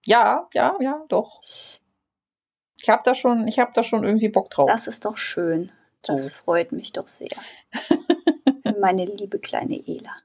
ja, 0.07 0.49
ja, 0.55 0.77
ja, 0.81 1.05
doch. 1.09 1.41
Ich 2.77 2.89
habe 2.89 3.03
da 3.05 3.15
schon, 3.15 3.47
ich 3.47 3.59
habe 3.59 3.73
da 3.75 3.83
schon 3.83 4.05
irgendwie 4.05 4.31
Bock 4.31 4.51
drauf. 4.51 4.71
Das 4.71 4.87
ist 4.87 5.05
doch 5.05 5.19
schön. 5.19 5.71
Das 6.03 6.27
so. 6.27 6.31
freut 6.31 6.73
mich 6.73 6.93
doch 6.93 7.09
sehr. 7.09 7.37
Für 8.63 8.79
meine 8.81 9.05
liebe 9.05 9.39
kleine 9.39 9.87
Ela. 9.87 10.17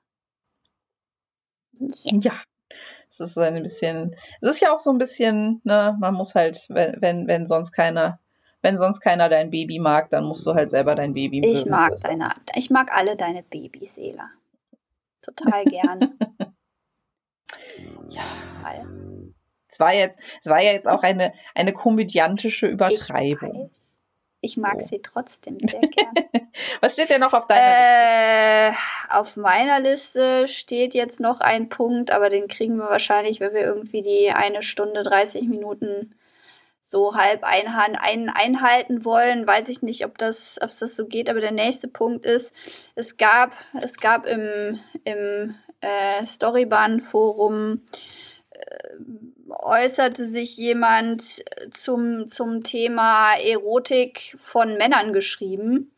Yeah. 1.80 2.20
Ja. 2.22 2.42
Es 3.20 3.32
ist 3.32 3.38
ein 3.38 3.62
bisschen, 3.62 4.16
es 4.42 4.50
ist 4.50 4.60
ja 4.62 4.74
auch 4.74 4.80
so 4.80 4.92
ein 4.92 4.98
bisschen, 4.98 5.62
ne, 5.64 5.96
man 6.00 6.14
muss 6.14 6.36
halt, 6.36 6.66
wenn, 6.70 7.02
wenn, 7.02 7.28
wenn 7.28 7.46
sonst 7.46 7.72
keiner, 7.72 8.20
wenn 8.62 8.78
sonst 8.78 9.00
keiner 9.00 9.30
dein 9.30 9.52
Baby 9.52 9.80
mag, 9.80 10.10
dann 10.10 10.26
musst 10.26 10.46
du 10.46 10.54
halt 10.54 10.70
selber 10.70 10.96
dein 10.96 11.14
Baby 11.14 11.42
mögen. 11.42 11.54
Ich 11.54 11.66
mag 11.66 11.96
deine, 12.04 12.30
ich 12.56 12.70
mag 12.70 12.92
alle 12.96 13.16
deine 13.16 13.44
Babys, 13.44 13.98
Ela. 13.98 14.30
Total 15.22 15.64
gerne. 15.66 16.14
ja. 18.10 18.24
Es 19.76 19.80
war 19.80 19.94
jetzt, 19.94 20.20
es 20.42 20.50
war 20.50 20.62
ja 20.62 20.72
jetzt 20.72 20.88
auch 20.88 21.04
eine, 21.04 21.34
eine 21.54 21.74
komödiantische 21.74 22.68
Übertreibung. 22.68 23.66
Ich 23.66 23.72
weiß. 23.72 23.85
Ich 24.46 24.58
mag 24.58 24.80
so. 24.82 24.90
sie 24.90 25.02
trotzdem 25.02 25.58
sehr 25.68 25.82
gerne. 25.82 26.50
Was 26.82 26.94
steht 26.94 27.10
denn 27.10 27.22
noch 27.22 27.34
auf 27.34 27.48
deiner 27.48 27.62
äh, 27.62 28.68
Liste? 28.70 28.84
Auf 29.10 29.38
meiner 29.38 29.80
Liste 29.80 30.48
steht 30.48 30.94
jetzt 30.94 31.20
noch 31.20 31.42
ein 31.42 31.68
Punkt, 31.70 32.12
aber 32.12 32.30
den 32.30 32.48
kriegen 32.48 32.78
wir 32.78 32.90
wahrscheinlich, 32.90 33.40
wenn 33.40 33.54
wir 33.54 33.62
irgendwie 33.62 34.04
die 34.04 34.30
eine 34.30 34.62
Stunde 34.62 35.02
30 35.02 35.48
Minuten 35.48 36.16
so 36.84 37.16
halb 37.16 37.44
einhalten, 37.44 37.98
ein, 38.00 38.30
einhalten 38.30 39.04
wollen. 39.04 39.48
Weiß 39.48 39.70
ich 39.70 39.82
nicht, 39.82 40.06
ob 40.06 40.20
das, 40.20 40.60
ob 40.62 40.70
das 40.70 40.96
so 40.96 41.08
geht, 41.08 41.32
aber 41.32 41.42
der 41.42 41.52
nächste 41.52 41.88
Punkt 41.88 42.26
ist, 42.26 42.54
es 42.94 43.18
gab, 43.18 43.54
es 43.82 43.98
gab 43.98 44.28
im, 44.28 44.80
im 45.04 45.56
äh, 45.82 46.24
Storybahn-Forum 46.24 47.82
äh, 48.52 48.90
äußerte 49.66 50.26
sich 50.26 50.58
jemand 50.58 51.44
zum, 51.72 52.30
zum 52.30 52.64
Thema 52.64 53.34
Erotik 53.34 54.38
von 54.40 54.78
Männern 54.78 55.12
geschrieben. 55.12 55.92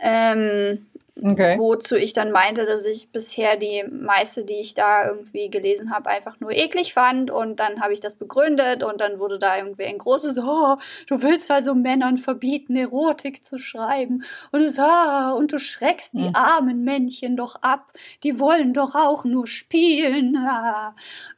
Ähm, 0.00 0.86
Okay. 1.20 1.58
Wozu 1.58 1.96
ich 1.96 2.12
dann 2.12 2.30
meinte, 2.30 2.64
dass 2.64 2.86
ich 2.86 3.10
bisher 3.10 3.56
die 3.56 3.84
meiste, 3.90 4.44
die 4.44 4.60
ich 4.60 4.74
da 4.74 5.08
irgendwie 5.08 5.50
gelesen 5.50 5.90
habe, 5.90 6.10
einfach 6.10 6.38
nur 6.38 6.52
eklig 6.52 6.94
fand. 6.94 7.30
Und 7.30 7.58
dann 7.58 7.80
habe 7.80 7.92
ich 7.92 8.00
das 8.00 8.14
begründet 8.14 8.84
und 8.84 9.00
dann 9.00 9.18
wurde 9.18 9.38
da 9.38 9.56
irgendwie 9.56 9.84
ein 9.84 9.98
großes, 9.98 10.38
oh, 10.38 10.76
du 11.08 11.22
willst 11.22 11.50
also 11.50 11.74
Männern 11.74 12.18
verbieten, 12.18 12.76
Erotik 12.76 13.44
zu 13.44 13.58
schreiben. 13.58 14.24
Und 14.52 14.60
es, 14.60 14.78
ah, 14.78 15.32
und 15.32 15.52
du 15.52 15.58
schreckst 15.58 16.14
die 16.14 16.26
hm. 16.26 16.36
armen 16.36 16.84
Männchen 16.84 17.36
doch 17.36 17.56
ab. 17.62 17.92
Die 18.22 18.38
wollen 18.38 18.72
doch 18.72 18.94
auch 18.94 19.24
nur 19.24 19.46
spielen. 19.46 20.36
Ah. 20.36 20.94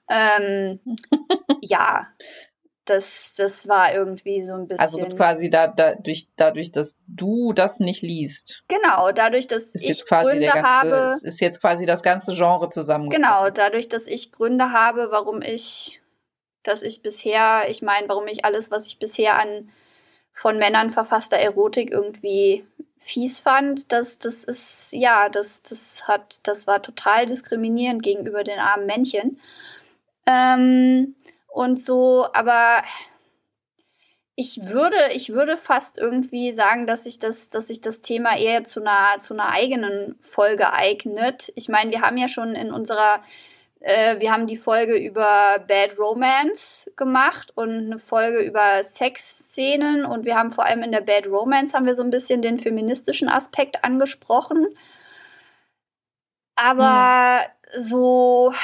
Ähm, 0.09 0.81
ja, 1.63 2.09
das, 2.91 3.35
das 3.37 3.69
war 3.69 3.95
irgendwie 3.95 4.43
so 4.43 4.55
ein 4.55 4.69
also 4.77 4.99
bisschen. 4.99 5.05
Also 5.05 5.17
quasi 5.17 5.49
da, 5.49 5.69
dadurch, 5.69 6.29
dadurch, 6.37 6.73
dass 6.73 6.97
du 7.07 7.53
das 7.53 7.79
nicht 7.79 8.03
liest. 8.03 8.65
Genau, 8.67 9.13
dadurch, 9.13 9.47
dass 9.47 9.75
ich 9.77 10.05
Gründe 10.05 10.47
ganze, 10.47 10.63
habe. 10.63 11.19
Ist 11.23 11.41
jetzt 11.41 11.61
quasi 11.61 11.87
das 11.87 12.03
ganze 12.03 12.35
Genre 12.35 12.69
zusammen. 12.69 13.09
Genau, 13.09 13.49
dadurch, 13.51 13.89
dass 13.89 14.09
ich 14.09 14.33
Gründe 14.33 14.73
habe, 14.73 15.09
warum 15.11 15.41
ich, 15.41 16.03
dass 16.65 16.83
ich 16.83 17.03
bisher, 17.03 17.63
ich 17.69 17.81
meine, 17.81 18.09
warum 18.09 18.27
ich 18.27 18.45
alles, 18.45 18.73
was 18.73 18.87
ich 18.87 18.99
bisher 18.99 19.39
an 19.39 19.71
von 20.33 20.59
Männern 20.59 20.91
verfasster 20.91 21.39
Erotik 21.39 21.91
irgendwie 21.93 22.67
fies 22.99 23.39
fand, 23.39 23.93
das, 23.93 24.19
das 24.19 24.45
ist, 24.45 24.93
ja, 24.93 25.29
das, 25.29 25.63
das 25.63 26.09
hat, 26.09 26.41
das 26.43 26.67
war 26.67 26.83
total 26.83 27.27
diskriminierend 27.27 28.03
gegenüber 28.03 28.43
den 28.43 28.59
armen 28.59 28.87
Männchen. 28.87 29.41
Ähm, 30.27 31.15
und 31.51 31.83
so, 31.83 32.27
aber 32.33 32.83
ich 34.41 34.65
würde, 34.65 34.97
ich 35.13 35.35
würde 35.35 35.59
fast 35.59 35.99
irgendwie 35.99 36.53
sagen, 36.53 36.87
dass 36.87 37.05
sich 37.05 37.19
das, 37.19 37.51
dass 37.51 37.69
sich 37.69 37.83
das 37.83 38.01
Thema 38.01 38.39
eher 38.39 38.65
zu 38.65 38.81
einer, 38.81 39.19
zu 39.19 39.35
einer 39.35 39.53
eigenen 39.53 40.17
Folge 40.21 40.73
eignet. 40.73 41.53
Ich 41.57 41.69
meine, 41.69 41.91
wir 41.91 42.01
haben 42.01 42.17
ja 42.17 42.27
schon 42.27 42.55
in 42.55 42.73
unserer, 42.73 43.23
äh, 43.81 44.19
wir 44.19 44.33
haben 44.33 44.47
die 44.47 44.57
Folge 44.57 44.97
über 44.97 45.63
Bad 45.69 45.99
Romance 45.99 46.91
gemacht 46.97 47.53
und 47.55 47.71
eine 47.71 47.99
Folge 47.99 48.41
über 48.41 48.83
Sexszenen 48.83 50.07
und 50.07 50.25
wir 50.25 50.37
haben 50.37 50.53
vor 50.53 50.65
allem 50.65 50.85
in 50.85 50.93
der 50.93 51.03
Bad 51.03 51.27
Romance 51.27 51.75
haben 51.75 51.85
wir 51.85 51.95
so 51.95 52.03
ein 52.03 52.11
bisschen 52.11 52.41
den 52.41 52.59
feministischen 52.59 53.29
Aspekt 53.29 53.85
angesprochen. 53.85 54.69
Aber 56.57 57.41
hm. 57.73 57.83
so 57.83 58.55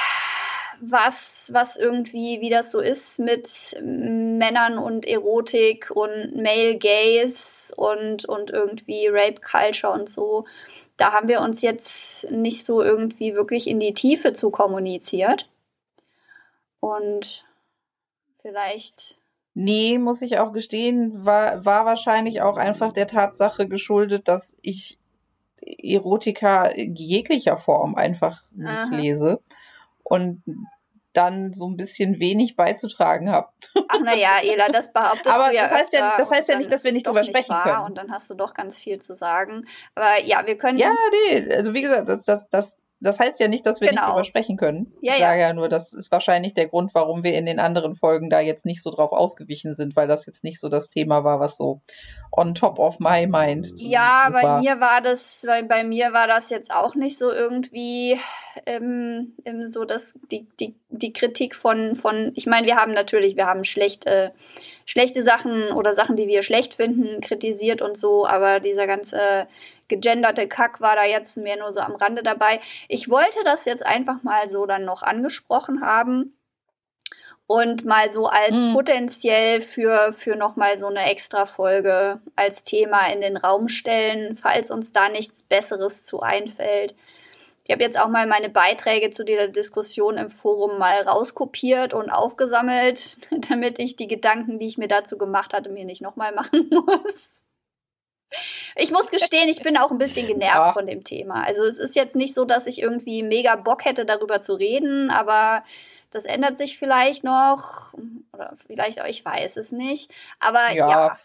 was, 0.81 1.49
was 1.53 1.77
irgendwie, 1.77 2.41
wie 2.41 2.49
das 2.49 2.71
so 2.71 2.79
ist 2.79 3.19
mit 3.19 3.47
Männern 3.81 4.77
und 4.77 5.07
Erotik 5.07 5.91
und 5.91 6.35
Male 6.35 6.77
Gaze 6.77 7.73
und, 7.75 8.25
und 8.25 8.51
irgendwie 8.51 9.07
Rape 9.07 9.41
Culture 9.41 9.93
und 9.93 10.09
so. 10.09 10.45
Da 10.97 11.13
haben 11.13 11.27
wir 11.27 11.41
uns 11.41 11.61
jetzt 11.61 12.31
nicht 12.31 12.65
so 12.65 12.81
irgendwie 12.81 13.35
wirklich 13.35 13.67
in 13.67 13.79
die 13.79 13.93
Tiefe 13.93 14.33
zu 14.33 14.49
kommuniziert. 14.49 15.49
Und 16.79 17.45
vielleicht. 18.41 19.19
Nee, 19.53 19.97
muss 19.97 20.21
ich 20.21 20.39
auch 20.39 20.53
gestehen, 20.53 21.25
war, 21.25 21.65
war 21.65 21.85
wahrscheinlich 21.85 22.41
auch 22.41 22.57
einfach 22.57 22.91
der 22.91 23.07
Tatsache 23.07 23.67
geschuldet, 23.67 24.27
dass 24.27 24.55
ich 24.61 24.99
Erotika 25.61 26.71
jeglicher 26.75 27.57
Form 27.57 27.95
einfach 27.95 28.43
nicht 28.51 28.69
Aha. 28.69 28.95
lese 28.95 29.41
und 30.09 30.43
dann 31.13 31.51
so 31.51 31.67
ein 31.67 31.77
bisschen 31.77 32.19
wenig 32.19 32.55
beizutragen 32.55 33.31
habe. 33.31 33.47
Ach 33.89 33.99
naja, 34.01 34.37
Ela, 34.43 34.69
das 34.69 34.93
behauptest 34.93 35.27
Aber 35.27 35.51
ja 35.51 35.63
das 35.63 35.71
heißt 35.71 35.93
ja, 35.93 36.15
das 36.17 36.29
heißt 36.29 36.47
ja 36.47 36.57
nicht, 36.57 36.71
dass 36.71 36.83
wir 36.83 36.91
nicht 36.91 37.07
drüber 37.07 37.23
sprechen 37.23 37.49
wahr, 37.49 37.63
können. 37.63 37.85
Und 37.85 37.97
dann 37.97 38.11
hast 38.11 38.29
du 38.29 38.35
doch 38.35 38.53
ganz 38.53 38.77
viel 38.77 38.99
zu 38.99 39.15
sagen. 39.15 39.65
Aber 39.95 40.23
ja, 40.23 40.45
wir 40.45 40.57
können. 40.57 40.77
Ja, 40.77 40.93
nee, 41.31 41.51
also 41.53 41.73
wie 41.73 41.81
gesagt, 41.81 42.07
das, 42.07 42.23
das, 42.23 42.47
das, 42.49 42.77
das 42.99 43.19
heißt 43.19 43.39
ja 43.39 43.47
nicht, 43.47 43.65
dass 43.65 43.81
wir 43.81 43.89
Genau. 43.89 44.01
nicht 44.01 44.11
drüber 44.11 44.23
sprechen 44.25 44.57
können. 44.57 44.93
Ja, 45.01 45.13
ich 45.13 45.19
ja. 45.19 45.27
sage 45.27 45.41
ja 45.41 45.53
nur, 45.53 45.69
das 45.69 45.93
ist 45.93 46.11
wahrscheinlich 46.11 46.53
der 46.53 46.67
Grund, 46.67 46.93
warum 46.95 47.23
wir 47.23 47.33
in 47.35 47.45
den 47.45 47.59
anderen 47.59 47.93
Folgen 47.95 48.29
da 48.29 48.39
jetzt 48.39 48.65
nicht 48.65 48.81
so 48.81 48.89
drauf 48.91 49.11
ausgewichen 49.11 49.75
sind, 49.75 49.95
weil 49.95 50.07
das 50.07 50.25
jetzt 50.25 50.43
nicht 50.43 50.59
so 50.59 50.69
das 50.69 50.89
Thema 50.89 51.23
war, 51.23 51.39
was 51.39 51.57
so 51.57 51.81
on 52.31 52.55
top 52.55 52.79
of 52.79 52.99
my 52.99 53.27
mind 53.27 53.67
Ja, 53.79 54.29
bei 54.33 54.43
war. 54.43 54.61
mir 54.61 54.79
war 54.79 55.01
das, 55.01 55.43
bei, 55.45 55.61
bei 55.61 55.83
mir 55.83 56.13
war 56.13 56.27
das 56.27 56.49
jetzt 56.49 56.71
auch 56.73 56.95
nicht 56.95 57.17
so 57.17 57.31
irgendwie 57.31 58.19
ähm, 58.65 59.33
so 59.67 59.85
dass 59.85 60.17
die, 60.31 60.47
die, 60.59 60.75
die 60.89 61.13
Kritik 61.13 61.55
von, 61.55 61.95
von, 61.95 62.31
ich 62.35 62.45
meine, 62.45 62.65
wir 62.65 62.75
haben 62.77 62.91
natürlich, 62.93 63.35
wir 63.35 63.45
haben 63.45 63.63
schlechte, 63.65 64.33
schlechte 64.85 65.21
Sachen 65.21 65.71
oder 65.73 65.93
Sachen, 65.93 66.15
die 66.15 66.27
wir 66.27 66.43
schlecht 66.43 66.75
finden, 66.75 67.21
kritisiert 67.21 67.81
und 67.81 67.97
so, 67.97 68.25
aber 68.25 68.59
dieser 68.59 68.87
ganze 68.87 69.47
gegenderte 69.89 70.47
Kack 70.47 70.81
war 70.81 70.95
da 70.95 71.03
jetzt 71.05 71.37
mehr 71.37 71.57
nur 71.57 71.71
so 71.71 71.79
am 71.81 71.95
Rande 71.95 72.23
dabei. 72.23 72.59
Ich 72.87 73.09
wollte 73.09 73.39
das 73.45 73.65
jetzt 73.65 73.85
einfach 73.85 74.23
mal 74.23 74.49
so 74.49 74.65
dann 74.65 74.85
noch 74.85 75.03
angesprochen 75.03 75.81
haben 75.81 76.37
und 77.47 77.85
mal 77.85 78.11
so 78.11 78.27
als 78.27 78.51
Mhm. 78.51 78.73
potenziell 78.73 79.61
für, 79.61 80.13
für 80.13 80.35
nochmal 80.35 80.77
so 80.77 80.87
eine 80.87 81.09
Extra-Folge 81.09 82.19
als 82.35 82.63
Thema 82.65 83.07
in 83.11 83.21
den 83.21 83.37
Raum 83.37 83.69
stellen, 83.69 84.35
falls 84.37 84.69
uns 84.71 84.91
da 84.91 85.07
nichts 85.09 85.43
Besseres 85.43 86.03
zu 86.03 86.21
einfällt. 86.21 86.93
Ich 87.67 87.73
habe 87.73 87.83
jetzt 87.83 87.99
auch 87.99 88.07
mal 88.07 88.27
meine 88.27 88.49
Beiträge 88.49 89.09
zu 89.09 89.25
dieser 89.25 89.49
Diskussion 89.49 90.17
im 90.17 90.29
Forum 90.29 90.77
mal 90.79 91.01
rauskopiert 91.01 91.93
und 91.93 92.09
aufgesammelt, 92.09 93.17
damit 93.49 93.77
ich 93.79 93.95
die 93.97 94.07
Gedanken, 94.07 94.57
die 94.59 94.67
ich 94.67 94.77
mir 94.77 94.87
dazu 94.87 95.17
gemacht 95.17 95.53
hatte, 95.53 95.69
mir 95.69 95.85
nicht 95.85 96.01
nochmal 96.01 96.31
machen 96.33 96.69
muss. 96.71 97.43
Ich 98.75 98.91
muss 98.91 99.09
gestehen, 99.09 99.47
ich 99.49 99.61
bin 99.63 99.77
auch 99.77 99.89
ein 99.91 99.97
bisschen 99.97 100.27
genervt 100.27 100.55
Ja. 100.55 100.73
von 100.73 100.85
dem 100.85 101.03
Thema. 101.03 101.43
Also 101.45 101.63
es 101.63 101.77
ist 101.77 101.95
jetzt 101.95 102.15
nicht 102.15 102.33
so, 102.33 102.45
dass 102.45 102.67
ich 102.67 102.81
irgendwie 102.81 103.23
mega 103.23 103.55
Bock 103.55 103.85
hätte, 103.85 104.05
darüber 104.05 104.41
zu 104.41 104.53
reden, 104.53 105.09
aber 105.09 105.63
das 106.11 106.25
ändert 106.25 106.57
sich 106.57 106.77
vielleicht 106.77 107.23
noch. 107.23 107.93
Oder 108.33 108.53
vielleicht 108.67 109.01
auch, 109.01 109.07
ich 109.07 109.23
weiß 109.23 109.57
es 109.57 109.71
nicht. 109.71 110.11
Aber 110.39 110.71
ja, 110.73 110.89
Ja. 110.89 111.19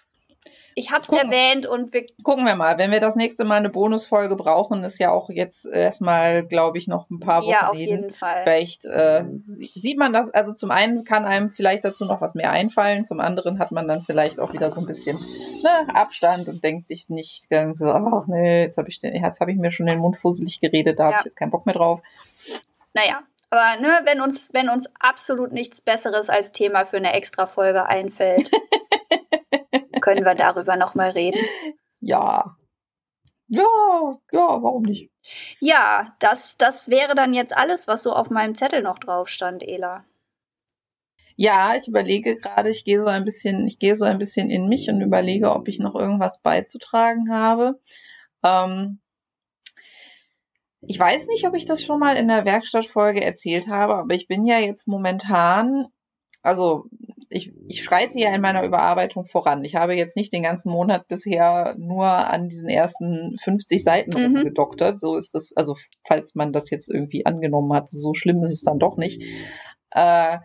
Ich 0.74 0.90
habe 0.90 1.02
es 1.02 1.08
erwähnt 1.10 1.66
und 1.66 1.92
wir 1.92 2.04
Gucken 2.22 2.46
wir 2.46 2.56
mal. 2.56 2.78
Wenn 2.78 2.90
wir 2.90 2.98
das 3.00 3.14
nächste 3.14 3.44
Mal 3.44 3.56
eine 3.56 3.68
Bonusfolge 3.68 4.36
brauchen, 4.36 4.82
ist 4.84 4.98
ja 4.98 5.10
auch 5.10 5.28
jetzt 5.28 5.66
erstmal, 5.66 6.44
glaube 6.46 6.78
ich, 6.78 6.88
noch 6.88 7.10
ein 7.10 7.20
paar 7.20 7.42
Wochen 7.42 7.50
ja 7.50 7.68
auf 7.70 7.76
hin. 7.76 7.88
jeden 7.88 8.12
Fall. 8.12 8.42
Vielleicht 8.42 8.84
äh, 8.86 9.24
sie- 9.46 9.70
sieht 9.74 9.98
man 9.98 10.12
das, 10.14 10.30
also 10.30 10.52
zum 10.54 10.70
einen 10.70 11.04
kann 11.04 11.24
einem 11.26 11.50
vielleicht 11.50 11.84
dazu 11.84 12.04
noch 12.06 12.20
was 12.22 12.34
mehr 12.34 12.50
einfallen, 12.52 13.04
zum 13.04 13.20
anderen 13.20 13.58
hat 13.58 13.70
man 13.70 13.86
dann 13.86 14.00
vielleicht 14.02 14.40
auch 14.40 14.52
wieder 14.54 14.70
so 14.70 14.80
ein 14.80 14.86
bisschen 14.86 15.18
ne, 15.62 15.94
Abstand 15.94 16.48
und 16.48 16.64
denkt 16.64 16.86
sich 16.86 17.08
nicht 17.10 17.46
so, 17.74 17.86
ach 17.86 18.26
nee, 18.26 18.62
jetzt 18.62 18.78
habe 18.78 18.88
ich, 18.88 18.98
den- 18.98 19.14
jetzt 19.14 19.40
ich 19.52 19.58
mir 19.58 19.70
schon 19.70 19.86
den 19.86 19.98
Mund 19.98 20.16
fusselig 20.16 20.60
geredet, 20.60 20.98
da 20.98 21.04
habe 21.04 21.12
Ja. 21.12 21.18
ich 21.20 21.24
jetzt 21.26 21.36
keinen 21.36 21.50
Bock 21.50 21.66
mehr 21.66 21.74
drauf. 21.74 22.00
Naja, 22.94 23.20
aber 23.50 23.80
ne, 23.82 24.00
wenn 24.04 24.20
uns, 24.22 24.54
wenn 24.54 24.70
uns 24.70 24.88
absolut 24.98 25.52
nichts 25.52 25.82
Besseres 25.82 26.30
als 26.30 26.52
Thema 26.52 26.86
für 26.86 26.96
eine 26.96 27.12
Extra-Folge 27.12 27.84
einfällt, 27.86 28.50
können 30.02 30.26
wir 30.26 30.34
darüber 30.34 30.76
nochmal 30.76 31.10
reden. 31.10 31.40
Ja. 32.00 32.56
Ja, 33.48 33.64
ja, 34.32 34.62
warum 34.62 34.82
nicht? 34.82 35.10
Ja, 35.60 36.16
das, 36.18 36.56
das 36.56 36.88
wäre 36.88 37.14
dann 37.14 37.32
jetzt 37.32 37.56
alles, 37.56 37.86
was 37.86 38.02
so 38.02 38.12
auf 38.12 38.30
meinem 38.30 38.54
Zettel 38.54 38.82
noch 38.82 38.98
drauf 38.98 39.28
stand, 39.28 39.62
Ela. 39.62 40.04
Ja, 41.36 41.74
ich 41.76 41.88
überlege 41.88 42.36
gerade, 42.36 42.70
ich 42.70 42.84
gehe 42.84 43.00
so 43.00 43.06
ein 43.08 43.24
bisschen, 43.24 43.66
ich 43.66 43.78
gehe 43.78 43.94
so 43.94 44.04
ein 44.04 44.18
bisschen 44.18 44.50
in 44.50 44.68
mich 44.68 44.88
und 44.88 45.00
überlege, 45.00 45.52
ob 45.52 45.68
ich 45.68 45.78
noch 45.78 45.94
irgendwas 45.94 46.40
beizutragen 46.42 47.30
habe. 47.30 47.80
Ähm, 48.42 49.00
ich 50.80 50.98
weiß 50.98 51.28
nicht, 51.28 51.46
ob 51.46 51.54
ich 51.54 51.64
das 51.64 51.82
schon 51.82 52.00
mal 52.00 52.16
in 52.16 52.28
der 52.28 52.44
Werkstattfolge 52.44 53.22
erzählt 53.22 53.68
habe, 53.68 53.96
aber 53.96 54.14
ich 54.14 54.26
bin 54.28 54.44
ja 54.44 54.58
jetzt 54.58 54.88
momentan, 54.88 55.86
also 56.42 56.86
ich, 57.32 57.52
ich 57.68 57.82
schreite 57.82 58.18
ja 58.18 58.34
in 58.34 58.40
meiner 58.40 58.62
Überarbeitung 58.64 59.24
voran. 59.24 59.64
Ich 59.64 59.74
habe 59.74 59.94
jetzt 59.94 60.16
nicht 60.16 60.32
den 60.32 60.42
ganzen 60.42 60.70
Monat 60.70 61.08
bisher 61.08 61.74
nur 61.78 62.06
an 62.06 62.48
diesen 62.48 62.68
ersten 62.68 63.34
50 63.42 63.82
Seiten 63.82 64.10
Mhm. 64.10 64.36
rumgedoktert. 64.36 65.00
So 65.00 65.16
ist 65.16 65.34
das, 65.34 65.52
also 65.56 65.74
falls 66.06 66.34
man 66.34 66.52
das 66.52 66.70
jetzt 66.70 66.88
irgendwie 66.88 67.26
angenommen 67.26 67.72
hat, 67.72 67.88
so 67.88 68.14
schlimm 68.14 68.42
ist 68.42 68.52
es 68.52 68.62
dann 68.62 68.78
doch 68.78 68.96
nicht. 68.96 69.22
Äh, 69.90 70.38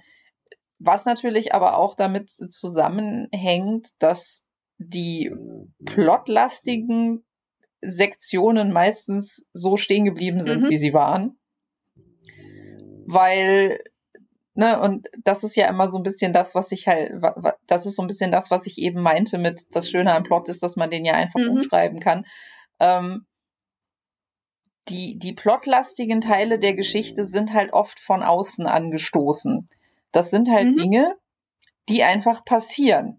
was 0.80 1.06
natürlich 1.06 1.54
aber 1.54 1.78
auch 1.78 1.96
damit 1.96 2.30
zusammenhängt, 2.30 3.90
dass 4.00 4.44
die 4.78 5.32
plotlastigen 5.86 7.26
Sektionen 7.82 8.72
meistens 8.72 9.46
so 9.54 9.78
stehen 9.78 10.06
geblieben 10.06 10.42
sind, 10.42 10.64
Mhm. 10.64 10.70
wie 10.70 10.78
sie 10.78 10.94
waren. 10.94 11.38
Weil, 13.06 13.80
ne, 14.58 14.82
und 14.82 15.08
das 15.24 15.44
ist 15.44 15.56
ja 15.56 15.68
immer 15.68 15.88
so 15.88 15.98
ein 15.98 16.04
bisschen 16.04 16.34
das, 16.34 16.56
was 16.56 16.72
ich 16.72 16.88
halt, 16.88 17.22
das 17.68 17.86
ist 17.86 17.96
so 17.96 18.02
ein 18.02 18.08
bisschen 18.08 18.32
das, 18.32 18.52
was 18.52 18.66
ich 18.66 18.78
eben 18.80 19.02
meinte 19.02 19.38
mit, 19.38 19.64
das 19.72 19.90
Schöne 19.90 20.14
am 20.14 20.24
Plot 20.24 20.50
ist, 20.50 20.64
dass 20.64 20.76
man 20.76 20.90
den 20.90 21.06
ja 21.06 21.14
einfach 21.14 21.40
Mhm. 21.40 21.50
umschreiben 21.58 22.00
kann. 22.00 22.26
Ähm, 22.80 23.26
die, 24.90 25.18
die 25.20 25.34
plotlastigen 25.34 26.22
Teile 26.22 26.60
der 26.60 26.74
Geschichte 26.74 27.26
sind 27.26 27.54
halt 27.54 27.74
oft 27.74 28.00
von 28.00 28.24
außen 28.24 28.66
angestoßen. 28.66 29.70
Das 30.12 30.32
sind 30.32 30.50
halt 30.50 30.72
Mhm. 30.72 30.76
Dinge, 30.78 31.16
die 31.90 32.04
einfach 32.04 32.44
passieren. 32.46 33.18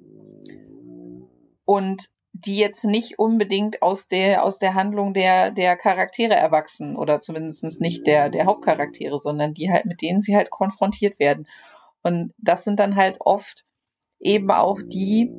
Und 1.65 2.09
die 2.45 2.57
jetzt 2.57 2.85
nicht 2.85 3.19
unbedingt 3.19 3.83
aus 3.83 4.07
der, 4.07 4.45
aus 4.45 4.59
der 4.59 4.75
Handlung 4.75 5.13
der, 5.13 5.51
der 5.51 5.77
Charaktere 5.77 6.35
erwachsen 6.35 6.97
oder 6.97 7.21
zumindest 7.21 7.81
nicht 7.81 8.07
der, 8.07 8.31
der 8.31 8.47
Hauptcharaktere, 8.47 9.19
sondern 9.19 9.55
die 9.55 9.71
halt, 9.71 9.87
mit 9.87 10.03
denen 10.03 10.23
sie 10.23 10.37
halt 10.37 10.51
konfrontiert 10.51 11.19
werden. 11.19 11.49
Und 12.03 12.33
das 12.39 12.65
sind 12.65 12.79
dann 12.79 12.95
halt 12.95 13.17
oft 13.21 13.65
eben 14.21 14.51
auch 14.51 14.79
die 14.83 15.33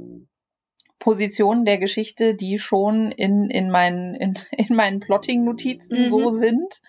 Positionen 0.99 1.63
der 1.63 1.77
Geschichte, 1.77 2.35
die 2.35 2.59
schon 2.59 3.11
in, 3.11 3.49
in 3.49 3.69
meinen, 3.69 4.13
in, 4.15 4.34
in 4.51 4.76
meinen 4.76 4.99
Plotting-Notizen 4.99 6.03
Mhm. 6.03 6.09
so 6.09 6.30
sind 6.30 6.81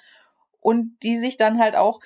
und 0.60 0.96
die 1.02 1.16
sich 1.18 1.36
dann 1.36 1.58
halt 1.58 1.76
auch 1.76 2.00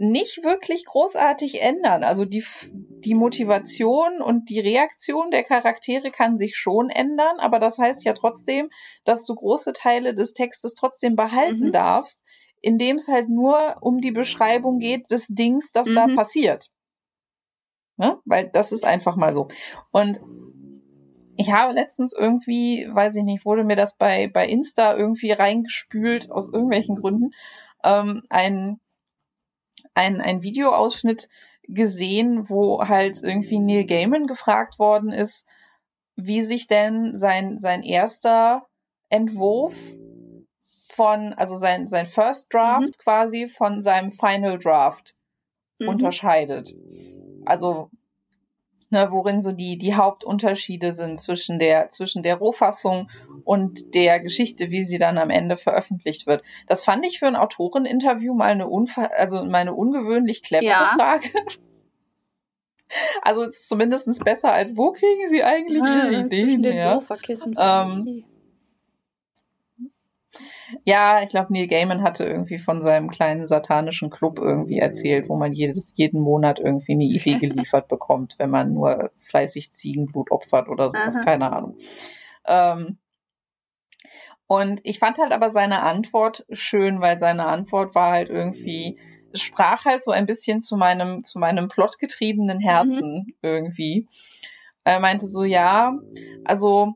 nicht 0.00 0.42
wirklich 0.42 0.86
großartig 0.86 1.60
ändern. 1.60 2.04
Also 2.04 2.24
die, 2.24 2.42
die 2.72 3.14
Motivation 3.14 4.22
und 4.22 4.48
die 4.48 4.58
Reaktion 4.58 5.30
der 5.30 5.44
Charaktere 5.44 6.10
kann 6.10 6.38
sich 6.38 6.56
schon 6.56 6.88
ändern, 6.88 7.38
aber 7.38 7.58
das 7.58 7.76
heißt 7.78 8.02
ja 8.04 8.14
trotzdem, 8.14 8.70
dass 9.04 9.26
du 9.26 9.34
große 9.34 9.74
Teile 9.74 10.14
des 10.14 10.32
Textes 10.32 10.72
trotzdem 10.72 11.16
behalten 11.16 11.66
Mhm. 11.66 11.72
darfst, 11.72 12.22
indem 12.62 12.96
es 12.96 13.08
halt 13.08 13.28
nur 13.28 13.76
um 13.82 14.00
die 14.00 14.10
Beschreibung 14.10 14.78
geht 14.78 15.10
des 15.10 15.26
Dings, 15.28 15.70
das 15.72 15.86
da 15.94 16.06
Mhm. 16.06 16.16
passiert. 16.16 16.70
Ne? 17.98 18.18
Weil 18.24 18.48
das 18.48 18.72
ist 18.72 18.84
einfach 18.86 19.16
mal 19.16 19.34
so. 19.34 19.48
Und 19.92 20.18
ich 21.36 21.52
habe 21.52 21.74
letztens 21.74 22.14
irgendwie, 22.14 22.88
weiß 22.90 23.16
ich 23.16 23.24
nicht, 23.24 23.44
wurde 23.44 23.64
mir 23.64 23.76
das 23.76 23.96
bei, 23.98 24.28
bei 24.28 24.46
Insta 24.46 24.96
irgendwie 24.96 25.32
reingespült, 25.32 26.30
aus 26.30 26.50
irgendwelchen 26.50 26.96
Gründen, 26.96 27.32
ähm, 27.84 28.22
ein, 28.30 28.80
ein, 29.94 30.20
ein 30.20 30.42
Videoausschnitt 30.42 31.28
gesehen, 31.64 32.48
wo 32.48 32.86
halt 32.86 33.22
irgendwie 33.22 33.58
Neil 33.58 33.84
Gaiman 33.84 34.26
gefragt 34.26 34.78
worden 34.78 35.12
ist, 35.12 35.46
wie 36.16 36.42
sich 36.42 36.66
denn 36.66 37.16
sein, 37.16 37.58
sein 37.58 37.82
erster 37.82 38.66
Entwurf 39.08 39.74
von, 40.92 41.32
also 41.34 41.56
sein, 41.56 41.86
sein 41.86 42.06
First 42.06 42.52
Draft 42.52 42.88
Mhm. 42.88 42.92
quasi 42.98 43.48
von 43.48 43.82
seinem 43.82 44.12
Final 44.12 44.58
Draft 44.58 45.14
Mhm. 45.78 45.88
unterscheidet. 45.88 46.74
Also, 47.46 47.90
ne, 48.90 49.08
worin 49.10 49.40
so 49.40 49.52
die, 49.52 49.78
die 49.78 49.94
Hauptunterschiede 49.94 50.92
sind 50.92 51.18
zwischen 51.18 51.58
der, 51.58 51.88
zwischen 51.88 52.22
der 52.22 52.36
Rohfassung 52.36 53.08
und 53.44 53.94
der 53.94 54.20
Geschichte, 54.20 54.70
wie 54.70 54.82
sie 54.84 54.98
dann 54.98 55.18
am 55.18 55.30
Ende 55.30 55.56
veröffentlicht 55.56 56.26
wird. 56.26 56.42
Das 56.66 56.84
fand 56.84 57.06
ich 57.06 57.18
für 57.18 57.26
ein 57.26 57.36
Autoreninterview 57.36 58.34
mal 58.34 58.50
eine 58.50 58.68
unver 58.68 59.10
also 59.16 59.44
mal 59.44 59.58
eine 59.58 59.74
ungewöhnlich 59.74 60.42
clevere 60.42 60.68
Ja. 60.68 60.92
Frage. 60.96 61.28
Also 63.22 63.42
es 63.42 63.58
ist 63.58 63.68
zumindest 63.68 64.24
besser 64.24 64.52
als 64.52 64.76
wo 64.76 64.90
kriegen 64.90 65.28
sie 65.28 65.44
eigentlich 65.44 65.82
ihre 65.82 66.24
Ah, 66.24 66.26
zwischen 66.28 66.58
Ideen 66.60 66.64
her? 66.64 66.94
Sofakissen. 67.00 67.54
Ähm, 67.56 68.24
Ja, 70.84 71.22
ich 71.22 71.30
glaube, 71.30 71.52
Neil 71.52 71.66
Gaiman 71.66 72.02
hatte 72.02 72.24
irgendwie 72.24 72.58
von 72.58 72.82
seinem 72.82 73.10
kleinen 73.10 73.46
satanischen 73.46 74.10
Club 74.10 74.38
irgendwie 74.38 74.78
erzählt, 74.78 75.28
wo 75.28 75.36
man 75.36 75.52
jedes, 75.52 75.92
jeden 75.96 76.20
Monat 76.20 76.58
irgendwie 76.58 76.92
eine 76.92 77.04
Idee 77.04 77.34
geliefert 77.40 77.88
bekommt, 77.88 78.36
wenn 78.38 78.50
man 78.50 78.72
nur 78.72 79.10
fleißig 79.16 79.72
Ziegenblut 79.72 80.30
opfert 80.30 80.68
oder 80.68 80.90
sowas, 80.90 81.16
Aha. 81.16 81.24
keine 81.24 81.52
Ahnung. 81.52 81.76
Ähm, 82.46 82.98
und 84.46 84.80
ich 84.82 84.98
fand 84.98 85.18
halt 85.18 85.32
aber 85.32 85.50
seine 85.50 85.82
Antwort 85.82 86.44
schön, 86.50 87.00
weil 87.00 87.18
seine 87.18 87.46
Antwort 87.46 87.94
war 87.94 88.10
halt 88.10 88.30
irgendwie, 88.30 88.98
es 89.32 89.40
sprach 89.40 89.84
halt 89.84 90.02
so 90.02 90.10
ein 90.10 90.26
bisschen 90.26 90.60
zu 90.60 90.76
meinem, 90.76 91.22
zu 91.22 91.38
meinem 91.38 91.68
plotgetriebenen 91.68 92.58
Herzen 92.58 93.34
irgendwie. 93.42 94.08
Er 94.82 94.98
meinte 94.98 95.26
so, 95.26 95.44
ja, 95.44 95.96
also 96.44 96.94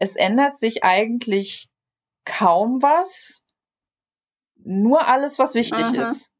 es 0.00 0.16
ändert 0.16 0.58
sich 0.58 0.82
eigentlich 0.82 1.68
kaum 2.28 2.82
was. 2.82 3.42
nur 4.56 5.06
alles, 5.08 5.38
was 5.38 5.54
wichtig 5.54 5.78
Aha. 5.78 6.10
ist. 6.10 6.30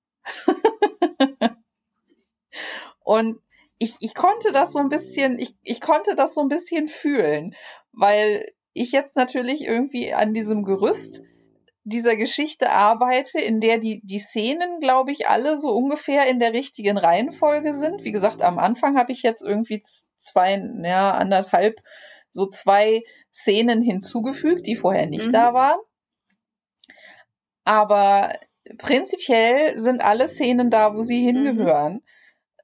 Und 3.00 3.40
ich, 3.78 3.94
ich 4.00 4.14
konnte 4.14 4.52
das 4.52 4.72
so 4.72 4.80
ein 4.80 4.88
bisschen, 4.88 5.38
ich, 5.38 5.54
ich 5.62 5.80
konnte 5.80 6.14
das 6.14 6.34
so 6.34 6.42
ein 6.42 6.48
bisschen 6.48 6.88
fühlen, 6.88 7.54
weil 7.92 8.52
ich 8.74 8.92
jetzt 8.92 9.16
natürlich 9.16 9.62
irgendwie 9.62 10.12
an 10.12 10.34
diesem 10.34 10.62
Gerüst 10.64 11.22
dieser 11.84 12.16
Geschichte 12.16 12.70
arbeite, 12.70 13.40
in 13.40 13.60
der 13.60 13.78
die, 13.78 14.02
die 14.04 14.18
Szenen, 14.18 14.78
glaube 14.80 15.10
ich, 15.10 15.28
alle 15.28 15.56
so 15.56 15.70
ungefähr 15.70 16.26
in 16.26 16.38
der 16.38 16.52
richtigen 16.52 16.98
Reihenfolge 16.98 17.72
sind. 17.72 18.04
Wie 18.04 18.12
gesagt, 18.12 18.42
am 18.42 18.58
Anfang 18.58 18.98
habe 18.98 19.12
ich 19.12 19.22
jetzt 19.22 19.42
irgendwie 19.42 19.80
zwei, 20.18 20.62
ja, 20.82 21.12
anderthalb, 21.12 21.76
so 22.32 22.46
zwei 22.46 23.02
Szenen 23.42 23.82
hinzugefügt, 23.82 24.66
die 24.66 24.76
vorher 24.76 25.06
nicht 25.06 25.28
Mhm. 25.28 25.32
da 25.32 25.54
waren. 25.54 25.78
Aber 27.64 28.32
prinzipiell 28.78 29.78
sind 29.78 30.00
alle 30.02 30.28
Szenen 30.28 30.70
da, 30.70 30.94
wo 30.94 31.02
sie 31.02 31.22
hingehören. 31.22 32.02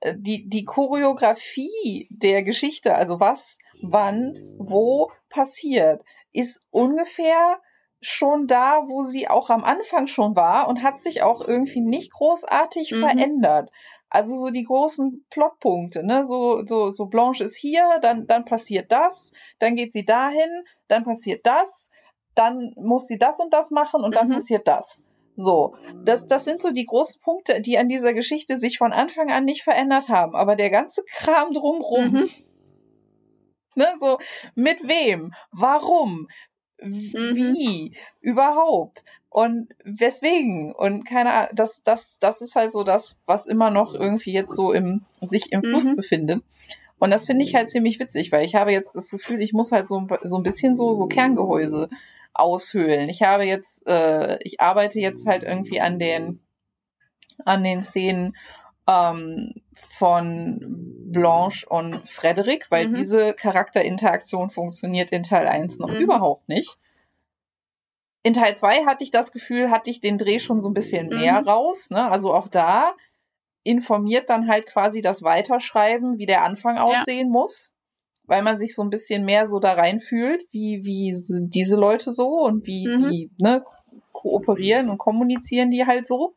Äh, 0.00 0.14
Die, 0.18 0.48
die 0.48 0.64
Choreografie 0.64 2.08
der 2.10 2.42
Geschichte, 2.42 2.94
also 2.94 3.20
was, 3.20 3.58
wann, 3.82 4.34
wo 4.58 5.10
passiert, 5.30 6.02
ist 6.32 6.62
ungefähr 6.70 7.60
schon 8.00 8.46
da, 8.46 8.82
wo 8.86 9.02
sie 9.02 9.28
auch 9.28 9.48
am 9.48 9.64
Anfang 9.64 10.06
schon 10.08 10.36
war 10.36 10.68
und 10.68 10.82
hat 10.82 11.00
sich 11.00 11.22
auch 11.22 11.40
irgendwie 11.40 11.80
nicht 11.80 12.12
großartig 12.12 12.92
Mhm. 12.92 13.00
verändert. 13.00 13.70
Also 14.14 14.36
so 14.38 14.50
die 14.50 14.62
großen 14.62 15.26
Plotpunkte, 15.28 16.04
ne? 16.06 16.24
So, 16.24 16.64
so, 16.64 16.90
so 16.90 17.06
Blanche 17.06 17.42
ist 17.42 17.56
hier, 17.56 17.98
dann, 18.00 18.28
dann 18.28 18.44
passiert 18.44 18.92
das, 18.92 19.32
dann 19.58 19.74
geht 19.74 19.90
sie 19.90 20.04
dahin, 20.04 20.50
dann 20.86 21.02
passiert 21.02 21.44
das, 21.44 21.90
dann 22.36 22.72
muss 22.76 23.08
sie 23.08 23.18
das 23.18 23.40
und 23.40 23.52
das 23.52 23.72
machen 23.72 24.04
und 24.04 24.14
dann 24.14 24.28
Mhm. 24.28 24.34
passiert 24.34 24.68
das. 24.68 25.02
So, 25.34 25.74
das, 26.04 26.26
das 26.26 26.44
sind 26.44 26.60
so 26.60 26.70
die 26.70 26.86
großen 26.86 27.20
Punkte, 27.22 27.60
die 27.60 27.76
an 27.76 27.88
dieser 27.88 28.14
Geschichte 28.14 28.56
sich 28.60 28.78
von 28.78 28.92
Anfang 28.92 29.32
an 29.32 29.44
nicht 29.44 29.64
verändert 29.64 30.08
haben. 30.08 30.36
Aber 30.36 30.54
der 30.54 30.70
ganze 30.70 31.02
Kram 31.16 31.52
drumrum, 31.52 32.12
Mhm. 32.12 32.30
ne, 33.74 33.88
so 33.98 34.18
mit 34.54 34.86
wem, 34.86 35.34
warum, 35.50 36.28
w- 36.78 37.18
Mhm. 37.18 37.34
wie, 37.34 37.96
überhaupt 38.20 39.04
und 39.30 39.68
weswegen 39.84 40.72
und 40.72 41.04
keine 41.04 41.32
Ahnung, 41.32 41.50
das, 41.54 41.82
das, 41.82 42.18
das 42.20 42.40
ist 42.40 42.54
halt 42.54 42.72
so 42.72 42.84
das, 42.84 43.16
was 43.26 43.46
immer 43.46 43.70
noch 43.70 43.94
irgendwie 43.94 44.32
jetzt 44.32 44.54
so 44.54 44.72
im, 44.72 45.04
sich 45.20 45.52
im 45.52 45.62
Fluss 45.62 45.84
Mhm. 45.84 45.96
befindet. 45.96 46.42
Und 46.98 47.10
das 47.10 47.26
finde 47.26 47.44
ich 47.44 47.54
halt 47.54 47.68
ziemlich 47.68 47.98
witzig, 47.98 48.32
weil 48.32 48.44
ich 48.44 48.54
habe 48.54 48.72
jetzt 48.72 48.94
das 48.94 49.10
Gefühl, 49.10 49.42
ich 49.42 49.52
muss 49.52 49.72
halt 49.72 49.86
so, 49.86 49.98
ein- 49.98 50.08
so 50.22 50.36
ein 50.36 50.42
bisschen 50.42 50.74
so, 50.74 50.94
so 50.94 51.06
Kerngehäuse 51.06 51.88
aushöhlen. 52.32 53.08
Ich 53.08 53.22
habe 53.22 53.44
jetzt, 53.44 53.86
äh, 53.86 54.38
ich 54.42 54.60
arbeite 54.60 55.00
jetzt 55.00 55.26
halt 55.26 55.42
irgendwie 55.42 55.80
an 55.80 55.98
den, 55.98 56.40
an 57.44 57.62
den 57.64 57.82
Szenen 57.84 58.36
ähm, 58.86 59.54
von 59.74 60.60
Blanche 61.10 61.66
und 61.68 62.08
Frederick, 62.08 62.70
weil 62.70 62.88
Mhm. 62.88 62.94
diese 62.96 63.34
Charakterinteraktion 63.34 64.50
funktioniert 64.50 65.10
in 65.12 65.22
Teil 65.22 65.46
1 65.46 65.78
noch 65.78 65.88
Mhm. 65.90 65.96
überhaupt 66.00 66.48
nicht. 66.48 66.76
In 68.22 68.32
Teil 68.34 68.56
2 68.56 68.84
hatte 68.86 69.04
ich 69.04 69.10
das 69.10 69.32
Gefühl, 69.32 69.70
hatte 69.70 69.90
ich 69.90 70.00
den 70.00 70.16
Dreh 70.18 70.38
schon 70.38 70.60
so 70.60 70.68
ein 70.70 70.74
bisschen 70.74 71.08
mehr 71.08 71.40
Mhm. 71.42 71.48
raus. 71.48 71.90
Ne? 71.90 72.10
Also 72.10 72.32
auch 72.34 72.48
da 72.48 72.94
informiert 73.64 74.30
dann 74.30 74.48
halt 74.48 74.66
quasi 74.66 75.02
das 75.02 75.22
Weiterschreiben, 75.22 76.18
wie 76.18 76.26
der 76.26 76.42
Anfang 76.42 76.78
aussehen 76.78 77.30
muss, 77.30 77.74
weil 78.24 78.42
man 78.42 78.58
sich 78.58 78.74
so 78.74 78.82
ein 78.82 78.90
bisschen 78.90 79.24
mehr 79.24 79.46
so 79.46 79.58
da 79.60 79.72
reinfühlt, 79.74 80.42
wie, 80.50 80.84
wie 80.84 81.12
sind 81.14 81.54
diese 81.54 81.76
Leute 81.76 82.12
so 82.12 82.40
und 82.44 82.66
wie, 82.66 82.88
Mhm. 82.88 83.08
wie 83.08 83.30
ne, 83.38 83.62
kooperieren 84.12 84.88
und 84.90 84.98
kommunizieren 84.98 85.70
die 85.70 85.86
halt 85.86 86.06
so. 86.06 86.34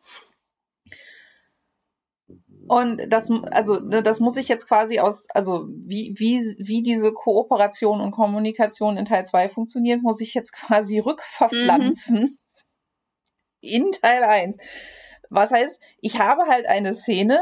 Und 2.67 3.11
das, 3.11 3.29
also, 3.51 3.79
ne, 3.79 4.03
das 4.03 4.19
muss 4.19 4.37
ich 4.37 4.47
jetzt 4.47 4.67
quasi 4.67 4.99
aus, 4.99 5.27
also, 5.33 5.67
wie, 5.69 6.13
wie, 6.17 6.39
wie 6.59 6.81
diese 6.81 7.11
Kooperation 7.11 8.01
und 8.01 8.11
Kommunikation 8.11 8.97
in 8.97 9.05
Teil 9.05 9.25
2 9.25 9.49
funktioniert, 9.49 10.01
muss 10.01 10.21
ich 10.21 10.33
jetzt 10.33 10.51
quasi 10.51 10.99
rückverpflanzen 11.05 12.37
in 13.61 13.91
Teil 13.91 14.23
1. 14.23 14.57
Was 15.29 15.51
heißt, 15.51 15.81
ich 15.99 16.19
habe 16.19 16.43
halt 16.47 16.67
eine 16.67 16.93
Szene, 16.93 17.39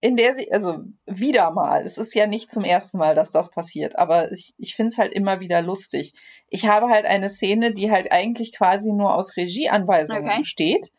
in 0.00 0.16
der 0.16 0.34
sie, 0.34 0.50
also 0.50 0.78
wieder 1.06 1.50
mal, 1.50 1.84
es 1.84 1.98
ist 1.98 2.14
ja 2.14 2.26
nicht 2.26 2.50
zum 2.50 2.64
ersten 2.64 2.98
Mal, 2.98 3.14
dass 3.14 3.30
das 3.30 3.50
passiert, 3.50 3.98
aber 3.98 4.32
ich, 4.32 4.54
ich 4.56 4.74
finde 4.74 4.92
es 4.92 4.98
halt 4.98 5.12
immer 5.12 5.40
wieder 5.40 5.60
lustig. 5.60 6.14
Ich 6.48 6.66
habe 6.66 6.88
halt 6.88 7.04
eine 7.04 7.28
Szene, 7.28 7.74
die 7.74 7.90
halt 7.90 8.10
eigentlich 8.10 8.52
quasi 8.54 8.92
nur 8.92 9.14
aus 9.14 9.36
Regieanweisungen 9.36 10.24
Okay. 10.24 10.38
besteht. 10.38 10.90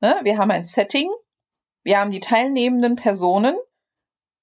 Ne? 0.00 0.20
Wir 0.22 0.36
haben 0.36 0.50
ein 0.50 0.64
Setting, 0.64 1.08
wir 1.82 1.98
haben 1.98 2.10
die 2.10 2.20
teilnehmenden 2.20 2.96
Personen, 2.96 3.56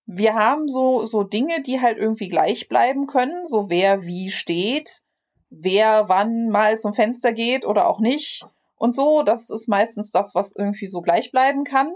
wir 0.06 0.34
haben 0.34 0.68
so, 0.68 1.06
so 1.06 1.24
Dinge, 1.24 1.62
die 1.62 1.82
halt 1.82 1.98
irgendwie 1.98 2.30
gleich 2.30 2.68
bleiben 2.68 3.06
können, 3.06 3.46
so 3.46 3.70
wer 3.70 4.06
wie 4.06 4.32
steht, 4.32 5.02
wer 5.50 6.10
wann 6.10 6.50
mal 6.50 6.80
zum 6.80 6.94
Fenster 6.94 7.32
geht 7.32 7.66
oder 7.66 7.88
auch 7.88 8.00
nicht 8.00 8.46
und 8.76 8.94
so. 8.94 9.22
Das 9.24 9.50
ist 9.50 9.68
meistens 9.68 10.10
das, 10.12 10.34
was 10.34 10.54
irgendwie 10.56 10.88
so 10.88 11.02
gleich 11.02 11.32
bleiben 11.32 11.64
kann. 11.64 11.94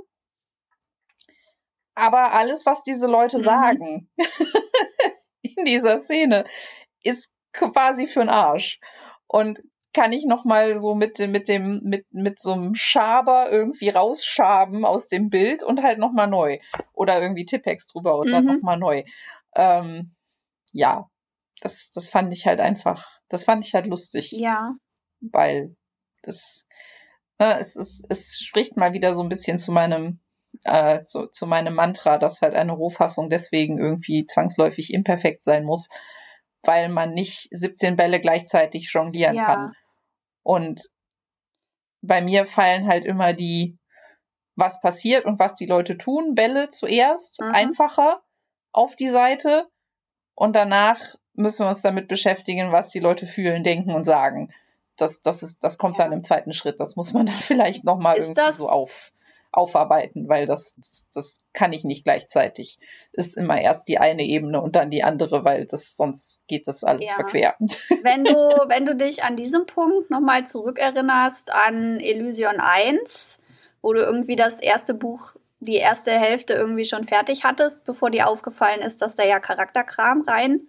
Aber 1.96 2.34
alles, 2.34 2.66
was 2.66 2.84
diese 2.84 3.08
Leute 3.08 3.38
Mhm. 3.38 3.44
sagen 3.44 4.10
in 5.42 5.66
dieser 5.66 6.00
Szene, 6.00 6.46
ist 7.04 7.32
quasi 7.52 8.06
für'n 8.06 8.30
Arsch. 8.30 8.80
Und 9.28 9.60
kann 9.94 10.12
ich 10.12 10.26
noch 10.26 10.44
mal 10.46 10.78
so 10.80 10.96
mit 10.96 11.20
dem 11.20 11.32
mit 11.32 11.48
dem 11.48 11.82
mit 11.84 12.06
mit 12.12 12.40
so 12.40 12.54
einem 12.54 12.74
Schaber 12.76 13.52
irgendwie 13.52 13.90
rausschaben 13.90 14.86
aus 14.86 15.08
dem 15.08 15.30
Bild 15.30 15.64
und 15.64 15.84
halt 15.84 16.00
noch 16.00 16.12
mal 16.12 16.28
neu 16.28 16.58
oder 16.94 17.22
irgendwie 17.22 17.46
Tippex 17.46 17.88
drüber 17.88 18.18
und 18.18 18.32
dann 18.32 18.44
Mhm. 18.46 18.54
noch 18.56 18.62
mal 18.62 18.78
neu. 18.78 19.04
Ähm, 19.56 20.16
ja, 20.72 21.08
das 21.62 21.92
das 21.92 22.10
fand 22.10 22.34
ich 22.34 22.46
halt 22.48 22.60
einfach, 22.60 23.08
das 23.30 23.46
fand 23.46 23.66
ich 23.66 23.74
halt 23.74 23.86
lustig 23.88 24.32
Ja. 24.32 24.74
weil 25.22 25.76
das 26.24 26.66
ne, 27.40 27.60
es, 27.60 27.76
es, 27.76 28.02
es 28.10 28.38
spricht 28.40 28.76
mal 28.78 28.94
wieder 28.94 29.14
so 29.14 29.22
ein 29.24 29.30
bisschen 29.30 29.58
zu 29.58 29.72
meinem 29.72 30.20
äh, 30.64 31.04
zu, 31.04 31.28
zu 31.28 31.48
meinem 31.48 31.74
Mantra, 31.74 32.18
dass 32.18 32.42
halt 32.42 32.54
eine 32.56 32.74
Rohfassung 32.74 33.30
deswegen 33.30 33.80
irgendwie 33.80 34.26
zwangsläufig 34.26 34.94
imperfekt 34.94 35.44
sein 35.44 35.66
muss, 35.66 35.90
weil 36.64 36.90
man 36.90 37.14
nicht 37.14 37.48
17 37.52 37.96
Bälle 37.96 38.22
gleichzeitig 38.22 38.92
jonglieren 38.94 39.36
Ja. 39.36 39.46
kann. 39.46 39.72
Und 40.44 40.90
bei 42.02 42.22
mir 42.22 42.46
fallen 42.46 42.88
halt 42.88 43.06
immer 43.06 43.34
die, 43.34 43.78
was 44.56 44.80
passiert 44.82 45.26
und 45.26 45.40
was 45.40 45.56
die 45.56 45.66
Leute 45.66 45.98
tun, 45.98 46.36
Bälle 46.36 46.70
zuerst, 46.70 47.40
Mhm. 47.42 47.52
einfacher 47.54 48.22
auf 48.72 48.96
die 48.96 49.10
Seite 49.10 49.68
und 50.36 50.56
danach 50.56 51.00
müssen 51.34 51.64
wir 51.66 51.70
uns 51.70 51.82
damit 51.82 52.08
beschäftigen, 52.08 52.72
was 52.72 52.90
die 52.90 53.00
Leute 53.00 53.26
fühlen, 53.26 53.64
denken 53.64 53.92
und 53.92 54.04
sagen. 54.04 54.54
Das, 54.98 55.22
das 55.22 55.42
ist, 55.42 55.64
das 55.64 55.78
kommt 55.80 55.98
Ja. 55.98 56.04
dann 56.06 56.14
im 56.14 56.24
zweiten 56.24 56.54
Schritt. 56.54 56.80
Das 56.80 56.96
muss 56.96 57.14
man 57.14 57.26
dann 57.26 57.36
vielleicht 57.38 57.84
nochmal 57.84 58.18
irgendwie 58.18 58.34
das- 58.36 58.58
so 58.58 58.68
auf, 58.70 59.12
aufarbeiten, 59.54 60.28
weil 60.28 60.46
das, 60.46 60.74
das, 60.76 61.08
das 61.14 61.42
kann 61.54 61.74
ich 61.74 61.84
nicht 61.84 62.04
gleichzeitig. 62.04 62.80
Ist 63.12 63.38
immer 63.38 63.60
erst 63.62 63.88
die 63.88 64.00
eine 64.00 64.24
Ebene 64.24 64.62
und 64.62 64.76
dann 64.76 64.90
die 64.92 65.04
andere, 65.04 65.46
weil 65.46 65.66
das 65.66 65.96
sonst 65.96 66.42
geht 66.48 66.68
das 66.68 66.84
alles 66.84 67.06
Ja. 67.06 67.16
verquer. 67.16 67.56
Wenn 68.04 68.26
du, 68.26 68.34
wenn 68.34 68.86
du 68.86 68.96
dich 68.96 69.24
an 69.24 69.38
diesem 69.38 69.66
Punkt 69.66 70.10
nochmal 70.10 70.46
zurückerinnerst 70.46 71.54
an 71.54 72.00
Elysion 72.02 72.60
1, 72.60 73.40
wo 73.82 73.94
du 73.94 74.02
irgendwie 74.02 74.36
das 74.36 74.60
erste 74.60 74.94
Buch, 74.94 75.34
die 75.62 75.76
erste 75.78 76.12
Hälfte 76.12 76.54
irgendwie 76.54 76.84
schon 76.84 77.06
fertig 77.06 77.46
hattest, 77.46 77.86
bevor 77.86 78.10
dir 78.10 78.28
aufgefallen 78.28 78.82
ist, 78.82 79.02
dass 79.02 79.16
da 79.16 79.24
ja 79.24 79.40
Charakterkram 79.40 80.22
rein 80.28 80.68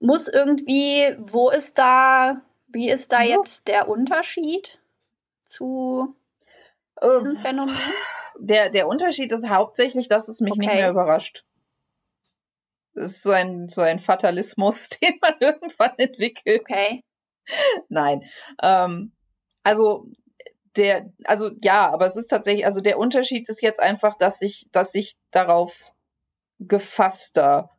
muss 0.00 0.26
irgendwie, 0.28 1.14
wo 1.18 1.50
ist 1.50 1.78
da, 1.78 2.40
wie 2.66 2.90
ist 2.90 3.12
da 3.12 3.22
Ja. 3.22 3.36
jetzt 3.36 3.68
der 3.68 3.88
Unterschied 3.88 4.80
zu 5.44 6.14
diesem 7.02 7.36
Phänomen? 7.36 7.76
Der, 8.38 8.70
der 8.70 8.88
Unterschied 8.88 9.30
ist 9.32 9.48
hauptsächlich, 9.48 10.08
dass 10.08 10.28
es 10.28 10.40
mich 10.40 10.56
nicht 10.56 10.68
Okay. 10.68 10.80
mehr 10.82 10.90
überrascht. 10.90 11.44
Das 12.94 13.12
ist 13.12 13.22
so 13.22 13.30
ein, 13.30 13.68
so 13.68 13.80
ein 13.80 13.98
Fatalismus, 13.98 14.88
den 15.02 15.18
man 15.20 15.34
irgendwann 15.40 15.94
entwickelt. 15.98 16.62
Okay. 16.62 17.02
Nein. 17.88 18.22
Ähm, 18.62 19.12
also 19.62 20.06
der, 20.76 21.10
also 21.24 21.50
ja, 21.62 21.90
aber 21.92 22.06
es 22.06 22.16
ist 22.16 22.28
tatsächlich, 22.28 22.64
also 22.66 22.80
der 22.80 22.98
Unterschied 22.98 23.48
ist 23.48 23.62
jetzt 23.62 23.80
einfach, 23.80 24.16
dass 24.16 24.40
ich, 24.42 24.68
dass 24.72 24.94
ich 24.94 25.16
darauf 25.30 25.92
gefasster 26.58 27.70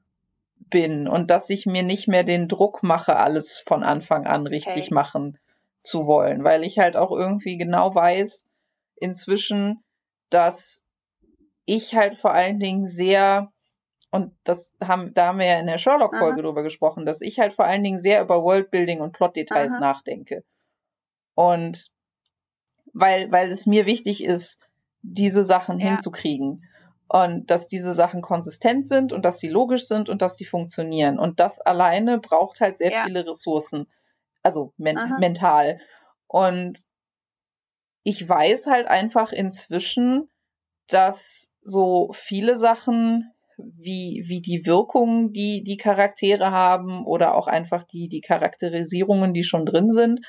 bin 0.70 1.08
und 1.08 1.30
dass 1.30 1.50
ich 1.50 1.66
mir 1.66 1.84
nicht 1.84 2.08
mehr 2.08 2.24
den 2.24 2.48
Druck 2.48 2.84
mache, 2.84 3.16
alles 3.18 3.64
von 3.66 3.84
Anfang 3.84 4.26
an 4.26 4.48
richtig 4.48 4.86
Okay. 4.88 4.94
machen 4.94 5.38
zu 5.80 6.06
wollen, 6.08 6.44
weil 6.44 6.64
ich 6.64 6.80
halt 6.80 6.96
auch 6.96 7.12
irgendwie 7.12 7.58
genau 7.58 7.94
weiß 7.94 8.46
inzwischen, 8.96 9.84
dass 10.30 10.84
ich 11.66 11.96
halt 11.96 12.16
vor 12.16 12.34
allen 12.34 12.60
Dingen 12.60 12.88
sehr 12.88 13.52
und 14.12 14.36
das 14.44 14.74
haben, 14.84 15.12
da 15.16 15.28
haben 15.28 15.40
wir 15.40 15.48
ja 15.48 15.60
in 15.60 15.66
der 15.66 15.80
Sherlock-Folge 15.80 16.44
drüber 16.44 16.62
gesprochen, 16.62 17.04
dass 17.04 17.22
ich 17.22 17.40
halt 17.40 17.52
vor 17.52 17.66
allen 17.66 17.82
Dingen 17.82 17.98
sehr 17.98 18.22
über 18.22 18.44
Worldbuilding 18.44 19.02
und 19.02 19.12
Plotdetails 19.12 19.72
Aha. 19.72 19.80
nachdenke. 19.80 20.44
Und 21.34 21.88
weil, 22.94 23.32
weil 23.32 23.50
es 23.50 23.66
mir 23.66 23.88
wichtig 23.88 24.24
ist, 24.24 24.60
diese 25.02 25.44
Sachen 25.44 25.80
Ja. 25.80 25.88
hinzukriegen. 25.88 26.64
Und 27.08 27.50
dass 27.50 27.68
diese 27.68 27.94
Sachen 27.94 28.22
konsistent 28.22 28.88
sind 28.88 29.14
und 29.14 29.24
dass 29.26 29.40
sie 29.40 29.50
logisch 29.50 29.88
sind 29.88 30.10
und 30.10 30.22
dass 30.22 30.38
sie 30.38 30.46
funktionieren. 30.46 31.18
Und 31.18 31.40
das 31.40 31.60
alleine 31.60 32.20
braucht 32.20 32.62
halt 32.62 32.78
sehr 32.78 32.92
Ja. 32.92 33.04
viele 33.06 33.28
Ressourcen. 33.28 33.88
Also 34.44 34.74
men 34.78 34.98
Aha. 34.98 35.18
mental. 35.20 35.80
Und 36.28 36.84
ich 38.04 38.28
weiß 38.28 38.68
halt 38.68 38.88
einfach 38.88 39.32
inzwischen, 39.32 40.30
dass 40.88 41.52
so 41.62 42.12
viele 42.14 42.56
Sachen 42.56 43.32
wie, 43.58 44.24
wie 44.28 44.42
die 44.42 44.66
Wirkung, 44.66 45.32
die 45.32 45.64
die 45.64 45.78
Charaktere 45.78 46.52
haben 46.52 47.06
oder 47.06 47.36
auch 47.36 47.48
einfach 47.48 47.84
die, 47.84 48.10
die 48.10 48.22
Charakterisierungen, 48.22 49.34
die 49.34 49.44
schon 49.44 49.66
drin 49.66 49.92
sind 49.92 50.20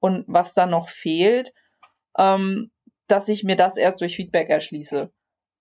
und 0.00 0.24
was 0.26 0.54
da 0.54 0.66
noch 0.66 0.88
fehlt, 0.88 1.52
ähm, 2.18 2.70
dass 3.06 3.28
ich 3.28 3.44
mir 3.44 3.56
das 3.56 3.76
erst 3.76 4.00
durch 4.00 4.16
Feedback 4.16 4.50
erschließe. 4.50 5.12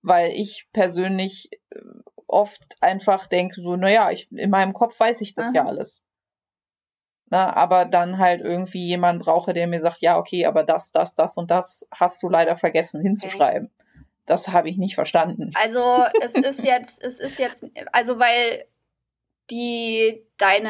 Weil 0.01 0.31
ich 0.31 0.67
persönlich 0.73 1.49
äh, 1.69 1.79
oft 2.27 2.77
einfach 2.79 3.27
denke, 3.27 3.61
so, 3.61 3.75
naja, 3.75 4.09
ich, 4.09 4.31
in 4.31 4.49
meinem 4.49 4.73
Kopf 4.73 4.99
weiß 4.99 5.21
ich 5.21 5.33
das 5.33 5.47
Aha. 5.47 5.53
ja 5.53 5.65
alles. 5.65 6.01
Na, 7.31 7.55
aber 7.55 7.85
dann 7.85 8.19
halt 8.19 8.41
irgendwie 8.41 8.85
jemand 8.85 9.23
brauche, 9.23 9.53
der 9.53 9.65
mir 9.65 9.79
sagt, 9.79 10.01
ja, 10.01 10.17
okay, 10.17 10.45
aber 10.45 10.63
das, 10.63 10.91
das, 10.91 11.15
das 11.15 11.37
und 11.37 11.49
das 11.49 11.87
hast 11.89 12.21
du 12.21 12.29
leider 12.29 12.55
vergessen 12.55 13.01
hinzuschreiben. 13.01 13.71
Das 14.25 14.49
habe 14.49 14.69
ich 14.69 14.77
nicht 14.77 14.95
verstanden. 14.95 15.49
Also 15.55 15.81
es 16.21 16.35
ist 16.35 16.63
jetzt, 16.63 17.03
es 17.03 17.19
ist 17.19 17.39
jetzt, 17.39 17.65
also 17.91 18.19
weil 18.19 18.65
die 19.49 20.21
deine 20.37 20.69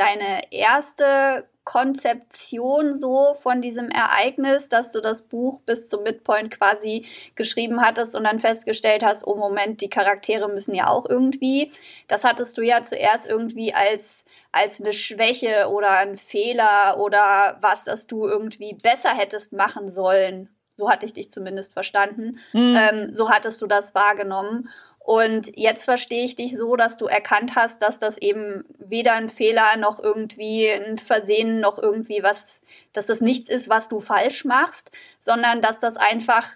deine 0.00 0.40
erste 0.50 1.48
Konzeption 1.70 2.98
so 2.98 3.32
von 3.34 3.60
diesem 3.60 3.90
Ereignis, 3.90 4.68
dass 4.68 4.90
du 4.90 5.00
das 5.00 5.22
Buch 5.22 5.60
bis 5.60 5.88
zum 5.88 6.02
Midpoint 6.02 6.50
quasi 6.50 7.06
geschrieben 7.36 7.80
hattest 7.80 8.16
und 8.16 8.24
dann 8.24 8.40
festgestellt 8.40 9.04
hast, 9.04 9.24
oh 9.24 9.36
Moment, 9.36 9.80
die 9.80 9.88
Charaktere 9.88 10.48
müssen 10.48 10.74
ja 10.74 10.88
auch 10.88 11.08
irgendwie. 11.08 11.70
Das 12.08 12.24
hattest 12.24 12.58
du 12.58 12.62
ja 12.62 12.82
zuerst 12.82 13.28
irgendwie 13.28 13.72
als 13.72 14.24
als 14.50 14.80
eine 14.80 14.92
Schwäche 14.92 15.68
oder 15.70 15.92
ein 15.98 16.16
Fehler 16.16 16.98
oder 16.98 17.56
was, 17.60 17.84
das 17.84 18.08
du 18.08 18.26
irgendwie 18.26 18.74
besser 18.74 19.10
hättest 19.10 19.52
machen 19.52 19.88
sollen. 19.88 20.48
So 20.76 20.90
hatte 20.90 21.06
ich 21.06 21.12
dich 21.12 21.30
zumindest 21.30 21.72
verstanden. 21.72 22.40
Hm. 22.50 22.76
Ähm, 22.76 23.14
so 23.14 23.30
hattest 23.30 23.62
du 23.62 23.68
das 23.68 23.94
wahrgenommen. 23.94 24.70
Und 25.10 25.58
jetzt 25.58 25.86
verstehe 25.86 26.24
ich 26.24 26.36
dich 26.36 26.56
so, 26.56 26.76
dass 26.76 26.96
du 26.96 27.06
erkannt 27.06 27.56
hast, 27.56 27.82
dass 27.82 27.98
das 27.98 28.16
eben 28.18 28.64
weder 28.78 29.14
ein 29.14 29.28
Fehler 29.28 29.76
noch 29.76 29.98
irgendwie 29.98 30.70
ein 30.70 30.98
Versehen 30.98 31.58
noch 31.58 31.80
irgendwie 31.80 32.22
was, 32.22 32.62
dass 32.92 33.06
das 33.06 33.20
nichts 33.20 33.50
ist, 33.50 33.68
was 33.68 33.88
du 33.88 33.98
falsch 33.98 34.44
machst, 34.44 34.92
sondern 35.18 35.62
dass 35.62 35.80
das 35.80 35.96
einfach 35.96 36.48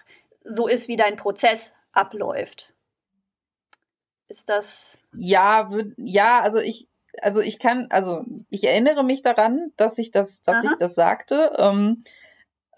so 0.44 0.68
ist, 0.68 0.86
wie 0.86 0.94
dein 0.94 1.16
Prozess 1.16 1.74
abläuft. 1.90 2.72
Ist 4.28 4.48
das. 4.48 5.00
Ja, 5.12 5.72
würd, 5.72 5.92
ja, 5.96 6.40
also 6.40 6.60
ich, 6.60 6.86
also 7.22 7.40
ich 7.40 7.58
kann, 7.58 7.88
also 7.90 8.24
ich 8.50 8.62
erinnere 8.62 9.02
mich 9.02 9.22
daran, 9.22 9.72
dass 9.76 9.98
ich 9.98 10.12
das, 10.12 10.42
dass 10.42 10.64
Aha. 10.64 10.70
ich 10.70 10.78
das 10.78 10.94
sagte. 10.94 11.56
Ähm, 11.58 12.04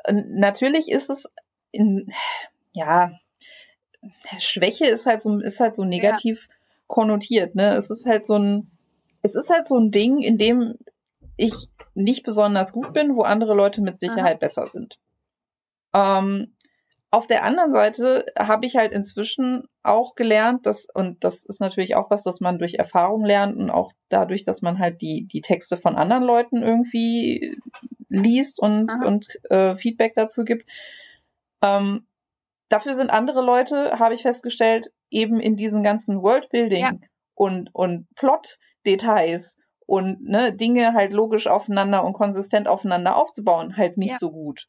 natürlich 0.08 0.90
ist 0.90 1.10
es 1.10 1.30
in, 1.70 2.14
ja, 2.72 3.10
Schwäche 4.38 4.86
ist 4.86 5.06
halt 5.06 5.22
so, 5.22 5.38
ist 5.38 5.60
halt 5.60 5.74
so 5.74 5.84
negativ 5.84 6.48
konnotiert, 6.86 7.54
ne? 7.54 7.74
Es 7.74 7.90
ist 7.90 8.06
halt 8.06 8.24
so 8.24 8.38
ein, 8.38 8.70
es 9.22 9.34
ist 9.34 9.50
halt 9.50 9.68
so 9.68 9.78
ein 9.78 9.90
Ding, 9.90 10.18
in 10.18 10.38
dem 10.38 10.74
ich 11.36 11.68
nicht 11.94 12.24
besonders 12.24 12.72
gut 12.72 12.92
bin, 12.92 13.14
wo 13.14 13.22
andere 13.22 13.54
Leute 13.54 13.80
mit 13.80 13.98
Sicherheit 13.98 14.40
besser 14.40 14.68
sind. 14.68 14.98
Ähm, 15.94 16.54
auf 17.10 17.26
der 17.26 17.44
anderen 17.44 17.72
Seite 17.72 18.26
habe 18.38 18.66
ich 18.66 18.76
halt 18.76 18.92
inzwischen 18.92 19.68
auch 19.82 20.14
gelernt, 20.16 20.66
dass, 20.66 20.86
und 20.92 21.22
das 21.24 21.44
ist 21.44 21.60
natürlich 21.60 21.94
auch 21.94 22.10
was, 22.10 22.22
dass 22.22 22.40
man 22.40 22.58
durch 22.58 22.74
Erfahrung 22.74 23.24
lernt 23.24 23.56
und 23.56 23.70
auch 23.70 23.92
dadurch, 24.08 24.44
dass 24.44 24.60
man 24.60 24.78
halt 24.78 25.00
die, 25.00 25.26
die 25.26 25.40
Texte 25.40 25.76
von 25.76 25.96
anderen 25.96 26.24
Leuten 26.24 26.62
irgendwie 26.62 27.56
liest 28.08 28.60
und, 28.60 28.90
Aha. 28.90 29.06
und 29.06 29.28
äh, 29.50 29.74
Feedback 29.76 30.14
dazu 30.14 30.44
gibt. 30.44 30.68
Ähm, 31.62 32.06
dafür 32.68 32.94
sind 32.94 33.10
andere 33.10 33.42
Leute, 33.42 33.98
habe 33.98 34.14
ich 34.14 34.22
festgestellt, 34.22 34.92
eben 35.10 35.40
in 35.40 35.56
diesen 35.56 35.82
ganzen 35.82 36.22
Worldbuilding 36.22 36.80
Ja. 36.82 36.92
und, 37.34 37.70
und 37.72 38.06
Plot-Details 38.16 39.56
und 39.86 40.22
ne, 40.24 40.52
Dinge 40.52 40.94
halt 40.94 41.12
logisch 41.12 41.46
aufeinander 41.46 42.04
und 42.04 42.12
konsistent 42.12 42.66
aufeinander 42.68 43.16
aufzubauen, 43.16 43.76
halt 43.76 43.98
nicht 43.98 44.12
Ja. 44.12 44.18
so 44.18 44.30
gut. 44.32 44.66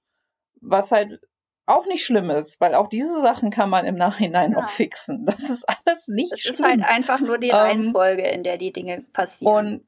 Was 0.61 0.91
halt 0.91 1.19
auch 1.65 1.85
nicht 1.85 2.05
schlimm 2.05 2.29
ist, 2.29 2.61
weil 2.61 2.75
auch 2.75 2.87
diese 2.87 3.21
Sachen 3.21 3.49
kann 3.49 3.69
man 3.69 3.85
im 3.85 3.95
Nachhinein 3.95 4.51
Genau. 4.51 4.61
noch 4.61 4.69
fixen. 4.69 5.25
Das 5.25 5.41
ist 5.43 5.65
alles 5.67 6.07
nicht 6.07 6.31
Es 6.33 6.39
schlimm. 6.41 6.53
ist 6.53 6.63
halt 6.63 6.83
einfach 6.85 7.19
nur 7.19 7.37
die 7.39 7.49
Ähm, 7.49 7.55
Reihenfolge, 7.55 8.23
in 8.27 8.43
der 8.43 8.57
die 8.57 8.71
Dinge 8.71 9.05
passieren. 9.11 9.53
und 9.53 9.87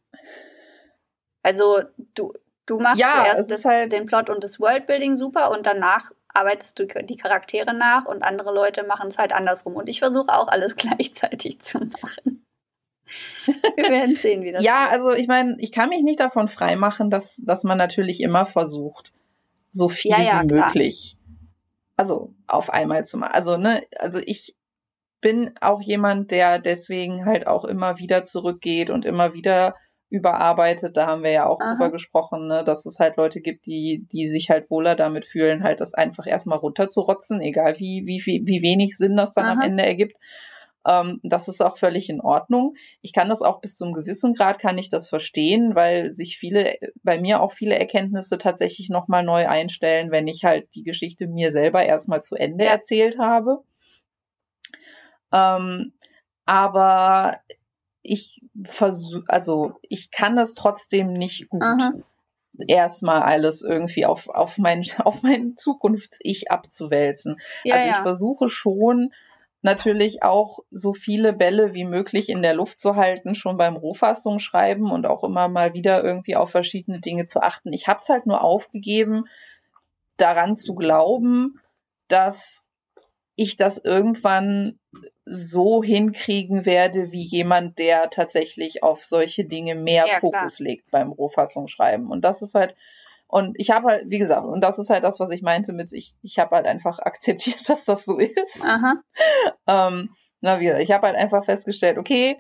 Also 1.43 1.81
du, 2.15 2.33
du 2.65 2.79
machst 2.79 2.99
Ja, 2.99 3.23
es 3.27 3.33
zuerst 3.33 3.51
das, 3.51 3.65
halt- 3.65 3.91
den 3.93 4.05
Plot 4.05 4.29
und 4.29 4.43
das 4.43 4.59
Worldbuilding 4.59 5.15
super 5.17 5.51
und 5.51 5.65
danach 5.65 6.11
arbeitest 6.29 6.79
du 6.79 6.85
die 6.85 7.17
Charaktere 7.17 7.73
nach 7.73 8.05
und 8.05 8.23
andere 8.23 8.53
Leute 8.53 8.83
machen 8.83 9.07
es 9.07 9.17
halt 9.17 9.33
andersrum. 9.33 9.75
Und 9.75 9.89
ich 9.89 9.99
versuche 9.99 10.33
auch 10.33 10.47
alles 10.47 10.75
gleichzeitig 10.75 11.59
zu 11.61 11.79
machen. 12.01 12.45
Wir 13.75 13.89
werden 13.89 14.15
sehen, 14.15 14.43
wie 14.43 14.51
das 14.51 14.63
ja, 14.63 14.85
geht. 14.85 14.93
also 14.93 15.11
ich 15.11 15.27
meine, 15.27 15.55
ich 15.57 15.71
kann 15.71 15.89
mich 15.89 16.03
nicht 16.03 16.19
davon 16.19 16.47
freimachen, 16.47 17.09
dass, 17.09 17.37
dass 17.37 17.63
man 17.63 17.77
natürlich 17.77 18.21
immer 18.21 18.45
versucht, 18.45 19.13
so 19.71 19.89
viel 19.89 20.11
Ja, 20.11 20.21
ja, 20.21 20.43
wie 20.43 20.47
klar. 20.47 20.67
möglich, 20.67 21.17
also 21.97 22.33
auf 22.47 22.69
einmal 22.69 23.05
zu 23.05 23.17
machen. 23.17 23.33
Also, 23.33 23.57
ne, 23.57 23.81
also 23.97 24.19
ich 24.23 24.55
bin 25.21 25.53
auch 25.59 25.81
jemand, 25.81 26.31
der 26.31 26.59
deswegen 26.59 27.25
halt 27.25 27.47
auch 27.47 27.65
immer 27.65 27.97
wieder 27.97 28.21
zurückgeht 28.21 28.89
und 28.89 29.05
immer 29.05 29.33
wieder 29.33 29.75
überarbeitet. 30.09 30.97
Da 30.97 31.07
haben 31.07 31.23
wir 31.23 31.31
ja 31.31 31.45
auch 31.45 31.59
Aha. 31.59 31.71
drüber 31.71 31.91
gesprochen, 31.91 32.47
ne, 32.47 32.63
dass 32.63 32.85
es 32.85 32.99
halt 32.99 33.17
Leute 33.17 33.41
gibt, 33.41 33.65
die, 33.65 34.07
die 34.11 34.27
sich 34.27 34.49
halt 34.49 34.69
wohler 34.69 34.95
damit 34.95 35.25
fühlen, 35.25 35.63
halt 35.63 35.79
das 35.79 35.93
einfach 35.93 36.25
erstmal 36.27 36.57
runterzurotzen, 36.57 37.41
egal 37.41 37.79
wie, 37.79 38.03
wie, 38.05 38.21
wie, 38.25 38.41
wie 38.45 38.61
wenig 38.61 38.97
Sinn 38.97 39.15
das 39.15 39.33
dann 39.33 39.45
am 39.45 39.59
Aha. 39.59 39.65
Ende 39.65 39.85
ergibt. 39.85 40.17
Ähm, 40.87 41.19
das 41.23 41.47
ist 41.47 41.61
auch 41.61 41.77
völlig 41.77 42.09
in 42.09 42.21
Ordnung. 42.21 42.75
Ich 43.01 43.13
kann 43.13 43.29
das 43.29 43.41
auch 43.41 43.61
bis 43.61 43.75
zu 43.75 43.85
einem 43.85 43.93
gewissen 43.93 44.33
Grad 44.33 44.59
kann 44.59 44.77
ich 44.77 44.89
das 44.89 45.09
verstehen, 45.09 45.75
weil 45.75 46.13
sich 46.13 46.37
viele, 46.37 46.75
bei 47.03 47.19
mir 47.19 47.41
auch 47.41 47.51
viele 47.51 47.77
Erkenntnisse 47.77 48.37
tatsächlich 48.37 48.89
nochmal 48.89 49.23
neu 49.23 49.47
einstellen, 49.47 50.11
wenn 50.11 50.27
ich 50.27 50.43
halt 50.43 50.73
die 50.75 50.83
Geschichte 50.83 51.27
mir 51.27 51.51
selber 51.51 51.83
erstmal 51.83 52.21
zu 52.21 52.35
Ende 52.35 52.65
erzählt 52.65 53.19
habe. 53.19 53.63
Ähm, 55.31 55.93
aber 56.45 57.37
ich 58.01 58.41
versuche, 58.63 59.25
also 59.27 59.79
ich 59.81 60.11
kann 60.11 60.35
das 60.35 60.53
trotzdem 60.53 61.13
nicht 61.13 61.49
gut. 61.49 61.63
Aha. 61.63 61.91
Erstmal 62.67 63.21
alles 63.21 63.61
irgendwie 63.61 64.05
auf, 64.05 64.27
auf 64.27 64.57
mein, 64.57 64.83
auf 65.03 65.21
mein 65.21 65.55
Zukunfts-Ich 65.55 66.51
abzuwälzen. 66.51 67.39
Ja, 67.63 67.75
also 67.75 67.87
ich 67.87 67.95
ja. 67.95 68.01
versuche 68.01 68.49
schon 68.49 69.11
natürlich 69.61 70.23
auch 70.23 70.59
so 70.71 70.93
viele 70.93 71.33
Bälle 71.33 71.73
wie 71.73 71.83
möglich 71.83 72.29
in 72.29 72.41
der 72.41 72.53
Luft 72.53 72.79
zu 72.79 72.95
halten, 72.95 73.35
schon 73.35 73.57
beim 73.57 73.75
Rohfassung 73.75 74.39
schreiben 74.39 74.91
und 74.91 75.05
auch 75.05 75.23
immer 75.23 75.49
mal 75.49 75.73
wieder 75.73 76.03
irgendwie 76.03 76.35
auf 76.35 76.49
verschiedene 76.49 77.01
Dinge 77.01 77.25
zu 77.25 77.41
achten. 77.41 77.73
Ich 77.73 77.87
habe 77.87 77.97
es 77.97 78.07
halt 78.07 78.25
nur 78.25 78.41
aufgegeben, 78.41 79.25
daran 80.15 80.55
zu 80.55 80.75
glauben, 80.75 81.59
dass 82.07 82.63
ich 83.39 83.55
das 83.57 83.77
irgendwann 83.77 84.79
so 85.25 85.83
hinkriegen 85.83 86.65
werde, 86.65 87.11
wie 87.11 87.21
jemand, 87.21 87.77
der 87.79 88.09
tatsächlich 88.09 88.83
auf 88.83 89.03
solche 89.03 89.45
Dinge 89.45 89.75
mehr 89.75 90.05
Ja, 90.07 90.19
klar. 90.19 90.33
Fokus 90.33 90.59
legt 90.59 90.89
beim 90.91 91.11
Rohfassung 91.11 91.67
schreiben. 91.67 92.09
Und 92.09 92.21
das 92.25 92.41
ist 92.41 92.55
halt, 92.55 92.75
und 93.27 93.55
ich 93.59 93.69
habe 93.69 93.87
halt, 93.87 94.09
wie 94.09 94.17
gesagt, 94.17 94.45
und 94.45 94.61
das 94.61 94.79
ist 94.79 94.89
halt 94.89 95.03
das, 95.03 95.19
was 95.19 95.29
ich 95.31 95.41
meinte 95.41 95.71
mit, 95.71 95.91
ich, 95.93 96.15
ich 96.23 96.39
habe 96.39 96.55
halt 96.55 96.65
einfach 96.65 96.99
akzeptiert, 97.09 97.69
dass 97.69 97.85
das 97.85 98.05
so 98.05 98.17
ist. 98.17 98.61
Aha. 98.63 99.01
Ähm, 99.67 100.09
na, 100.41 100.59
wie 100.59 100.65
gesagt, 100.65 100.83
ich 100.83 100.91
habe 100.91 101.07
halt 101.07 101.15
einfach 101.15 101.45
festgestellt, 101.45 101.97
okay, 101.97 102.37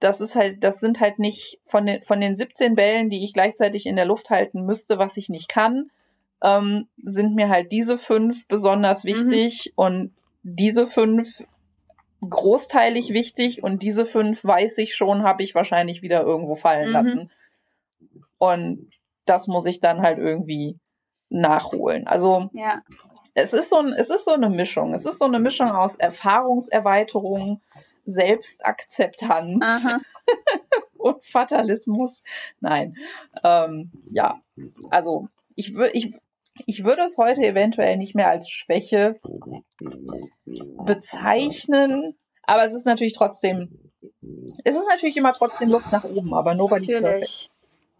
das 0.00 0.20
ist 0.20 0.36
halt, 0.36 0.62
das 0.62 0.78
sind 0.78 1.00
halt 1.00 1.18
nicht 1.18 1.60
von 1.64 1.86
den, 1.86 2.02
von 2.02 2.20
den 2.20 2.34
17 2.36 2.74
Bällen, 2.76 3.10
die 3.10 3.24
ich 3.24 3.32
gleichzeitig 3.32 3.86
in 3.86 3.96
der 3.96 4.04
Luft 4.04 4.30
halten 4.30 4.64
müsste, 4.64 4.98
was 4.98 5.16
ich 5.16 5.28
nicht 5.28 5.48
kann, 5.48 5.90
ähm, 6.42 6.86
sind 7.02 7.34
mir 7.34 7.48
halt 7.48 7.72
diese 7.72 7.98
fünf 7.98 8.46
besonders 8.46 9.02
Mhm. 9.02 9.08
wichtig 9.08 9.72
und 9.74 10.14
diese 10.42 10.86
fünf 10.86 11.44
großteilig 12.28 13.12
wichtig 13.12 13.62
und 13.62 13.82
diese 13.82 14.04
fünf 14.06 14.44
weiß 14.44 14.78
ich 14.78 14.94
schon, 14.96 15.22
habe 15.22 15.42
ich 15.42 15.54
wahrscheinlich 15.54 16.02
wieder 16.02 16.22
irgendwo 16.22 16.54
fallen 16.54 16.88
Mhm. 16.88 16.92
lassen. 16.92 17.30
Und 18.38 18.90
das 19.24 19.46
muss 19.46 19.66
ich 19.66 19.80
dann 19.80 20.00
halt 20.02 20.18
irgendwie 20.18 20.78
nachholen. 21.28 22.06
Also 22.06 22.50
Ja. 22.52 22.82
es 23.34 23.52
ist 23.52 23.70
so 23.70 23.76
ein, 23.78 23.92
es 23.92 24.10
ist 24.10 24.24
so 24.24 24.32
eine 24.32 24.48
Mischung. 24.50 24.94
Es 24.94 25.06
ist 25.06 25.18
so 25.18 25.26
eine 25.26 25.38
Mischung 25.38 25.70
aus 25.70 25.96
Erfahrungserweiterung, 25.96 27.60
Selbstakzeptanz 28.04 29.86
und 30.96 31.24
Fatalismus. 31.24 32.22
Nein, 32.60 32.96
ähm, 33.44 33.90
ja, 34.08 34.40
also 34.90 35.28
ich 35.54 35.74
würde, 35.74 35.92
ich, 35.92 36.14
ich 36.66 36.84
würde 36.84 37.02
es 37.02 37.18
heute 37.18 37.42
eventuell 37.42 37.96
nicht 37.96 38.14
mehr 38.14 38.30
als 38.30 38.48
Schwäche 38.48 39.20
bezeichnen, 40.84 42.18
aber 42.42 42.64
es 42.64 42.72
ist 42.72 42.86
natürlich 42.86 43.12
trotzdem, 43.12 43.92
es 44.64 44.76
ist 44.76 44.88
natürlich 44.88 45.16
immer 45.16 45.32
trotzdem 45.32 45.70
Luft 45.70 45.92
nach 45.92 46.04
oben, 46.04 46.34
aber 46.34 46.54
nobody 46.54 46.92
Natürlich. 46.94 47.50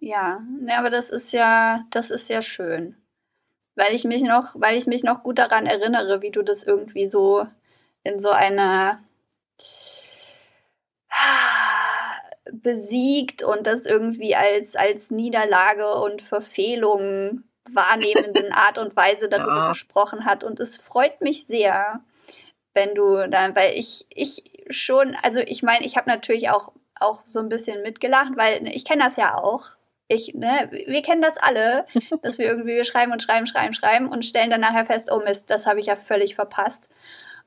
Ja, 0.00 0.40
ne, 0.60 0.78
aber 0.78 0.90
das 0.90 1.10
ist 1.10 1.32
ja, 1.32 1.84
das 1.90 2.10
ist 2.10 2.28
ja 2.28 2.40
schön. 2.40 2.96
Weil 3.74 3.94
ich 3.94 4.04
mich 4.04 4.22
noch, 4.22 4.54
weil 4.54 4.76
ich 4.76 4.86
mich 4.86 5.02
noch 5.02 5.22
gut 5.22 5.38
daran 5.38 5.66
erinnere, 5.66 6.22
wie 6.22 6.30
du 6.30 6.42
das 6.42 6.64
irgendwie 6.64 7.06
so 7.06 7.46
in 8.04 8.20
so 8.20 8.30
einer 8.30 9.00
besiegt 12.52 13.42
und 13.42 13.66
das 13.66 13.86
irgendwie 13.86 14.34
als, 14.34 14.76
als 14.76 15.10
Niederlage 15.10 15.94
und 15.94 16.22
Verfehlung 16.22 17.44
wahrnehmenden 17.74 18.52
Art 18.52 18.78
und 18.78 18.96
Weise 18.96 19.28
darüber 19.28 19.56
ja. 19.56 19.68
gesprochen 19.70 20.24
hat. 20.24 20.44
Und 20.44 20.60
es 20.60 20.76
freut 20.76 21.20
mich 21.20 21.46
sehr, 21.46 22.00
wenn 22.74 22.94
du 22.94 23.28
dann, 23.28 23.56
weil 23.56 23.78
ich, 23.78 24.06
ich 24.10 24.42
schon, 24.70 25.16
also 25.22 25.40
ich 25.40 25.62
meine, 25.62 25.84
ich 25.84 25.96
habe 25.96 26.08
natürlich 26.08 26.50
auch, 26.50 26.72
auch 27.00 27.22
so 27.24 27.40
ein 27.40 27.48
bisschen 27.48 27.82
mitgelacht, 27.82 28.32
weil 28.36 28.60
ne, 28.62 28.74
ich 28.74 28.84
kenne 28.84 29.02
das 29.04 29.16
ja 29.16 29.36
auch. 29.36 29.76
Ich, 30.08 30.34
ne, 30.34 30.68
wir 30.70 31.02
kennen 31.02 31.22
das 31.22 31.36
alle, 31.36 31.86
dass 32.22 32.38
wir 32.38 32.46
irgendwie 32.46 32.74
wir 32.74 32.84
schreiben 32.84 33.12
und 33.12 33.22
schreiben, 33.22 33.46
schreiben, 33.46 33.74
schreiben 33.74 34.08
und 34.08 34.24
stellen 34.24 34.50
dann 34.50 34.60
nachher 34.60 34.86
fest, 34.86 35.10
oh 35.10 35.20
Mist, 35.20 35.50
das 35.50 35.66
habe 35.66 35.80
ich 35.80 35.86
ja 35.86 35.96
völlig 35.96 36.34
verpasst. 36.34 36.88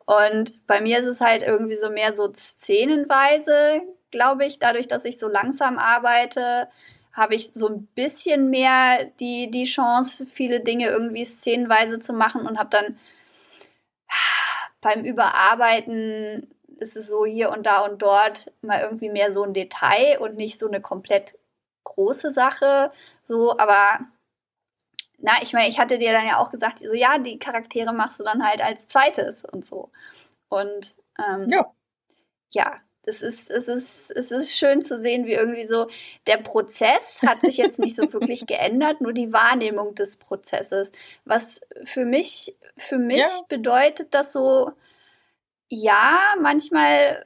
Und 0.06 0.66
bei 0.68 0.82
mir 0.82 1.00
ist 1.00 1.06
es 1.06 1.22
halt 1.22 1.44
irgendwie 1.44 1.78
so 1.78 1.90
mehr 1.90 2.14
so 2.14 2.32
szenenweise, 2.34 3.82
glaube 4.10 4.46
ich, 4.46 4.60
dadurch, 4.60 4.88
dass 4.88 5.06
ich 5.06 5.20
so 5.20 5.28
langsam 5.28 5.78
arbeite, 5.80 6.68
habe 7.14 7.36
ich 7.36 7.52
so 7.52 7.68
ein 7.68 7.88
bisschen 7.88 8.50
mehr 8.50 9.06
die, 9.20 9.52
die 9.52 9.66
Chance, 9.66 10.26
viele 10.26 10.62
Dinge 10.62 10.88
irgendwie 10.88 11.26
szenenweise 11.26 12.00
zu 12.00 12.14
machen 12.14 12.48
und 12.48 12.58
habe 12.58 12.70
dann 12.70 12.98
beim 14.82 15.04
Überarbeiten 15.04 16.48
ist 16.78 16.98
es 16.98 17.08
so 17.08 17.26
hier 17.26 17.52
und 17.52 17.66
da 17.68 17.82
und 17.82 18.02
dort 18.02 18.52
mal 18.62 18.82
irgendwie 18.82 19.10
mehr 19.10 19.32
so 19.32 19.44
ein 19.44 19.54
Detail 19.54 20.18
und 20.20 20.36
nicht 20.36 20.60
so 20.60 20.68
eine 20.68 20.82
komplett 20.82 21.38
große 21.84 22.32
Sache. 22.32 22.92
So, 23.24 23.58
aber 23.58 24.00
na, 25.20 25.34
ich 25.44 25.54
meine, 25.54 25.70
ich 25.70 25.80
hatte 25.80 26.00
dir 26.00 26.12
dann 26.12 26.26
ja 26.26 26.38
auch 26.38 26.50
gesagt, 26.50 26.80
so 26.80 26.94
ja, 26.94 27.20
die 27.20 27.38
Charaktere 27.38 27.94
machst 27.94 28.20
du 28.20 28.24
dann 28.24 28.46
halt 28.46 28.62
als 28.64 28.88
zweites 28.88 29.46
und 29.46 29.64
so. 29.64 29.92
Und 30.50 30.96
ähm, 31.20 31.48
ja. 31.50 31.72
ja, 32.54 32.82
das 33.04 33.22
ist, 33.24 33.50
es 33.50 33.68
ist, 33.68 34.12
es 34.12 34.32
ist 34.32 34.58
schön 34.58 34.82
zu 34.82 35.02
sehen, 35.02 35.26
wie 35.26 35.34
irgendwie 35.34 35.66
so 35.66 35.88
der 36.28 36.38
Prozess 36.38 37.22
hat 37.26 37.42
sich 37.42 37.58
jetzt 37.58 37.80
nicht 37.80 37.96
so 37.96 38.12
wirklich 38.14 38.46
geändert, 38.46 39.02
nur 39.02 39.14
die 39.14 39.34
Wahrnehmung 39.34 39.96
des 39.96 40.18
Prozesses. 40.18 40.92
Was 41.26 41.62
für 41.84 42.06
mich, 42.06 42.56
für 42.78 43.00
mich 43.00 43.20
ja. 43.20 43.42
bedeutet 43.50 44.14
das 44.14 44.34
so, 44.34 44.72
ja, 45.68 46.20
manchmal 46.40 47.26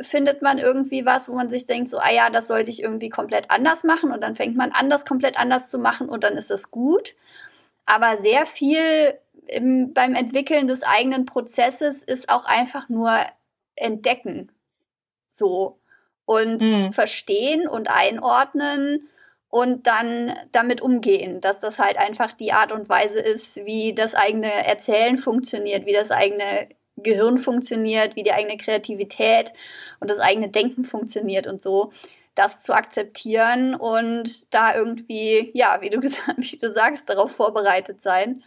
findet 0.00 0.42
man 0.42 0.58
irgendwie 0.58 1.06
was, 1.06 1.28
wo 1.28 1.34
man 1.34 1.48
sich 1.48 1.66
denkt, 1.66 1.88
so, 1.88 1.98
ah 1.98 2.10
ja, 2.10 2.30
das 2.30 2.48
sollte 2.48 2.70
ich 2.70 2.82
irgendwie 2.82 3.10
komplett 3.10 3.50
anders 3.50 3.84
machen 3.84 4.12
und 4.12 4.20
dann 4.20 4.36
fängt 4.36 4.56
man 4.56 4.72
an, 4.72 4.90
das 4.90 5.04
komplett 5.04 5.38
anders 5.38 5.70
zu 5.70 5.78
machen 5.78 6.08
und 6.08 6.24
dann 6.24 6.36
ist 6.36 6.50
das 6.50 6.70
gut. 6.70 7.14
Aber 7.86 8.16
sehr 8.18 8.46
viel 8.46 9.18
im, 9.46 9.92
beim 9.92 10.14
Entwickeln 10.14 10.66
des 10.66 10.82
eigenen 10.82 11.26
Prozesses 11.26 12.02
ist 12.02 12.28
auch 12.28 12.44
einfach 12.44 12.88
nur 12.88 13.18
entdecken. 13.76 14.50
So. 15.34 15.80
Und 16.26 16.60
mhm. 16.60 16.92
verstehen 16.92 17.68
und 17.68 17.90
einordnen 17.90 19.08
und 19.50 19.86
dann 19.86 20.34
damit 20.52 20.80
umgehen, 20.80 21.40
dass 21.40 21.60
das 21.60 21.78
halt 21.78 21.98
einfach 21.98 22.32
die 22.32 22.52
Art 22.52 22.72
und 22.72 22.88
Weise 22.88 23.20
ist, 23.20 23.64
wie 23.64 23.94
das 23.94 24.14
eigene 24.14 24.50
Erzählen 24.66 25.18
funktioniert, 25.18 25.86
wie 25.86 25.92
das 25.92 26.10
eigene 26.10 26.68
Gehirn 26.96 27.38
funktioniert, 27.38 28.16
wie 28.16 28.22
die 28.22 28.32
eigene 28.32 28.56
Kreativität 28.56 29.52
und 30.00 30.10
das 30.10 30.18
eigene 30.18 30.48
Denken 30.48 30.84
funktioniert 30.84 31.46
und 31.46 31.60
so, 31.60 31.92
das 32.34 32.62
zu 32.62 32.74
akzeptieren 32.74 33.74
und 33.74 34.52
da 34.52 34.74
irgendwie, 34.74 35.50
ja, 35.54 35.78
wie 35.80 35.90
du 35.90 36.00
wie 36.36 36.58
du 36.58 36.70
sagst, 36.70 37.08
darauf 37.08 37.30
vorbereitet 37.30 38.02
sein, 38.02 38.42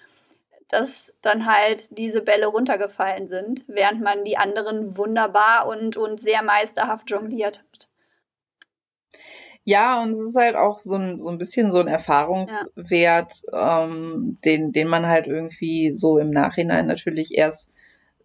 dass 0.69 1.18
dann 1.22 1.45
halt 1.45 1.98
diese 1.98 2.22
Bälle 2.22 2.48
runtergefallen 2.48 3.27
sind, 3.27 3.64
während 3.68 4.02
man 4.02 4.23
die 4.23 4.38
anderen 4.38 4.98
wunderbar 4.98 5.68
und, 5.68 5.98
und 5.98 6.19
sehr 6.19 6.44
meisterhaft 6.44 7.10
jongliert 7.10 7.64
hat. 7.72 7.89
Ja, 9.64 10.02
und 10.02 10.11
es 10.11 10.22
ist 10.22 10.35
halt 10.35 10.56
auch 10.56 10.80
so 10.80 10.95
ein, 10.95 11.18
so 11.19 11.30
ein 11.30 11.38
bisschen 11.38 11.72
so 11.72 11.80
ein 11.80 11.89
Erfahrungswert, 11.89 13.34
ja. 13.52 13.84
ähm, 13.84 14.38
den, 14.45 14.72
den 14.72 14.88
man 14.88 15.06
halt 15.07 15.27
irgendwie 15.27 15.94
so 15.94 16.19
im 16.19 16.31
Nachhinein 16.31 16.88
natürlich 16.88 17.38
erst 17.38 17.69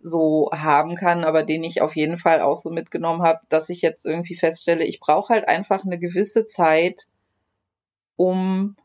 so 0.00 0.50
haben 0.52 0.94
kann, 0.94 1.24
aber 1.24 1.42
den 1.42 1.64
ich 1.64 1.80
auf 1.80 1.96
jeden 1.96 2.16
Fall 2.16 2.40
auch 2.40 2.56
so 2.56 2.70
mitgenommen 2.70 3.22
habe, 3.22 3.40
dass 3.48 3.70
ich 3.70 3.82
jetzt 3.82 4.06
irgendwie 4.06 4.36
feststelle, 4.36 4.84
ich 4.84 5.00
brauche 5.00 5.34
halt 5.34 5.48
einfach 5.48 5.84
eine 5.84 5.98
gewisse 5.98 6.44
Zeit, 6.44 7.08
um 8.16 8.76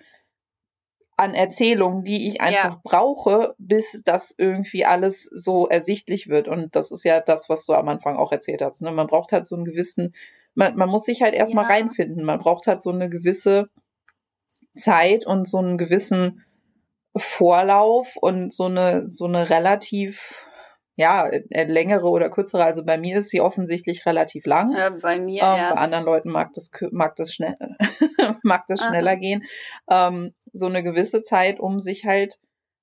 an 1.19 1.33
Erzählungen, 1.33 2.05
die 2.05 2.29
ich 2.29 2.39
einfach 2.39 2.75
ja. 2.75 2.81
brauche, 2.81 3.53
bis 3.57 4.01
das 4.05 4.33
irgendwie 4.37 4.85
alles 4.85 5.23
so 5.23 5.67
ersichtlich 5.67 6.29
wird. 6.29 6.47
Und 6.47 6.77
das 6.77 6.91
ist 6.91 7.03
ja 7.03 7.19
das, 7.19 7.49
was 7.49 7.65
du 7.65 7.73
am 7.73 7.89
Anfang 7.89 8.15
auch 8.15 8.31
erzählt 8.31 8.61
hast. 8.61 8.81
Ne? 8.81 8.91
Man 8.93 9.07
braucht 9.07 9.33
halt 9.33 9.45
so 9.45 9.55
einen 9.55 9.65
gewissen, 9.65 10.13
man, 10.55 10.77
man 10.77 10.87
muss 10.87 11.03
sich 11.03 11.21
halt 11.21 11.33
erstmal 11.33 11.65
ja. 11.65 11.71
reinfinden. 11.71 12.23
Man 12.23 12.39
braucht 12.39 12.67
halt 12.67 12.81
so 12.81 12.91
eine 12.91 13.09
gewisse 13.09 13.69
Zeit 14.75 15.27
und 15.27 15.45
so 15.45 15.57
einen 15.57 15.77
gewissen 15.77 16.45
Vorlauf 17.19 18.15
und 18.17 18.53
so 18.53 18.65
eine, 18.65 19.07
so 19.07 19.25
eine 19.25 19.49
relativ 19.49 20.45
ja, 20.99 21.29
äh, 21.29 21.63
längere 21.63 22.09
oder 22.09 22.29
kürzere. 22.29 22.65
Also 22.65 22.83
bei 22.83 22.97
mir 22.97 23.19
ist 23.19 23.29
sie 23.29 23.39
offensichtlich 23.39 24.05
relativ 24.05 24.45
lang. 24.45 24.73
Ja, 24.75 24.89
bei 24.89 25.17
mir 25.17 25.43
ähm, 25.43 25.73
Bei 25.73 25.81
anderen 25.81 26.03
Leuten 26.03 26.29
mag 26.29 26.51
das 26.51 26.71
mag 26.91 27.15
das 27.15 27.33
schnell 27.33 27.55
mag 28.43 28.65
das 28.67 28.81
schneller 28.81 29.11
Aha. 29.11 29.19
gehen. 29.19 29.45
Ähm, 29.89 30.33
so 30.51 30.65
eine 30.65 30.83
gewisse 30.83 31.21
Zeit, 31.21 31.61
um 31.61 31.79
sich 31.79 32.03
halt 32.05 32.37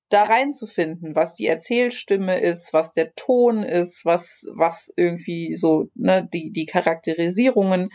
da 0.09 0.23
reinzufinden, 0.23 1.15
was 1.15 1.35
die 1.35 1.45
Erzählstimme 1.45 2.39
ist, 2.39 2.73
was 2.73 2.91
der 2.91 3.13
Ton 3.13 3.61
ist, 3.61 4.03
was 4.03 4.47
was 4.55 4.91
irgendwie 4.95 5.53
so 5.53 5.85
ne 5.93 6.27
die 6.33 6.51
die 6.51 6.65
Charakterisierungen 6.65 7.89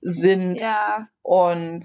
sind 0.00 0.60
ja. 0.60 1.08
und 1.22 1.84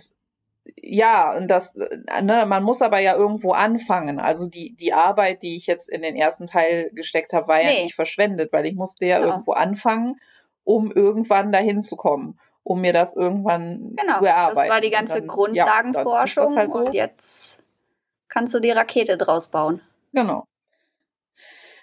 ja, 0.81 1.35
und 1.35 1.47
das, 1.47 1.75
ne, 1.75 2.45
man 2.47 2.63
muss 2.63 2.81
aber 2.81 2.99
ja 2.99 3.15
irgendwo 3.15 3.53
anfangen. 3.53 4.19
Also 4.19 4.47
die, 4.47 4.75
die 4.75 4.93
Arbeit, 4.93 5.41
die 5.41 5.55
ich 5.55 5.67
jetzt 5.67 5.89
in 5.89 6.01
den 6.01 6.15
ersten 6.15 6.45
Teil 6.45 6.91
gesteckt 6.93 7.33
habe, 7.33 7.47
war 7.47 7.57
nee. 7.57 7.77
ja 7.77 7.83
nicht 7.83 7.95
verschwendet, 7.95 8.51
weil 8.51 8.65
ich 8.65 8.75
musste 8.75 9.05
ja, 9.05 9.19
ja, 9.19 9.25
irgendwo 9.25 9.53
anfangen, 9.53 10.17
um 10.63 10.91
irgendwann 10.91 11.51
dahin 11.51 11.81
zu 11.81 11.95
kommen, 11.95 12.39
um 12.63 12.81
mir 12.81 12.93
das 12.93 13.15
irgendwann 13.15 13.95
genau, 13.95 14.19
zu 14.19 14.25
erarbeiten. 14.25 14.59
Das 14.59 14.69
war 14.69 14.81
die 14.81 14.89
ganze 14.89 15.19
dann, 15.19 15.27
Grundlagenforschung 15.27 16.51
ja, 16.51 16.57
halt 16.57 16.71
so. 16.71 16.77
und 16.79 16.93
jetzt 16.93 17.63
kannst 18.27 18.53
du 18.53 18.59
die 18.59 18.71
Rakete 18.71 19.17
draus 19.17 19.49
bauen. 19.49 19.81
Genau. 20.13 20.45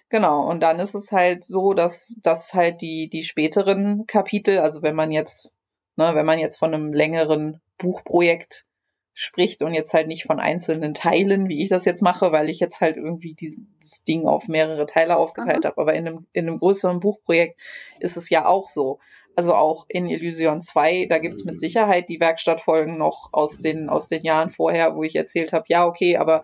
Genau, 0.08 0.42
und 0.42 0.60
dann 0.60 0.80
ist 0.80 0.94
es 0.94 1.12
halt 1.12 1.44
so, 1.44 1.72
dass, 1.72 2.16
dass 2.22 2.52
halt 2.52 2.80
die, 2.82 3.08
die 3.08 3.22
späteren 3.22 4.06
Kapitel, 4.06 4.58
also 4.58 4.82
wenn 4.82 4.96
man 4.96 5.12
jetzt, 5.12 5.54
ne, 5.94 6.14
wenn 6.14 6.26
man 6.26 6.40
jetzt 6.40 6.58
von 6.58 6.74
einem 6.74 6.92
längeren 6.92 7.60
Buchprojekt 7.78 8.66
spricht 9.12 9.62
und 9.62 9.74
jetzt 9.74 9.92
halt 9.92 10.06
nicht 10.06 10.24
von 10.24 10.40
einzelnen 10.40 10.94
Teilen, 10.94 11.48
wie 11.48 11.62
ich 11.62 11.68
das 11.68 11.84
jetzt 11.84 12.02
mache, 12.02 12.32
weil 12.32 12.48
ich 12.48 12.60
jetzt 12.60 12.80
halt 12.80 12.96
irgendwie 12.96 13.34
dieses 13.34 14.02
Ding 14.06 14.26
auf 14.26 14.48
mehrere 14.48 14.86
Teile 14.86 15.16
aufgeteilt 15.16 15.64
habe. 15.64 15.78
Aber 15.78 15.94
in 15.94 16.06
einem, 16.06 16.26
in 16.32 16.48
einem 16.48 16.58
größeren 16.58 17.00
Buchprojekt 17.00 17.60
ist 17.98 18.16
es 18.16 18.30
ja 18.30 18.46
auch 18.46 18.68
so. 18.68 18.98
Also 19.36 19.54
auch 19.54 19.86
in 19.88 20.06
Illusion 20.06 20.60
2, 20.60 21.06
da 21.08 21.18
gibt's 21.18 21.44
mit 21.44 21.58
Sicherheit 21.58 22.08
die 22.08 22.20
Werkstattfolgen 22.20 22.98
noch 22.98 23.28
aus 23.32 23.58
den, 23.58 23.88
aus 23.88 24.08
den 24.08 24.22
Jahren 24.24 24.50
vorher, 24.50 24.96
wo 24.96 25.02
ich 25.02 25.16
erzählt 25.16 25.52
habe, 25.52 25.64
ja, 25.68 25.86
okay, 25.86 26.16
aber 26.16 26.42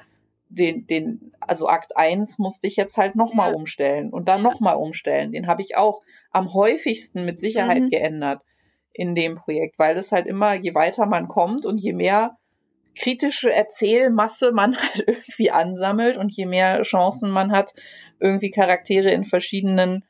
den, 0.48 0.86
den, 0.86 1.32
also 1.40 1.68
Akt 1.68 1.96
1 1.96 2.38
musste 2.38 2.68
ich 2.68 2.76
jetzt 2.76 2.96
halt 2.96 3.16
nochmal 3.16 3.50
ja. 3.50 3.56
umstellen 3.56 4.10
und 4.10 4.28
dann 4.28 4.42
nochmal 4.42 4.76
umstellen. 4.76 5.32
Den 5.32 5.46
habe 5.46 5.62
ich 5.62 5.76
auch 5.76 6.02
am 6.30 6.54
häufigsten 6.54 7.24
mit 7.24 7.40
Sicherheit 7.40 7.82
mhm. 7.82 7.90
geändert 7.90 8.42
in 8.92 9.14
dem 9.14 9.34
Projekt, 9.34 9.78
weil 9.78 9.96
es 9.96 10.12
halt 10.12 10.26
immer, 10.26 10.54
je 10.54 10.74
weiter 10.74 11.06
man 11.06 11.28
kommt 11.28 11.66
und 11.66 11.78
je 11.78 11.92
mehr 11.92 12.38
kritische 12.96 13.52
Erzählmasse 13.52 14.52
man 14.52 14.76
halt 14.80 15.04
irgendwie 15.06 15.50
ansammelt 15.50 16.16
und 16.16 16.32
je 16.32 16.46
mehr 16.46 16.82
Chancen 16.82 17.30
man 17.30 17.52
hat, 17.52 17.74
irgendwie 18.18 18.50
Charaktere 18.50 19.10
in 19.10 19.24
verschiedenen 19.24 20.04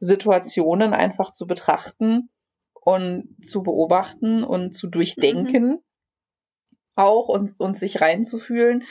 Situationen 0.00 0.92
einfach 0.92 1.30
zu 1.30 1.46
betrachten 1.46 2.30
und 2.74 3.28
zu 3.42 3.62
beobachten 3.62 4.44
und 4.44 4.72
zu 4.72 4.88
durchdenken 4.88 5.66
mhm. 5.66 5.78
auch 6.94 7.28
und, 7.28 7.58
und 7.58 7.78
sich 7.78 8.00
reinzufühlen, 8.00 8.84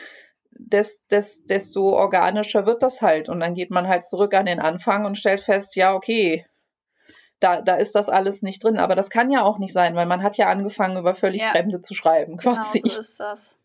des, 0.51 1.05
des, 1.07 1.45
desto 1.45 1.89
organischer 1.89 2.65
wird 2.65 2.83
das 2.83 3.01
halt. 3.01 3.29
Und 3.29 3.39
dann 3.39 3.53
geht 3.53 3.71
man 3.71 3.87
halt 3.87 4.03
zurück 4.05 4.33
an 4.33 4.45
den 4.45 4.59
Anfang 4.59 5.05
und 5.05 5.17
stellt 5.17 5.41
fest, 5.41 5.75
ja, 5.75 5.93
okay, 5.93 6.45
da, 7.39 7.61
da 7.61 7.75
ist 7.75 7.95
das 7.95 8.09
alles 8.09 8.41
nicht 8.41 8.63
drin. 8.63 8.77
Aber 8.77 8.95
das 8.95 9.09
kann 9.09 9.31
ja 9.31 9.43
auch 9.43 9.57
nicht 9.57 9.73
sein, 9.73 9.95
weil 9.95 10.05
man 10.05 10.23
hat 10.23 10.37
ja 10.37 10.47
angefangen, 10.47 10.97
über 10.97 11.15
völlig 11.15 11.41
ja. 11.41 11.51
Fremde 11.51 11.81
zu 11.81 11.93
schreiben, 11.93 12.37
quasi. 12.37 12.79
Genau 12.79 12.93
so 12.93 12.99
ist 12.99 13.19
das. 13.19 13.57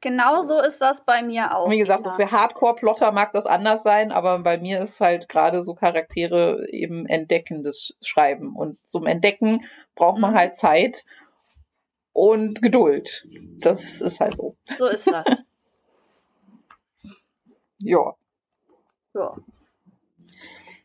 Genau 0.00 0.42
so 0.42 0.60
ist 0.60 0.80
das 0.80 1.04
bei 1.04 1.22
mir 1.22 1.56
auch. 1.56 1.70
Wie 1.70 1.78
gesagt, 1.78 2.04
ja. 2.04 2.10
so 2.10 2.16
für 2.16 2.30
Hardcore-Plotter 2.30 3.12
mag 3.12 3.30
das 3.32 3.46
anders 3.46 3.84
sein, 3.84 4.10
aber 4.10 4.40
bei 4.40 4.58
mir 4.58 4.80
ist 4.80 5.00
halt 5.00 5.28
gerade 5.28 5.62
so 5.62 5.74
Charaktere 5.74 6.66
eben 6.68 7.06
entdeckendes 7.06 7.94
Schreiben. 8.02 8.56
Und 8.56 8.84
zum 8.84 9.06
Entdecken 9.06 9.64
braucht 9.94 10.18
man 10.18 10.32
mhm. 10.32 10.36
halt 10.36 10.56
Zeit 10.56 11.04
und 12.12 12.60
Geduld. 12.60 13.26
Das 13.60 14.00
ist 14.00 14.20
halt 14.20 14.36
so. 14.36 14.56
So 14.76 14.88
ist 14.88 15.06
das. 15.06 15.44
ja. 17.82 18.14
Ja. 19.14 19.36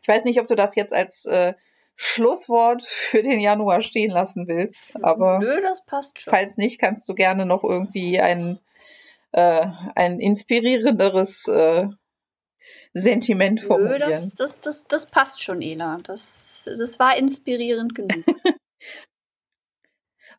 Ich 0.08 0.14
weiß 0.16 0.24
nicht, 0.24 0.40
ob 0.40 0.48
du 0.48 0.56
das 0.56 0.76
jetzt 0.76 0.94
als 0.94 1.26
äh, 1.26 1.54
Schlusswort 1.98 2.82
für 2.84 3.22
den 3.22 3.42
Januar 3.42 3.82
stehen 3.82 4.10
lassen 4.10 4.48
willst, 4.48 4.96
aber 5.04 5.40
Nö, 5.40 5.60
das 5.62 5.84
passt 5.86 6.22
schon. 6.22 6.32
falls 6.32 6.56
nicht, 6.56 6.80
kannst 6.80 7.10
du 7.10 7.14
gerne 7.14 7.46
noch 7.46 7.62
irgendwie 7.66 8.22
ein, 8.22 8.58
äh, 9.34 9.68
ein 9.96 10.22
inspirierenderes 10.22 11.50
äh, 11.50 11.90
Sentiment 12.94 13.60
formulieren. 13.60 14.00
Nö, 14.00 14.10
das, 14.12 14.34
das, 14.34 14.62
das, 14.62 14.86
das 14.86 15.08
passt 15.08 15.44
schon, 15.44 15.62
Ela. 15.62 15.98
Das, 16.06 16.70
das 16.78 17.00
war 17.00 17.18
inspirierend 17.18 17.94
genug. 17.94 18.24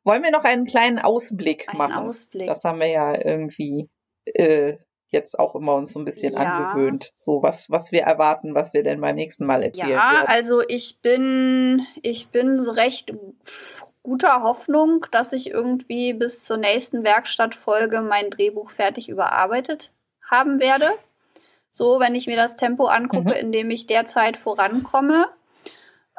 Wollen 0.02 0.22
wir 0.22 0.30
noch 0.30 0.44
einen 0.44 0.64
kleinen 0.64 0.98
Ausblick 0.98 1.68
einen 1.68 1.76
machen? 1.76 1.92
Ausblick. 1.92 2.46
Das 2.46 2.64
haben 2.64 2.80
wir 2.80 2.88
ja 2.88 3.22
irgendwie 3.22 3.90
äh, 4.24 4.78
jetzt 5.10 5.38
auch 5.38 5.54
immer 5.54 5.74
uns 5.74 5.92
so 5.92 5.98
ein 5.98 6.04
bisschen 6.04 6.34
ja. 6.34 6.40
angewöhnt. 6.40 7.12
So 7.16 7.42
was, 7.42 7.70
was 7.70 7.92
wir 7.92 8.02
erwarten, 8.02 8.54
was 8.54 8.72
wir 8.72 8.82
denn 8.82 9.00
beim 9.00 9.16
nächsten 9.16 9.46
Mal 9.46 9.62
erzählen. 9.62 9.90
Ja, 9.90 10.12
werden. 10.12 10.26
also 10.28 10.62
ich 10.66 11.00
bin, 11.00 11.86
ich 12.02 12.28
bin 12.28 12.58
recht 12.60 13.14
guter 14.02 14.42
Hoffnung, 14.42 15.04
dass 15.10 15.32
ich 15.32 15.50
irgendwie 15.50 16.14
bis 16.14 16.42
zur 16.42 16.56
nächsten 16.56 17.04
Werkstattfolge 17.04 18.00
mein 18.00 18.30
Drehbuch 18.30 18.70
fertig 18.70 19.08
überarbeitet 19.08 19.92
haben 20.30 20.60
werde. 20.60 20.90
So, 21.70 22.00
wenn 22.00 22.14
ich 22.14 22.26
mir 22.26 22.36
das 22.36 22.56
Tempo 22.56 22.86
angucke, 22.86 23.30
mhm. 23.30 23.40
in 23.40 23.52
dem 23.52 23.70
ich 23.70 23.86
derzeit 23.86 24.36
vorankomme. 24.36 25.26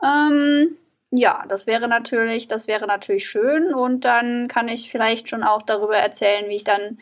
Ähm, 0.03 0.77
ja, 1.11 1.43
das 1.47 1.65
wäre 1.65 1.87
natürlich, 1.87 2.47
das 2.47 2.67
wäre 2.67 2.85
natürlich 2.85 3.27
schön 3.27 3.73
und 3.73 4.05
dann 4.05 4.47
kann 4.47 4.67
ich 4.67 4.91
vielleicht 4.91 5.27
schon 5.27 5.43
auch 5.43 5.63
darüber 5.63 5.97
erzählen, 5.97 6.47
wie 6.49 6.55
ich 6.55 6.63
dann 6.63 6.99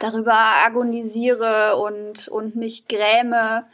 darüber 0.00 0.36
agonisiere 0.64 1.76
und, 1.76 2.28
und 2.28 2.56
mich 2.56 2.88
gräme, 2.88 3.66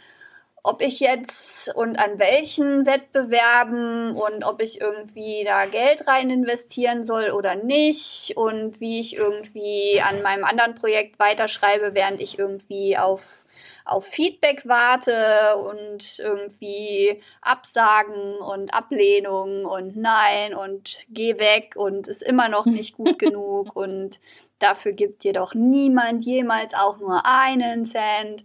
ob 0.65 0.81
ich 0.81 1.01
jetzt 1.01 1.75
und 1.75 1.99
an 1.99 2.19
welchen 2.19 2.87
Wettbewerben 2.87 4.15
und 4.15 4.45
ob 4.45 4.63
ich 4.63 4.81
irgendwie 4.81 5.43
da 5.45 5.67
Geld 5.67 6.07
rein 6.07 6.31
investieren 6.31 7.03
soll 7.03 7.31
oder 7.31 7.57
nicht 7.57 8.37
und 8.37 8.81
wie 8.81 9.01
ich 9.01 9.17
irgendwie 9.17 10.01
an 10.01 10.23
meinem 10.23 10.45
anderen 10.45 10.75
Projekt 10.75 11.19
weiterschreibe, 11.19 11.95
während 11.95 12.21
ich 12.21 12.39
irgendwie 12.39 12.97
auf 12.97 13.43
auf 13.85 14.07
Feedback 14.07 14.63
warte 14.65 15.57
und 15.57 16.21
irgendwie 16.21 17.21
Absagen 17.41 18.37
und 18.37 18.73
Ablehnung 18.73 19.65
und 19.65 19.97
Nein 19.97 20.55
und 20.55 21.05
geh 21.09 21.39
weg 21.41 21.75
und 21.77 22.07
ist 22.07 22.23
immer 22.23 22.49
noch 22.49 22.67
nicht 22.67 22.97
gut 22.97 23.19
genug 23.19 23.75
und 23.75 24.21
dafür 24.63 24.93
gibt 24.93 25.25
dir 25.25 25.33
doch 25.33 25.55
niemand 25.55 26.25
jemals 26.25 26.75
auch 26.75 26.99
nur 26.99 27.25
einen 27.27 27.85
Cent 27.85 28.45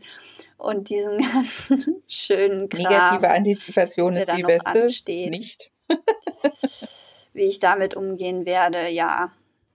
und 0.58 0.90
diesen 0.90 1.18
ganzen 1.34 2.04
schönen 2.08 2.70
Kram. 2.70 2.84
Negative 2.84 3.30
Antizipation 3.30 4.16
ist 4.16 4.32
die 4.32 4.44
beste. 4.44 4.84
Ansteht. 4.84 5.30
Nicht. 5.30 5.72
Wie 7.34 7.44
ich 7.44 7.60
damit 7.60 7.96
umgehen 7.96 8.46
werde, 8.46 8.90
ja. 8.90 9.32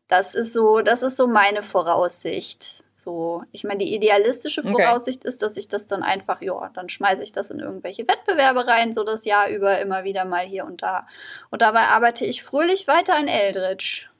Das 0.09 0.35
ist 0.35 0.52
so, 0.52 0.82
das 0.82 1.02
ist 1.02 1.16
so 1.16 1.27
meine 1.27 1.62
Voraussicht. 1.62 2.85
So, 2.93 3.44
ich 3.51 3.64
meine, 3.64 3.78
die 3.78 3.94
idealistische 3.94 4.62
Voraussicht 4.62 5.20
okay. 5.20 5.28
ist, 5.28 5.40
dass 5.40 5.56
ich 5.56 5.69
das 5.69 5.86
dann 5.86 6.02
einfach, 6.02 6.43
ja, 6.43 6.70
dann 6.74 6.90
schmeiße 6.90 7.23
ich 7.23 7.32
das 7.32 7.51
in 7.51 7.60
irgendwelche 7.60 8.06
Wettbewerbe 8.06 8.66
rein, 8.66 8.93
so 8.93 9.05
das 9.05 9.24
Jahr 9.24 9.48
über 9.48 9.81
immer 9.81 10.05
wieder 10.05 10.27
mal 10.27 10.44
hier 10.44 10.66
und 10.66 10.82
da. 10.82 11.06
Und 11.51 11.62
dabei 11.62 11.89
arbeite 11.89 12.27
ich 12.27 12.43
fröhlich 12.43 12.86
weiter 12.89 13.19
in 13.19 13.27
Eldritch. 13.27 14.11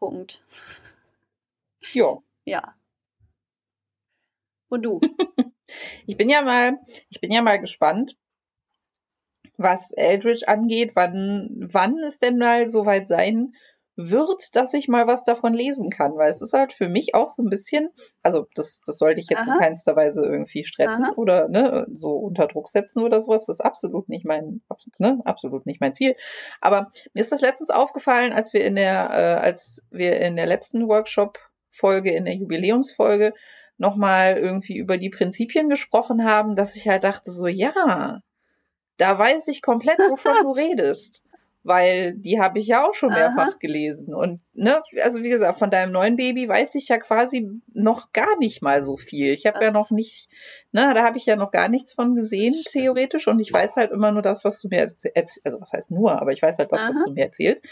Punkt. 0.00 0.42
Ja. 1.92 2.18
Ja. 2.46 2.74
Und 4.68 4.82
du? 4.82 5.00
ich 6.06 6.16
bin 6.16 6.30
ja 6.30 6.42
mal, 6.42 6.78
ich 7.10 7.20
bin 7.20 7.30
ja 7.30 7.42
mal 7.42 7.60
gespannt, 7.60 8.16
was 9.56 9.92
Eldritch 9.92 10.44
angeht, 10.48 10.92
wann, 10.96 11.50
wann 11.70 11.98
es 11.98 12.18
denn 12.18 12.38
mal 12.38 12.68
soweit 12.68 13.06
sein 13.06 13.54
wird, 13.96 14.54
dass 14.54 14.72
ich 14.72 14.88
mal 14.88 15.06
was 15.06 15.24
davon 15.24 15.52
lesen 15.52 15.90
kann, 15.90 16.16
weil 16.16 16.30
es 16.30 16.40
ist 16.40 16.52
halt 16.52 16.72
für 16.72 16.88
mich 16.88 17.14
auch 17.14 17.28
so 17.28 17.42
ein 17.42 17.50
bisschen, 17.50 17.90
also 18.22 18.46
das, 18.54 18.80
das 18.86 18.98
sollte 18.98 19.20
ich 19.20 19.28
jetzt 19.28 19.40
Aha. 19.40 19.54
in 19.54 19.58
keinster 19.58 19.96
Weise 19.96 20.22
irgendwie 20.24 20.64
stressen 20.64 21.04
Aha. 21.04 21.12
oder 21.16 21.48
ne, 21.48 21.86
so 21.92 22.12
unter 22.12 22.46
Druck 22.46 22.68
setzen 22.68 23.02
oder 23.02 23.20
sowas. 23.20 23.46
Das 23.46 23.56
ist 23.56 23.64
absolut 23.64 24.08
nicht 24.08 24.24
mein, 24.24 24.62
ne, 24.98 25.20
absolut 25.24 25.66
nicht 25.66 25.80
mein 25.80 25.92
Ziel. 25.92 26.16
Aber 26.60 26.90
mir 27.12 27.20
ist 27.20 27.32
das 27.32 27.40
letztens 27.40 27.70
aufgefallen, 27.70 28.32
als 28.32 28.52
wir 28.52 28.64
in 28.64 28.76
der, 28.76 29.10
äh, 29.10 29.40
als 29.40 29.84
wir 29.90 30.18
in 30.20 30.36
der 30.36 30.46
letzten 30.46 30.88
Workshop-Folge, 30.88 32.12
in 32.12 32.24
der 32.24 32.34
Jubiläumsfolge, 32.34 33.34
nochmal 33.76 34.36
irgendwie 34.36 34.76
über 34.76 34.98
die 34.98 35.10
Prinzipien 35.10 35.68
gesprochen 35.68 36.24
haben, 36.24 36.54
dass 36.54 36.76
ich 36.76 36.86
halt 36.86 37.04
dachte, 37.04 37.32
so, 37.32 37.46
ja, 37.46 38.20
da 38.98 39.18
weiß 39.18 39.48
ich 39.48 39.62
komplett, 39.62 39.98
wovon 39.98 40.34
du 40.42 40.50
redest 40.52 41.22
weil 41.62 42.14
die 42.14 42.40
habe 42.40 42.58
ich 42.58 42.68
ja 42.68 42.86
auch 42.86 42.94
schon 42.94 43.10
mehrfach 43.10 43.48
Aha. 43.48 43.56
gelesen. 43.60 44.14
Und 44.14 44.40
ne, 44.54 44.80
also 45.02 45.22
wie 45.22 45.28
gesagt, 45.28 45.58
von 45.58 45.70
deinem 45.70 45.92
neuen 45.92 46.16
Baby 46.16 46.48
weiß 46.48 46.74
ich 46.76 46.88
ja 46.88 46.98
quasi 46.98 47.48
noch 47.72 48.12
gar 48.12 48.38
nicht 48.38 48.62
mal 48.62 48.82
so 48.82 48.96
viel. 48.96 49.32
Ich 49.32 49.46
habe 49.46 49.62
ja 49.62 49.70
noch 49.70 49.90
nicht, 49.90 50.28
ne, 50.72 50.92
da 50.94 51.02
habe 51.02 51.18
ich 51.18 51.26
ja 51.26 51.36
noch 51.36 51.50
gar 51.50 51.68
nichts 51.68 51.92
von 51.92 52.14
gesehen, 52.14 52.54
theoretisch. 52.70 53.28
Und 53.28 53.40
ich 53.40 53.52
weiß 53.52 53.76
halt 53.76 53.90
immer 53.90 54.10
nur 54.10 54.22
das, 54.22 54.44
was 54.44 54.60
du 54.60 54.68
mir 54.68 54.80
erzählst. 54.80 55.40
Also 55.44 55.60
was 55.60 55.72
heißt 55.72 55.90
nur, 55.90 56.20
aber 56.20 56.32
ich 56.32 56.40
weiß 56.40 56.58
halt 56.58 56.72
das, 56.72 56.80
Aha. 56.80 56.90
was 56.90 57.04
du 57.04 57.12
mir 57.12 57.24
erzählst. 57.24 57.64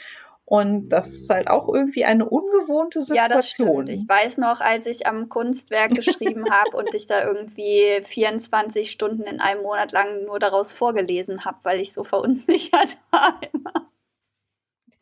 Und 0.50 0.88
das 0.88 1.10
ist 1.10 1.28
halt 1.28 1.50
auch 1.50 1.68
irgendwie 1.68 2.06
eine 2.06 2.26
ungewohnte 2.26 3.02
Situation. 3.02 3.16
Ja, 3.16 3.28
das 3.28 3.50
stimmt. 3.50 3.90
Ich 3.90 4.08
weiß 4.08 4.38
noch, 4.38 4.62
als 4.62 4.86
ich 4.86 5.06
am 5.06 5.28
Kunstwerk 5.28 5.94
geschrieben 5.94 6.44
habe 6.50 6.74
und 6.74 6.94
ich 6.94 7.04
da 7.04 7.22
irgendwie 7.22 8.00
24 8.02 8.90
Stunden 8.90 9.24
in 9.24 9.40
einem 9.40 9.62
Monat 9.62 9.92
lang 9.92 10.24
nur 10.24 10.38
daraus 10.38 10.72
vorgelesen 10.72 11.44
habe, 11.44 11.58
weil 11.64 11.80
ich 11.80 11.92
so 11.92 12.02
verunsichert 12.02 12.96
war 13.10 13.38
immer. 13.52 13.90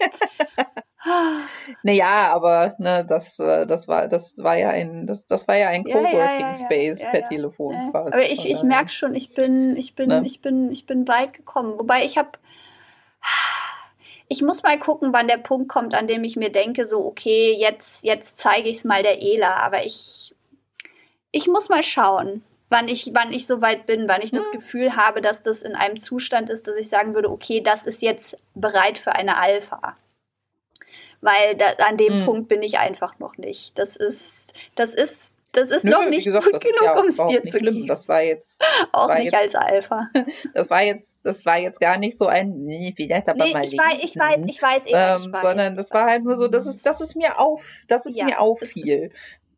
naja, 1.85 2.35
aber 2.35 2.75
ne, 2.79 3.07
das, 3.09 3.39
äh, 3.39 3.69
das 3.69 3.87
war, 3.87 4.09
das 4.09 4.39
war 4.43 4.57
ja 4.57 4.71
ein, 4.71 5.07
das, 5.07 5.27
das 5.27 5.47
war 5.47 5.57
ja 5.57 5.69
ein 5.69 5.85
Coworking 5.85 6.19
ja, 6.19 6.41
ja, 6.41 6.41
ja, 6.41 6.55
Space 6.57 7.03
per 7.03 7.23
Telefon 7.23 7.93
quasi. 7.93 8.13
Aber 8.13 8.23
ich, 8.23 8.51
ich 8.51 8.65
merke 8.65 8.91
schon, 8.91 9.15
ich 9.15 9.33
bin, 9.33 9.77
ich 9.77 9.95
bin, 9.95 10.09
ne? 10.09 10.23
ich 10.25 10.41
bin, 10.41 10.73
ich 10.73 10.87
bin 10.87 11.07
weit 11.07 11.35
gekommen. 11.35 11.79
Wobei 11.79 12.05
ich 12.05 12.19
habe 12.19 12.31
ich 14.29 14.43
muss 14.43 14.63
mal 14.63 14.79
gucken, 14.79 15.13
wann 15.13 15.29
der 15.29 15.39
Punkt 15.39 15.69
kommt, 15.69 15.95
an 15.95 16.07
dem 16.07 16.25
ich 16.25 16.37
mir 16.37 16.51
denke, 16.51 16.87
so, 16.87 17.05
okay, 17.05 17.57
jetzt, 17.59 18.05
jetzt 18.05 18.39
zeige 18.39 18.69
ich 18.69 18.79
es 18.79 18.85
mal 18.85 19.03
der 19.03 19.23
Ela. 19.23 19.57
Aber 19.57 19.85
ich, 19.85 20.35
ich 21.31 21.47
muss 21.47 21.69
mal 21.69 21.83
schauen, 21.83 22.43
wann 22.69 22.89
ich, 22.89 23.11
wann 23.15 23.33
ich 23.33 23.47
so 23.47 23.61
weit 23.61 23.87
bin, 23.87 24.09
wann 24.09 24.23
ich 24.23 24.33
das 24.33 24.51
Gefühl 24.51 24.97
habe, 24.97 25.21
dass 25.21 25.43
das 25.43 25.63
in 25.63 25.77
einem 25.77 26.01
Zustand 26.01 26.51
ist, 26.51 26.67
dass 26.67 26.77
ich 26.77 26.89
sagen 26.89 27.15
würde, 27.15 27.31
okay, 27.31 27.61
das 27.61 27.87
ist 27.87 28.03
jetzt 28.03 28.39
bereit 28.55 28.99
für 28.99 29.13
eine 29.13 29.39
Alpha. 29.39 29.97
Weil 31.21 31.57
da, 31.57 31.67
an 31.87 31.97
dem 31.97 32.21
mhm. 32.21 32.25
Punkt 32.25 32.49
bin 32.49 32.63
ich 32.63 32.79
einfach 32.79 33.19
noch 33.19 33.39
nicht. 33.39 33.79
Das 33.79 33.97
ist, 33.97 34.53
das 34.75 34.93
ist 34.95 35.36
das 35.57 35.71
ist 35.71 35.85
Nö, 35.85 35.91
noch 35.91 36.09
nicht 36.09 36.25
gesagt, 36.25 36.45
gut 36.45 36.55
das 36.55 36.63
ist 36.65 36.79
genug, 36.79 36.85
ja 36.95 37.01
um 37.01 37.07
es 37.07 37.17
dir 37.17 37.45
zu 37.51 37.59
schlimm. 37.59 37.75
geben. 37.75 37.87
Das 37.87 38.09
war 38.09 38.23
jetzt, 38.23 38.61
das 38.81 38.95
Auch 38.95 39.09
war 39.09 39.17
nicht 39.19 39.33
jetzt, 39.33 39.35
als 39.35 39.55
Alpha. 39.55 40.09
das 40.55 40.71
war 40.71 40.83
jetzt, 40.83 41.25
das 41.25 41.45
war 41.47 41.59
jetzt 41.59 41.81
gar 41.81 41.99
nicht 41.99 42.17
so 42.19 42.27
ein, 42.27 42.65
nee, 42.65 42.93
vielleicht 42.97 43.29
aber 43.29 43.45
Nee, 43.45 43.53
mal 43.53 43.65
ich 43.65 43.77
weiß, 43.77 44.05
ich 44.05 44.17
weiß, 44.17 44.41
ich 44.47 44.63
weiß, 44.63 44.87
Ela, 44.87 45.17
ich 45.17 45.27
ähm, 45.27 45.33
weiß. 45.33 45.43
sondern 45.43 45.75
das 45.77 45.91
war 45.93 46.07
halt 46.07 46.25
nur 46.25 46.37
so, 46.37 46.49
dass 46.49 46.67
es, 46.67 46.83
dass 46.83 47.01
es 47.01 47.15
mir 47.15 47.39
auf, 47.39 47.63
dass 47.89 48.07
es 48.07 48.17
Ja, 48.17 48.25
mir 48.25 48.41
auffiel. 48.41 49.11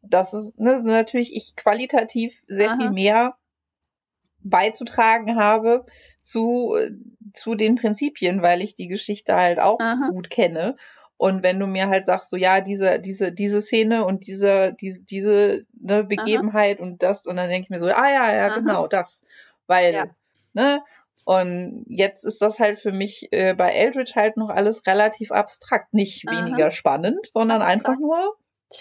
Das 0.03 0.33
ist, 0.33 0.59
ne, 0.59 0.81
natürlich 0.83 1.35
ich 1.35 1.57
qualitativ 1.57 2.43
sehr 2.47 2.70
Aha. 2.70 2.77
viel 2.79 2.91
mehr 2.91 3.35
beizutragen 4.41 5.37
habe 5.37 5.85
zu, 6.20 6.77
zu 7.35 7.55
den 7.55 7.75
Prinzipien, 7.75 8.43
weil 8.43 8.62
ich 8.62 8.75
die 8.75 8.89
Geschichte 8.89 9.35
halt 9.35 9.59
auch 9.59 9.79
Aha. 9.81 10.09
gut 10.11 10.31
kenne. 10.31 10.77
Und 11.19 11.43
wenn 11.43 11.59
du 11.61 11.66
mir 11.66 11.89
halt 11.89 12.05
sagst, 12.07 12.31
so 12.31 12.36
ja, 12.36 12.61
diese, 12.61 13.01
diese, 13.01 13.32
diese 13.32 13.61
Szene 13.61 14.05
und 14.05 14.27
diese, 14.27 14.73
diese, 14.81 15.01
diese 15.03 15.66
ne, 15.78 16.05
Begebenheit 16.05 16.78
und 16.81 17.03
das, 17.03 17.27
und 17.27 17.36
dann 17.36 17.51
denke 17.51 17.65
ich 17.65 17.70
mir 17.70 17.78
so, 17.78 17.86
ah 17.89 18.09
ja, 18.11 18.35
ja, 18.35 18.47
Aha. 18.47 18.55
genau, 18.59 18.86
das. 18.86 19.23
Weil, 19.66 19.93
Ja. 19.93 20.07
ne, 20.55 20.82
und 21.24 21.85
jetzt 21.89 22.24
ist 22.24 22.40
das 22.40 22.59
halt 22.61 22.78
für 22.78 22.93
mich 22.93 23.28
äh, 23.32 23.53
bei 23.55 23.73
Eldritch 23.73 24.15
halt 24.16 24.36
noch 24.39 24.49
alles 24.49 24.86
relativ 24.86 25.31
abstrakt. 25.32 25.93
Nicht 25.93 26.27
Aha. 26.27 26.36
weniger 26.36 26.70
spannend, 26.70 27.27
sondern 27.27 27.61
Abstrakt. 27.62 27.89
einfach 27.89 28.01
nur 28.01 28.36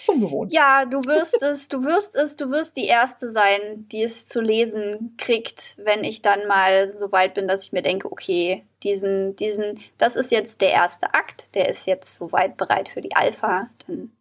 ungewohnt. 0.07 0.51
Ja, 0.53 0.85
du 0.85 1.03
wirst 1.05 1.41
es, 1.41 1.67
du 1.69 1.83
wirst 1.83 2.15
es, 2.15 2.35
du 2.35 2.51
wirst 2.51 2.75
die 2.77 2.85
Erste 2.87 3.29
sein, 3.31 3.87
die 3.91 4.03
es 4.03 4.25
zu 4.25 4.41
lesen 4.41 5.15
kriegt, 5.17 5.75
wenn 5.79 6.03
ich 6.03 6.21
dann 6.21 6.45
mal 6.47 6.87
so 6.91 7.11
weit 7.11 7.33
bin, 7.33 7.47
dass 7.47 7.63
ich 7.63 7.71
mir 7.73 7.81
denke, 7.81 8.11
okay, 8.11 8.65
diesen, 8.83 9.35
diesen, 9.35 9.79
das 9.97 10.15
ist 10.15 10.31
jetzt 10.31 10.61
der 10.61 10.71
erste 10.71 11.13
Akt, 11.13 11.55
der 11.55 11.69
ist 11.69 11.85
jetzt 11.87 12.15
soweit 12.15 12.57
bereit 12.57 12.89
für 12.89 13.01
die 13.01 13.15
Alpha, 13.15 13.69
dann 13.87 14.11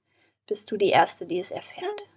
bist 0.47 0.71
du 0.71 0.77
die 0.77 0.91
Erste, 0.91 1.27
die 1.27 1.41
es 1.41 1.51
erfährt. 1.51 2.09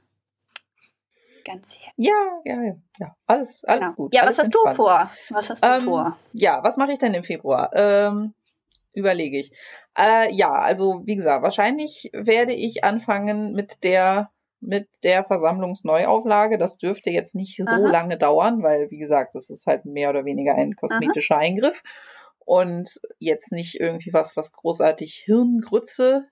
Ganz 1.46 1.80
her. 1.80 1.92
Ja, 1.96 2.14
ja, 2.46 2.62
ja, 2.62 2.76
ja. 3.00 3.16
Alles, 3.26 3.64
alles 3.64 3.80
Genau. 3.82 3.94
gut. 3.96 4.14
Ja, 4.14 4.22
alles 4.22 4.38
was 4.38 4.46
hast 4.46 4.54
du 4.54 4.60
entspannt. 4.60 4.76
vor? 4.78 5.12
Was 5.30 5.50
hast 5.50 5.64
du 5.64 5.68
Ähm, 5.68 5.82
vor? 5.82 6.18
Ja, 6.34 6.64
was 6.64 6.78
mache 6.78 6.92
ich 6.92 7.00
denn 7.00 7.14
im 7.14 7.24
Februar? 7.24 7.72
Ähm, 7.74 8.34
überlege 8.94 9.40
ich. 9.40 9.52
Äh, 9.98 10.34
ja, 10.34 10.52
also 10.52 11.02
wie 11.06 11.16
gesagt, 11.16 11.44
wahrscheinlich 11.44 12.10
werde 12.14 12.54
ich 12.54 12.84
anfangen 12.84 13.54
mit 13.54 13.84
der 13.84 14.32
mit 14.62 14.90
der 15.04 15.24
Versammlungsneuauflage. 15.24 16.58
Das 16.58 16.78
dürfte 16.78 17.10
jetzt 17.12 17.34
nicht 17.34 17.56
so 17.58 17.72
Aha. 17.72 17.92
lange 17.92 18.18
dauern, 18.18 18.62
weil 18.62 18.92
wie 18.92 18.98
gesagt, 18.98 19.36
das 19.36 19.50
ist 19.50 19.66
halt 19.68 19.86
mehr 19.86 20.10
oder 20.10 20.26
weniger 20.26 20.54
ein 20.56 20.76
kosmetischer 20.76 21.38
Eingriff 21.38 21.82
und 22.40 23.00
jetzt 23.20 23.52
nicht 23.52 23.80
irgendwie 23.80 24.12
was, 24.12 24.36
was 24.36 24.52
großartig 24.52 25.24
Hirngrütze 25.26 26.26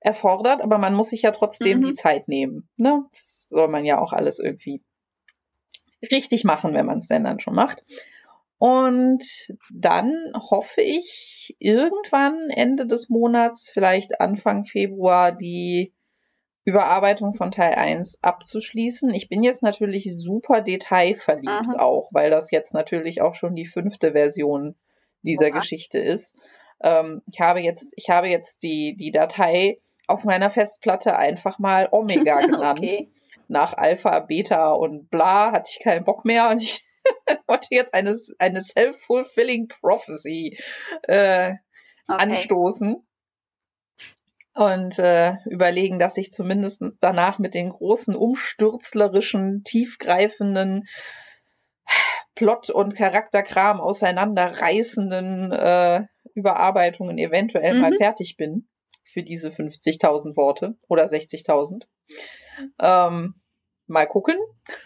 erfordert. 0.00 0.60
Aber 0.60 0.78
man 0.78 0.94
muss 0.94 1.10
sich 1.10 1.22
ja 1.22 1.30
trotzdem 1.30 1.80
Mhm. 1.80 1.84
die 1.84 1.92
Zeit 1.94 2.28
nehmen. 2.28 2.68
Ne? 2.76 3.04
Das 3.12 3.46
soll 3.50 3.68
man 3.68 3.84
ja 3.84 3.98
auch 4.00 4.12
alles 4.12 4.38
irgendwie 4.38 4.82
richtig 6.10 6.44
machen, 6.44 6.74
wenn 6.74 6.86
man 6.86 6.98
es 6.98 7.08
denn 7.08 7.24
dann 7.24 7.40
schon 7.40 7.54
macht. 7.54 7.84
Und 8.60 9.24
dann 9.72 10.14
hoffe 10.34 10.82
ich, 10.82 11.56
irgendwann 11.60 12.50
Ende 12.50 12.86
des 12.86 13.08
Monats, 13.08 13.70
vielleicht 13.72 14.20
Anfang 14.20 14.64
Februar, 14.64 15.32
die 15.32 15.94
Überarbeitung 16.66 17.32
von 17.32 17.52
Teil 17.52 17.72
1 17.76 18.18
abzuschließen. 18.20 19.14
Ich 19.14 19.30
bin 19.30 19.42
jetzt 19.42 19.62
natürlich 19.62 20.14
super 20.14 20.60
detailverliebt 20.60 21.48
Aha. 21.48 21.78
auch, 21.78 22.10
weil 22.12 22.28
das 22.28 22.50
jetzt 22.50 22.74
natürlich 22.74 23.22
auch 23.22 23.32
schon 23.32 23.54
die 23.54 23.64
fünfte 23.64 24.12
Version 24.12 24.76
dieser 25.22 25.48
Oha. 25.48 25.58
Geschichte 25.60 25.98
ist. 25.98 26.36
Ähm, 26.82 27.22
ich 27.32 27.40
habe 27.40 27.60
jetzt, 27.60 27.94
ich 27.96 28.10
habe 28.10 28.28
jetzt 28.28 28.62
die, 28.62 28.94
die 28.94 29.10
Datei 29.10 29.78
auf 30.06 30.24
meiner 30.24 30.50
Festplatte 30.50 31.16
einfach 31.16 31.58
mal 31.58 31.88
Omega 31.92 32.42
genannt 32.42 32.80
Okay. 32.80 33.08
nach 33.48 33.72
Alpha, 33.72 34.20
Beta 34.20 34.72
und 34.72 35.08
bla 35.08 35.50
hatte 35.52 35.70
ich 35.72 35.82
keinen 35.82 36.04
Bock 36.04 36.26
mehr 36.26 36.50
und 36.50 36.60
ich 36.60 36.84
wollte 37.50 37.68
jetzt 37.70 37.92
eine, 37.92 38.16
eine 38.38 38.62
self-fulfilling 38.62 39.68
prophecy 39.68 40.56
äh, 41.02 41.54
okay. 42.08 42.22
anstoßen 42.22 43.06
und 44.54 44.98
äh, 44.98 45.34
überlegen, 45.46 45.98
dass 45.98 46.16
ich 46.16 46.30
zumindest 46.30 46.82
danach 47.00 47.38
mit 47.38 47.54
den 47.54 47.70
großen 47.70 48.14
umstürzlerischen, 48.14 49.62
tiefgreifenden 49.64 50.86
Plot- 52.34 52.70
und 52.70 52.94
Charakterkram 52.94 53.80
auseinanderreißenden 53.80 55.52
äh, 55.52 56.06
Überarbeitungen 56.34 57.18
eventuell 57.18 57.74
mal 57.74 57.90
Mhm. 57.90 57.96
fertig 57.96 58.36
bin 58.36 58.68
für 59.04 59.22
diese 59.22 59.48
50.000 59.48 60.36
Worte 60.36 60.76
oder 60.88 61.04
60.000. 61.04 61.86
Ähm, 62.78 63.34
mal 63.90 64.06
gucken. 64.06 64.36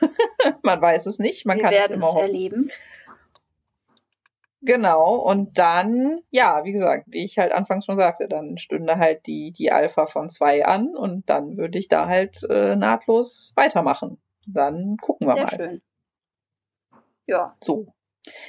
Man 0.63 0.81
weiß 0.81 1.07
es 1.07 1.19
nicht. 1.19 1.47
Man 1.47 1.59
Wir 1.59 1.65
kann 1.65 1.73
es 1.75 1.91
immer 1.91 2.09
es 2.09 2.15
hoffen. 2.15 2.27
erleben. 2.27 2.71
Genau, 4.67 5.17
und 5.17 5.59
dann, 5.59 6.21
ja, 6.31 6.65
wie 6.65 6.73
gesagt, 6.73 7.05
wie 7.09 7.23
ich 7.23 7.37
halt 7.37 7.53
anfangs 7.53 7.85
schon 7.85 7.99
sagte, 7.99 8.27
dann 8.29 8.57
stünde 8.57 8.97
halt 8.97 9.27
die, 9.27 9.53
die 9.53 9.71
Alpha 9.71 10.07
von 10.07 10.31
zwei 10.31 10.65
an 10.65 10.97
und 10.97 11.29
dann 11.29 11.59
würde 11.59 11.79
ich 11.79 11.89
da 11.89 12.09
halt 12.09 12.43
äh, 12.49 12.75
nahtlos 12.75 13.53
weitermachen. 13.57 14.23
Dann 14.47 14.97
gucken 14.97 15.27
wir 15.29 15.35
Sehr 15.35 15.45
mal. 15.45 15.51
schön. 15.51 15.83
Ja. 17.27 17.57
So. 17.63 17.87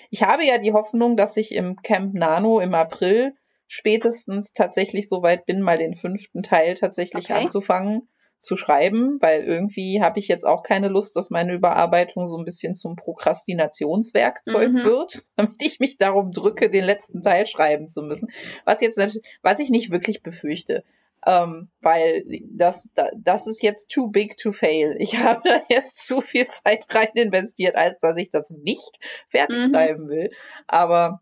Ich 0.10 0.24
habe 0.24 0.46
ja 0.46 0.58
die 0.58 0.72
Hoffnung, 0.72 1.18
dass 1.18 1.36
ich 1.36 1.52
im 1.54 1.76
Camp 1.82 2.14
Nano 2.14 2.62
im 2.62 2.74
April 2.74 3.36
spätestens 3.68 4.54
tatsächlich 4.54 5.10
so 5.10 5.22
weit 5.22 5.46
bin, 5.46 5.60
mal 5.60 5.78
den 5.78 5.96
fünften 5.96 6.44
Teil 6.44 6.76
tatsächlich 6.76 7.26
Okay. 7.32 7.44
anzufangen 7.44 8.08
zu 8.40 8.56
schreiben, 8.56 9.18
weil 9.22 9.44
irgendwie 9.44 10.02
habe 10.02 10.20
ich 10.20 10.28
jetzt 10.28 10.46
auch 10.46 10.62
keine 10.62 10.88
Lust, 10.88 11.16
dass 11.16 11.30
meine 11.30 11.54
Überarbeitung 11.54 12.28
so 12.28 12.38
ein 12.38 12.46
bisschen 12.46 12.76
zum 12.76 12.96
Prokrastinationswerkzeug 12.96 14.70
Mhm. 14.72 14.84
wird, 14.84 15.14
damit 15.36 15.56
ich 15.62 15.80
mich 15.80 15.98
darum 15.98 16.32
drücke, 16.32 16.70
den 16.70 16.84
letzten 16.84 17.22
Teil 17.22 17.48
schreiben 17.48 17.90
zu 17.90 18.02
müssen. 18.02 18.30
Was 18.66 18.82
jetzt 18.82 19.00
was 19.42 19.60
ich 19.60 19.70
nicht 19.70 19.92
wirklich 19.92 20.22
befürchte. 20.22 20.84
Ähm, 21.28 21.70
weil 21.82 22.24
das, 22.52 22.92
da- 22.94 23.10
das 23.18 23.48
ist 23.48 23.64
jetzt 23.64 23.90
too 23.90 24.10
big 24.10 24.38
to 24.38 24.52
fail. 24.52 24.96
Ich 25.00 25.18
habe 25.18 25.42
da 25.44 25.62
jetzt 25.70 26.06
zu 26.06 26.22
viel 26.22 26.46
Zeit 26.46 26.86
rein 26.94 27.10
investiert, 27.16 27.76
als 27.76 27.98
dass 28.00 28.16
ich 28.18 28.30
das 28.30 28.52
nicht 28.52 29.00
fertig 29.30 29.58
Mhm. 29.58 29.70
schreiben 29.72 30.08
will. 30.08 30.30
Aber 30.68 31.22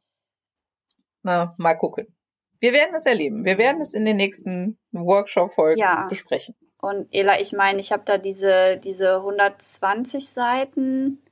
na, 1.22 1.56
mal 1.58 1.76
gucken. 1.76 2.14
Wir 2.60 2.74
werden 2.74 2.96
es 2.96 3.06
erleben. 3.06 3.46
Wir 3.46 3.58
werden 3.58 3.80
es 3.82 3.94
in 3.94 4.04
den 4.04 4.18
nächsten 4.18 4.78
Workshop-Folgen 4.92 5.80
Ja. 5.80 6.08
besprechen. 6.10 6.56
Und 6.84 7.08
Ela, 7.16 7.40
ich 7.40 7.54
meine, 7.54 7.80
ich 7.80 7.94
habe 7.94 8.04
da 8.04 8.18
diese, 8.18 8.76
diese 8.76 9.16
120 9.16 10.28
Seiten 10.28 11.24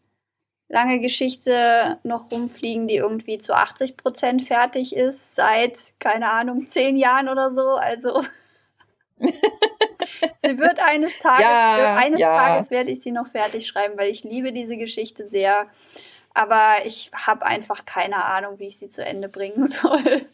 lange 0.69 1.01
Geschichte 1.01 1.99
noch 2.03 2.31
rumfliegen, 2.31 2.87
die 2.87 2.95
irgendwie 2.95 3.37
zu 3.37 3.53
80 3.53 3.97
Prozent 3.97 4.43
fertig 4.43 4.95
ist, 4.95 5.35
seit, 5.35 5.91
keine 5.99 6.31
Ahnung, 6.31 6.67
zehn 6.67 6.95
Jahren 6.95 7.27
oder 7.27 7.53
so. 7.53 7.71
Also 7.71 8.23
sie 9.19 10.57
wird 10.57 10.79
eines 10.79 11.17
Tages, 11.19 11.43
Ja, 11.43 11.95
eines 11.97 12.21
ja. 12.21 12.33
Tages 12.33 12.71
werde 12.71 12.91
ich 12.91 13.01
sie 13.01 13.11
noch 13.11 13.27
fertig 13.27 13.67
schreiben, 13.67 13.97
weil 13.97 14.09
ich 14.09 14.23
liebe 14.23 14.53
diese 14.53 14.77
Geschichte 14.77 15.25
sehr. 15.25 15.67
Aber 16.33 16.75
ich 16.85 17.11
habe 17.13 17.45
einfach 17.45 17.83
keine 17.83 18.23
Ahnung, 18.23 18.57
wie 18.59 18.67
ich 18.67 18.77
sie 18.77 18.87
zu 18.87 19.03
Ende 19.03 19.27
bringen 19.27 19.67
soll. 19.69 20.25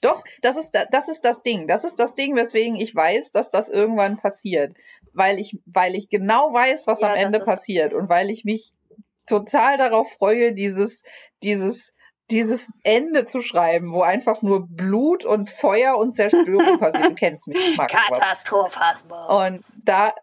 Doch, 0.00 0.22
das 0.42 0.56
ist, 0.56 0.72
da- 0.72 0.86
das 0.86 1.08
ist 1.08 1.24
das 1.24 1.42
Ding. 1.42 1.66
Das 1.66 1.84
ist 1.84 1.98
das 1.98 2.14
Ding, 2.14 2.36
weswegen 2.36 2.76
ich 2.76 2.94
weiß, 2.94 3.30
dass 3.32 3.50
das 3.50 3.68
irgendwann 3.68 4.16
passiert. 4.18 4.74
Weil 5.12 5.38
ich, 5.38 5.58
weil 5.66 5.94
ich 5.94 6.08
genau 6.08 6.52
weiß, 6.52 6.86
was 6.86 7.00
Ja, 7.00 7.10
am 7.12 7.16
Ende 7.16 7.38
passiert. 7.38 7.92
Und 7.94 8.08
weil 8.08 8.30
ich 8.30 8.44
mich 8.44 8.72
total 9.26 9.76
darauf 9.78 10.10
freue, 10.12 10.52
dieses, 10.52 11.02
dieses, 11.42 11.94
dieses 12.30 12.72
Ende 12.82 13.24
zu 13.24 13.40
schreiben, 13.40 13.92
wo 13.92 14.02
einfach 14.02 14.42
nur 14.42 14.66
Blut 14.68 15.24
und 15.24 15.48
Feuer 15.50 15.96
und 15.96 16.10
Zerstörung 16.10 16.78
passiert. 16.80 17.06
Du 17.10 17.14
kennst 17.14 17.46
mich. 17.48 17.76
Katastrophasmus. 17.76 19.28
Und 19.28 19.60
da, 19.84 20.14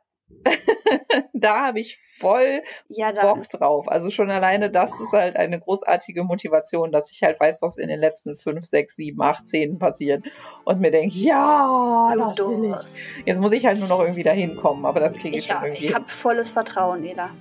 da 1.33 1.67
habe 1.67 1.79
ich 1.79 1.99
voll 2.19 2.61
ja. 2.89 3.11
Bock 3.11 3.47
drauf. 3.49 3.87
Also 3.87 4.09
schon 4.09 4.29
alleine 4.29 4.71
das 4.71 4.99
ist 4.99 5.13
halt 5.13 5.35
eine 5.35 5.59
großartige 5.59 6.23
Motivation, 6.23 6.91
dass 6.91 7.11
ich 7.11 7.23
halt 7.23 7.39
weiß, 7.39 7.61
was 7.61 7.77
in 7.77 7.87
den 7.87 7.99
letzten 7.99 8.37
fünf, 8.37 8.65
sechs, 8.65 8.95
sieben, 8.95 9.21
acht, 9.21 9.47
zehn 9.47 9.77
passiert. 9.77 10.23
Und 10.63 10.81
mir 10.81 10.91
denke, 10.91 11.15
ja, 11.15 12.13
das 12.17 12.37
will 12.39 12.75
ich. 12.83 13.25
Jetzt 13.25 13.39
muss 13.39 13.51
ich 13.51 13.65
halt 13.65 13.79
nur 13.79 13.87
noch 13.87 14.01
irgendwie 14.01 14.23
dahin 14.23 14.55
kommen, 14.55 14.85
aber 14.85 14.99
das 14.99 15.13
kriege 15.13 15.37
ich, 15.37 15.47
Ich, 15.47 15.51
schon 15.51 15.63
irgendwie. 15.63 15.87
ich 15.87 15.95
habe 15.95 16.07
volles 16.07 16.51
Vertrauen, 16.51 17.05
Ela. 17.05 17.31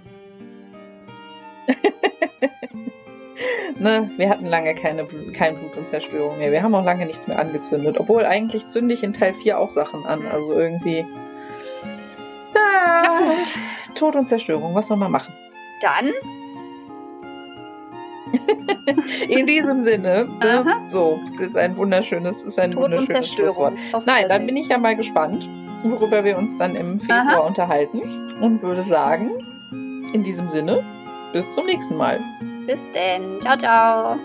ne, 3.78 4.10
wir 4.16 4.28
hatten 4.28 4.46
lange 4.46 4.74
keine 4.74 5.04
Blut, 5.04 5.34
kein 5.34 5.56
Blut 5.56 5.76
und 5.76 5.86
Zerstörung 5.86 6.38
mehr. 6.38 6.52
Wir 6.52 6.62
haben 6.62 6.74
auch 6.74 6.84
lange 6.84 7.06
nichts 7.06 7.26
mehr 7.26 7.38
angezündet. 7.38 7.96
Obwohl 7.98 8.24
eigentlich 8.24 8.66
zünde 8.66 8.94
ich 8.94 9.02
in 9.02 9.12
Teil 9.12 9.34
4 9.34 9.58
auch 9.58 9.70
Sachen 9.70 10.06
an. 10.06 10.20
Mhm. 10.20 10.26
Also 10.26 10.52
irgendwie. 10.52 11.04
Na 13.02 13.18
gut. 13.18 13.54
Tod 13.94 14.16
und 14.16 14.26
Zerstörung, 14.26 14.74
was 14.74 14.86
soll 14.88 14.96
man 14.96 15.10
machen? 15.10 15.32
Dann, 15.82 16.10
In 19.28 19.46
diesem 19.46 19.80
Sinne, 19.80 20.28
ne, 20.40 20.60
Aha. 20.60 20.88
so, 20.88 21.18
es 21.24 21.38
ist 21.40 21.56
ein 21.56 21.76
wunderschönes, 21.76 22.38
es 22.38 22.42
ist 22.44 22.58
ein 22.58 22.72
Tod 22.72 22.84
und 22.84 22.92
wunderschönes 22.92 23.32
Schlusswort. 23.32 23.74
Nein, 24.06 24.28
dann 24.28 24.46
bin 24.46 24.56
ich 24.56 24.68
ja 24.68 24.78
mal 24.78 24.96
gespannt, 24.96 25.48
worüber 25.82 26.24
wir 26.24 26.38
uns 26.38 26.56
dann 26.58 26.74
im 26.76 27.00
Februar 27.00 27.28
Aha. 27.28 27.38
unterhalten. 27.38 28.00
Und 28.40 28.62
würde 28.62 28.82
sagen, 28.82 29.30
in 30.12 30.24
diesem 30.24 30.48
Sinne, 30.48 30.82
bis 31.32 31.54
zum 31.54 31.66
nächsten 31.66 31.96
Mal. 31.96 32.20
Bis 32.66 32.86
denn. 32.92 33.40
Ciao, 33.40 33.56
ciao. 33.56 34.16